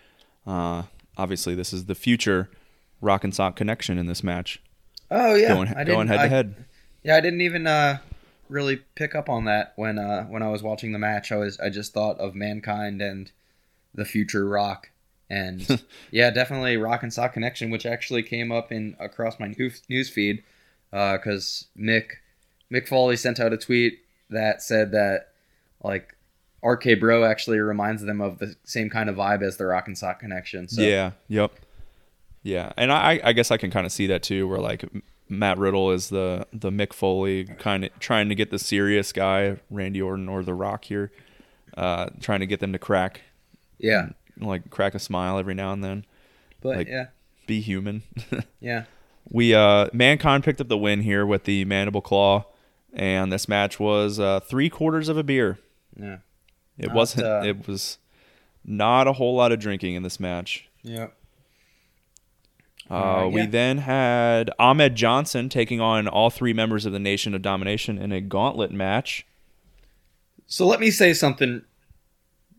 Uh, 0.45 0.83
obviously, 1.17 1.55
this 1.55 1.73
is 1.73 1.85
the 1.87 1.95
future 1.95 2.51
Rock 3.01 3.23
and 3.23 3.33
Sock 3.35 3.55
connection 3.57 3.97
in 3.99 4.07
this 4.07 4.25
match. 4.25 4.61
oh 5.11 5.35
yeah 5.37 5.55
going 5.55 5.73
going 5.87 6.09
head 6.09 6.19
I- 6.19 6.23
to 6.25 6.29
head. 6.29 6.65
Yeah, 7.05 7.17
I 7.17 7.21
didn't 7.21 7.41
even 7.41 7.67
uh, 7.67 7.99
really 8.49 8.77
pick 8.95 9.15
up 9.15 9.29
on 9.29 9.45
that 9.45 9.73
when 9.77 9.99
uh, 9.99 10.25
when 10.25 10.43
I 10.43 10.49
was 10.49 10.63
watching 10.63 10.93
the 10.93 10.99
match. 10.99 11.33
I 11.33 11.37
was 11.37 11.59
I 11.61 11.71
just 11.71 11.93
thought 11.93 12.19
of 12.19 12.35
mankind 12.35 13.01
and 13.01 13.31
the 13.95 14.05
future 14.05 14.47
Rock, 14.47 14.91
and 15.29 15.83
yeah, 16.11 16.31
definitely 16.31 16.77
Rock 16.77 17.03
and 17.03 17.13
Sock 17.13 17.33
connection, 17.35 17.71
which 17.71 17.87
actually 17.87 18.23
came 18.23 18.53
up 18.53 18.73
in 18.73 18.97
across 18.99 19.39
my 19.39 19.55
news 19.89 20.11
feed 20.11 20.43
because 20.91 21.67
Mick 21.79 22.07
Mick 22.73 22.89
Foley 22.89 23.17
sent 23.17 23.41
out 23.41 23.53
a 23.53 23.59
tweet 23.59 24.01
that 24.31 24.63
said 24.63 24.93
that 24.93 25.29
like 25.83 26.17
RK 26.65 27.01
Bro 27.01 27.25
actually 27.25 27.59
reminds 27.59 28.03
them 28.03 28.21
of 28.21 28.39
the 28.39 28.57
same 28.65 28.89
kind 28.89 29.11
of 29.11 29.17
vibe 29.17 29.43
as 29.43 29.57
the 29.57 29.67
Rock 29.67 29.87
and 29.89 29.99
Sock 29.99 30.21
connection. 30.21 30.69
So 30.69 30.83
Yeah. 30.83 31.13
Yep. 31.29 31.53
Yeah, 32.45 32.73
and 32.77 32.91
I 32.91 33.21
I 33.23 33.33
guess 33.33 33.53
I 33.53 33.57
can 33.57 33.71
kind 33.71 33.87
of 33.87 33.93
see 33.93 34.09
that 34.09 34.25
too, 34.25 34.49
where 34.49 34.59
like 34.59 34.85
Matt 35.33 35.59
Riddle 35.59 35.91
is 35.93 36.09
the 36.11 36.47
the 36.53 36.71
Mick 36.71 36.93
Foley 36.93 37.45
kind 37.45 37.85
of 37.85 37.91
trying 37.99 38.29
to 38.29 38.35
get 38.35 38.51
the 38.51 38.59
serious 38.59 39.13
guy 39.13 39.57
Randy 39.71 40.01
Orton 40.03 40.29
or 40.29 40.43
The 40.43 40.55
Rock 40.55 40.85
here, 40.85 41.11
uh, 41.77 42.11
trying 42.21 42.41
to 42.41 42.47
get 42.47 42.61
them 42.61 42.73
to 42.73 42.79
crack 42.79 43.23
yeah, 43.79 44.11
like 44.39 44.71
crack 44.71 44.95
a 44.95 44.99
smile 44.99 45.39
every 45.39 45.55
now 45.55 45.73
and 45.73 45.83
then, 45.83 46.05
but 46.61 46.77
Like- 46.77 46.89
yeah, 46.89 47.07
be 47.47 47.61
human. 47.61 48.03
yeah, 48.61 48.85
We 49.31 49.55
uh 49.55 49.89
mankind 49.93 50.45
picked 50.45 50.61
up 50.61 50.69
the 50.69 50.79
win 50.79 51.01
here 51.01 51.27
with 51.27 51.45
the 51.45 51.65
mandible 51.65 52.01
claw 52.03 52.45
and 52.93 53.33
this 53.33 53.49
match 53.49 53.81
was 53.81 54.21
uh, 54.21 54.41
three 54.41 54.69
quarters 54.69 55.09
of 55.09 55.17
a 55.17 55.23
beer. 55.23 55.59
Yeah. 55.99 56.19
It 56.79 56.89
Not, 56.89 56.97
wasn't. 56.97 57.27
uh, 57.27 57.43
it 57.45 57.67
was 57.67 57.99
not 58.65 59.07
a 59.09 59.15
whole 59.15 59.35
lot 59.35 59.51
of 59.53 59.59
drinking 59.59 59.95
in 59.95 60.03
this 60.03 60.21
match. 60.21 60.69
Yeah. 60.83 61.09
Uh, 62.91 63.29
We 63.33 63.41
yeah. 63.43 63.47
then 63.47 63.79
had 63.79 64.51
Ahmed 64.59 64.95
Johnson 64.95 65.49
taking 65.49 65.81
on 65.81 66.09
all 66.09 66.31
three 66.31 66.53
members 66.53 66.85
of 66.87 66.93
the 66.93 66.99
Nation 66.99 67.35
of 67.35 67.43
Domination 67.43 67.99
in 67.99 68.13
a 68.13 68.21
gauntlet 68.21 68.71
match. 68.73 69.27
So 70.47 70.67
let 70.67 70.81
me 70.81 70.91
say 70.91 71.15
something 71.15 71.63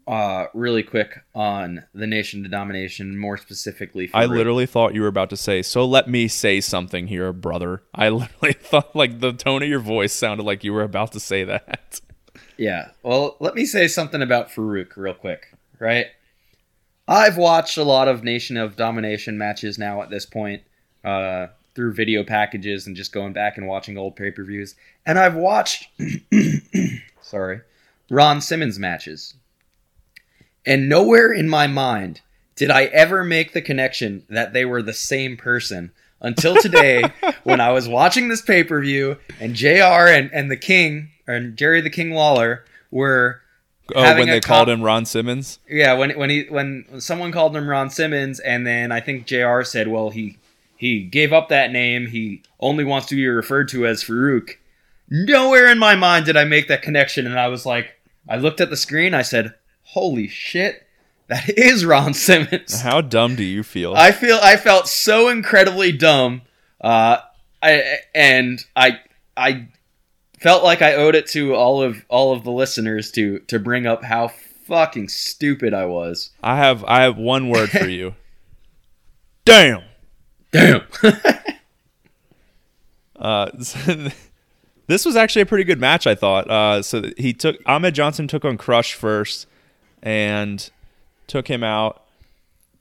uh, 0.07 0.47
really 0.53 0.83
quick 0.83 1.19
on 1.35 1.83
the 1.93 2.07
Nation 2.07 2.43
of 2.45 2.51
Domination, 2.51 3.17
more 3.17 3.37
specifically. 3.37 4.07
For 4.07 4.17
I 4.17 4.21
Rick. 4.23 4.31
literally 4.31 4.65
thought 4.65 4.93
you 4.93 5.01
were 5.01 5.07
about 5.07 5.29
to 5.29 5.37
say, 5.37 5.61
"So 5.61 5.85
let 5.85 6.09
me 6.09 6.27
say 6.27 6.59
something 6.59 7.07
here, 7.07 7.31
brother." 7.31 7.83
I 7.93 8.09
literally 8.09 8.53
thought 8.53 8.95
like 8.95 9.19
the 9.19 9.31
tone 9.33 9.63
of 9.63 9.69
your 9.69 9.79
voice 9.79 10.13
sounded 10.13 10.43
like 10.43 10.63
you 10.63 10.73
were 10.73 10.83
about 10.83 11.11
to 11.13 11.19
say 11.19 11.43
that. 11.43 12.01
Yeah. 12.57 12.89
Well, 13.01 13.37
let 13.39 13.55
me 13.55 13.65
say 13.65 13.87
something 13.87 14.21
about 14.21 14.49
Faarooq 14.49 14.95
real 14.95 15.13
quick, 15.13 15.55
right? 15.79 16.07
I've 17.07 17.37
watched 17.37 17.77
a 17.77 17.83
lot 17.83 18.07
of 18.07 18.23
Nation 18.23 18.57
of 18.57 18.75
Domination 18.75 19.37
matches 19.37 19.77
now 19.77 20.01
at 20.01 20.09
this 20.09 20.25
point 20.25 20.63
uh, 21.03 21.47
through 21.75 21.93
video 21.93 22.23
packages 22.23 22.87
and 22.87 22.95
just 22.95 23.11
going 23.11 23.33
back 23.33 23.57
and 23.57 23.67
watching 23.67 23.97
old 23.97 24.15
pay 24.15 24.31
per 24.31 24.43
views. 24.43 24.75
And 25.05 25.19
I've 25.19 25.35
watched, 25.35 25.89
sorry, 27.21 27.61
Ron 28.09 28.39
Simmons 28.39 28.79
matches. 28.79 29.33
And 30.65 30.87
nowhere 30.87 31.33
in 31.33 31.49
my 31.49 31.67
mind 31.67 32.21
did 32.55 32.71
I 32.71 32.85
ever 32.85 33.23
make 33.23 33.51
the 33.51 33.61
connection 33.61 34.23
that 34.29 34.53
they 34.53 34.63
were 34.63 34.81
the 34.81 34.93
same 34.93 35.35
person 35.35 35.91
until 36.21 36.55
today 36.55 37.03
when 37.43 37.59
I 37.59 37.73
was 37.73 37.89
watching 37.89 38.29
this 38.29 38.41
pay 38.41 38.63
per 38.63 38.81
view 38.81 39.17
and 39.41 39.55
JR 39.55 40.07
and, 40.07 40.31
and 40.31 40.49
the 40.49 40.57
King, 40.57 41.09
and 41.27 41.57
Jerry 41.57 41.81
the 41.81 41.89
King 41.89 42.11
Lawler 42.11 42.63
were 42.91 43.41
Oh, 43.95 44.01
when 44.01 44.27
they 44.27 44.39
com- 44.39 44.55
called 44.55 44.69
him 44.69 44.81
Ron 44.81 45.05
Simmons. 45.05 45.59
yeah, 45.69 45.93
when 45.93 46.11
when 46.17 46.29
he 46.29 46.43
when 46.49 46.85
someone 46.99 47.31
called 47.31 47.55
him 47.55 47.67
Ron 47.67 47.89
Simmons, 47.89 48.39
and 48.39 48.65
then 48.65 48.91
I 48.91 48.99
think 49.01 49.25
Jr. 49.25 49.63
said, 49.63 49.87
"Well, 49.89 50.09
he 50.09 50.37
he 50.77 51.03
gave 51.03 51.33
up 51.33 51.49
that 51.49 51.71
name. 51.71 52.07
He 52.07 52.41
only 52.59 52.83
wants 52.83 53.07
to 53.07 53.15
be 53.15 53.27
referred 53.27 53.67
to 53.69 53.85
as 53.85 54.03
Faarooq." 54.03 54.51
Nowhere 55.09 55.67
in 55.67 55.77
my 55.79 55.95
mind 55.95 56.25
did 56.25 56.37
I 56.37 56.45
make 56.45 56.67
that 56.69 56.81
connection, 56.81 57.25
and 57.27 57.37
I 57.37 57.47
was 57.49 57.65
like, 57.65 57.99
I 58.27 58.37
looked 58.37 58.61
at 58.61 58.69
the 58.69 58.77
screen, 58.77 59.13
I 59.13 59.21
said, 59.21 59.53
"Holy 59.83 60.27
shit, 60.29 60.87
that 61.27 61.49
is 61.57 61.83
Ron 61.85 62.13
Simmons." 62.13 62.81
How 62.81 63.01
dumb 63.01 63.35
do 63.35 63.43
you 63.43 63.63
feel? 63.63 63.93
I 63.95 64.11
feel 64.13 64.39
I 64.41 64.55
felt 64.55 64.87
so 64.87 65.27
incredibly 65.27 65.91
dumb, 65.91 66.43
uh, 66.79 67.17
I 67.61 67.97
and 68.15 68.63
I 68.77 69.01
I 69.35 69.67
felt 70.43 70.63
like 70.63 70.81
I 70.81 70.93
owed 70.93 71.15
it 71.15 71.25
to 71.27 71.55
all 71.55 71.81
of 71.81 72.05
all 72.09 72.33
of 72.33 72.43
the 72.43 72.51
listeners 72.51 73.09
to 73.11 73.39
to 73.39 73.57
bring 73.57 73.87
up 73.87 74.03
how 74.03 74.27
fucking 74.27 75.09
stupid 75.09 75.73
I 75.73 75.85
was. 75.85 76.31
I 76.43 76.57
have 76.57 76.83
I 76.83 77.01
have 77.01 77.17
one 77.17 77.49
word 77.49 77.71
for 77.71 77.87
you. 77.89 78.13
Damn. 79.45 79.83
Damn. 80.51 80.83
Uh, 83.15 83.49
this 84.87 85.05
was 85.05 85.15
actually 85.15 85.43
a 85.43 85.45
pretty 85.45 85.63
good 85.63 85.79
match, 85.79 86.05
I 86.05 86.13
thought. 86.13 86.49
Uh, 86.49 86.81
so 86.81 87.03
he 87.15 87.31
took 87.31 87.55
Ahmed 87.65 87.95
Johnson 87.95 88.27
took 88.27 88.43
on 88.43 88.57
Crush 88.57 88.95
first, 88.95 89.47
and 90.01 90.69
took 91.27 91.47
him 91.47 91.63
out, 91.63 92.03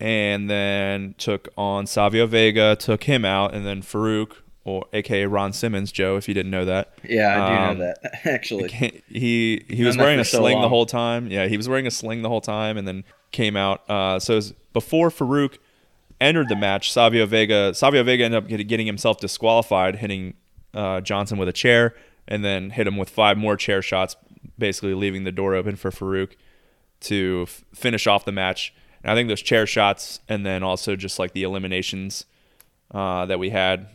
and 0.01 0.51
then 0.51 1.15
took 1.17 1.49
on 1.57 1.87
Savio 1.87 2.27
Vega, 2.27 2.75
took 2.75 3.05
him 3.05 3.25
out, 3.25 3.55
and 3.55 3.65
then 3.65 3.83
Faarooq 3.83 4.33
or 4.65 4.87
AKA 4.93 5.27
Ron 5.27 5.53
Simmons, 5.53 5.91
Joe, 5.91 6.17
if 6.17 6.29
you 6.29 6.35
didn't 6.35 6.51
know 6.53 6.65
that. 6.65 6.93
yeah, 7.09 7.31
I 7.45 7.49
do 7.49 7.55
Um, 7.73 7.79
know 7.79 7.85
that 7.85 8.21
actually. 8.27 8.69
he 9.09 9.65
he 9.69 9.85
was 9.85 9.97
wearing 9.97 10.21
a 10.21 10.25
so 10.25 10.39
sling 10.39 10.61
the 10.61 10.69
whole 10.69 10.87
time. 10.87 11.29
Yeah, 11.31 11.47
he 11.47 11.57
was 11.57 11.69
wearing 11.69 11.87
a 11.87 11.91
sling 11.91 12.23
the 12.23 12.29
whole 12.29 12.41
time, 12.41 12.77
and 12.77 12.87
then 12.87 13.05
came 13.33 13.57
out. 13.57 13.89
Uh, 13.91 14.19
so 14.21 14.35
it 14.35 14.37
was 14.37 14.53
before 14.73 15.11
Faarooq 15.11 15.59
entered 16.21 16.49
the 16.49 16.55
match, 16.57 16.93
Savio 16.93 17.27
Vega 17.27 17.75
Savio 17.75 18.03
Vega 18.05 18.25
ended 18.25 18.45
up 18.45 18.67
getting 18.69 18.87
himself 18.87 19.19
disqualified, 19.19 19.97
hitting 19.97 20.35
uh, 20.75 21.01
Johnson 21.01 21.39
with 21.39 21.49
a 21.49 21.53
chair, 21.53 21.95
and 22.29 22.45
then 22.45 22.71
hit 22.71 22.87
him 22.87 22.97
with 22.97 23.11
five 23.11 23.37
more 23.37 23.57
chair 23.57 23.83
shots, 23.83 24.15
basically 24.57 24.95
leaving 24.95 25.25
the 25.25 25.33
door 25.33 25.55
open 25.55 25.75
for 25.77 25.91
Faarooq 25.91 26.33
to 27.01 27.47
f- 27.49 27.65
finish 27.75 28.07
off 28.07 28.25
the 28.25 28.31
match. 28.33 28.73
And 29.03 29.11
I 29.11 29.15
think 29.17 29.29
those 29.29 29.43
chair 29.43 29.67
shots, 29.67 30.21
and 30.29 30.47
then 30.47 30.63
also 30.63 30.95
just 30.95 31.19
like 31.19 31.33
the 31.33 31.43
eliminations 31.43 32.25
uh, 32.93 33.27
that 33.27 33.41
we 33.41 33.51
had 33.51 33.89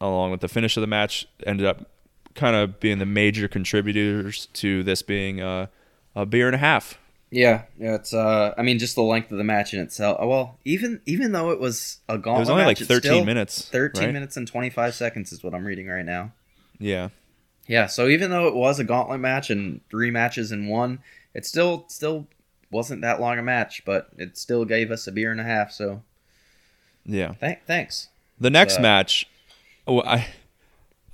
along 0.00 0.30
with 0.30 0.40
the 0.40 0.48
finish 0.48 0.76
of 0.76 0.80
the 0.80 0.86
match, 0.86 1.26
ended 1.46 1.66
up 1.66 1.90
kind 2.34 2.54
of 2.56 2.78
being 2.80 2.98
the 2.98 3.06
major 3.06 3.48
contributors 3.48 4.46
to 4.54 4.82
this 4.82 5.02
being 5.02 5.40
uh, 5.40 5.66
a 6.14 6.24
beer 6.26 6.46
and 6.46 6.54
a 6.54 6.58
half. 6.58 6.98
Yeah, 7.30 7.64
yeah, 7.78 7.94
it's 7.96 8.14
uh 8.14 8.54
I 8.56 8.62
mean 8.62 8.78
just 8.78 8.94
the 8.94 9.02
length 9.02 9.30
of 9.30 9.36
the 9.36 9.44
match 9.44 9.74
in 9.74 9.80
itself. 9.80 10.18
Well, 10.20 10.58
even 10.64 11.02
even 11.04 11.32
though 11.32 11.50
it 11.50 11.60
was 11.60 11.98
a 12.08 12.16
gauntlet 12.16 12.36
It 12.36 12.40
was 12.40 12.48
only 12.50 12.64
like 12.64 12.80
match, 12.80 12.88
13 12.88 13.00
still 13.12 13.24
minutes. 13.24 13.68
13 13.68 14.02
right? 14.04 14.12
minutes 14.14 14.36
and 14.38 14.48
25 14.48 14.94
seconds 14.94 15.30
is 15.32 15.44
what 15.44 15.54
I'm 15.54 15.64
reading 15.66 15.88
right 15.88 16.06
now. 16.06 16.32
Yeah. 16.78 17.10
Yeah, 17.66 17.86
so 17.86 18.08
even 18.08 18.30
though 18.30 18.46
it 18.48 18.54
was 18.54 18.78
a 18.78 18.84
gauntlet 18.84 19.20
match 19.20 19.50
and 19.50 19.82
three 19.90 20.10
matches 20.10 20.52
in 20.52 20.68
one, 20.68 21.00
it 21.34 21.44
still 21.44 21.84
still 21.88 22.28
wasn't 22.70 23.02
that 23.02 23.20
long 23.20 23.38
a 23.38 23.42
match, 23.42 23.82
but 23.84 24.08
it 24.16 24.38
still 24.38 24.64
gave 24.64 24.90
us 24.90 25.06
a 25.06 25.12
beer 25.12 25.30
and 25.30 25.40
a 25.40 25.44
half. 25.44 25.70
So 25.70 26.02
Yeah. 27.04 27.34
th- 27.40 27.58
thanks. 27.66 28.08
The 28.40 28.48
next 28.50 28.78
Uh, 28.78 28.82
match, 28.82 29.26
oh, 29.88 30.02
I, 30.02 30.28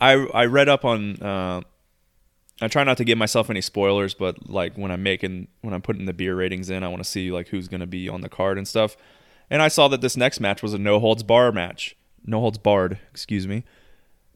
I, 0.00 0.12
I 0.12 0.44
read 0.46 0.68
up 0.68 0.84
on. 0.84 1.22
Uh, 1.22 1.62
I 2.60 2.68
try 2.68 2.84
not 2.84 2.98
to 2.98 3.04
give 3.04 3.18
myself 3.18 3.50
any 3.50 3.60
spoilers, 3.60 4.14
but 4.14 4.48
like 4.48 4.76
when 4.76 4.90
I'm 4.90 5.02
making, 5.02 5.48
when 5.62 5.74
I'm 5.74 5.82
putting 5.82 6.06
the 6.06 6.12
beer 6.12 6.36
ratings 6.36 6.70
in, 6.70 6.84
I 6.84 6.88
want 6.88 7.02
to 7.02 7.08
see 7.08 7.32
like 7.32 7.48
who's 7.48 7.66
going 7.66 7.80
to 7.80 7.86
be 7.86 8.08
on 8.08 8.20
the 8.20 8.28
card 8.28 8.58
and 8.58 8.68
stuff. 8.68 8.96
And 9.50 9.60
I 9.60 9.68
saw 9.68 9.88
that 9.88 10.00
this 10.00 10.16
next 10.16 10.40
match 10.40 10.62
was 10.62 10.72
a 10.72 10.78
no 10.78 11.00
holds 11.00 11.22
bar 11.22 11.50
match, 11.50 11.96
no 12.24 12.40
holds 12.40 12.58
barred, 12.58 12.98
excuse 13.10 13.48
me. 13.48 13.64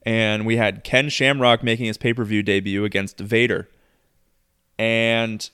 And 0.03 0.47
we 0.47 0.57
had 0.57 0.85
Ken 0.85 1.09
Shamrock 1.09 1.63
making 1.63 1.87
his 1.87 1.97
pay 1.97 2.13
per 2.13 2.25
view 2.25 2.43
debut 2.43 2.85
against 2.85 3.19
Vader. 3.19 3.69
And 4.79 5.49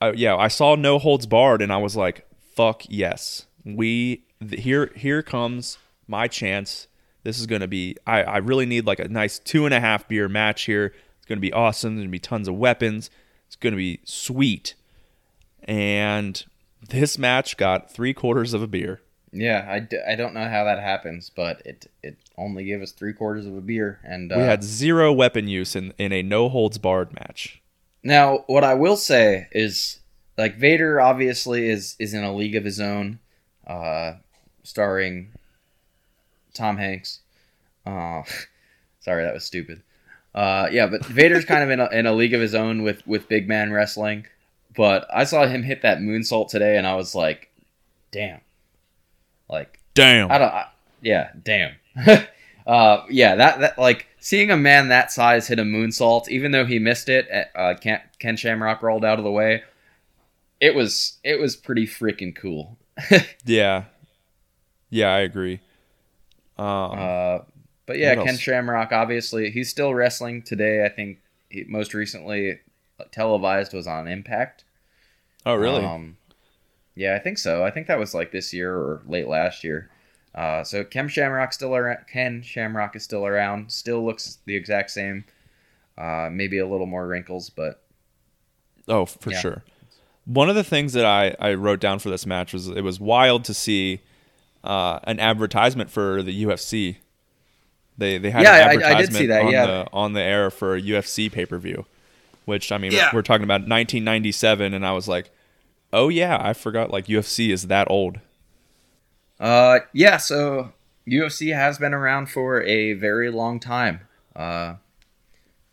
uh, 0.00 0.12
yeah, 0.14 0.36
I 0.36 0.48
saw 0.48 0.74
no 0.74 0.98
holds 0.98 1.26
barred, 1.26 1.62
and 1.62 1.72
I 1.72 1.78
was 1.78 1.96
like, 1.96 2.26
"Fuck 2.54 2.82
yes, 2.88 3.46
we 3.64 4.24
th- 4.46 4.62
here 4.62 4.92
here 4.94 5.22
comes 5.22 5.78
my 6.06 6.28
chance. 6.28 6.86
This 7.26 7.40
is 7.40 7.46
gonna 7.46 7.66
be. 7.66 7.96
I 8.06 8.22
I 8.22 8.36
really 8.36 8.66
need 8.66 8.86
like 8.86 9.00
a 9.00 9.08
nice 9.08 9.40
two 9.40 9.64
and 9.64 9.74
a 9.74 9.80
half 9.80 10.06
beer 10.06 10.28
match 10.28 10.62
here. 10.62 10.94
It's 11.16 11.26
gonna 11.26 11.40
be 11.40 11.52
awesome. 11.52 11.96
There's 11.96 12.04
gonna 12.04 12.12
be 12.12 12.20
tons 12.20 12.46
of 12.46 12.54
weapons. 12.54 13.10
It's 13.48 13.56
gonna 13.56 13.74
be 13.74 13.98
sweet." 14.04 14.74
And 15.64 16.44
this 16.88 17.18
match 17.18 17.56
got 17.56 17.90
three 17.90 18.14
quarters 18.14 18.54
of 18.54 18.62
a 18.62 18.68
beer. 18.68 19.00
Yeah, 19.32 19.66
I, 19.68 19.80
d- 19.80 19.98
I 20.08 20.14
don't 20.14 20.34
know 20.34 20.48
how 20.48 20.62
that 20.66 20.78
happens, 20.78 21.28
but 21.34 21.62
it 21.66 21.90
it 22.00 22.16
only 22.38 22.62
gave 22.62 22.80
us 22.80 22.92
three 22.92 23.12
quarters 23.12 23.44
of 23.44 23.56
a 23.56 23.60
beer, 23.60 23.98
and 24.04 24.32
uh, 24.32 24.36
We 24.36 24.42
had 24.42 24.62
zero 24.62 25.12
weapon 25.12 25.48
use 25.48 25.74
in 25.74 25.94
in 25.98 26.12
a 26.12 26.22
no 26.22 26.48
holds 26.48 26.78
barred 26.78 27.12
match. 27.12 27.60
Now, 28.04 28.44
what 28.46 28.62
I 28.62 28.74
will 28.74 28.96
say 28.96 29.48
is, 29.50 29.98
like 30.38 30.58
Vader, 30.58 31.00
obviously 31.00 31.68
is 31.68 31.96
is 31.98 32.14
in 32.14 32.22
a 32.22 32.32
league 32.32 32.54
of 32.54 32.64
his 32.64 32.78
own, 32.80 33.18
uh, 33.66 34.12
starring 34.62 35.32
Tom 36.56 36.76
Hanks. 36.76 37.20
Uh, 37.84 38.22
sorry, 39.00 39.24
that 39.24 39.34
was 39.34 39.44
stupid. 39.44 39.82
Uh, 40.34 40.68
yeah, 40.70 40.86
but 40.86 41.04
Vader's 41.04 41.44
kind 41.44 41.62
of 41.62 41.70
in 41.70 41.80
a, 41.80 41.88
in 41.90 42.06
a 42.06 42.12
league 42.12 42.34
of 42.34 42.40
his 42.40 42.54
own 42.54 42.82
with 42.82 43.06
with 43.06 43.28
big 43.28 43.48
man 43.48 43.72
wrestling. 43.72 44.26
But 44.76 45.06
I 45.12 45.24
saw 45.24 45.46
him 45.46 45.62
hit 45.62 45.82
that 45.82 45.98
moonsault 45.98 46.48
today, 46.48 46.76
and 46.76 46.86
I 46.86 46.96
was 46.96 47.14
like, 47.14 47.50
"Damn!" 48.10 48.40
Like 49.48 49.76
Damn. 49.96 50.30
I 50.30 50.38
don't. 50.38 50.52
I, 50.52 50.66
yeah, 51.00 51.30
damn. 51.42 51.72
uh, 52.66 53.04
yeah, 53.08 53.34
that 53.36 53.60
that 53.60 53.78
like 53.78 54.06
seeing 54.20 54.50
a 54.50 54.56
man 54.56 54.88
that 54.88 55.10
size 55.10 55.48
hit 55.48 55.58
a 55.58 55.62
moonsault, 55.62 56.28
even 56.28 56.52
though 56.52 56.66
he 56.66 56.78
missed 56.78 57.08
it, 57.08 57.26
uh, 57.54 57.74
Ken, 57.80 58.02
Ken 58.18 58.36
Shamrock 58.36 58.82
rolled 58.82 59.06
out 59.06 59.18
of 59.18 59.24
the 59.24 59.30
way. 59.30 59.62
It 60.60 60.74
was 60.74 61.16
it 61.24 61.40
was 61.40 61.56
pretty 61.56 61.86
freaking 61.86 62.36
cool. 62.36 62.76
Yeah. 63.44 63.84
Yeah, 64.90 65.12
I 65.12 65.20
agree. 65.20 65.60
Um, 66.58 66.98
Uh, 66.98 67.38
but 67.86 67.98
yeah, 67.98 68.14
Ken? 68.16 68.36
Shamrock 68.36 68.92
obviously 68.92 69.50
he's 69.50 69.68
still 69.70 69.94
wrestling 69.94 70.42
today. 70.42 70.84
I 70.84 70.88
think 70.88 71.18
he, 71.50 71.64
most 71.68 71.94
recently 71.94 72.60
televised 73.12 73.72
was 73.72 73.86
on 73.86 74.08
Impact. 74.08 74.64
oh, 75.44 75.54
really? 75.54 75.84
Um, 75.84 76.16
yeah, 76.94 77.14
I 77.14 77.18
think 77.18 77.38
so. 77.38 77.62
I 77.64 77.70
think 77.70 77.86
that 77.88 77.98
was 77.98 78.14
like 78.14 78.32
this 78.32 78.52
year 78.54 78.74
or 78.74 79.02
late 79.06 79.28
last 79.28 79.62
year. 79.62 79.90
Uh, 80.34 80.64
so 80.64 80.82
Ken 80.84 81.08
Shamrock 81.08 81.52
still 81.52 81.74
around. 81.76 81.98
Ken 82.10 82.42
Shamrock 82.42 82.96
is 82.96 83.04
still 83.04 83.26
around. 83.26 83.70
Still 83.70 84.04
looks 84.04 84.38
the 84.46 84.56
exact 84.56 84.90
same. 84.90 85.24
Uh, 85.96 86.28
maybe 86.32 86.58
a 86.58 86.66
little 86.66 86.86
more 86.86 87.06
wrinkles, 87.06 87.48
but 87.50 87.82
Oh, 88.88 89.06
for 89.06 89.30
Yeah. 89.30 89.40
sure. 89.40 89.64
One 90.26 90.48
of 90.50 90.56
the 90.56 90.64
things 90.64 90.92
that 90.94 91.04
I, 91.06 91.34
I 91.38 91.54
wrote 91.54 91.80
down 91.80 91.98
for 92.00 92.10
this 92.10 92.26
match 92.26 92.52
was 92.52 92.68
it 92.68 92.82
was 92.82 92.98
wild 93.00 93.44
to 93.44 93.54
see 93.54 94.00
uh, 94.66 95.00
an 95.04 95.20
advertisement 95.20 95.90
for 95.90 96.22
the 96.22 96.44
UFC 96.44 96.96
They 97.98 98.18
they 98.18 98.30
had 98.30 98.42
Yeah, 98.42 98.52
I- 98.52 98.58
I 98.58 98.60
an 98.60 98.70
did 98.70 98.80
see 98.80 98.84
advertisement 98.84 99.28
that, 99.28 99.42
on 99.44 99.52
yeah. 99.52 99.66
the 99.66 99.86
on 99.92 100.12
the 100.12 100.22
air 100.22 100.50
for 100.50 100.74
a 100.76 100.80
UFC 100.82 101.30
pay 101.32 101.46
per 101.46 101.58
view, 101.58 101.86
which 102.44 102.70
I 102.72 102.78
mean 102.78 102.92
Yeah. 102.92 103.10
we're 103.12 103.22
talking 103.22 103.44
about 103.44 103.62
1997, 103.62 104.74
and 104.74 104.86
I 104.86 104.92
was 104.92 105.08
like, 105.08 105.30
oh 105.92 106.08
yeah, 106.08 106.38
I 106.40 106.52
forgot 106.52 106.90
like 106.90 107.06
UFC 107.06 107.50
is 107.50 107.68
that 107.68 107.90
old. 107.90 108.20
Uh, 109.40 109.80
yeah. 109.92 110.16
So 110.16 110.72
UFC 111.08 111.54
has 111.54 111.78
been 111.78 111.94
around 111.94 112.26
for 112.30 112.62
a 112.62 112.92
very 112.94 113.30
long 113.30 113.60
time. 113.60 114.00
Uh, 114.34 114.74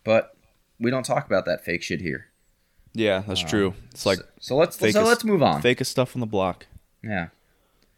but 0.04 0.36
we 0.80 0.92
don't 0.92 1.06
talk 1.06 1.26
about 1.26 1.46
that 1.46 1.64
fake 1.66 1.82
shit 1.84 2.02
here. 2.02 2.28
Yeah, 2.94 3.24
that's 3.28 3.42
true. 3.42 3.74
It's 3.92 4.06
like 4.06 4.20
so, 4.20 4.26
so 4.40 4.56
let's 4.58 4.78
so 4.78 4.86
fakest- 4.86 5.06
let's 5.06 5.24
move 5.24 5.42
on. 5.42 5.62
fakest 5.62 5.88
stuff 5.88 6.16
on 6.16 6.20
the 6.20 6.26
block. 6.28 6.68
Yeah, 7.04 7.30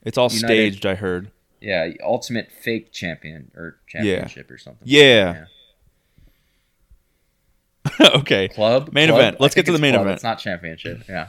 It's 0.06 0.18
all 0.18 0.30
United- 0.32 0.46
staged. 0.74 0.86
I 0.86 0.96
heard. 0.96 1.32
yeah. 1.60 1.90
Ultimate 2.04 2.52
fake 2.52 2.92
champion 2.94 3.52
or 3.56 3.78
championship 3.88 4.50
or 4.52 4.58
something. 4.58 4.84
Yeah. 4.88 5.46
okay. 8.02 8.48
Club 8.48 8.90
Main 8.94 9.10
Club? 9.10 9.20
event. 9.20 9.42
Let's 9.42 9.56
get 9.56 9.66
to 9.68 9.72
the 9.72 9.80
main 9.80 9.94
club, 9.94 10.04
event. 10.04 10.16
It's 10.16 10.24
not 10.24 10.40
championship. 10.40 11.04
Yeah. 11.08 11.28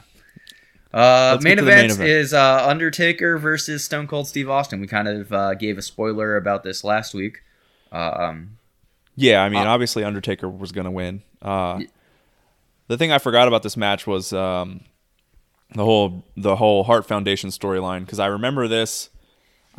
Uh, 0.93 1.37
main 1.41 1.57
to 1.57 1.63
the 1.63 1.69
main 1.69 1.77
event, 1.85 1.91
event. 1.93 2.09
is 2.09 2.33
uh, 2.33 2.65
Undertaker 2.67 3.37
versus 3.37 3.83
Stone 3.83 4.07
Cold 4.07 4.27
Steve 4.27 4.49
Austin. 4.49 4.79
We 4.79 4.87
kind 4.87 5.07
of 5.07 5.31
uh, 5.31 5.53
gave 5.53 5.77
a 5.77 5.81
spoiler 5.81 6.35
about 6.37 6.63
this 6.63 6.83
last 6.83 7.13
week. 7.13 7.41
Uh, 7.91 8.11
um, 8.17 8.57
Yeah, 9.15 9.43
I 9.43 9.49
mean, 9.49 9.65
Uh, 9.67 9.69
obviously 9.69 10.03
Undertaker 10.03 10.49
was 10.49 10.71
gonna 10.71 10.91
win. 10.91 11.21
Uh, 11.41 11.81
the 12.87 12.97
thing 12.97 13.11
I 13.11 13.17
forgot 13.19 13.47
about 13.47 13.63
this 13.63 13.77
match 13.77 14.07
was 14.07 14.33
um, 14.33 14.81
the 15.73 15.83
whole 15.83 16.25
the 16.35 16.55
whole 16.55 16.83
Hart 16.83 17.05
Foundation 17.05 17.49
storyline 17.49 18.01
because 18.01 18.19
I 18.19 18.27
remember 18.27 18.67
this. 18.67 19.09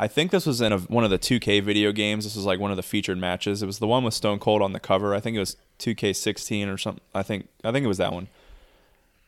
I 0.01 0.07
think 0.07 0.31
this 0.31 0.45
was 0.45 0.61
in 0.61 0.71
a, 0.71 0.79
one 0.79 1.03
of 1.03 1.09
the 1.09 1.19
2K 1.19 1.61
video 1.61 1.91
games. 1.91 2.23
This 2.23 2.37
was 2.37 2.45
like 2.45 2.57
one 2.57 2.71
of 2.71 2.77
the 2.77 2.83
featured 2.83 3.17
matches. 3.17 3.61
It 3.61 3.65
was 3.65 3.79
the 3.79 3.87
one 3.87 4.05
with 4.05 4.13
Stone 4.13 4.39
Cold 4.39 4.61
on 4.61 4.71
the 4.71 4.79
cover. 4.79 5.13
I 5.13 5.19
think 5.19 5.35
it 5.35 5.41
was 5.41 5.57
2K16 5.79 6.73
or 6.73 6.77
something. 6.77 7.03
I 7.13 7.23
think 7.23 7.49
I 7.63 7.71
think 7.71 7.83
it 7.83 7.87
was 7.87 7.97
that 7.97 8.13
one. 8.13 8.27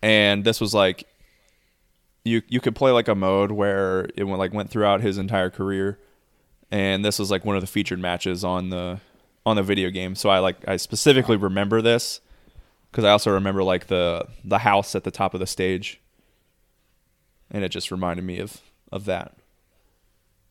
And 0.01 0.43
this 0.43 0.62
was 0.62 0.74
like 0.74 1.07
you 2.24 2.41
you 2.47 2.62
could 2.62 2.76
play 2.76 2.91
like 2.91 3.07
a 3.07 3.16
mode 3.16 3.51
where 3.51 4.07
it 4.16 4.24
went 4.24 4.39
like 4.39 4.53
went 4.53 4.70
throughout 4.70 5.01
his 5.01 5.18
entire 5.18 5.49
career 5.49 5.99
and 6.72 7.03
this 7.03 7.20
was 7.20 7.30
like 7.30 7.43
one 7.43 7.55
of 7.55 7.62
the 7.62 7.68
featured 7.68 7.99
matches 7.99 8.43
on 8.43 8.70
the 8.70 8.99
on 9.45 9.55
the 9.55 9.64
video 9.64 9.89
game. 9.89 10.16
So 10.16 10.30
I 10.30 10.39
like 10.39 10.68
I 10.68 10.78
specifically 10.78 11.36
remember 11.36 11.82
this 11.82 12.22
because 12.89 13.03
I 13.03 13.12
also 13.12 13.32
remember 13.32 13.64
like 13.64 13.88
the 13.88 14.28
the 14.43 14.59
house 14.59 14.95
at 14.95 15.03
the 15.03 15.12
top 15.12 15.34
of 15.34 15.39
the 15.39 15.47
stage, 15.47 15.99
and 17.52 17.64
it 17.64 17.70
just 17.70 17.91
reminded 17.91 18.24
me 18.26 18.39
of 18.39 18.62
of 18.91 19.06
that. 19.06 19.36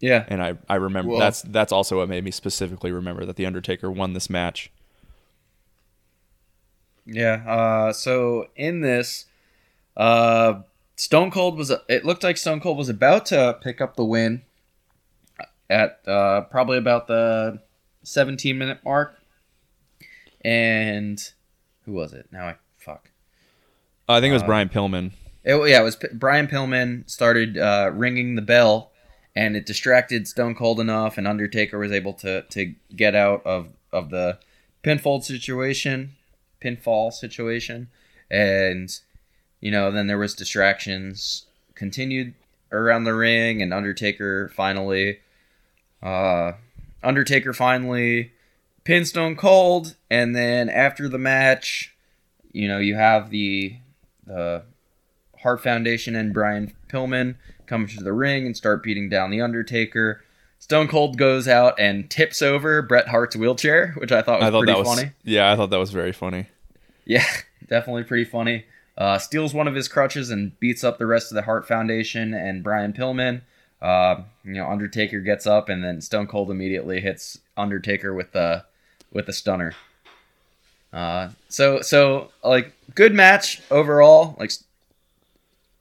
yeah. 0.01 0.25
And 0.29 0.43
I 0.43 0.55
I 0.69 0.77
remember 0.77 1.11
Well- 1.13 1.21
that's 1.21 1.43
that's 1.43 1.73
also 1.73 1.99
what 1.99 2.09
made 2.09 2.25
me 2.25 2.31
specifically 2.31 2.93
remember 2.93 3.25
that 3.27 3.37
the 3.37 3.47
Undertaker 3.47 3.91
won 3.91 4.13
this 4.13 4.31
match. 4.31 4.71
Yeah. 7.07 7.43
Uh, 7.47 7.93
so 7.93 8.49
in 8.57 8.81
this, 8.83 9.27
uh, 9.97 10.61
Stone 10.97 11.31
Cold 11.31 11.57
was. 11.57 11.73
It 11.89 12.05
looked 12.05 12.23
like 12.23 12.37
Stone 12.37 12.61
Cold 12.61 12.77
was 12.79 12.89
about 12.89 13.27
to 13.27 13.59
pick 13.63 13.81
up 13.81 13.97
the 13.97 14.05
win 14.05 14.43
at 15.69 16.01
uh, 16.07 16.43
probably 16.43 16.77
about 16.79 17.07
the 17.07 17.61
17 18.03 18.57
minute 18.59 18.79
mark, 18.85 19.19
and 20.45 21.19
who 21.87 21.93
was 21.93 22.13
it? 22.13 22.27
Now 22.31 22.49
I 22.49 22.57
fuck. 22.79 23.11
I 24.09 24.21
think 24.21 24.31
it 24.31 24.35
was 24.35 24.43
Uh, 24.43 24.47
Brian 24.47 24.69
Pillman. 24.69 25.13
It, 25.45 25.57
yeah, 25.69 25.81
it 25.81 25.85
was 25.85 25.97
P- 25.97 26.09
Brian 26.13 26.49
Pillman 26.49 27.09
started 27.09 27.57
uh, 27.57 27.91
ringing 27.95 28.35
the 28.35 28.43
bell, 28.43 28.91
and 29.35 29.57
it 29.57 29.67
distracted 29.67 30.29
Stone 30.29 30.55
Cold 30.55 30.81
enough, 30.81 31.17
and 31.17 31.27
Undertaker 31.27 31.79
was 31.79 31.93
able 31.93 32.13
to 32.15 32.43
to 32.43 32.75
get 32.95 33.15
out 33.15 33.45
of 33.47 33.69
of 33.93 34.11
the 34.11 34.39
pinfall 34.85 35.23
situation, 35.23 36.17
pinfall 36.63 37.13
situation, 37.13 37.89
and 38.31 38.99
you 39.61 39.71
know 39.71 39.91
then 39.91 40.07
there 40.07 40.19
was 40.19 40.35
distractions 40.35 41.47
continued 41.75 42.35
around 42.73 43.05
the 43.05 43.15
ring, 43.15 43.63
and 43.63 43.73
Undertaker 43.73 44.51
finally, 44.55 45.21
uh, 46.03 46.53
Undertaker 47.03 47.55
finally 47.55 48.33
pinned 48.85 49.09
Stone 49.09 49.37
Cold, 49.37 49.97
and 50.11 50.37
then 50.37 50.69
after 50.69 51.09
the 51.09 51.19
match, 51.19 51.95
you 52.53 52.69
know 52.69 52.79
you 52.79 52.95
have 52.97 53.31
the 53.31 53.77
the 54.27 54.65
Hart 55.43 55.63
Foundation 55.63 56.15
and 56.15 56.33
Brian 56.33 56.73
Pillman 56.89 57.37
come 57.67 57.87
to 57.87 58.03
the 58.03 58.13
ring 58.13 58.47
and 58.47 58.57
start 58.57 58.83
beating 58.83 59.09
down 59.09 59.31
the 59.31 59.41
Undertaker. 59.41 60.23
Stone 60.59 60.89
Cold 60.89 61.17
goes 61.17 61.49
out 61.49 61.79
and 61.79 62.11
tips 62.11 62.43
over 62.43 62.83
Bret 62.83 63.09
Hart's 63.09 63.37
wheelchair, 63.37 63.95
which 63.97 64.13
I 64.13 64.23
thought 64.23 64.41
was 64.41 64.49
I 64.49 64.51
thought 64.51 64.65
pretty 64.65 64.79
was 64.79 64.89
funny. 64.89 65.13
yeah, 65.25 65.51
I 65.53 65.57
thought 65.57 65.71
that 65.71 65.79
was 65.79 65.91
very 65.91 66.13
funny. 66.13 66.47
Yeah, 67.05 67.25
definitely 67.67 68.05
pretty 68.05 68.25
funny. 68.25 68.67
Uh, 68.99 69.17
steals 69.19 69.55
one 69.55 69.67
of 69.67 69.75
his 69.75 69.89
crutches 69.89 70.29
and 70.31 70.59
beats 70.61 70.85
up 70.85 70.99
the 70.99 71.07
rest 71.07 71.31
of 71.31 71.37
the 71.37 71.43
Hart 71.43 71.67
Foundation 71.67 72.35
and 72.35 72.63
Brian 72.63 72.93
Pillman. 72.93 73.41
Uh, 73.81 74.23
you 74.45 74.53
know, 74.53 74.69
Undertaker 74.69 75.21
gets 75.21 75.47
up 75.47 75.71
and 75.71 75.83
then 75.83 76.03
Stone 76.03 76.27
Cold 76.27 76.51
immediately 76.51 77.01
hits 77.01 77.39
Undertaker 77.57 78.13
with 78.13 78.33
the 78.33 78.65
with 79.11 79.25
the 79.25 79.33
stunner. 79.33 79.73
Uh, 80.93 81.31
so 81.49 81.81
so 81.81 82.31
like 82.45 82.75
good 82.95 83.15
match 83.15 83.63
overall. 83.71 84.37
Like 84.39 84.51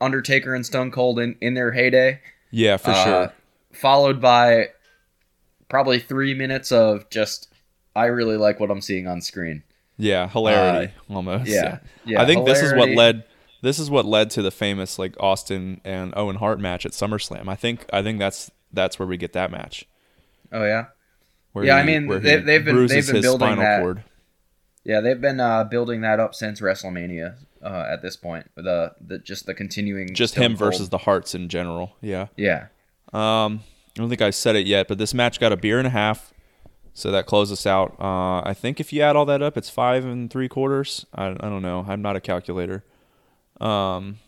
Undertaker 0.02 0.54
and 0.56 0.66
Stone 0.66 0.92
Cold 0.92 1.20
in, 1.20 1.36
in 1.42 1.54
their 1.54 1.72
heyday. 1.72 2.20
Yeah, 2.52 2.78
for 2.78 2.92
Uh, 2.92 3.04
sure. 3.04 3.34
Followed 3.74 4.20
by 4.22 4.70
probably 5.70 6.00
three 6.00 6.34
minutes 6.34 6.72
of 6.72 7.10
just 7.10 7.48
I 7.96 8.06
really 8.06 8.38
like 8.38 8.60
what 8.60 8.72
I'm 8.72 8.82
seeing 8.82 9.08
on 9.08 9.22
screen. 9.22 9.64
Yeah, 9.98 10.28
hilarity 10.30 10.94
almost. 11.10 11.50
uh, 11.50 11.54
Yeah, 11.54 11.80
yeah. 12.06 12.22
I 12.22 12.26
think 12.26 12.46
this 12.46 12.62
is 12.62 12.74
what 12.74 12.90
led 12.90 13.24
this 13.62 13.78
is 13.78 13.90
what 13.90 14.06
led 14.06 14.30
to 14.32 14.42
the 14.42 14.52
famous 14.52 14.98
like 14.98 15.16
Austin 15.20 15.82
and 15.84 16.14
Owen 16.16 16.38
Hart 16.38 16.60
match 16.60 16.86
at 16.86 16.94
SummerSlam. 16.94 17.50
I 17.50 17.56
think 17.56 17.86
I 17.92 18.02
think 18.02 18.18
that's 18.20 18.50
that's 18.72 18.98
where 18.98 19.08
we 19.08 19.18
get 19.18 19.34
that 19.34 19.52
match. 19.52 19.86
Oh 20.52 20.64
yeah. 20.64 20.86
Where 21.52 21.66
Yeah, 21.66 21.76
I 21.76 21.84
mean, 21.84 22.08
they- 22.08 22.38
they've 22.38 22.64
been- 22.64 22.88
they've 22.88 23.06
been 23.08 23.22
building 23.22 23.58
that. 23.58 23.82
cord. 23.82 24.04
Yeah, 24.86 25.02
they've 25.02 25.20
been 25.20 25.40
uh, 25.40 25.66
building 25.66 26.02
that 26.02 26.20
up 26.20 26.34
since 26.34 26.62
WrestleMania. 26.62 27.36
Uh, 27.64 27.88
at 27.92 28.02
this 28.02 28.16
point, 28.16 28.50
the 28.56 28.94
the 29.06 29.20
just 29.20 29.46
the 29.46 29.54
continuing 29.54 30.14
Just 30.14 30.36
him 30.36 30.52
Cold- 30.52 30.60
versus 30.60 30.90
the 30.90 31.00
Hearts 31.00 31.36
in 31.36 31.50
general. 31.50 31.94
Yeah. 32.02 32.28
yeah 32.38 32.68
Um, 33.12 33.62
I 33.98 34.02
don't 34.02 34.10
think 34.10 34.22
I 34.22 34.30
said 34.30 34.56
it 34.56 34.66
yet, 34.66 34.88
but 34.88 34.98
this 34.98 35.14
match 35.14 35.40
got 35.42 35.52
a 35.52 35.58
beer 35.58 35.78
and 35.78 35.86
a 35.88 35.90
half, 35.92 36.34
so 36.94 37.12
that 37.12 37.26
closes 37.26 37.60
us 37.60 37.66
out. 37.66 37.96
Uh, 38.00 38.42
I 38.48 38.54
think 38.54 38.80
if 38.80 38.94
you 38.94 39.02
add 39.02 39.16
all 39.18 39.26
that 39.26 39.42
up, 39.42 39.58
it's 39.58 39.70
five 39.70 40.06
and 40.06 40.30
three 40.32 40.48
quarters. 40.48 41.06
I, 41.14 41.28
I 41.32 41.34
don't 41.34 41.62
know. 41.62 41.86
I'm 41.88 42.02
not 42.02 42.16
a 42.16 42.22
calculator. 42.22 42.86
Um, 43.60 44.20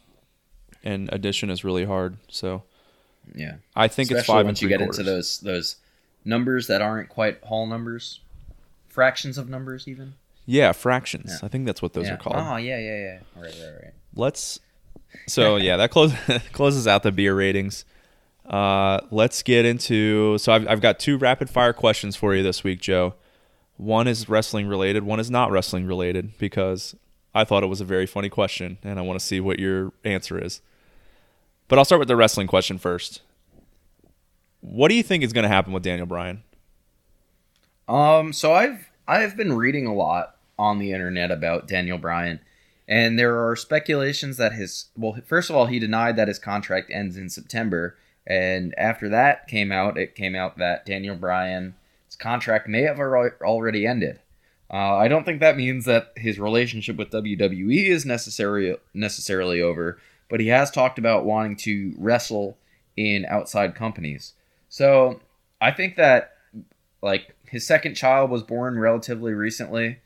and 0.83 1.09
addition 1.13 1.49
is 1.49 1.63
really 1.63 1.85
hard, 1.85 2.17
so 2.27 2.63
yeah. 3.33 3.55
I 3.75 3.87
think 3.87 4.11
it's 4.11 4.21
Especially 4.21 4.33
five 4.39 4.45
once 4.45 4.59
and 4.59 4.63
you 4.63 4.67
get 4.69 4.79
quarters. 4.79 4.99
into 4.99 5.09
those 5.11 5.39
those 5.39 5.75
numbers 6.25 6.67
that 6.67 6.81
aren't 6.81 7.07
quite 7.07 7.41
whole 7.43 7.65
numbers, 7.65 8.19
fractions 8.89 9.37
of 9.37 9.47
numbers 9.47 9.87
even. 9.87 10.15
Yeah, 10.51 10.73
fractions. 10.73 11.31
Yeah. 11.31 11.45
I 11.45 11.47
think 11.47 11.65
that's 11.65 11.81
what 11.81 11.93
those 11.93 12.07
yeah. 12.07 12.15
are 12.15 12.17
called. 12.17 12.35
Oh 12.37 12.57
yeah 12.57 12.77
yeah 12.77 12.97
yeah. 12.97 13.19
Right 13.41 13.55
right 13.57 13.83
right. 13.83 13.93
Let's. 14.13 14.59
So 15.25 15.55
yeah, 15.67 15.77
that 15.77 15.91
closes 15.91 16.17
closes 16.51 16.87
out 16.87 17.03
the 17.03 17.11
beer 17.13 17.33
ratings. 17.33 17.85
Uh, 18.45 18.99
let's 19.11 19.43
get 19.43 19.65
into. 19.65 20.37
So 20.39 20.51
I've 20.51 20.67
I've 20.67 20.81
got 20.81 20.99
two 20.99 21.17
rapid 21.17 21.49
fire 21.49 21.71
questions 21.71 22.17
for 22.17 22.35
you 22.35 22.43
this 22.43 22.65
week, 22.65 22.81
Joe. 22.81 23.13
One 23.77 24.09
is 24.09 24.27
wrestling 24.27 24.67
related. 24.67 25.03
One 25.03 25.21
is 25.21 25.31
not 25.31 25.51
wrestling 25.51 25.87
related 25.87 26.37
because 26.37 26.95
I 27.33 27.45
thought 27.45 27.63
it 27.63 27.67
was 27.67 27.79
a 27.79 27.85
very 27.85 28.05
funny 28.05 28.29
question, 28.29 28.77
and 28.83 28.99
I 28.99 29.03
want 29.03 29.17
to 29.17 29.25
see 29.25 29.39
what 29.39 29.57
your 29.57 29.93
answer 30.03 30.37
is. 30.37 30.61
But 31.69 31.79
I'll 31.79 31.85
start 31.85 31.99
with 31.99 32.09
the 32.09 32.17
wrestling 32.17 32.47
question 32.47 32.77
first. 32.77 33.21
What 34.59 34.89
do 34.89 34.95
you 34.95 35.03
think 35.03 35.23
is 35.23 35.31
going 35.31 35.43
to 35.43 35.49
happen 35.49 35.71
with 35.71 35.83
Daniel 35.83 36.07
Bryan? 36.07 36.43
Um, 37.87 38.33
so 38.33 38.51
I've 38.53 38.91
I've 39.07 39.37
been 39.37 39.53
reading 39.53 39.87
a 39.87 39.93
lot 39.93 40.35
on 40.61 40.77
the 40.77 40.91
internet 40.91 41.31
about 41.31 41.67
Daniel 41.67 41.97
Bryan, 41.97 42.39
and 42.87 43.17
there 43.17 43.47
are 43.47 43.55
speculations 43.55 44.37
that 44.37 44.53
his 44.53 44.85
well, 44.95 45.17
first 45.25 45.49
of 45.49 45.55
all, 45.55 45.65
he 45.65 45.79
denied 45.79 46.15
that 46.15 46.27
his 46.27 46.39
contract 46.39 46.91
ends 46.91 47.17
in 47.17 47.29
September, 47.29 47.97
and 48.27 48.73
after 48.77 49.09
that 49.09 49.47
came 49.47 49.71
out, 49.71 49.97
it 49.97 50.15
came 50.15 50.35
out 50.35 50.57
that 50.57 50.85
Daniel 50.85 51.15
Bryan's 51.15 51.73
contract 52.19 52.67
may 52.67 52.83
have 52.83 52.99
already 52.99 53.87
ended. 53.87 54.19
Uh, 54.71 54.95
I 54.95 55.07
don't 55.09 55.25
think 55.25 55.41
that 55.41 55.57
means 55.57 55.85
that 55.85 56.13
his 56.15 56.39
relationship 56.39 56.95
with 56.95 57.09
WWE 57.11 57.89
is 57.89 58.05
necessary 58.05 58.77
necessarily 58.93 59.61
over, 59.61 59.99
but 60.29 60.39
he 60.39 60.47
has 60.47 60.71
talked 60.71 60.97
about 60.97 61.25
wanting 61.25 61.57
to 61.57 61.93
wrestle 61.97 62.57
in 62.95 63.25
outside 63.25 63.75
companies. 63.75 64.33
So 64.69 65.19
I 65.59 65.71
think 65.71 65.97
that 65.97 66.37
like 67.01 67.35
his 67.45 67.65
second 67.67 67.95
child 67.95 68.29
was 68.29 68.43
born 68.43 68.79
relatively 68.79 69.33
recently. 69.33 69.99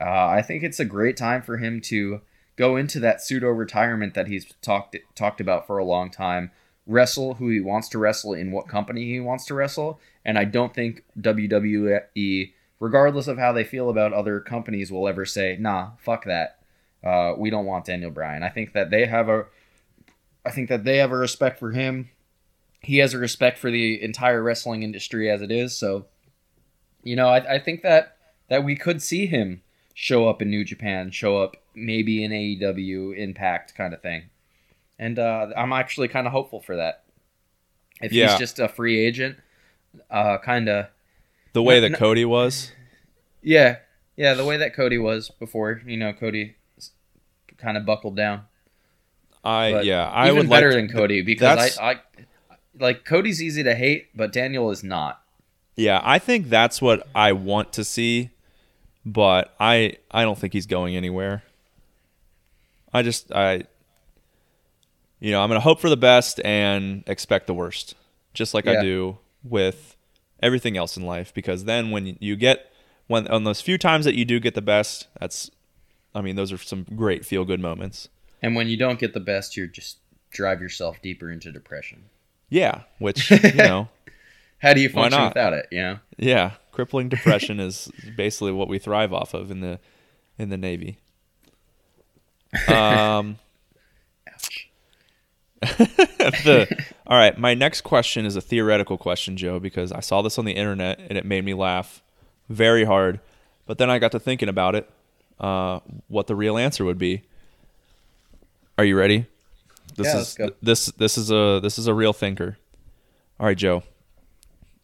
Uh, 0.00 0.26
I 0.26 0.42
think 0.42 0.62
it's 0.62 0.80
a 0.80 0.84
great 0.84 1.16
time 1.16 1.42
for 1.42 1.58
him 1.58 1.80
to 1.82 2.20
go 2.56 2.76
into 2.76 3.00
that 3.00 3.20
pseudo 3.20 3.48
retirement 3.48 4.14
that 4.14 4.28
he's 4.28 4.52
talked 4.62 4.96
talked 5.14 5.40
about 5.40 5.66
for 5.66 5.78
a 5.78 5.84
long 5.84 6.10
time. 6.10 6.50
Wrestle 6.86 7.34
who 7.34 7.48
he 7.48 7.60
wants 7.60 7.88
to 7.90 7.98
wrestle 7.98 8.34
in 8.34 8.52
what 8.52 8.68
company 8.68 9.04
he 9.04 9.20
wants 9.20 9.46
to 9.46 9.54
wrestle, 9.54 10.00
and 10.24 10.38
I 10.38 10.44
don't 10.44 10.74
think 10.74 11.04
WWE 11.18 12.52
regardless 12.80 13.28
of 13.28 13.38
how 13.38 13.52
they 13.52 13.64
feel 13.64 13.88
about 13.88 14.12
other 14.12 14.40
companies, 14.40 14.92
will 14.92 15.08
ever 15.08 15.24
say, 15.24 15.56
"Nah, 15.58 15.92
fuck 15.98 16.24
that. 16.26 16.58
Uh, 17.02 17.34
we 17.36 17.50
don't 17.50 17.64
want 17.64 17.86
Daniel 17.86 18.10
Bryan." 18.10 18.42
I 18.42 18.50
think 18.50 18.72
that 18.72 18.90
they 18.90 19.06
have 19.06 19.28
a, 19.28 19.46
I 20.44 20.50
think 20.50 20.68
that 20.68 20.84
they 20.84 20.98
have 20.98 21.12
a 21.12 21.16
respect 21.16 21.58
for 21.58 21.70
him. 21.70 22.10
He 22.80 22.98
has 22.98 23.14
a 23.14 23.18
respect 23.18 23.58
for 23.58 23.70
the 23.70 24.02
entire 24.02 24.42
wrestling 24.42 24.82
industry 24.82 25.30
as 25.30 25.40
it 25.40 25.50
is. 25.50 25.74
So, 25.74 26.06
you 27.02 27.16
know, 27.16 27.28
I, 27.28 27.54
I 27.54 27.58
think 27.58 27.82
that 27.82 28.18
that 28.48 28.64
we 28.64 28.76
could 28.76 29.00
see 29.02 29.26
him 29.26 29.62
show 29.94 30.28
up 30.28 30.42
in 30.42 30.50
New 30.50 30.64
Japan, 30.64 31.10
show 31.10 31.38
up 31.42 31.56
maybe 31.74 32.22
in 32.24 32.30
AEW, 32.32 33.16
Impact 33.16 33.74
kind 33.74 33.94
of 33.94 34.02
thing, 34.02 34.24
and 34.98 35.18
uh, 35.18 35.48
I'm 35.56 35.72
actually 35.72 36.08
kind 36.08 36.26
of 36.26 36.32
hopeful 36.32 36.60
for 36.60 36.76
that. 36.76 37.04
If 38.02 38.12
Yeah. 38.12 38.30
he's 38.30 38.38
just 38.38 38.58
a 38.58 38.68
free 38.68 38.98
agent, 38.98 39.38
uh, 40.10 40.38
kind 40.38 40.68
of 40.68 40.86
The 41.52 41.62
way 41.62 41.80
that 41.80 41.94
Cody 41.94 42.24
was. 42.24 42.72
yeah, 43.42 43.76
yeah, 44.16 44.34
the 44.34 44.44
way 44.44 44.56
that 44.56 44.74
Cody 44.74 44.98
was 44.98 45.30
before, 45.30 45.80
you 45.86 45.96
know, 45.96 46.12
Cody 46.12 46.56
kind 47.58 47.76
of 47.76 47.86
buckled 47.86 48.16
down. 48.16 48.42
I 49.44 49.70
But 49.72 49.84
yeah, 49.84 50.08
I 50.08 50.26
Even 50.26 50.38
would 50.38 50.50
better 50.50 50.70
like 50.72 50.76
than 50.76 50.88
Cody 50.88 51.22
because 51.22 51.78
I, 51.78 51.90
I 51.92 52.00
like 52.78 53.04
Cody's 53.04 53.42
easy 53.42 53.62
to 53.62 53.74
hate, 53.74 54.08
but 54.16 54.32
Daniel 54.32 54.70
is 54.70 54.82
not. 54.82 55.20
Yeah, 55.76 56.00
I 56.04 56.18
think 56.18 56.48
that's 56.48 56.80
what 56.80 57.06
I 57.14 57.32
want 57.32 57.72
to 57.74 57.84
see, 57.84 58.30
but 59.04 59.54
I 59.58 59.96
I 60.10 60.22
don't 60.22 60.38
think 60.38 60.52
he's 60.52 60.66
going 60.66 60.96
anywhere. 60.96 61.42
I 62.92 63.02
just 63.02 63.32
I 63.32 63.64
you 65.20 65.30
know, 65.30 65.40
I'm 65.40 65.48
going 65.48 65.58
to 65.58 65.64
hope 65.64 65.80
for 65.80 65.88
the 65.88 65.96
best 65.96 66.38
and 66.44 67.02
expect 67.06 67.46
the 67.46 67.54
worst, 67.54 67.94
just 68.34 68.52
like 68.52 68.66
I 68.66 68.82
do 68.82 69.16
with 69.42 69.96
everything 70.42 70.76
else 70.76 70.98
in 70.98 71.04
life 71.04 71.32
because 71.32 71.64
then 71.64 71.90
when 71.90 72.18
you 72.20 72.36
get 72.36 72.70
when 73.06 73.26
on 73.28 73.44
those 73.44 73.62
few 73.62 73.78
times 73.78 74.04
that 74.04 74.14
you 74.14 74.26
do 74.26 74.38
get 74.38 74.54
the 74.54 74.62
best, 74.62 75.06
that's 75.18 75.50
I 76.14 76.20
mean, 76.20 76.36
those 76.36 76.52
are 76.52 76.58
some 76.58 76.86
great 76.94 77.24
feel 77.24 77.44
good 77.44 77.60
moments. 77.60 78.08
And 78.42 78.54
when 78.54 78.68
you 78.68 78.76
don't 78.76 78.98
get 78.98 79.14
the 79.14 79.20
best, 79.20 79.56
you 79.56 79.66
just 79.66 79.98
drive 80.30 80.60
yourself 80.60 81.00
deeper 81.00 81.30
into 81.30 81.50
depression. 81.50 82.04
Yeah, 82.50 82.82
which, 82.98 83.30
you 83.42 83.54
know, 83.54 83.88
How 84.58 84.74
do 84.74 84.80
you 84.80 84.88
function 84.88 85.24
without 85.24 85.54
it? 85.54 85.66
You 85.70 85.82
know. 85.82 85.98
Yeah, 86.18 86.52
crippling 86.74 87.08
depression 87.08 87.60
is 87.60 87.90
basically 88.16 88.52
what 88.52 88.68
we 88.68 88.78
thrive 88.78 89.12
off 89.12 89.32
of 89.34 89.50
in 89.50 89.60
the 89.60 89.78
in 90.38 90.50
the 90.50 90.56
Navy. 90.56 90.98
Um, 92.68 93.38
the, 95.62 96.84
all 97.06 97.16
right, 97.16 97.38
my 97.38 97.54
next 97.54 97.80
question 97.82 98.26
is 98.26 98.36
a 98.36 98.40
theoretical 98.40 98.98
question, 98.98 99.36
Joe, 99.36 99.58
because 99.58 99.92
I 99.92 100.00
saw 100.00 100.22
this 100.22 100.38
on 100.38 100.44
the 100.44 100.52
internet 100.52 100.98
and 101.00 101.16
it 101.16 101.24
made 101.24 101.44
me 101.44 101.54
laugh 101.54 102.02
very 102.48 102.84
hard. 102.84 103.20
But 103.66 103.78
then 103.78 103.88
I 103.90 103.98
got 103.98 104.12
to 104.12 104.20
thinking 104.20 104.48
about 104.48 104.74
it, 104.74 104.90
uh, 105.40 105.80
what 106.08 106.26
the 106.26 106.36
real 106.36 106.58
answer 106.58 106.84
would 106.84 106.98
be. 106.98 107.22
Are 108.76 108.84
you 108.84 108.96
ready? 108.98 109.26
This 109.96 110.06
Yeah, 110.06 110.18
is 110.20 110.38
this 110.60 110.86
this 110.86 111.16
is 111.16 111.30
a 111.30 111.60
this 111.62 111.78
is 111.78 111.86
a 111.86 111.94
real 111.94 112.12
thinker. 112.12 112.58
All 113.38 113.46
right, 113.46 113.56
Joe. 113.56 113.84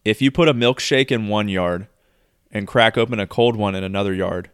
If 0.05 0.23
you 0.23 0.31
put 0.31 0.49
a 0.49 0.55
milkshake 0.55 1.11
in 1.11 1.29
one 1.29 1.49
yard 1.49 1.87
and 2.51 2.67
crack 2.67 2.97
open 2.97 3.21
a 3.21 3.27
cold 3.27 3.57
one 3.57 3.75
in 3.75 3.85
another 3.85 4.15
yard, 4.15 4.51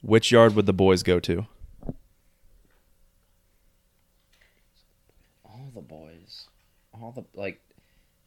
which 0.00 0.32
yard 0.32 0.54
would 0.54 0.66
the 0.66 0.72
boys 0.72 1.02
go 1.02 1.20
to? 1.20 1.46
All 5.44 5.70
the 5.74 5.80
boys, 5.80 6.46
all 6.94 7.12
the 7.12 7.24
like. 7.38 7.60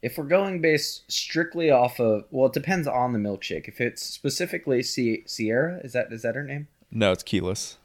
If 0.01 0.17
we're 0.17 0.23
going 0.23 0.61
based 0.61 1.11
strictly 1.11 1.69
off 1.69 1.99
of, 1.99 2.25
well, 2.31 2.47
it 2.47 2.53
depends 2.53 2.88
on 2.88 3.13
the 3.13 3.19
milkshake. 3.19 3.67
If 3.67 3.79
it's 3.79 4.01
specifically 4.01 4.81
Sie- 4.81 5.23
Sierra, 5.27 5.79
is 5.83 5.93
that 5.93 6.11
is 6.11 6.23
that 6.23 6.35
her 6.35 6.43
name? 6.43 6.67
No, 6.91 7.11
it's 7.11 7.23
Kelis. 7.23 7.75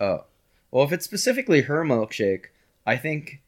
Oh, 0.00 0.24
well, 0.70 0.84
if 0.84 0.92
it's 0.92 1.04
specifically 1.04 1.62
her 1.62 1.84
milkshake, 1.84 2.46
I 2.84 2.96
think 2.96 3.40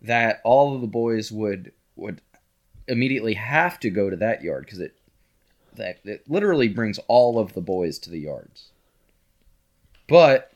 that 0.00 0.40
all 0.44 0.74
of 0.74 0.80
the 0.80 0.86
boys 0.86 1.32
would 1.32 1.72
would 1.96 2.20
immediately 2.88 3.34
have 3.34 3.80
to 3.80 3.90
go 3.90 4.10
to 4.10 4.16
that 4.16 4.42
yard 4.42 4.64
because 4.64 4.80
it 4.80 4.94
that 5.76 5.98
it 6.04 6.22
literally 6.28 6.68
brings 6.68 6.98
all 7.08 7.38
of 7.38 7.52
the 7.54 7.60
boys 7.60 7.98
to 8.00 8.10
the 8.10 8.20
yards. 8.20 8.70
But 10.08 10.52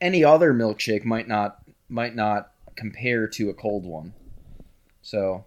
any 0.00 0.22
other 0.22 0.52
milkshake 0.52 1.04
might 1.04 1.28
not 1.28 1.58
might 1.88 2.14
not 2.14 2.52
compare 2.76 3.26
to 3.28 3.50
a 3.50 3.54
cold 3.54 3.84
one. 3.84 4.12
So, 5.02 5.44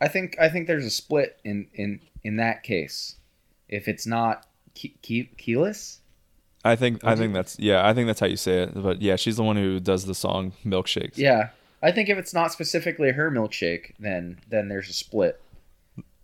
I 0.00 0.08
think 0.08 0.36
I 0.40 0.48
think 0.48 0.66
there's 0.66 0.84
a 0.84 0.90
split 0.90 1.38
in 1.44 1.68
in 1.74 2.00
in 2.24 2.36
that 2.36 2.62
case. 2.62 3.16
If 3.68 3.88
it's 3.88 4.06
not 4.06 4.46
key, 4.74 5.30
Kelis, 5.38 5.98
I 6.64 6.76
think 6.76 7.04
I 7.04 7.16
think 7.16 7.32
that's 7.34 7.58
yeah, 7.58 7.86
I 7.86 7.94
think 7.94 8.06
that's 8.06 8.20
how 8.20 8.26
you 8.26 8.36
say 8.36 8.62
it. 8.62 8.70
But 8.74 9.02
yeah, 9.02 9.16
she's 9.16 9.36
the 9.36 9.42
one 9.42 9.56
who 9.56 9.80
does 9.80 10.04
the 10.04 10.14
song 10.14 10.52
Milkshakes. 10.64 11.16
Yeah, 11.16 11.50
I 11.82 11.90
think 11.92 12.08
if 12.08 12.16
it's 12.18 12.32
not 12.32 12.52
specifically 12.52 13.12
her 13.12 13.30
milkshake, 13.30 13.92
then 13.98 14.38
then 14.48 14.68
there's 14.68 14.88
a 14.88 14.92
split. 14.92 15.40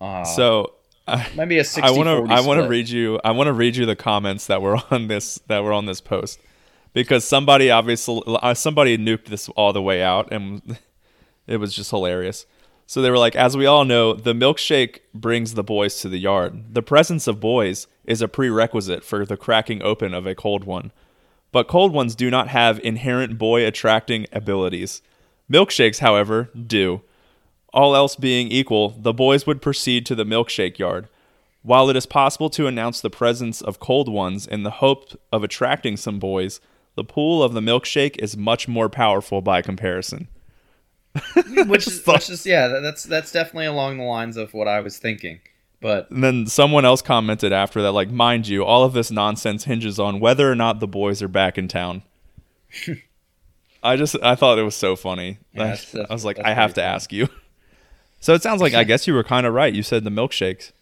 Uh, 0.01 0.25
So 0.25 0.75
I, 1.07 1.27
maybe 1.35 1.59
a 1.59 1.65
60 1.65 1.83
I 1.83 1.91
want 1.91 2.29
to 2.29 2.35
I 2.35 2.41
want 2.41 2.63
to 2.63 2.69
read 2.69 2.89
you 2.89 3.21
I 3.25 3.33
want 3.33 3.49
to 3.49 3.53
read 3.53 3.77
you 3.77 3.87
the 3.87 3.97
comments 3.97 4.47
that 4.47 4.63
were 4.63 4.79
on 4.91 5.09
this 5.09 5.41
that 5.49 5.65
were 5.65 5.73
on 5.73 5.87
this 5.87 6.01
post 6.01 6.39
because 6.93 7.25
somebody 7.25 7.71
obviously 7.71 8.23
uh, 8.27 8.55
somebody 8.55 8.97
nuked 8.99 9.27
this 9.27 9.49
all 9.51 9.73
the 9.73 9.83
way 9.83 10.03
out 10.03 10.31
and 10.33 10.79
it 11.47 11.57
was 11.57 11.75
just 11.75 11.91
hilarious. 11.91 12.47
So 12.87 13.03
they 13.03 13.11
were 13.11 13.19
like, 13.19 13.37
as 13.37 13.55
we 13.55 13.67
all 13.67 13.85
know, 13.85 14.15
the 14.15 14.33
milkshake 14.33 15.01
brings 15.13 15.53
the 15.53 15.63
boys 15.63 16.01
to 16.01 16.09
the 16.09 16.17
yard. 16.17 16.73
The 16.73 16.83
presence 16.83 17.27
of 17.27 17.39
boys 17.39 17.87
is 18.05 18.23
a 18.23 18.29
prerequisite 18.29 19.05
for 19.05 19.27
the 19.27 19.37
cracking 19.37 19.83
open 19.83 20.15
of 20.15 20.27
a 20.27 20.35
cold 20.35 20.65
one. 20.65 20.91
But 21.53 21.69
cold 21.69 21.93
ones 21.93 22.15
do 22.15 22.31
not 22.31 22.49
have 22.49 22.81
inherent 22.81 23.37
boy 23.37 23.67
attracting 23.67 24.27
abilities. 24.33 25.03
Milkshakes, 25.51 25.99
however, 25.99 26.51
do. 26.55 27.03
All 27.73 27.95
else 27.95 28.17
being 28.17 28.49
equal, 28.49 28.91
the 28.91 29.13
boys 29.13 29.47
would 29.47 29.63
proceed 29.63 30.07
to 30.07 30.15
the 30.15 30.25
milkshake 30.25 30.79
yard. 30.79 31.09
While 31.63 31.91
it 31.91 31.97
is 31.97 32.07
possible 32.07 32.51
to 32.51 32.67
announce 32.67 33.01
the 33.01 33.11
presence 33.11 33.61
of 33.61 33.81
cold 33.81 34.09
ones 34.09 34.47
in 34.47 34.63
the 34.63 34.71
hope 34.71 35.19
of 35.33 35.43
attracting 35.43 35.97
some 35.97 36.19
boys, 36.19 36.61
the 36.95 37.05
pool 37.05 37.43
of 37.43 37.53
the 37.53 37.61
milkshake 37.61 38.17
is 38.19 38.37
much 38.37 38.69
more 38.69 38.89
powerful 38.89 39.41
by 39.41 39.63
comparison. 39.63 40.29
Mm, 41.15 41.69
which 41.69 41.87
is, 41.89 42.05
which 42.07 42.31
is 42.31 42.47
yeah, 42.47 42.69
that's 42.69 43.05
that's 43.05 43.33
definitely 43.33 43.67
along 43.67 43.99
the 43.99 44.05
lines 44.05 44.37
of 44.37 44.55
what 44.55 44.69
I 44.69 44.81
was 44.81 44.99
thinking. 44.99 45.41
But 45.81 46.11
And 46.11 46.25
then 46.25 46.47
someone 46.47 46.85
else 46.85 47.03
commented 47.03 47.53
after 47.53 47.83
that, 47.83 47.93
like, 47.93 48.11
mind 48.11 48.49
you, 48.49 48.65
all 48.65 48.83
of 48.83 48.95
this 48.95 49.11
nonsense 49.11 49.65
hinges 49.65 49.99
on 49.99 50.19
whether 50.19 50.51
or 50.51 50.57
not 50.57 50.81
the 50.81 50.89
boys 50.89 51.23
are 51.23 51.29
back 51.29 51.57
in 51.57 51.69
town. 51.69 52.03
I 53.89 53.97
just, 53.97 54.17
I 54.23 54.35
thought 54.35 54.59
it 54.59 54.63
was 54.63 54.77
so 54.77 54.95
funny. 54.97 55.39
Yeah, 55.53 55.63
I- 55.63 55.65
that's- 55.67 55.93
that's- 55.93 56.11
I 56.11 56.13
was 56.15 56.25
like, 56.25 56.39
I 56.39 56.55
have 56.55 56.75
to 56.75 56.81
funny. 56.81 56.95
ask 56.95 57.13
you. 57.13 57.29
So 58.21 58.35
it 58.35 58.43
sounds 58.43 58.61
like 58.61 58.75
I 58.75 58.83
guess 58.91 59.07
you 59.07 59.15
were 59.15 59.23
kind 59.23 59.47
of 59.47 59.55
right. 59.55 59.73
You 59.73 59.85
said 59.85 60.03
the 60.03 60.11
milkshakes. 60.11 60.73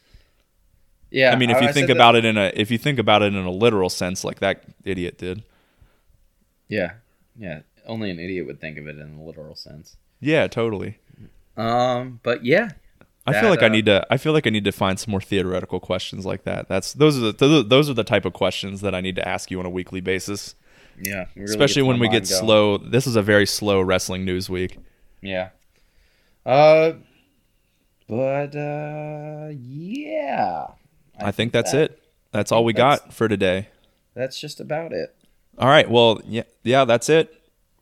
yeah, 1.10 1.32
I 1.32 1.36
mean, 1.36 1.50
if 1.50 1.60
you 1.60 1.66
said 1.68 1.74
think 1.74 1.86
that- 1.88 1.92
about 1.96 2.16
it 2.16 2.24
in 2.24 2.38
a, 2.38 2.50
if 2.54 2.70
you 2.70 2.78
think 2.78 2.98
about 2.98 3.20
it 3.20 3.34
in 3.34 3.44
a 3.44 3.50
literal 3.50 3.90
sense, 3.90 4.24
like 4.24 4.38
that 4.40 4.64
idiot 4.84 5.18
did. 5.18 5.42
yeah, 6.68 6.92
yeah, 7.38 7.60
only 7.86 8.10
an 8.10 8.18
idiot 8.18 8.46
would 8.46 8.58
think 8.60 8.78
of 8.78 8.86
it 8.88 8.96
in 8.96 9.18
a 9.18 9.22
literal 9.22 9.54
sense. 9.54 9.96
Yeah, 10.18 10.46
totally. 10.46 10.96
Um, 11.58 12.20
but 12.22 12.42
yeah, 12.44 12.70
I 13.26 13.32
feel 13.34 13.42
That, 13.42 13.50
like 13.50 13.62
I 13.62 13.66
uh, 13.66 13.68
need 13.68 13.84
to. 13.84 14.06
I 14.10 14.16
feel 14.16 14.32
like 14.32 14.46
I 14.46 14.50
need 14.50 14.64
to 14.64 14.72
find 14.72 14.98
some 14.98 15.10
more 15.10 15.20
theoretical 15.20 15.78
questions 15.78 16.24
like 16.24 16.44
that. 16.44 16.68
That's 16.68 16.94
those 16.94 17.18
are 17.22 17.32
the 17.32 17.62
those 17.62 17.90
are 17.90 17.94
the 17.94 18.02
type 18.04 18.24
of 18.24 18.32
questions 18.32 18.80
that 18.80 18.94
I 18.94 19.02
need 19.02 19.16
to 19.16 19.28
ask 19.28 19.50
you 19.50 19.60
on 19.60 19.66
a 19.66 19.70
weekly 19.70 20.00
basis, 20.00 20.54
yeah, 21.00 21.26
really 21.34 21.44
especially 21.44 21.82
when 21.82 21.98
we 21.98 22.08
get 22.08 22.28
going. 22.28 22.40
slow. 22.40 22.78
This 22.78 23.06
is 23.06 23.16
a 23.16 23.22
very 23.22 23.46
slow 23.46 23.80
wrestling 23.80 24.24
news 24.24 24.48
week. 24.50 24.78
Yeah. 25.22 25.50
Uh, 26.44 26.92
but 28.08 28.54
uh, 28.54 29.48
yeah, 29.52 30.66
I, 31.18 31.32
think 31.32 31.52
that's 31.52 31.72
that- 31.72 31.90
it. 31.92 32.02
That's 32.32 32.52
all 32.52 32.64
we 32.64 32.72
that's- 32.72 33.00
got 33.00 33.12
for 33.12 33.28
today. 33.28 33.68
That's 34.14 34.38
just 34.40 34.60
about 34.60 34.92
it. 34.92 35.14
All 35.58 35.68
right. 35.68 35.90
Well, 35.90 36.20
yeah, 36.24 36.42
yeah, 36.62 36.84
that's 36.84 37.08
it. 37.08 37.32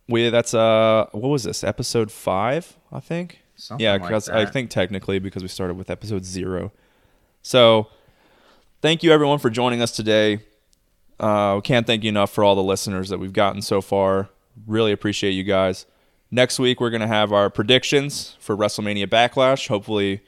We 0.09 0.31
that's 0.31 0.53
uh, 0.55 1.07
what 1.13 1.29
was 1.29 1.45
this 1.45 1.63
episode 1.65 2.11
five? 2.11 2.77
I 2.93 3.01
think. 3.01 3.41
Something 3.57 3.85
yeah, 3.85 3.93
like 3.93 4.03
because 4.03 4.29
I 4.29 4.45
think 4.47 4.71
technically 4.71 5.19
because 5.19 5.43
we 5.43 5.49
started 5.49 5.75
with 5.75 5.91
episode 5.91 6.25
zero. 6.25 6.73
So, 7.43 7.89
thank 8.83 9.03
you 9.03 9.13
everyone 9.13 9.39
for 9.39 9.49
joining 9.49 9.81
us 9.81 9.93
today. 9.93 10.41
Uh, 11.19 11.55
we 11.57 11.63
can't 11.63 11.87
thank 11.87 12.03
you 12.03 12.09
enough 12.09 12.33
for 12.33 12.45
all 12.45 12.55
the 12.55 12.63
listeners 12.63 13.09
that 13.09 13.19
we've 13.19 13.33
gotten 13.33 13.63
so 13.63 13.81
far. 13.81 14.29
Really 14.67 14.93
appreciate 14.93 15.33
you 15.33 15.45
guys. 15.45 15.87
Next 16.31 16.59
week 16.59 16.81
we're 16.81 16.91
gonna 16.91 17.07
have 17.07 17.33
our 17.33 17.51
predictions 17.51 18.37
for 18.41 18.57
WrestleMania 18.57 19.07
Backlash. 19.07 19.69
Hopefully, 19.69 20.23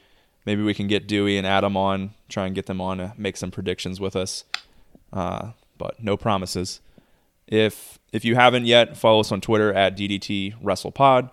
maybe 0.45 0.63
we 0.63 0.75
can 0.75 0.87
get 0.87 1.09
Dewey 1.09 1.37
and 1.37 1.47
Adam 1.47 1.77
on, 1.77 2.15
try 2.29 2.47
and 2.47 2.55
get 2.55 2.67
them 2.67 2.81
on 2.81 2.99
to 2.99 3.13
make 3.17 3.37
some 3.37 3.51
predictions 3.51 4.01
with 4.01 4.15
us. 4.15 4.45
Uh, 5.13 5.53
but 5.79 6.03
no 6.03 6.17
promises. 6.17 6.81
If 7.47 7.99
if 8.13 8.25
you 8.25 8.35
haven't 8.35 8.67
yet, 8.67 8.97
follow 8.97 9.21
us 9.21 9.33
on 9.33 9.41
Twitter 9.41 9.73
at 9.73 9.97
DDT 9.97 10.63
WrestlePod 10.63 11.31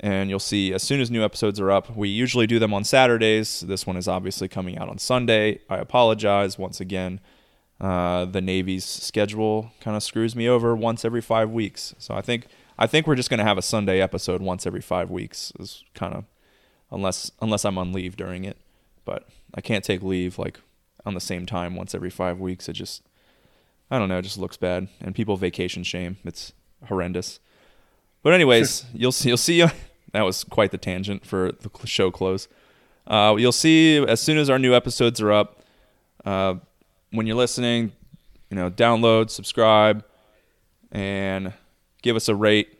and 0.00 0.28
you'll 0.28 0.38
see 0.38 0.72
as 0.74 0.82
soon 0.82 1.00
as 1.00 1.10
new 1.10 1.24
episodes 1.24 1.58
are 1.58 1.70
up. 1.70 1.96
We 1.96 2.08
usually 2.08 2.46
do 2.46 2.58
them 2.58 2.74
on 2.74 2.84
Saturdays. 2.84 3.60
This 3.60 3.86
one 3.86 3.96
is 3.96 4.08
obviously 4.08 4.48
coming 4.48 4.78
out 4.78 4.88
on 4.88 4.98
Sunday. 4.98 5.60
I 5.70 5.76
apologize 5.78 6.58
once 6.58 6.80
again. 6.80 7.20
Uh, 7.80 8.24
the 8.24 8.40
Navy's 8.40 8.84
schedule 8.84 9.72
kind 9.80 9.96
of 9.96 10.02
screws 10.02 10.34
me 10.34 10.48
over 10.48 10.74
once 10.74 11.04
every 11.04 11.20
five 11.20 11.50
weeks, 11.50 11.94
so 11.98 12.14
I 12.14 12.22
think 12.22 12.46
I 12.78 12.86
think 12.86 13.06
we're 13.06 13.16
just 13.16 13.28
going 13.28 13.38
to 13.38 13.44
have 13.44 13.58
a 13.58 13.62
Sunday 13.62 14.00
episode 14.00 14.40
once 14.40 14.66
every 14.66 14.80
five 14.80 15.10
weeks. 15.10 15.52
Is 15.60 15.84
kind 15.94 16.14
of 16.14 16.24
unless 16.90 17.30
unless 17.42 17.64
I'm 17.64 17.76
on 17.76 17.92
leave 17.92 18.16
during 18.16 18.44
it, 18.44 18.56
but 19.04 19.28
I 19.54 19.60
can't 19.60 19.84
take 19.84 20.02
leave 20.02 20.38
like 20.38 20.60
on 21.04 21.14
the 21.14 21.20
same 21.20 21.44
time 21.44 21.76
once 21.76 21.94
every 21.94 22.10
five 22.10 22.40
weeks. 22.40 22.68
It 22.68 22.74
just 22.74 23.02
I 23.90 23.98
don't 23.98 24.08
know, 24.08 24.18
it 24.18 24.22
just 24.22 24.38
looks 24.38 24.56
bad, 24.56 24.88
and 25.00 25.14
people 25.14 25.36
vacation 25.36 25.84
shame. 25.84 26.16
It's 26.24 26.54
horrendous. 26.86 27.40
But 28.22 28.32
anyways, 28.32 28.86
you'll 28.92 29.12
see. 29.12 29.28
You'll 29.28 29.36
see. 29.36 29.60
that 30.12 30.22
was 30.22 30.44
quite 30.44 30.70
the 30.70 30.78
tangent 30.78 31.26
for 31.26 31.52
the 31.52 31.70
show 31.86 32.10
close. 32.10 32.48
Uh, 33.06 33.36
you'll 33.38 33.52
see 33.52 33.98
as 33.98 34.20
soon 34.20 34.38
as 34.38 34.50
our 34.50 34.58
new 34.58 34.74
episodes 34.74 35.20
are 35.20 35.30
up. 35.30 35.62
Uh, 36.24 36.56
when 37.10 37.26
you're 37.26 37.36
listening, 37.36 37.92
you 38.50 38.56
know, 38.56 38.70
download, 38.70 39.30
subscribe, 39.30 40.04
and 40.92 41.52
give 42.02 42.16
us 42.16 42.28
a 42.28 42.34
rate, 42.34 42.78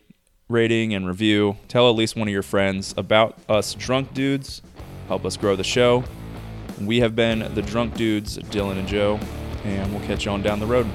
rating, 0.49 0.95
and 0.95 1.07
review. 1.07 1.57
Tell 1.69 1.89
at 1.91 1.97
least 1.97 2.17
one 2.17 2.29
of 2.29 2.33
your 2.33 2.43
friends 2.43 2.95
about 2.97 3.39
us 3.49 3.75
drunk 3.75 4.15
dudes. 4.15 4.63
Help 5.09 5.25
us 5.25 5.37
grow 5.37 5.57
the 5.57 5.65
show. 5.65 6.05
We 6.81 7.01
have 7.01 7.17
been 7.17 7.55
the 7.55 7.63
drunk 7.63 7.95
dudes, 7.95 8.39
Dylan 8.39 8.79
and 8.79 8.87
Joe, 8.87 9.19
and 9.65 9.93
we'll 9.93 10.07
catch 10.07 10.27
you 10.27 10.31
on 10.31 10.43
down 10.43 10.61
the 10.61 10.67
road. 10.67 10.87